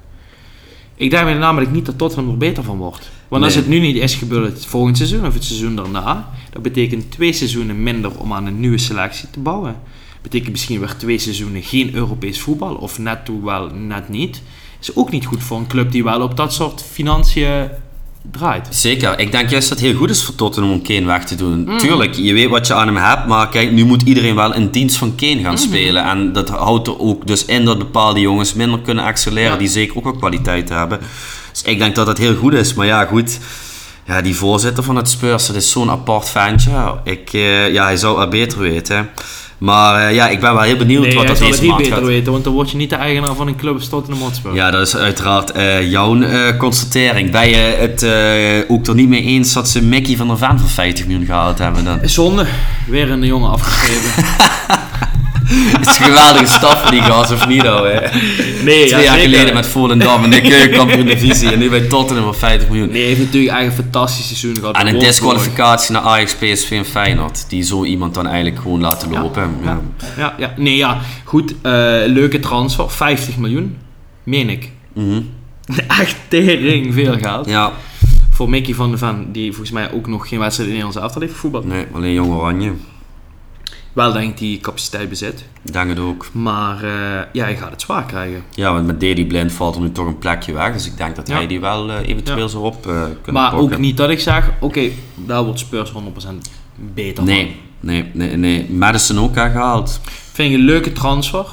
Ik 0.95 1.10
denk 1.10 1.39
namelijk 1.39 1.72
niet 1.72 1.86
dat 1.86 1.97
Tottenham 1.97 2.32
er 2.32 2.38
beter 2.38 2.64
van 2.64 2.78
wordt. 2.78 3.10
Want 3.28 3.43
als 3.43 3.56
het 3.56 3.68
nu 3.68 3.80
niet 3.80 3.95
is 3.95 4.16
gebeurd 4.16 4.54
het 4.54 4.66
volgend 4.66 4.97
seizoen 4.97 5.26
of 5.26 5.34
het 5.34 5.43
seizoen 5.43 5.76
daarna, 5.76 6.30
dat 6.52 6.62
betekent 6.62 7.12
twee 7.12 7.34
seizoenen 7.34 7.84
minder 7.84 8.20
om 8.20 8.34
aan 8.34 8.45
een 8.45 8.60
nieuwe 8.60 8.78
selectie 8.78 9.30
te 9.30 9.39
bouwen. 9.39 9.76
betekent 10.22 10.52
misschien 10.52 10.80
weer 10.80 10.95
twee 10.97 11.18
seizoenen 11.18 11.64
geen 11.64 11.95
Europees 11.95 12.39
voetbal, 12.39 12.76
of 12.76 13.00
net 13.00 13.26
toe 13.26 13.45
wel, 13.45 13.70
net 13.70 14.10
niet. 14.10 14.41
Is 14.80 14.95
ook 14.95 15.12
niet 15.12 15.26
goed 15.26 15.43
voor 15.43 15.58
een 15.58 15.68
club 15.68 15.91
die 15.91 16.04
wel 16.04 16.22
op 16.22 16.38
dat 16.38 16.54
soort 16.54 16.84
financiën 16.91 17.70
draait. 18.32 18.68
Zeker. 18.70 19.20
Ik 19.20 19.32
denk 19.32 19.50
juist 19.50 19.70
dat 19.70 19.78
het 19.80 19.88
heel 19.88 19.98
goed 19.98 20.10
is 20.10 20.24
voor 20.24 20.36
Tottenham 20.36 20.72
om 20.72 20.82
Kane 20.82 21.06
weg 21.06 21.24
te 21.26 21.36
doen. 21.36 21.64
Mm. 21.68 21.78
Tuurlijk, 21.78 22.14
je 22.16 22.34
weet 22.34 22.50
wat 22.50 22.68
je 22.68 22.74
aan 22.74 22.88
hem 22.88 22.96
hebt, 22.98 23.28
maar 23.28 23.50
kijk, 23.50 23.72
nu 23.72 23.86
moet 23.86 24.02
iedereen 24.02 24.36
wel 24.36 24.54
in 24.54 24.70
dienst 24.70 24.98
van 24.98 25.16
Kane 25.16 25.36
Mm. 25.36 25.44
gaan 25.44 25.58
spelen. 25.58 26.04
En 26.04 26.34
dat 26.34 26.50
houdt 26.50 26.88
er 26.88 27.00
ook 27.00 27.28
dus 27.28 27.46
in 27.46 27.66
dat 27.66 27.78
bepaalde 27.78 28.20
jongens 28.20 28.54
minder 28.54 28.80
kunnen 28.80 29.06
excelleren, 29.06 29.52
Ja. 29.52 29.58
die 29.58 29.68
zeker 29.68 29.98
ook 29.98 30.04
wel 30.04 30.16
kwaliteit 30.16 30.70
hebben. 30.70 31.00
Dus 31.52 31.62
ik 31.62 31.80
denk 31.80 31.96
dat 31.96 32.06
dat 32.06 32.18
heel 32.18 32.36
goed 32.36 32.54
is. 32.54 32.74
Maar 32.74 32.86
ja, 32.86 33.06
goed. 33.06 33.40
Ja, 34.06 34.22
die 34.22 34.36
voorzitter 34.36 34.84
van 34.84 34.96
het 34.96 35.10
Spurs, 35.10 35.48
dat 35.48 35.56
is 35.56 35.72
zo'n 35.72 35.90
apart 35.90 36.30
ventje. 36.30 36.96
Ik, 37.04 37.34
eh, 37.34 37.74
ja, 37.74 37.84
hij 37.84 37.98
zou 37.98 38.20
het 38.20 38.30
beter 38.30 38.60
weten. 38.60 39.10
Maar 39.60 40.07
eh, 40.07 40.16
ja, 40.16 40.30
ik 40.30 40.39
ben 40.39 40.53
wel 40.53 40.62
heel 40.62 40.78
benieuwd 40.78 41.01
Nee, 41.01 41.16
wat 41.16 41.28
dat 41.28 41.38
deze 41.38 41.62
niet 41.62 41.70
maand 41.70 41.82
beter 41.82 41.97
gaat. 41.97 42.05
weten, 42.05 42.32
want 42.32 42.43
dan 42.43 42.53
word 42.53 42.72
je 42.72 42.78
niet 42.78 42.89
de 42.89 42.95
eigenaar 42.95 43.36
van 43.36 43.47
een 43.47 43.55
club 43.55 43.76
als 43.76 43.89
Tottenham 43.89 44.24
Hotspur. 44.24 44.53
Ja, 44.53 44.72
dat 44.72 44.88
is 44.88 44.95
uiteraard 44.95 45.51
eh, 45.51 45.91
jouw 45.91 46.22
eh, 46.22 46.57
constatering. 46.57 47.32
Ben 47.32 47.49
je 47.49 47.55
het 47.55 48.03
ook 48.70 48.88
er 48.88 48.95
niet 48.95 49.10
mee 49.10 49.24
eens 49.24 49.53
dat 49.53 49.70
ze 49.70 49.84
Mickey 49.84 50.16
van 50.16 50.28
der 50.28 50.38
Ven 50.38 50.60
voor 50.60 50.70
50 50.70 51.05
miljoen 51.05 51.26
gehaald 51.26 51.57
hebben 51.57 51.86
dan? 51.86 51.99
Zonde, 52.03 52.45
weer 52.88 53.12
een 53.12 53.26
jongen 53.26 53.49
afgeschreven. 53.49 54.24
Het 55.52 55.88
is 55.88 55.97
een 55.97 56.04
geweldige 56.04 56.60
voor 56.60 56.91
die 56.91 57.02
gast, 57.02 57.32
of 57.32 57.47
niet 57.47 57.68
al? 57.68 57.84
hè? 57.84 58.00
Nee, 58.64 58.86
Twee 58.88 59.04
jaar 59.04 59.18
geleden 59.18 59.54
met 59.54 59.68
Volendam 59.68 60.24
en 60.24 60.30
de 60.30 60.41
keukenkampioen 60.41 61.06
divisie 61.06 61.52
en 61.52 61.60
nu 61.60 61.70
bij 61.70 61.82
Tottenham 61.82 62.24
voor 62.26 62.36
50 62.36 62.70
miljoen. 62.70 62.88
Nee, 62.88 62.97
hij 62.97 63.08
heeft 63.08 63.20
natuurlijk 63.20 63.52
eigenlijk 63.54 63.78
een 63.78 63.91
fantastisch 63.91 64.26
seizoen 64.28 64.56
gehad. 64.60 64.78
En 64.78 64.88
een 64.88 65.00
disqualificatie 65.00 65.91
naar 65.93 66.02
Ajax, 66.02 66.36
PSV 66.36 66.72
en 66.72 66.86
Feyenoord. 66.86 67.45
Die 67.50 67.64
zo 67.64 67.84
iemand 67.84 68.14
dan 68.14 68.28
eigenlijk 68.28 68.62
gewoon 68.62 68.80
laten 68.80 69.10
lopen. 69.12 69.56
Ja. 69.64 69.82
Ja, 70.18 70.36
ja, 70.38 70.54
nee, 70.58 70.76
ja. 70.76 70.97
Goed, 71.24 71.52
eh, 71.62 71.72
leuke 72.06 72.39
transfer. 72.39 72.89
50 72.91 73.38
miljoen, 73.38 73.78
meen 74.24 74.50
ik. 74.50 74.72
Mhm. 74.93 75.22
Echt 76.02 76.16
tering 76.28 76.93
veel 76.93 77.18
geld. 77.22 77.50
ja, 77.50 77.72
Voor 78.32 78.50
Mickey 78.50 78.74
van 78.74 78.89
der 78.89 78.97
Ven, 78.97 79.32
die 79.32 79.50
volgens 79.50 79.72
mij 79.72 79.91
ook 79.91 80.08
nog 80.08 80.28
geen 80.28 80.39
wedstrijd 80.39 80.70
in 80.70 80.76
Nederlands 80.76 80.97
elftal 81.04 81.22
heeft 81.22 81.34
gevoetbald. 81.34 81.66
nee, 81.66 81.86
alleen 81.93 82.14
Jong 82.14 82.34
Oranje. 82.34 82.72
Wel 83.94 84.12
denk 84.14 84.30
ik 84.32 84.38
die 84.38 84.60
capaciteit 84.60 85.10
bezit. 85.10 85.46
Denk 85.62 85.90
het 85.90 86.00
ook. 86.00 86.28
Maar 86.32 86.84
eh, 86.84 86.90
ja, 87.34 87.44
hij 87.44 87.56
gaat 87.58 87.72
het 87.72 87.82
zwaar 87.82 88.06
krijgen. 88.06 88.44
Ja, 88.56 88.74
want 88.74 88.86
met 88.86 89.00
Dedy 89.00 89.26
Blind 89.26 89.52
valt 89.54 89.76
er 89.76 89.82
nu 89.82 89.92
toch 89.92 90.06
een 90.08 90.18
plekje 90.18 90.54
weg. 90.54 90.74
Dus 90.74 90.86
ik 90.86 90.98
denk 90.98 91.16
dat 91.16 91.28
Ja. 91.28 91.36
hij 91.36 91.48
die 91.48 91.60
wel 91.60 91.90
eh, 91.92 92.08
eventueel 92.08 92.38
Ja. 92.38 92.48
zo 92.48 92.60
op 92.60 92.88
eh 92.88 92.92
kunnen 93.02 93.42
Maar 93.42 93.50
pakken. 93.52 93.60
ook 93.72 93.78
niet 93.78 93.98
dat 93.98 94.10
ik 94.10 94.20
zeg, 94.20 94.50
oké, 94.60 94.90
daar 95.16 95.44
wordt 95.44 95.60
Spurs 95.60 95.92
100% 95.92 95.96
beter 96.76 97.16
van. 97.16 97.26
Nee, 97.26 97.56
nee, 97.80 98.10
nee, 98.14 98.36
nee. 98.38 98.70
Madison 98.72 99.20
ook 99.20 99.38
al 99.38 99.50
gehaald. 99.50 100.00
Vind 100.32 100.52
ik 100.54 100.58
een 100.60 100.66
leuke 100.66 100.92
transfer. 100.92 101.46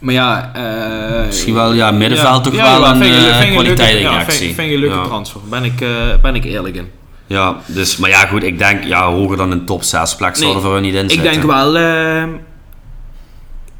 Maar 0.00 0.14
ja... 0.14 0.50
eh, 0.54 1.26
Misschien 1.26 1.54
wel, 1.54 1.72
ja, 1.72 1.90
middenveld 1.90 2.44
toch 2.44 2.54
wel 2.54 2.86
een, 2.86 2.92
een 2.92 2.98
leuke- 3.20 3.52
kwaliteitsinjectie. 3.52 4.48
Ja, 4.48 4.54
vind, 4.54 4.68
ik 4.68 4.74
een 4.74 4.80
leuke 4.80 5.08
transfer. 5.08 5.40
Ben 5.50 5.64
ik, 5.64 5.84
ben 6.22 6.34
ik 6.34 6.44
eerlijk 6.44 6.74
in. 6.76 6.88
Ja, 7.30 7.60
dus, 7.66 7.96
maar 7.96 8.10
ja, 8.10 8.26
goed, 8.26 8.42
ik 8.42 8.58
denk, 8.58 8.84
ja, 8.84 9.10
hoger 9.12 9.36
dan 9.36 9.50
een 9.50 9.64
top 9.64 9.82
6 9.82 10.16
plek 10.16 10.38
Nee, 10.38 10.54
er 10.54 10.60
voor 10.60 10.72
hun 10.72 10.82
niet 10.82 10.94
in 10.94 11.04
Ik 11.04 11.10
zitten. 11.10 11.32
denk 11.32 11.44
wel... 11.44 11.76
eh, 11.76 12.28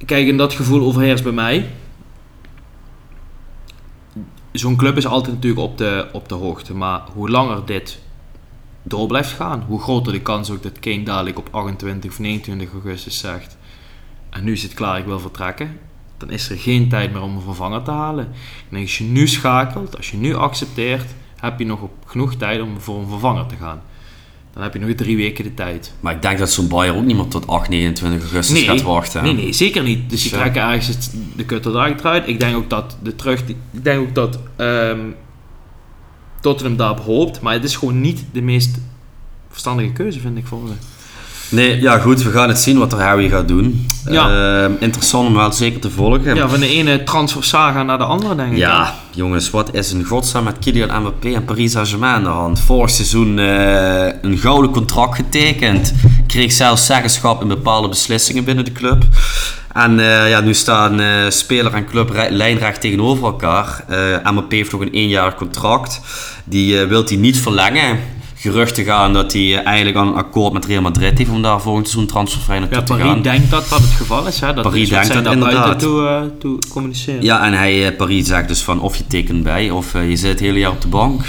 kijk, 0.07 0.28
en 0.28 0.36
dat 0.36 0.53
gevoel 0.53 0.86
overheerst 0.86 1.22
bij 1.22 1.32
mij. 1.32 1.70
Zo'n 4.53 4.76
club 4.76 4.96
is 4.96 5.07
altijd 5.07 5.34
natuurlijk 5.34 5.62
op 5.62 5.78
de, 5.78 6.07
op 6.12 6.28
de 6.28 6.34
hoogte. 6.34 6.74
Maar 6.74 7.01
hoe 7.14 7.30
langer 7.30 7.66
dit 7.66 7.98
door 8.82 9.07
blijft 9.07 9.30
gaan... 9.32 9.64
hoe 9.68 9.80
groter 9.80 10.12
de 10.12 10.20
kans 10.20 10.51
ook 10.51 10.62
dat 10.62 10.78
Kane 10.78 11.03
dadelijk 11.03 11.38
op 11.38 11.48
28 11.51 12.11
of 12.11 12.18
29 12.18 12.72
augustus 12.72 13.18
zegt... 13.18 13.57
en 14.30 14.44
nu 14.44 14.53
is 14.53 14.62
het 14.62 14.74
klaar, 14.74 14.98
ik 14.98 15.05
wil 15.05 15.20
vertrekken. 15.20 15.78
dan 16.18 16.30
is 16.30 16.51
er 16.51 16.57
geen 16.57 16.88
tijd 16.88 17.12
meer 17.12 17.22
om 17.22 17.36
een 17.36 17.42
vervanger 17.42 17.82
te 17.82 17.90
halen. 17.90 18.28
En 18.70 18.80
als 18.80 18.98
je 18.98 19.05
nu 19.05 19.28
schakelt, 19.28 19.96
als 19.96 20.11
je 20.11 20.16
nu 20.16 20.34
accepteert, 20.34 21.07
heb 21.41 21.59
je 21.59 21.66
nog 21.66 21.80
op 21.80 21.93
genoeg 22.07 22.34
tijd 22.34 22.61
om 22.62 22.80
voor 22.80 22.99
een 22.99 23.09
vervanger 23.09 23.47
te 23.47 23.57
gaan. 23.57 23.82
Dan 24.53 24.62
heb 24.62 24.72
je 24.72 24.78
nog 24.78 24.91
drie 24.91 25.16
weken 25.16 25.45
de 25.45 25.55
tijd. 25.55 25.93
Maar 26.01 26.14
ik 26.14 26.22
denk 26.22 26.38
dat 26.38 26.51
zo'n 26.51 26.68
Bayer 26.68 26.95
ook 26.97 27.05
niet 27.05 27.16
meer 27.16 27.28
tot 27.28 27.47
8, 27.47 27.68
29 27.68 28.22
augustus 28.22 28.62
gaat 28.62 28.82
wachten. 28.82 29.22
nee, 29.22 29.34
nee, 29.34 29.53
zeker 29.53 29.82
niet. 29.82 30.11
Dus 30.11 30.20
die 30.22 30.30
Zo. 30.30 30.36
trekken 30.36 30.62
ergens 30.62 31.11
de 31.36 31.45
kutter 31.45 31.72
eruit. 31.72 32.28
Ik 32.28 32.41
denk 32.41 32.57
ook 32.57 32.70
dat 32.70 32.97
de 33.03 33.16
terug, 33.16 33.41
ik 33.49 33.57
denk 33.84 34.01
ook 34.01 34.14
dat 34.14 34.38
ehm 34.57 35.01
Tottenham 36.41 36.76
daarop 36.76 37.01
hoopt, 37.01 37.41
maar 37.41 37.53
het 37.53 37.64
is 37.64 37.76
gewoon 37.76 38.01
niet 38.01 38.24
de 38.32 38.43
meest 38.43 38.78
verstandige 39.49 39.93
keuze, 39.93 40.20
vind 40.20 40.38
ik 40.38 40.47
voor 40.47 40.68
ze. 40.68 40.72
Nee, 41.51 41.80
ja 41.80 41.98
goed, 41.98 42.22
we 42.22 42.30
gaan 42.30 42.48
het 42.48 42.59
zien 42.59 42.78
wat 42.78 42.92
er 42.92 43.01
Harry 43.01 43.28
gaat 43.28 43.48
doen. 43.48 43.86
Ja. 44.11 44.62
Ehm, 44.62 44.72
interessant 44.78 45.28
om 45.28 45.34
wel 45.34 45.53
zeker 45.53 45.80
te 45.80 45.90
volgen. 45.90 46.34
Ja, 46.34 46.48
van 46.48 46.61
de 46.61 46.68
ene 46.68 47.03
transfersaga 47.03 47.82
naar 47.82 47.98
de 47.98 48.05
andere, 48.05 48.34
denk 48.34 48.53
ik. 48.53 48.59
Ja, 48.59 48.94
jongens, 49.14 49.51
wat 49.51 49.74
is 49.74 49.92
in 49.92 50.05
godsnaam 50.05 50.44
met 50.44 50.59
Kylian 50.59 51.01
Mbappé 51.01 51.34
en 51.34 51.44
Paris 51.44 51.72
Saint-Germain 51.72 52.14
aan 52.14 52.22
de 52.22 52.28
hand? 52.28 52.61
Vorig 52.61 52.90
seizoen 52.90 53.38
eh, 53.38 54.12
een 54.22 54.38
gouden 54.38 54.70
contract 54.70 55.14
getekend. 55.16 55.94
Kreeg 56.26 56.53
zelfs 56.53 56.86
zeggenschap 56.86 57.42
in 57.42 57.48
bepaalde 57.48 57.88
beslissingen 57.88 58.44
binnen 58.44 58.64
de 58.64 58.72
club. 58.72 59.05
En 59.72 60.01
eh, 60.01 60.28
ja, 60.28 60.40
nu 60.40 60.55
staan 60.55 61.01
eh, 61.01 61.28
speler 61.28 61.74
en 61.74 61.86
club 61.86 62.26
lijnrecht 62.30 62.80
tegenover 62.80 63.24
elkaar. 63.24 63.84
Eh 63.88 64.30
Mbappé 64.30 64.57
heeft 64.57 64.72
nog 64.72 64.80
een 64.80 64.92
eenjarig 64.92 65.34
contract. 65.34 66.01
Die 66.44 66.80
eh, 66.80 66.88
wil 66.88 67.05
hij 67.05 67.16
niet 67.16 67.38
verlengen. 67.38 67.98
Geruchten 68.41 68.84
gaan 68.84 69.12
dat 69.12 69.32
hij 69.32 69.43
eh, 69.59 69.66
eigenlijk 69.66 69.97
al 69.97 70.07
een 70.07 70.14
akkoord 70.14 70.53
met 70.53 70.64
Real 70.64 70.82
Madrid 70.82 71.18
heeft 71.18 71.30
om 71.30 71.43
daar 71.43 71.61
volgend 71.61 71.88
seizoen 71.88 72.09
transfervrij 72.11 72.59
naartoe 72.59 72.78
Ja, 72.78 72.84
te 72.84 72.93
Paris 72.93 73.07
gaan. 73.12 73.22
denkt 73.22 73.51
dat 73.51 73.68
dat 73.68 73.78
het 73.80 73.91
geval 73.91 74.26
is. 74.26 74.41
Hè? 74.41 74.55
Dat 74.55 74.62
Paris 74.64 74.88
denkt 74.88 75.07
dat 75.12 75.22
buiten 75.22 75.32
inderdaad. 75.49 75.78
toe, 75.78 76.07
eh, 76.07 76.22
toe 76.38 76.59
communiceren. 76.68 77.22
Ja, 77.22 77.45
en 77.47 77.53
hij, 77.53 77.86
eh, 77.86 77.97
Paris 77.97 78.26
zegt 78.26 78.49
dus 78.49 78.62
van 78.62 78.80
of 78.80 78.97
je 78.97 79.07
tekent 79.07 79.43
bij 79.43 79.70
of 79.70 79.93
je 79.93 80.16
zit 80.16 80.30
het 80.30 80.41
hele 80.41 80.59
jaar 80.59 80.70
op 80.70 80.80
de 80.80 80.88
bank. 80.88 81.22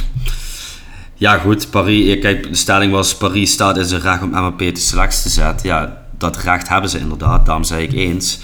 Ja 1.16 1.38
goed, 1.38 1.70
Paris, 1.70 2.20
kijk, 2.20 2.50
de 2.50 2.56
stelling 2.56 2.92
was 2.92 3.16
Paris 3.16 3.52
staat 3.52 3.78
in 3.78 3.86
zijn 3.86 4.02
recht 4.02 4.22
om 4.22 4.30
Mbappé 4.30 4.72
te 4.72 4.82
selectie 4.82 5.22
te 5.24 5.30
zetten. 5.30 5.68
Ja, 5.68 5.98
dat 6.18 6.38
recht 6.38 6.68
hebben 6.70 6.90
ze 6.90 7.00
inderdaad, 7.00 7.46
daarom 7.46 7.64
zei 7.64 7.84
ik 7.84 7.94
eens. 7.94 8.40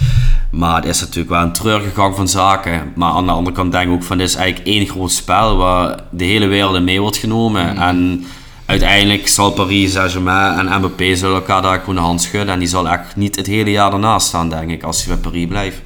Maar 0.51 0.75
het 0.75 0.85
is 0.85 0.99
natuurlijk 0.99 1.29
wel 1.29 1.41
een 1.41 1.51
treurige 1.53 1.89
gang 1.93 2.15
van 2.15 2.27
zaken. 2.27 2.91
Maar 2.95 3.11
aan 3.11 3.25
de 3.25 3.31
andere 3.31 3.55
kant 3.55 3.71
denk 3.71 3.87
ik 3.87 3.93
ook 3.93 4.03
van 4.03 4.17
dit 4.17 4.27
is 4.27 4.35
eigenlijk 4.35 4.67
één 4.67 4.87
groot 4.87 5.11
spel 5.11 5.57
waar 5.57 5.99
de 6.09 6.23
hele 6.23 6.45
wereld 6.47 6.81
mee 6.83 7.01
wordt 7.01 7.17
genomen. 7.17 7.77
En 7.77 8.25
uiteindelijk 8.67 9.27
zal 9.27 9.51
Paris 9.51 9.91
Saint-Germain 9.91 10.67
en 10.67 10.79
Mbappé 10.79 11.15
zullen 11.15 11.35
elkaar 11.35 11.61
daar 11.61 11.79
gewoon 11.79 11.95
de 11.95 12.01
hand 12.01 12.21
schudden. 12.21 12.53
En 12.53 12.59
die 12.59 12.67
zal 12.67 12.89
echt 12.89 13.15
niet 13.15 13.35
het 13.35 13.47
hele 13.47 13.71
jaar 13.71 13.93
ernaast 13.93 14.27
staan, 14.27 14.49
denk 14.49 14.69
ik, 14.69 14.83
als 14.83 15.05
hij 15.05 15.13
bij 15.13 15.23
Paris 15.23 15.47
blijft. 15.47 15.81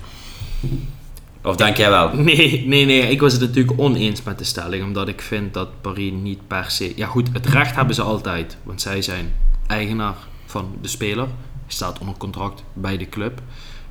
Of 1.44 1.56
denk 1.56 1.78
jij 1.78 1.90
wel? 1.90 2.14
Nee, 2.14 2.64
nee, 2.68 2.86
nee. 2.86 3.02
Ik 3.02 3.22
was 3.22 3.32
het 3.32 3.42
natuurlijk 3.42 3.80
oneens 3.80 4.24
met 4.24 4.38
de 4.38 4.44
stelling. 4.44 4.84
Omdat 4.84 5.08
ik 5.08 5.22
vind 5.22 5.54
dat 5.54 5.82
Paris 5.82 6.12
niet 6.22 6.48
per 6.48 6.66
se... 6.68 6.94
Ja 6.96 7.08
goed, 7.08 7.30
het 7.34 7.46
recht 7.46 7.76
hebben 7.76 7.96
ze 7.96 8.02
altijd. 8.02 8.58
Want 8.64 8.82
zij 8.82 9.02
zijn 9.02 9.34
eigenaar 9.68 10.16
van 10.46 10.76
de 10.82 10.88
speler. 10.88 11.28
Staat 11.68 12.00
onder 12.00 12.16
contract 12.18 12.64
bij 12.74 12.98
de 12.98 13.10
club. 13.10 13.42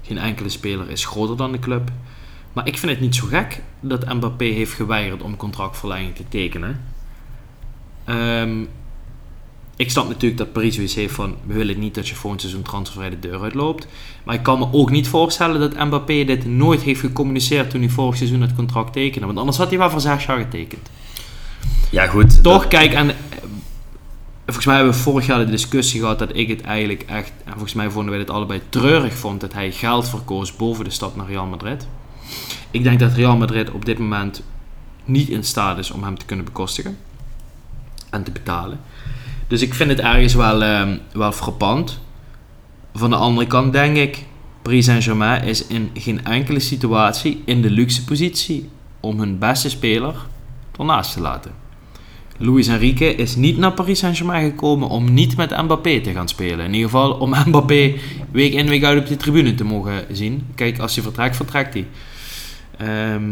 Geen 0.02 0.18
enkele 0.18 0.48
speler 0.48 0.90
is 0.90 1.04
groter 1.04 1.36
dan 1.36 1.52
de 1.52 1.58
club. 1.58 1.90
Maar 2.52 2.66
ik 2.66 2.78
vind 2.78 2.92
het 2.92 3.00
niet 3.00 3.14
zo 3.14 3.26
gek 3.26 3.62
dat 3.80 4.14
Mbappé 4.14 4.44
heeft 4.44 4.72
geweigerd 4.72 5.22
om 5.22 5.36
contractverlenging 5.36 6.14
te 6.14 6.24
tekenen. 6.28 6.84
Ehm, 8.04 8.64
ik 9.80 9.90
snap 9.90 10.08
natuurlijk 10.08 10.38
dat 10.38 10.52
Paris 10.52 10.74
zoiets 10.74 10.94
heeft 10.94 11.14
van... 11.14 11.36
We 11.46 11.54
willen 11.54 11.78
niet 11.78 11.94
dat 11.94 12.08
je 12.08 12.14
volgend 12.14 12.40
seizoen 12.40 12.62
transfervrij 12.62 13.10
de 13.10 13.18
deur 13.18 13.42
uitloopt. 13.42 13.86
Maar 14.24 14.34
ik 14.34 14.42
kan 14.42 14.58
me 14.58 14.66
ook 14.72 14.90
niet 14.90 15.08
voorstellen 15.08 15.60
dat 15.60 15.84
Mbappé 15.86 16.24
dit 16.24 16.46
nooit 16.46 16.82
heeft 16.82 17.00
gecommuniceerd 17.00 17.70
toen 17.70 17.80
hij 17.80 17.90
vorig 17.90 18.16
seizoen 18.16 18.40
het 18.40 18.54
contract 18.54 18.92
tekende. 18.92 19.26
Want 19.26 19.38
anders 19.38 19.56
had 19.56 19.68
hij 19.68 19.78
wel 19.78 19.90
voor 19.90 20.00
zes 20.00 20.24
jaar 20.24 20.38
getekend. 20.38 20.90
Ja 21.90 22.06
goed. 22.06 22.42
Toch, 22.42 22.68
kijk, 22.68 22.92
en 22.92 23.10
eh, 23.10 23.16
volgens 24.44 24.66
mij 24.66 24.74
hebben 24.74 24.94
we 24.94 25.00
vorig 25.00 25.26
jaar 25.26 25.38
de 25.38 25.50
discussie 25.50 26.00
gehad 26.00 26.18
dat 26.18 26.36
ik 26.36 26.48
het 26.48 26.60
eigenlijk 26.60 27.02
echt, 27.02 27.32
en 27.44 27.52
volgens 27.52 27.74
mij 27.74 27.90
vonden 27.90 28.10
wij 28.10 28.20
het 28.20 28.30
allebei 28.30 28.60
treurig 28.68 29.14
vond 29.14 29.40
dat 29.40 29.52
hij 29.52 29.72
geld 29.72 30.08
verkoos 30.08 30.56
boven 30.56 30.84
de 30.84 30.90
stap 30.90 31.16
naar 31.16 31.26
Real 31.26 31.46
Madrid. 31.46 31.86
Ik 32.70 32.82
denk 32.82 32.98
dat 33.00 33.12
Real 33.12 33.36
Madrid 33.36 33.70
op 33.70 33.84
dit 33.84 33.98
moment 33.98 34.42
niet 35.04 35.28
in 35.28 35.44
staat 35.44 35.78
is 35.78 35.90
om 35.90 36.04
hem 36.04 36.18
te 36.18 36.24
kunnen 36.24 36.44
bekostigen 36.44 36.98
en 38.10 38.22
te 38.22 38.30
betalen. 38.30 38.80
Dus 39.50 39.62
ik 39.62 39.74
vind 39.74 39.90
het 39.90 40.00
ergens 40.00 40.34
wel, 40.34 40.62
ehm, 40.62 40.96
wel 41.12 41.32
frappant. 41.32 42.00
Van 42.94 43.10
de 43.10 43.16
andere 43.16 43.46
kant 43.46 43.72
denk 43.72 43.96
ik, 43.96 44.24
Paris 44.62 44.84
Saint-Germain 44.84 45.42
is 45.42 45.66
in 45.66 45.90
geen 45.94 46.24
enkele 46.24 46.60
situatie 46.60 47.42
in 47.44 47.62
de 47.62 47.70
luxe 47.70 48.04
positie 48.04 48.68
om 49.00 49.18
hun 49.18 49.38
beste 49.38 49.70
speler 49.70 50.14
ernaast 50.78 51.12
te 51.12 51.20
laten. 51.20 51.52
Luis 52.36 52.66
Enrique 52.66 53.14
is 53.14 53.36
niet 53.36 53.56
naar 53.58 53.72
Paris 53.72 53.98
Saint-Germain 53.98 54.50
gekomen 54.50 54.88
om 54.88 55.12
niet 55.14 55.36
met 55.36 55.62
Mbappé 55.62 56.00
te 56.00 56.12
gaan 56.12 56.28
spelen. 56.28 56.64
In 56.64 56.74
ieder 56.74 56.90
geval 56.90 57.12
om 57.12 57.34
Mbappé 57.46 57.94
week 58.32 58.52
in 58.52 58.68
week 58.68 58.84
uit 58.84 58.98
op 58.98 59.06
de 59.06 59.16
tribune 59.16 59.54
te 59.54 59.64
mogen 59.64 60.04
zien. 60.12 60.46
Kijk, 60.54 60.78
als 60.78 60.94
hij 60.94 61.02
vertrekt, 61.02 61.36
vertrekt 61.36 61.74
hij. 61.74 61.86
Ehm, 62.78 63.30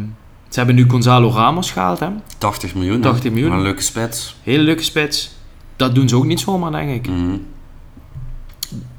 ze 0.49 0.59
hebben 0.59 0.75
nu 0.75 0.89
Gonzalo 0.89 1.31
Ramos 1.31 1.71
gehaald, 1.71 2.01
hè? 2.01 2.09
80 2.39 2.75
miljoen. 2.75 3.01
80 3.01 3.33
miljoen. 3.33 3.53
Een 3.53 3.63
leuke 3.63 3.83
spits. 3.83 4.37
Hele 4.43 4.63
leuke 4.63 4.83
spits. 4.83 5.37
Dat 5.79 5.95
doen 5.95 6.09
ze 6.09 6.17
ook 6.17 6.25
niet 6.25 6.41
zomaar, 6.41 6.71
denk 6.71 6.91
ik. 6.91 7.13
Mhm. 7.13 7.37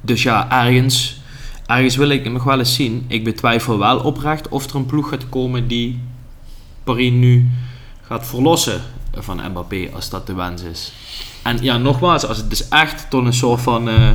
Dus 0.01 0.23
ja, 0.23 0.51
ergens, 0.51 1.21
ergens 1.65 1.95
wil 1.95 2.09
ik 2.09 2.31
nog 2.31 2.43
wel 2.43 2.59
eens 2.59 2.75
zien. 2.75 3.05
Ik 3.07 3.23
betwijfel 3.23 3.79
wel 3.79 3.99
oprecht 3.99 4.47
of 4.47 4.65
er 4.65 4.75
een 4.75 4.85
ploeg 4.85 5.09
gaat 5.09 5.29
komen 5.29 5.67
die 5.67 5.99
Paris 6.83 7.11
nu 7.11 7.49
gaat 8.01 8.27
verlossen 8.27 8.81
van 9.13 9.41
Mbappé, 9.49 9.89
als 9.93 10.09
dat 10.09 10.27
de 10.27 10.33
wens 10.33 10.61
is. 10.61 10.93
En 11.43 11.57
ja, 11.61 11.77
nogmaals, 11.77 12.25
als 12.25 12.37
het 12.37 12.49
dus 12.49 12.67
echt 12.67 13.09
tot 13.09 13.25
een 13.25 13.33
soort 13.33 13.61
van 13.61 13.89
eh 13.89 14.11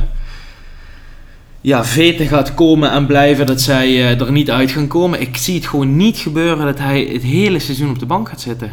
ja, 1.65 1.85
vete 1.85 2.27
gaat 2.27 2.53
komen 2.53 2.91
en 2.91 3.05
blijven 3.05 3.45
dat 3.45 3.61
zij 3.61 3.87
eh, 3.87 4.21
er 4.21 4.31
niet 4.31 4.51
uit 4.51 4.71
gaan 4.71 4.87
komen. 4.87 5.21
Ik 5.21 5.37
zie 5.37 5.55
het 5.55 5.67
gewoon 5.67 5.95
niet 5.95 6.17
gebeuren 6.17 6.65
dat 6.65 6.77
hij 6.77 7.03
het 7.03 7.21
hele 7.21 7.59
seizoen 7.59 7.89
op 7.89 7.99
de 7.99 8.05
bank 8.05 8.29
gaat 8.29 8.41
zitten. 8.41 8.71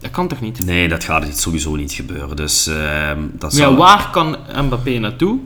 Dat 0.00 0.10
kan 0.10 0.28
toch 0.28 0.40
niet? 0.40 0.64
Nee, 0.66 0.88
dat 0.88 1.04
gaat 1.04 1.38
sowieso 1.38 1.76
niet 1.76 1.92
gebeuren. 1.92 2.36
Dus 2.36 2.66
ehm, 2.66 3.18
dat 3.32 3.40
Maar 3.40 3.50
zal... 3.50 3.70
ja, 3.70 3.76
waar 3.76 4.10
kan 4.10 4.36
Mbappé 4.64 4.98
naartoe? 4.98 5.38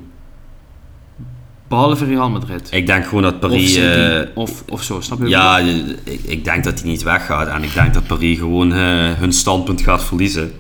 Behalve 1.69 2.05
Real 2.05 2.31
Madrid. 2.31 2.69
Ik 2.71 2.87
denk 2.87 3.05
gewoon 3.05 3.23
dat 3.23 3.35
of, 3.35 3.41
Paris... 3.41 3.73
City, 3.73 3.87
eh, 3.87 4.21
of, 4.35 4.63
of 4.69 4.83
zo, 4.83 5.01
snap 5.01 5.19
je? 5.19 5.29
ja, 5.29 5.59
ik 5.59 6.21
ik, 6.23 6.45
denk 6.45 6.65
dat 6.65 6.81
hij 6.81 6.89
niet 6.89 7.03
weggaat. 7.03 7.49
En 7.49 7.63
ik 7.63 7.75
denk 7.75 7.95
dat 7.95 8.07
Paris 8.07 8.39
gewoon 8.39 8.73
eh, 8.73 9.13
hun 9.13 9.33
standpunt 9.33 9.81
gaat 9.81 10.05
verliezen. 10.05 10.53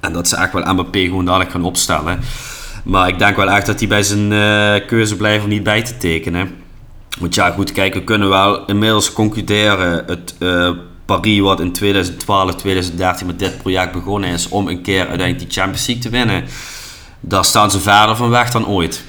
En 0.00 0.12
dat 0.12 0.28
ze 0.28 0.36
echt 0.36 0.52
wel 0.52 0.72
Mbappé 0.72 1.00
gewoon 1.00 1.24
dadelijk 1.24 1.50
gaan 1.50 1.64
opstellen. 1.64 2.20
Maar 2.84 3.08
ik 3.08 3.18
denk 3.18 3.36
wel 3.36 3.50
echt 3.50 3.66
dat 3.66 3.78
hij 3.78 3.88
bij 3.88 4.02
zijn 4.02 4.32
eh, 4.32 4.86
keuze 4.86 5.16
blijft 5.16 5.44
om 5.44 5.50
niet 5.50 5.62
bij 5.62 5.82
te 5.82 5.96
tekenen. 5.96 6.50
Want 7.18 7.34
ja, 7.34 7.50
goed, 7.50 7.72
kijk, 7.72 7.94
we 7.94 8.04
kunnen 8.04 8.28
wel 8.28 8.64
inmiddels 8.64 9.12
concluderen... 9.12 10.04
Het 10.06 10.34
Paris 11.16 11.40
wat 11.40 11.60
in 11.60 11.72
2012, 11.72 12.54
2013 12.54 13.26
met 13.26 13.38
dit 13.38 13.58
project 13.58 13.92
begonnen 13.92 14.30
is... 14.30 14.48
om 14.48 14.68
een 14.68 14.82
keer 14.82 14.98
uiteindelijk 15.08 15.38
die 15.38 15.50
Champions 15.60 15.86
League 15.86 16.04
te 16.04 16.10
winnen... 16.10 16.44
Daar 17.22 17.44
staan 17.44 17.70
ze 17.70 17.80
verder 17.80 18.16
van 18.16 18.30
weg 18.30 18.50
dan 18.50 18.66
ooit. 18.66 19.02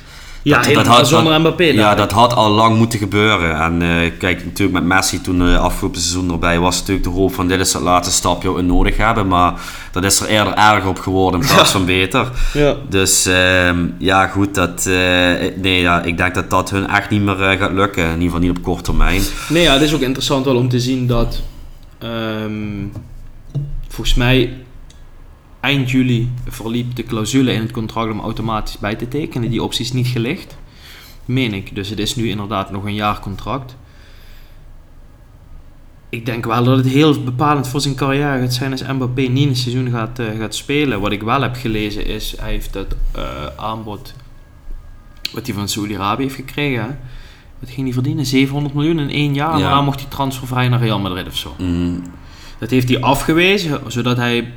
ja, 0.44 0.62
dat- 0.62 0.86
had- 0.88 1.08
zonder 1.08 1.40
Mbappé. 1.40 1.64
Ja, 1.64 1.96
dat 1.96 2.12
had 2.12 2.34
al 2.36 2.50
lang 2.50 2.78
moeten 2.78 3.00
gebeuren. 3.00 3.62
En 3.62 3.82
eh, 3.82 4.12
kijk, 4.20 4.46
natuurlijk 4.46 4.72
met 4.86 4.96
Messi 4.96 5.22
toen 5.22 5.42
uh, 5.42 5.60
afgelopen 5.60 6.02
seizoen 6.02 6.32
erbij 6.32 6.60
was 6.60 6.80
natuurlijk 6.80 7.06
de 7.06 7.12
hoop 7.14 7.34
van 7.34 7.48
dit 7.48 7.60
is 7.60 7.74
het 7.74 7.82
laatste 7.82 8.14
stapje 8.14 8.48
wat 8.48 8.58
we 8.58 8.64
nodig 8.64 8.98
hebben. 8.98 9.28
Maar 9.28 9.54
dat 9.92 10.04
is 10.04 10.20
er 10.20 10.28
eerder 10.28 10.54
erger 10.54 10.90
op 10.90 11.00
geworden 11.00 11.42
in 11.42 11.48
plaats 11.48 11.72
van 11.72 11.86
beter. 11.86 12.32
Ja. 12.54 12.76
Dus 12.90 13.26
ehm, 13.26 13.86
ja, 13.98 14.28
goed, 14.28 14.56
dat, 14.56 14.86
eh, 14.86 14.94
nee, 15.62 15.82
ja, 15.82 16.02
ik 16.04 16.18
denk 16.18 16.34
dat 16.36 16.50
dat 16.50 16.70
hun 16.70 16.88
echt 16.88 17.10
niet 17.10 17.22
meer 17.22 17.42
eh, 17.42 17.60
gaat 17.60 17.72
lukken. 17.74 18.04
In 18.04 18.10
ieder 18.12 18.24
geval 18.26 18.40
niet 18.40 18.58
op 18.58 18.64
korte 18.64 18.84
termijn. 18.84 19.22
Nee, 19.50 19.64
ja, 19.64 19.74
het 19.74 19.82
is 19.82 19.94
ook 19.94 20.02
interessant 20.02 20.46
wel 20.46 20.56
om 20.56 20.70
te 20.70 20.80
zien 20.80 21.08
dat... 21.08 21.42
ehm, 22.02 22.88
volgens 23.88 24.16
mij 24.16 24.64
eind 25.60 25.92
juli 25.92 26.30
verliep 26.48 26.96
de 26.96 27.04
clausule 27.04 27.54
in 27.54 27.62
het 27.62 27.72
contract 27.72 28.12
om 28.12 28.20
automatisch 28.20 28.78
bij 28.78 28.96
te 28.96 29.08
tekenen. 29.08 29.50
Die 29.50 29.64
optie 29.64 29.86
is 29.86 29.92
niet 29.92 30.08
gelicht. 30.08 30.58
Meen 31.26 31.54
ik. 31.54 31.76
Dus 31.76 31.90
het 31.90 32.00
is 32.00 32.16
nu 32.16 32.30
inderdaad 32.30 32.72
nog 32.72 32.84
een 32.84 32.94
jaar 32.94 33.20
contract. 33.20 33.76
Ik 36.10 36.26
denk 36.26 36.46
wel 36.46 36.64
dat 36.64 36.78
het 36.78 36.88
heel 36.88 37.24
bepalend 37.24 37.68
voor 37.68 37.82
zijn 37.82 37.96
carrière 37.96 38.40
gaat 38.40 38.54
zijn 38.54 38.72
als 38.72 38.84
Mbappé 38.84 39.22
niet 39.22 39.48
een 39.48 39.56
seizoen 39.56 39.90
gaat, 39.90 40.20
eh, 40.20 40.38
gaat 40.40 40.56
spelen. 40.56 41.02
Wat 41.02 41.12
ik 41.12 41.22
wel 41.22 41.42
heb 41.42 41.56
gelezen 41.56 42.06
is, 42.06 42.36
hij 42.40 42.52
heeft 42.52 42.74
het 42.74 42.96
eh, 43.12 43.46
aanbod 43.56 44.14
wat 45.34 45.46
hij 45.46 45.56
van 45.56 45.70
Saudi-Arabië 45.70 46.24
heeft 46.24 46.36
gekregen. 46.36 47.00
Wat 47.62 47.70
ging 47.70 47.86
hij 47.86 47.94
verdienen? 47.94 48.26
700 48.26 48.74
miljoen 48.74 49.00
in 49.00 49.10
één 49.10 49.34
jaar. 49.34 49.58
Ja. 49.58 49.66
Maar 49.66 49.76
dan 49.76 49.86
mocht 49.86 50.00
hij 50.00 50.10
transfervrij 50.10 50.70
naar 50.70 50.80
Real 50.80 51.00
Madrid 51.00 51.28
of 51.28 51.38
zo. 51.38 51.56
Mm, 51.58 52.02
Dat 52.60 52.70
heeft 52.70 52.90
hij 52.90 53.02
afgewezen, 53.02 53.80
zodat 53.88 54.18
hij 54.18 54.52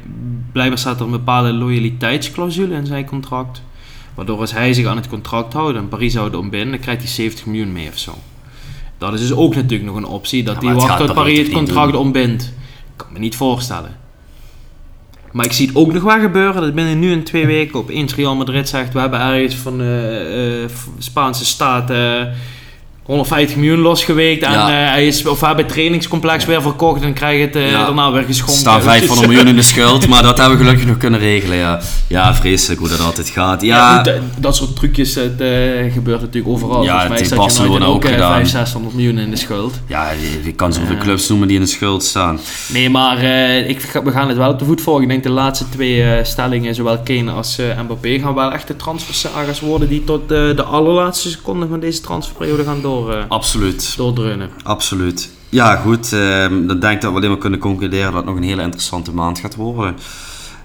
blijkbaar 0.52 0.78
staat 0.78 0.98
er 0.98 1.04
een 1.04 1.10
bepaalde 1.10 1.52
loyaliteitsclausule 1.52 2.74
in 2.74 2.86
zijn 2.86 3.06
contract. 3.06 3.62
Waardoor 4.14 4.40
als 4.40 4.52
hij 4.52 4.72
zich 4.72 4.86
aan 4.86 4.96
het 4.96 5.08
contract 5.08 5.52
houdt 5.52 5.76
en 5.76 5.88
Paris 5.88 6.12
zou 6.12 6.24
het 6.24 6.36
ontbinden, 6.36 6.70
dan 6.70 6.80
krijgt 6.80 7.02
hij 7.02 7.10
70 7.10 7.46
miljoen 7.46 7.72
mee 7.72 7.88
of 7.88 7.98
zo. 7.98 8.14
Dat 8.98 9.14
is 9.14 9.20
dus 9.20 9.32
ook 9.32 9.54
natuurlijk 9.54 9.84
nog 9.84 9.96
een 9.96 10.06
optie. 10.06 10.42
Dat 10.42 10.62
Ja, 10.62 10.68
het 10.68 10.76
wacht 10.76 10.98
tot 10.98 11.14
Paris 11.14 11.38
het 11.38 11.50
contract 11.50 11.94
ontbindt. 11.94 12.42
Ik 12.42 12.96
kan 12.96 13.12
me 13.12 13.18
niet 13.18 13.36
voorstellen. 13.36 13.96
Maar 15.32 15.44
ik 15.44 15.52
zie 15.52 15.66
het 15.66 15.76
ook 15.76 15.92
nog 15.92 16.02
wel 16.02 16.20
gebeuren 16.20 16.62
dat 16.62 16.74
binnen 16.74 16.98
nu 16.98 17.12
en 17.12 17.22
twee 17.22 17.46
weken 17.46 17.78
opeens 17.78 18.14
Real 18.14 18.36
Madrid 18.36 18.68
zegt... 18.68 18.92
we 18.92 19.00
hebben 19.00 19.20
ergens 19.20 19.54
van 19.54 19.78
de 19.78 20.66
Spaanse 20.98 21.44
staat 21.44 21.90
eh, 21.90 22.22
150 23.04 23.56
miljoen 23.56 23.78
losgeweekt. 23.78 24.42
En 24.42 24.52
Ja. 24.52 24.68
eh, 24.68 24.90
hij 24.90 25.06
is, 25.06 25.26
of 25.26 25.40
we 25.40 25.46
hebben 25.46 25.64
het 25.64 25.74
trainingscomplex 25.74 26.44
weer 26.44 26.62
verkocht 26.62 27.02
en 27.02 27.12
krijgen 27.12 27.46
het 27.46 27.56
eh, 27.56 27.70
Ja. 27.70 27.84
daarna 27.84 28.10
weer 28.10 28.20
Er 28.20 28.26
geschonken. 28.26 28.54
staan 28.54 28.74
Dus 28.80 28.84
500 28.84 29.28
miljoen 29.28 29.46
in 29.48 29.56
de 29.56 29.62
schuld, 29.62 30.08
maar 30.08 30.22
dat 30.22 30.38
hebben 30.38 30.58
we 30.58 30.64
gelukkig 30.64 30.86
nog 30.86 30.96
kunnen 30.96 31.20
regelen. 31.20 31.56
Ja, 31.56 31.80
ja 32.08 32.34
vreselijk 32.34 32.80
hoe 32.80 32.88
dat 32.88 33.00
altijd 33.00 33.28
gaat. 33.28 33.62
Ja, 33.62 33.76
Ja, 33.76 33.96
goed, 33.96 34.06
eh, 34.06 34.14
dat 34.38 34.56
soort 34.56 34.76
trucjes 34.76 35.14
het, 35.14 35.32
gebeurt 35.92 36.20
natuurlijk 36.20 36.48
overal. 36.54 36.82
Ja, 36.84 36.96
mij 36.96 37.06
United 37.18 37.36
Barcelona 37.36 37.84
ook 37.84 38.04
eh, 38.04 38.10
gedaan. 38.10 38.32
500, 38.32 38.50
600 38.50 38.94
miljoen 38.94 39.18
in 39.18 39.30
de 39.30 39.36
schuld. 39.36 39.74
ja, 39.86 40.10
je- 40.44 40.52
kan 40.52 40.72
zoveel 40.72 40.96
clubs 40.96 41.28
noemen 41.28 41.48
die 41.48 41.56
in 41.56 41.62
de 41.62 41.68
schuld 41.68 42.04
staan. 42.04 42.40
Nee, 42.72 42.90
maar 42.90 43.22
ik, 43.68 43.80
we 44.04 44.10
gaan 44.10 44.28
het 44.28 44.36
wel 44.36 44.50
op 44.50 44.58
de 44.58 44.64
voet 44.64 44.80
volgen. 44.80 45.02
Ik 45.02 45.08
denk 45.08 45.22
de 45.22 45.30
laatste 45.30 45.68
twee 45.68 46.04
stellingen, 46.24 46.74
zowel 46.74 46.98
Kane 46.98 47.30
als 47.30 47.58
Mbappé, 47.84 48.18
gaan 48.18 48.34
wel 48.34 48.52
echt 48.52 48.66
de 48.68 48.76
transfersagas 48.76 49.60
worden 49.60 49.88
die 49.88 50.04
tot 50.04 50.28
de 50.28 50.62
allerlaatste 50.70 51.30
seconde 51.30 51.66
van 51.66 51.80
deze 51.80 52.00
transferperiode 52.00 52.64
gaan 52.64 52.80
door, 52.82 52.93
eh, 53.02 53.24
Absoluut. 53.28 53.94
doordreunen. 53.96 54.50
Absoluut. 54.62 55.30
Ja, 55.48 55.76
goed. 55.76 56.12
ehm, 56.12 56.66
dan 56.66 56.80
denk 56.80 56.94
ik 56.94 57.00
dat 57.00 57.10
we 57.10 57.16
alleen 57.16 57.30
maar 57.30 57.38
kunnen 57.38 57.58
concluderen 57.58 58.06
dat 58.06 58.14
het 58.14 58.24
nog 58.24 58.36
een 58.36 58.42
hele 58.42 58.62
interessante 58.62 59.12
maand 59.12 59.38
gaat 59.38 59.54
worden. 59.54 59.96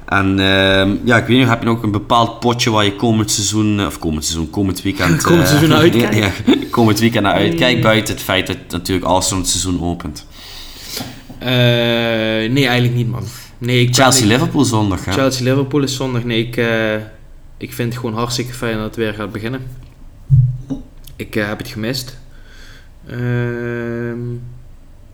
En 0.05 0.39
ehm, 0.39 0.95
ja, 1.03 1.17
ik 1.17 1.25
weet 1.25 1.37
niet, 1.37 1.47
heb 1.47 1.59
je 1.59 1.65
nog 1.65 1.83
een 1.83 1.91
bepaald 1.91 2.39
potje 2.39 2.69
waar 2.71 2.83
je 2.83 2.95
komend 2.95 3.31
seizoen, 3.31 3.79
eh, 3.79 3.85
of 3.85 3.99
komend 3.99 4.25
seizoen, 4.25 4.49
komend 4.49 4.81
weekend... 4.81 5.21
Komend 5.23 5.41
eh, 5.43 5.47
seizoen 5.47 5.69
naar 5.69 5.79
uitkijkt? 5.91 6.15
Ja, 6.15 6.31
komend 6.71 6.99
weekend 6.99 7.23
naar 7.23 7.33
uitkijkt, 7.33 7.81
buiten 7.81 8.13
het 8.13 8.23
feit 8.23 8.47
dat 8.47 8.57
natuurlijk 8.69 9.07
Arsenal 9.07 9.39
het 9.41 9.49
seizoen 9.49 9.81
opent. 9.83 10.25
Eh, 11.39 11.49
nee, 12.51 12.65
eigenlijk 12.65 12.95
niet, 12.95 13.09
man. 13.09 13.23
Nee, 13.57 13.87
Chelsea-Liverpool 13.93 14.63
zondag, 14.63 15.05
hè? 15.05 15.11
Chelsea-Liverpool 15.11 15.83
is 15.83 15.95
zondag. 15.95 16.23
Nee, 16.23 16.47
ik, 16.47 16.57
eh, 16.57 16.93
ik 17.57 17.73
vind 17.73 17.93
het 17.93 18.01
gewoon 18.01 18.15
hartstikke 18.15 18.53
fijn 18.53 18.75
dat 18.75 18.83
het 18.85 18.95
weer 18.95 19.13
gaat 19.13 19.31
beginnen. 19.31 19.61
Ik 21.19 21.35
eh, 21.35 21.47
heb 21.47 21.57
het 21.57 21.67
gemist. 21.67 22.17
Ehm, 23.07 24.19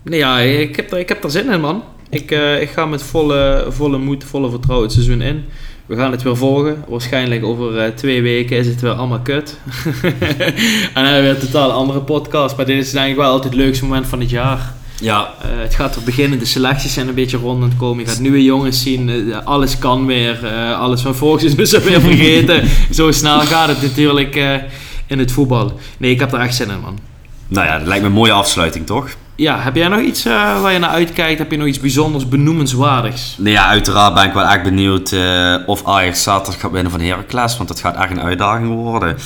nee, 0.03 0.19
ja, 0.19 0.39
ik 0.39 0.75
heb, 0.75 0.91
er, 0.91 0.99
ik 0.99 1.09
heb 1.09 1.23
er 1.23 1.31
zin 1.31 1.51
in, 1.51 1.61
man. 1.61 1.83
Ik, 2.09 2.31
eh, 2.31 2.61
ik 2.61 2.69
ga 2.69 2.85
met 2.85 3.03
volle, 3.03 3.65
volle 3.69 3.97
moed, 3.97 4.23
volle 4.23 4.49
vertrouwen 4.49 4.87
het 4.87 4.95
seizoen 4.95 5.21
in. 5.21 5.43
We 5.85 5.95
gaan 5.95 6.11
het 6.11 6.23
weer 6.23 6.37
volgen. 6.37 6.83
Waarschijnlijk 6.87 7.45
over 7.45 7.77
eh, 7.77 7.91
twee 7.91 8.21
weken 8.21 8.57
is 8.57 8.67
het 8.67 8.81
weer 8.81 8.91
allemaal 8.91 9.19
kut. 9.19 9.59
en 10.03 10.93
dan 10.93 11.03
hebben 11.03 11.15
we 11.15 11.21
weer 11.21 11.29
een 11.29 11.51
totaal 11.51 11.71
andere 11.71 11.99
podcast. 11.99 12.55
Maar 12.55 12.65
dit 12.65 12.85
is 12.85 12.93
ik 12.93 13.15
wel 13.15 13.31
altijd 13.31 13.53
het 13.53 13.63
leukste 13.63 13.85
moment 13.85 14.07
van 14.07 14.19
het 14.19 14.29
jaar. 14.29 14.73
Ja, 14.99 15.33
het 15.45 15.75
gaat 15.75 15.95
er 15.95 16.03
beginnen, 16.03 16.39
de 16.39 16.45
selecties 16.45 16.93
zijn 16.93 17.07
een 17.07 17.15
beetje 17.15 17.37
rond 17.37 17.63
aan 17.63 17.69
het 17.69 17.77
komen. 17.77 18.03
Je 18.03 18.09
gaat 18.09 18.19
nieuwe 18.19 18.43
jongens 18.43 18.81
zien, 18.81 19.33
alles 19.43 19.77
kan 19.77 20.05
weer. 20.05 20.47
alles 20.77 21.01
van 21.01 21.15
volgens 21.15 21.43
is 21.43 21.55
dus 21.55 21.71
weer 21.83 22.01
vergeten. 22.01 22.63
Zo 22.91 23.11
snel 23.11 23.39
gaat 23.39 23.67
het 23.67 23.81
natuurlijk 23.81 24.39
in 25.07 25.19
het 25.19 25.31
voetbal. 25.31 25.79
Nee, 25.97 26.11
ik 26.11 26.19
heb 26.19 26.33
er 26.33 26.39
echt 26.39 26.55
zin 26.55 26.69
in, 26.69 26.79
man. 26.79 26.99
nou 27.47 27.67
ja, 27.67 27.77
dat 27.77 27.87
lijkt 27.87 28.01
me 28.01 28.09
een 28.09 28.15
mooie 28.15 28.31
afsluiting, 28.31 28.85
toch? 28.85 29.09
Ja, 29.35 29.59
heb 29.59 29.75
jij 29.75 29.87
nog 29.87 29.99
iets 29.99 30.25
eh, 30.25 30.61
waar 30.61 30.71
je 30.71 30.79
naar 30.79 30.89
uitkijkt? 30.89 31.39
Heb 31.39 31.51
je 31.51 31.57
nog 31.57 31.67
iets 31.67 31.79
bijzonders, 31.79 32.27
benoemenswaardigs? 32.27 33.35
Nee, 33.37 33.53
ja, 33.53 33.67
uiteraard 33.67 34.13
ben 34.13 34.25
ik 34.25 34.33
wel 34.33 34.45
echt 34.45 34.63
benieuwd 34.63 35.11
eh, 35.11 35.55
of 35.65 35.85
Ajax 35.87 36.23
zaterdag 36.23 36.61
gaat 36.61 36.71
winnen 36.71 36.91
van 36.91 37.01
Heracles, 37.01 37.57
want 37.57 37.69
dat 37.69 37.79
gaat 37.79 37.95
echt 37.95 38.11
een 38.11 38.21
uitdaging 38.21 38.67
worden. 38.67 39.17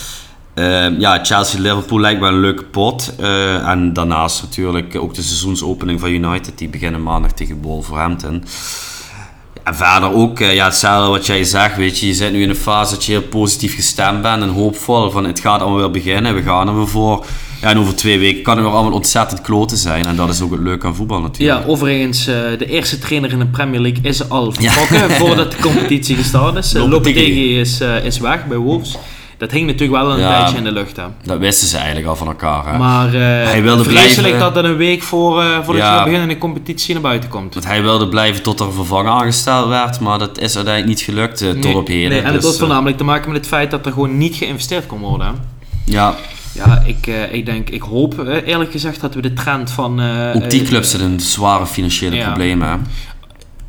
Ehm, 0.53 0.99
ja, 0.99 1.19
Chelsea-Liverpool 1.23 1.99
lijkt 1.99 2.19
wel 2.19 2.29
een 2.29 2.39
leuke 2.39 2.63
pot. 2.63 3.13
Eh, 3.19 3.67
en 3.67 3.93
daarnaast 3.93 4.41
natuurlijk 4.41 4.95
ook 4.95 5.13
de 5.13 5.21
seizoensopening 5.21 5.99
van 5.99 6.09
United, 6.09 6.57
die 6.57 6.69
beginnen 6.69 7.03
maandag 7.03 7.31
tegen 7.31 7.61
Wolverhampton. 7.61 8.43
En 9.69 9.75
verder 9.75 10.13
ook, 10.13 10.39
eh, 10.39 10.53
ja, 10.53 10.65
hetzelfde 10.65 11.09
wat 11.09 11.25
jij 11.25 11.43
zegt, 11.43 11.75
weet 11.75 11.99
je, 11.99 12.07
je 12.07 12.13
zit 12.13 12.31
nu 12.31 12.41
in 12.41 12.49
een 12.49 12.55
fase 12.55 12.93
dat 12.93 13.05
je 13.05 13.11
heel 13.11 13.21
positief 13.21 13.75
gestemd 13.75 14.21
bent 14.21 14.41
en 14.41 14.49
hoopvol 14.49 15.09
van 15.11 15.25
het 15.25 15.39
gaat 15.39 15.61
allemaal 15.61 15.79
weer 15.79 15.91
beginnen, 15.91 16.35
we 16.35 16.41
gaan 16.41 16.67
er 16.67 16.75
weer 16.75 16.87
voor. 16.87 17.25
Ja, 17.61 17.69
en 17.69 17.77
over 17.77 17.95
twee 17.95 18.19
weken 18.19 18.43
kan 18.43 18.55
het 18.55 18.65
weer 18.65 18.73
allemaal 18.73 18.93
ontzettend 18.93 19.41
kloten 19.41 19.77
zijn 19.77 20.05
en 20.05 20.15
dat 20.15 20.29
is 20.29 20.41
ook 20.41 20.51
het 20.51 20.59
leuke 20.59 20.87
aan 20.87 20.95
voetbal 20.95 21.21
natuurlijk. 21.21 21.63
Ja, 21.63 21.71
overigens, 21.71 22.27
eh, 22.27 22.35
de 22.57 22.65
eerste 22.65 22.99
trainer 22.99 23.31
in 23.31 23.39
de 23.39 23.45
Premier 23.45 23.79
League 23.79 24.03
is 24.03 24.29
al 24.29 24.51
vertrokken 24.51 25.11
voordat 25.11 25.51
de 25.51 25.57
competitie 25.57 26.15
gestart 26.15 26.55
is. 26.55 26.73
Lopetegui. 26.73 26.89
Lopetegui 26.89 27.59
is, 27.59 27.79
eh, 27.79 28.05
is 28.05 28.19
weg 28.19 28.45
bij 28.47 28.57
Wolves. 28.57 28.97
Dat 29.39 29.51
hing 29.51 29.65
natuurlijk 29.65 30.01
wel 30.03 30.11
een 30.13 30.19
Ja. 30.19 30.37
tijdje 30.37 30.57
in 30.57 30.63
de 30.63 30.71
lucht. 30.71 30.95
Hè. 30.95 31.03
Dat 31.23 31.37
wisten 31.39 31.67
ze 31.67 31.77
eigenlijk 31.77 32.07
al 32.07 32.15
van 32.15 32.27
elkaar. 32.27 32.71
Hè? 32.71 32.77
Maar 32.77 33.07
eh 33.07 33.21
Hij 33.49 33.61
wilde 33.61 33.83
vreselijk 33.83 34.39
dat 34.39 34.53
dat 34.53 34.63
een 34.63 34.75
week 34.75 35.03
voor, 35.03 35.41
eh 35.41 35.47
voordat 35.55 35.75
Ja. 35.83 35.97
je 35.97 36.03
begin 36.03 36.21
in 36.21 36.27
de 36.27 36.37
competitie 36.37 36.93
naar 36.93 37.01
buiten 37.03 37.29
komt. 37.29 37.53
Want 37.53 37.65
hij 37.65 37.81
wilde 37.81 38.07
blijven 38.07 38.43
tot 38.43 38.59
er 38.59 38.65
een 38.65 38.71
vervanger 38.73 39.11
aangesteld 39.11 39.67
werd, 39.67 39.99
maar 39.99 40.19
dat 40.19 40.39
is 40.39 40.55
uiteindelijk 40.55 40.97
niet 40.97 41.05
gelukt 41.05 41.41
eh, 41.41 41.49
tot 41.49 41.63
Nee, 41.63 41.77
op 41.77 41.87
heden. 41.87 42.09
Nee, 42.09 42.19
en 42.19 42.25
het 42.25 42.33
Dus, 42.33 42.43
had 42.43 42.57
voornamelijk 42.57 42.97
te 42.97 43.03
maken 43.03 43.27
met 43.31 43.37
het 43.37 43.47
feit 43.47 43.71
dat 43.71 43.85
er 43.85 43.91
gewoon 43.91 44.17
niet 44.17 44.35
geïnvesteerd 44.35 44.85
kon 44.85 44.99
worden. 44.99 45.27
hè. 45.27 45.33
ja, 45.85 46.15
Ja, 46.53 46.83
ik, 46.85 47.07
ik 47.31 47.45
denk, 47.45 47.69
ik 47.69 47.81
hoop 47.81 48.27
eerlijk 48.45 48.71
gezegd 48.71 49.01
dat 49.01 49.13
we 49.13 49.21
de 49.21 49.33
trend 49.33 49.71
van... 49.71 50.01
ook 50.35 50.49
die 50.49 50.61
clubs 50.63 50.89
zitten 50.89 51.11
in 51.11 51.19
zware 51.19 51.65
financiële 51.65 52.15
Ja. 52.15 52.25
problemen. 52.25 52.87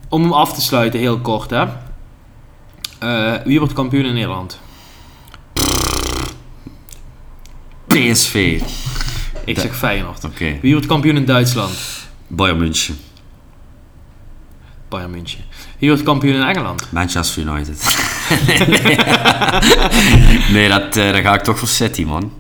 Om 0.09 0.23
hem 0.23 0.33
af 0.33 0.53
te 0.53 0.61
sluiten, 0.61 1.01
heel 1.01 1.19
kort 1.19 1.51
hè. 1.51 1.65
Wie 3.45 3.59
wordt 3.59 3.75
kampioen 3.75 4.05
in 4.05 4.15
Nederland? 4.15 4.61
PSV. 8.13 8.61
Ik 9.45 9.59
zeg 9.59 9.77
Feyenoord. 9.77 10.25
Oké. 10.25 10.59
Wie 10.63 10.73
wordt 10.73 10.87
kampioen 10.87 11.17
in 11.17 11.25
Duitsland? 11.25 11.71
Bayern 12.27 12.59
München. 12.59 12.99
Bayern 14.89 15.11
München. 15.11 15.41
Wie 15.79 15.89
wordt 15.89 16.05
kampioen 16.05 16.35
in 16.35 16.43
Engeland? 16.43 16.87
Manchester 16.91 17.43
United. 17.43 17.81
nee, 20.53 20.69
dat, 20.69 20.97
eh, 20.97 21.13
dan 21.13 21.23
ga 21.23 21.35
ik 21.35 21.43
toch 21.43 21.59
voor 21.59 21.69
City, 21.69 22.05
man. 22.05 22.33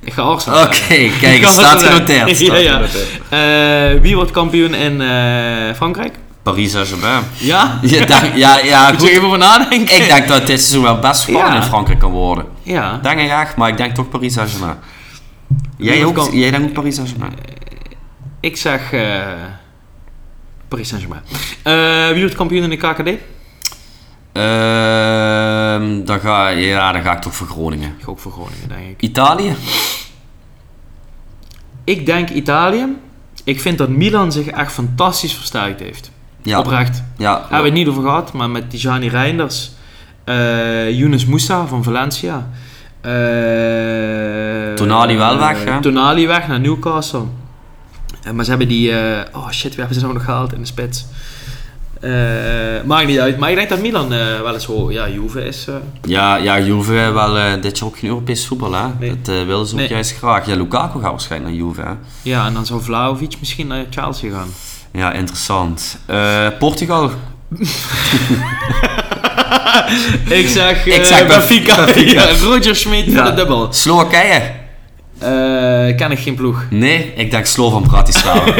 Ik 0.00 0.12
ga 0.12 0.22
Arsenal 0.22 0.62
Oké, 0.64 0.74
zeggen. 0.74 1.18
kijk, 1.20 1.34
Ik 1.34 1.40
het 1.40 1.50
ga 1.50 1.52
staat 1.52 1.72
Arsenal 1.72 1.92
genoteerd. 1.94 2.36
zeggen. 2.36 2.46
staat 2.46 2.62
Ja, 2.70 2.70
ja. 2.70 2.86
genoteerd. 2.86 3.96
Eh, 3.96 4.02
wie 4.02 4.16
wordt 4.16 4.30
kampioen 4.30 4.74
in 4.74 5.00
eh, 5.00 5.74
Frankrijk? 5.74 6.14
Paris 6.42 6.70
Saint-Germain. 6.70 7.22
Ja? 7.38 7.78
Ja, 7.82 8.04
dank- 8.06 8.36
ja, 8.36 8.58
ja, 8.58 8.90
Moet 8.90 9.00
je 9.00 9.06
goed. 9.06 9.14
even 9.14 9.26
over 9.26 9.38
nadenken? 9.38 9.96
Ik 9.96 10.08
denk 10.08 10.28
dat 10.28 10.46
dit 10.46 10.60
seizoen 10.60 10.82
wel 10.82 10.98
best 10.98 11.20
spannend 11.20 11.48
Ja. 11.54 11.56
in 11.56 11.62
Frankrijk 11.68 11.98
kan 11.98 12.10
worden. 12.10 12.44
Ja. 12.66 12.98
Denk 12.98 13.20
ik 13.20 13.30
echt, 13.30 13.56
maar 13.56 13.68
ik 13.68 13.76
denk 13.76 13.94
toch 13.94 14.08
Paris 14.08 14.32
Saint-Germain. 14.34 14.76
Jij, 15.76 16.04
ook, 16.04 16.14
kan- 16.14 16.38
jij 16.38 16.50
denkt 16.50 16.66
ook 16.66 16.72
Paris 16.72 16.94
Saint-Germain? 16.94 17.32
Ik 18.40 18.56
zeg 18.56 18.92
eh 18.92 19.22
Paris 20.68 20.88
Saint-Germain. 20.88 21.22
Eh, 21.62 22.08
wie 22.12 22.20
wordt 22.20 22.34
kampioen 22.36 22.62
in 22.62 22.70
de 22.70 22.76
KKD? 22.76 23.08
Ehm, 24.32 26.04
dan, 26.04 26.20
ga, 26.20 26.48
ja, 26.48 26.92
dan 26.92 27.02
ga 27.02 27.12
ik 27.16 27.20
toch 27.20 27.34
voor 27.34 27.46
Groningen. 27.46 27.88
Ik 27.98 28.04
ga 28.04 28.10
ook 28.10 28.18
voor 28.18 28.32
Groningen, 28.32 28.68
denk 28.68 28.88
ik. 28.90 29.02
Italië? 29.02 29.54
Ik 31.84 32.06
denk 32.06 32.30
Italië. 32.30 32.96
Ik 33.44 33.60
vind 33.60 33.78
dat 33.78 33.88
Milan 33.88 34.32
zich 34.32 34.46
echt 34.46 34.72
fantastisch 34.72 35.34
versterkt 35.34 35.80
heeft. 35.80 36.10
Ja. 36.42 36.58
Oprecht. 36.58 37.02
Ja, 37.16 37.32
Daar 37.32 37.40
hebben 37.40 37.58
we 37.58 37.64
het 37.64 37.72
niet 37.72 37.88
over 37.88 38.02
gehad, 38.02 38.32
maar 38.32 38.50
met 38.50 38.70
Tijani 38.70 39.08
Reinders, 39.08 39.70
eh 40.26 40.90
Younes 40.98 41.26
Moussa 41.26 41.66
van 41.66 41.84
Valencia. 41.84 42.48
eh, 43.00 44.74
Tonali 44.74 45.16
wel 45.16 45.38
weg, 45.38 45.64
hè? 45.64 45.80
Tonali 45.80 46.26
weg 46.26 46.48
naar 46.48 46.60
Newcastle. 46.60 47.22
Eh, 48.22 48.32
maar 48.32 48.44
ze 48.44 48.50
hebben 48.50 48.68
die... 48.68 48.92
eh, 48.92 49.20
oh 49.32 49.50
shit, 49.50 49.68
wie 49.70 49.78
hebben 49.78 49.94
ze 49.94 50.00
nou 50.00 50.12
nog 50.14 50.24
gehaald 50.24 50.52
in 50.52 50.60
de 50.60 50.66
spits? 50.66 51.06
Eh, 52.00 52.10
maakt 52.84 53.06
niet 53.06 53.18
uit. 53.18 53.38
Maar 53.38 53.50
ik 53.50 53.56
denk 53.56 53.68
dat 53.68 53.80
Milan 53.80 54.12
eh, 54.12 54.40
wel 54.40 54.54
eens 54.54 54.64
zo... 54.64 54.92
Ja, 54.92 55.08
Juve 55.08 55.44
is... 55.44 55.66
eh, 55.68 55.74
ja, 56.02 56.36
ja, 56.36 56.60
Juve 56.60 56.92
wel 56.92 57.38
eh, 57.38 57.62
dit 57.62 57.78
jaar 57.78 57.88
ook 57.88 57.98
geen 57.98 58.10
Europees 58.10 58.46
voetbal, 58.46 58.72
hè? 58.72 58.84
Nee. 59.00 59.08
Dat 59.22 59.34
eh, 59.34 59.44
wilden 59.46 59.66
ze 59.66 59.72
ook 59.74 59.80
Nee. 59.80 59.88
juist 59.88 60.16
graag. 60.16 60.46
Ja, 60.46 60.56
Lukaku 60.56 61.00
gaat 61.00 61.10
waarschijnlijk 61.10 61.52
naar 61.54 61.62
Juve, 61.66 61.80
hè? 61.80 61.92
ja, 62.22 62.46
en 62.46 62.54
dan 62.54 62.66
zou 62.66 62.82
Vlaovic 62.82 63.36
misschien 63.38 63.66
naar 63.66 63.84
Chelsea 63.90 64.30
gaan. 64.30 64.48
Ja, 64.92 65.12
interessant. 65.12 65.98
Eh, 66.06 66.46
Portugal? 66.58 67.10
ik 70.28 70.48
zeg, 70.48 70.86
Ik 70.86 70.98
eh, 70.98 71.04
zeg 71.04 71.26
Benfica. 71.26 71.84
Benfica. 71.84 72.22
Ja, 72.28 72.36
Roger 72.42 72.76
Schmidt 72.76 73.12
voor 73.12 73.24
de 73.24 73.34
dubbel. 73.34 73.72
Slowakije? 73.72 74.42
Eh, 75.18 75.96
ken 75.96 76.10
ik 76.10 76.18
geen 76.18 76.34
ploeg. 76.34 76.64
Nee, 76.70 77.12
ik 77.16 77.30
denk 77.30 77.46
Slovan 77.46 77.82
Bratislava. 77.82 78.44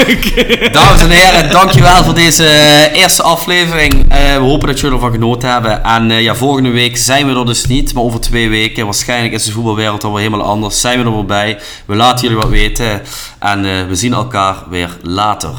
Dames 0.73 1.03
en 1.03 1.11
heren, 1.11 1.51
dankjewel 1.51 2.05
voor 2.05 2.15
deze 2.15 2.45
eh, 2.45 3.03
eerste 3.03 3.23
aflevering. 3.23 4.09
We 4.09 4.39
hopen 4.41 4.69
dat 4.69 4.81
jullie 4.81 4.95
ervan 4.95 5.13
genoten 5.13 5.51
hebben. 5.51 5.85
En 5.85 6.09
ja, 6.09 6.35
volgende 6.35 6.71
week 6.71 6.97
zijn 6.97 7.27
we 7.27 7.39
er 7.39 7.47
dus 7.47 7.67
niet, 7.67 7.95
maar 7.95 8.03
over 8.03 8.21
twee 8.21 8.49
weken, 8.49 8.85
waarschijnlijk 8.85 9.35
is 9.35 9.45
de 9.45 9.53
voetbalwereld 9.53 10.05
alweer 10.05 10.23
helemaal 10.23 10.47
anders, 10.47 10.81
zijn 10.81 10.99
we 10.99 11.05
er 11.05 11.15
weer 11.15 11.27
bij. 11.27 11.59
We 11.87 11.95
laten 11.95 12.23
jullie 12.23 12.43
wat 12.43 12.49
weten 12.49 13.03
en 13.39 13.89
we 13.89 13.95
zien 13.95 14.13
elkaar 14.13 14.57
weer 14.71 14.97
later. 15.03 15.55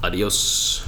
Adios. 0.00 0.85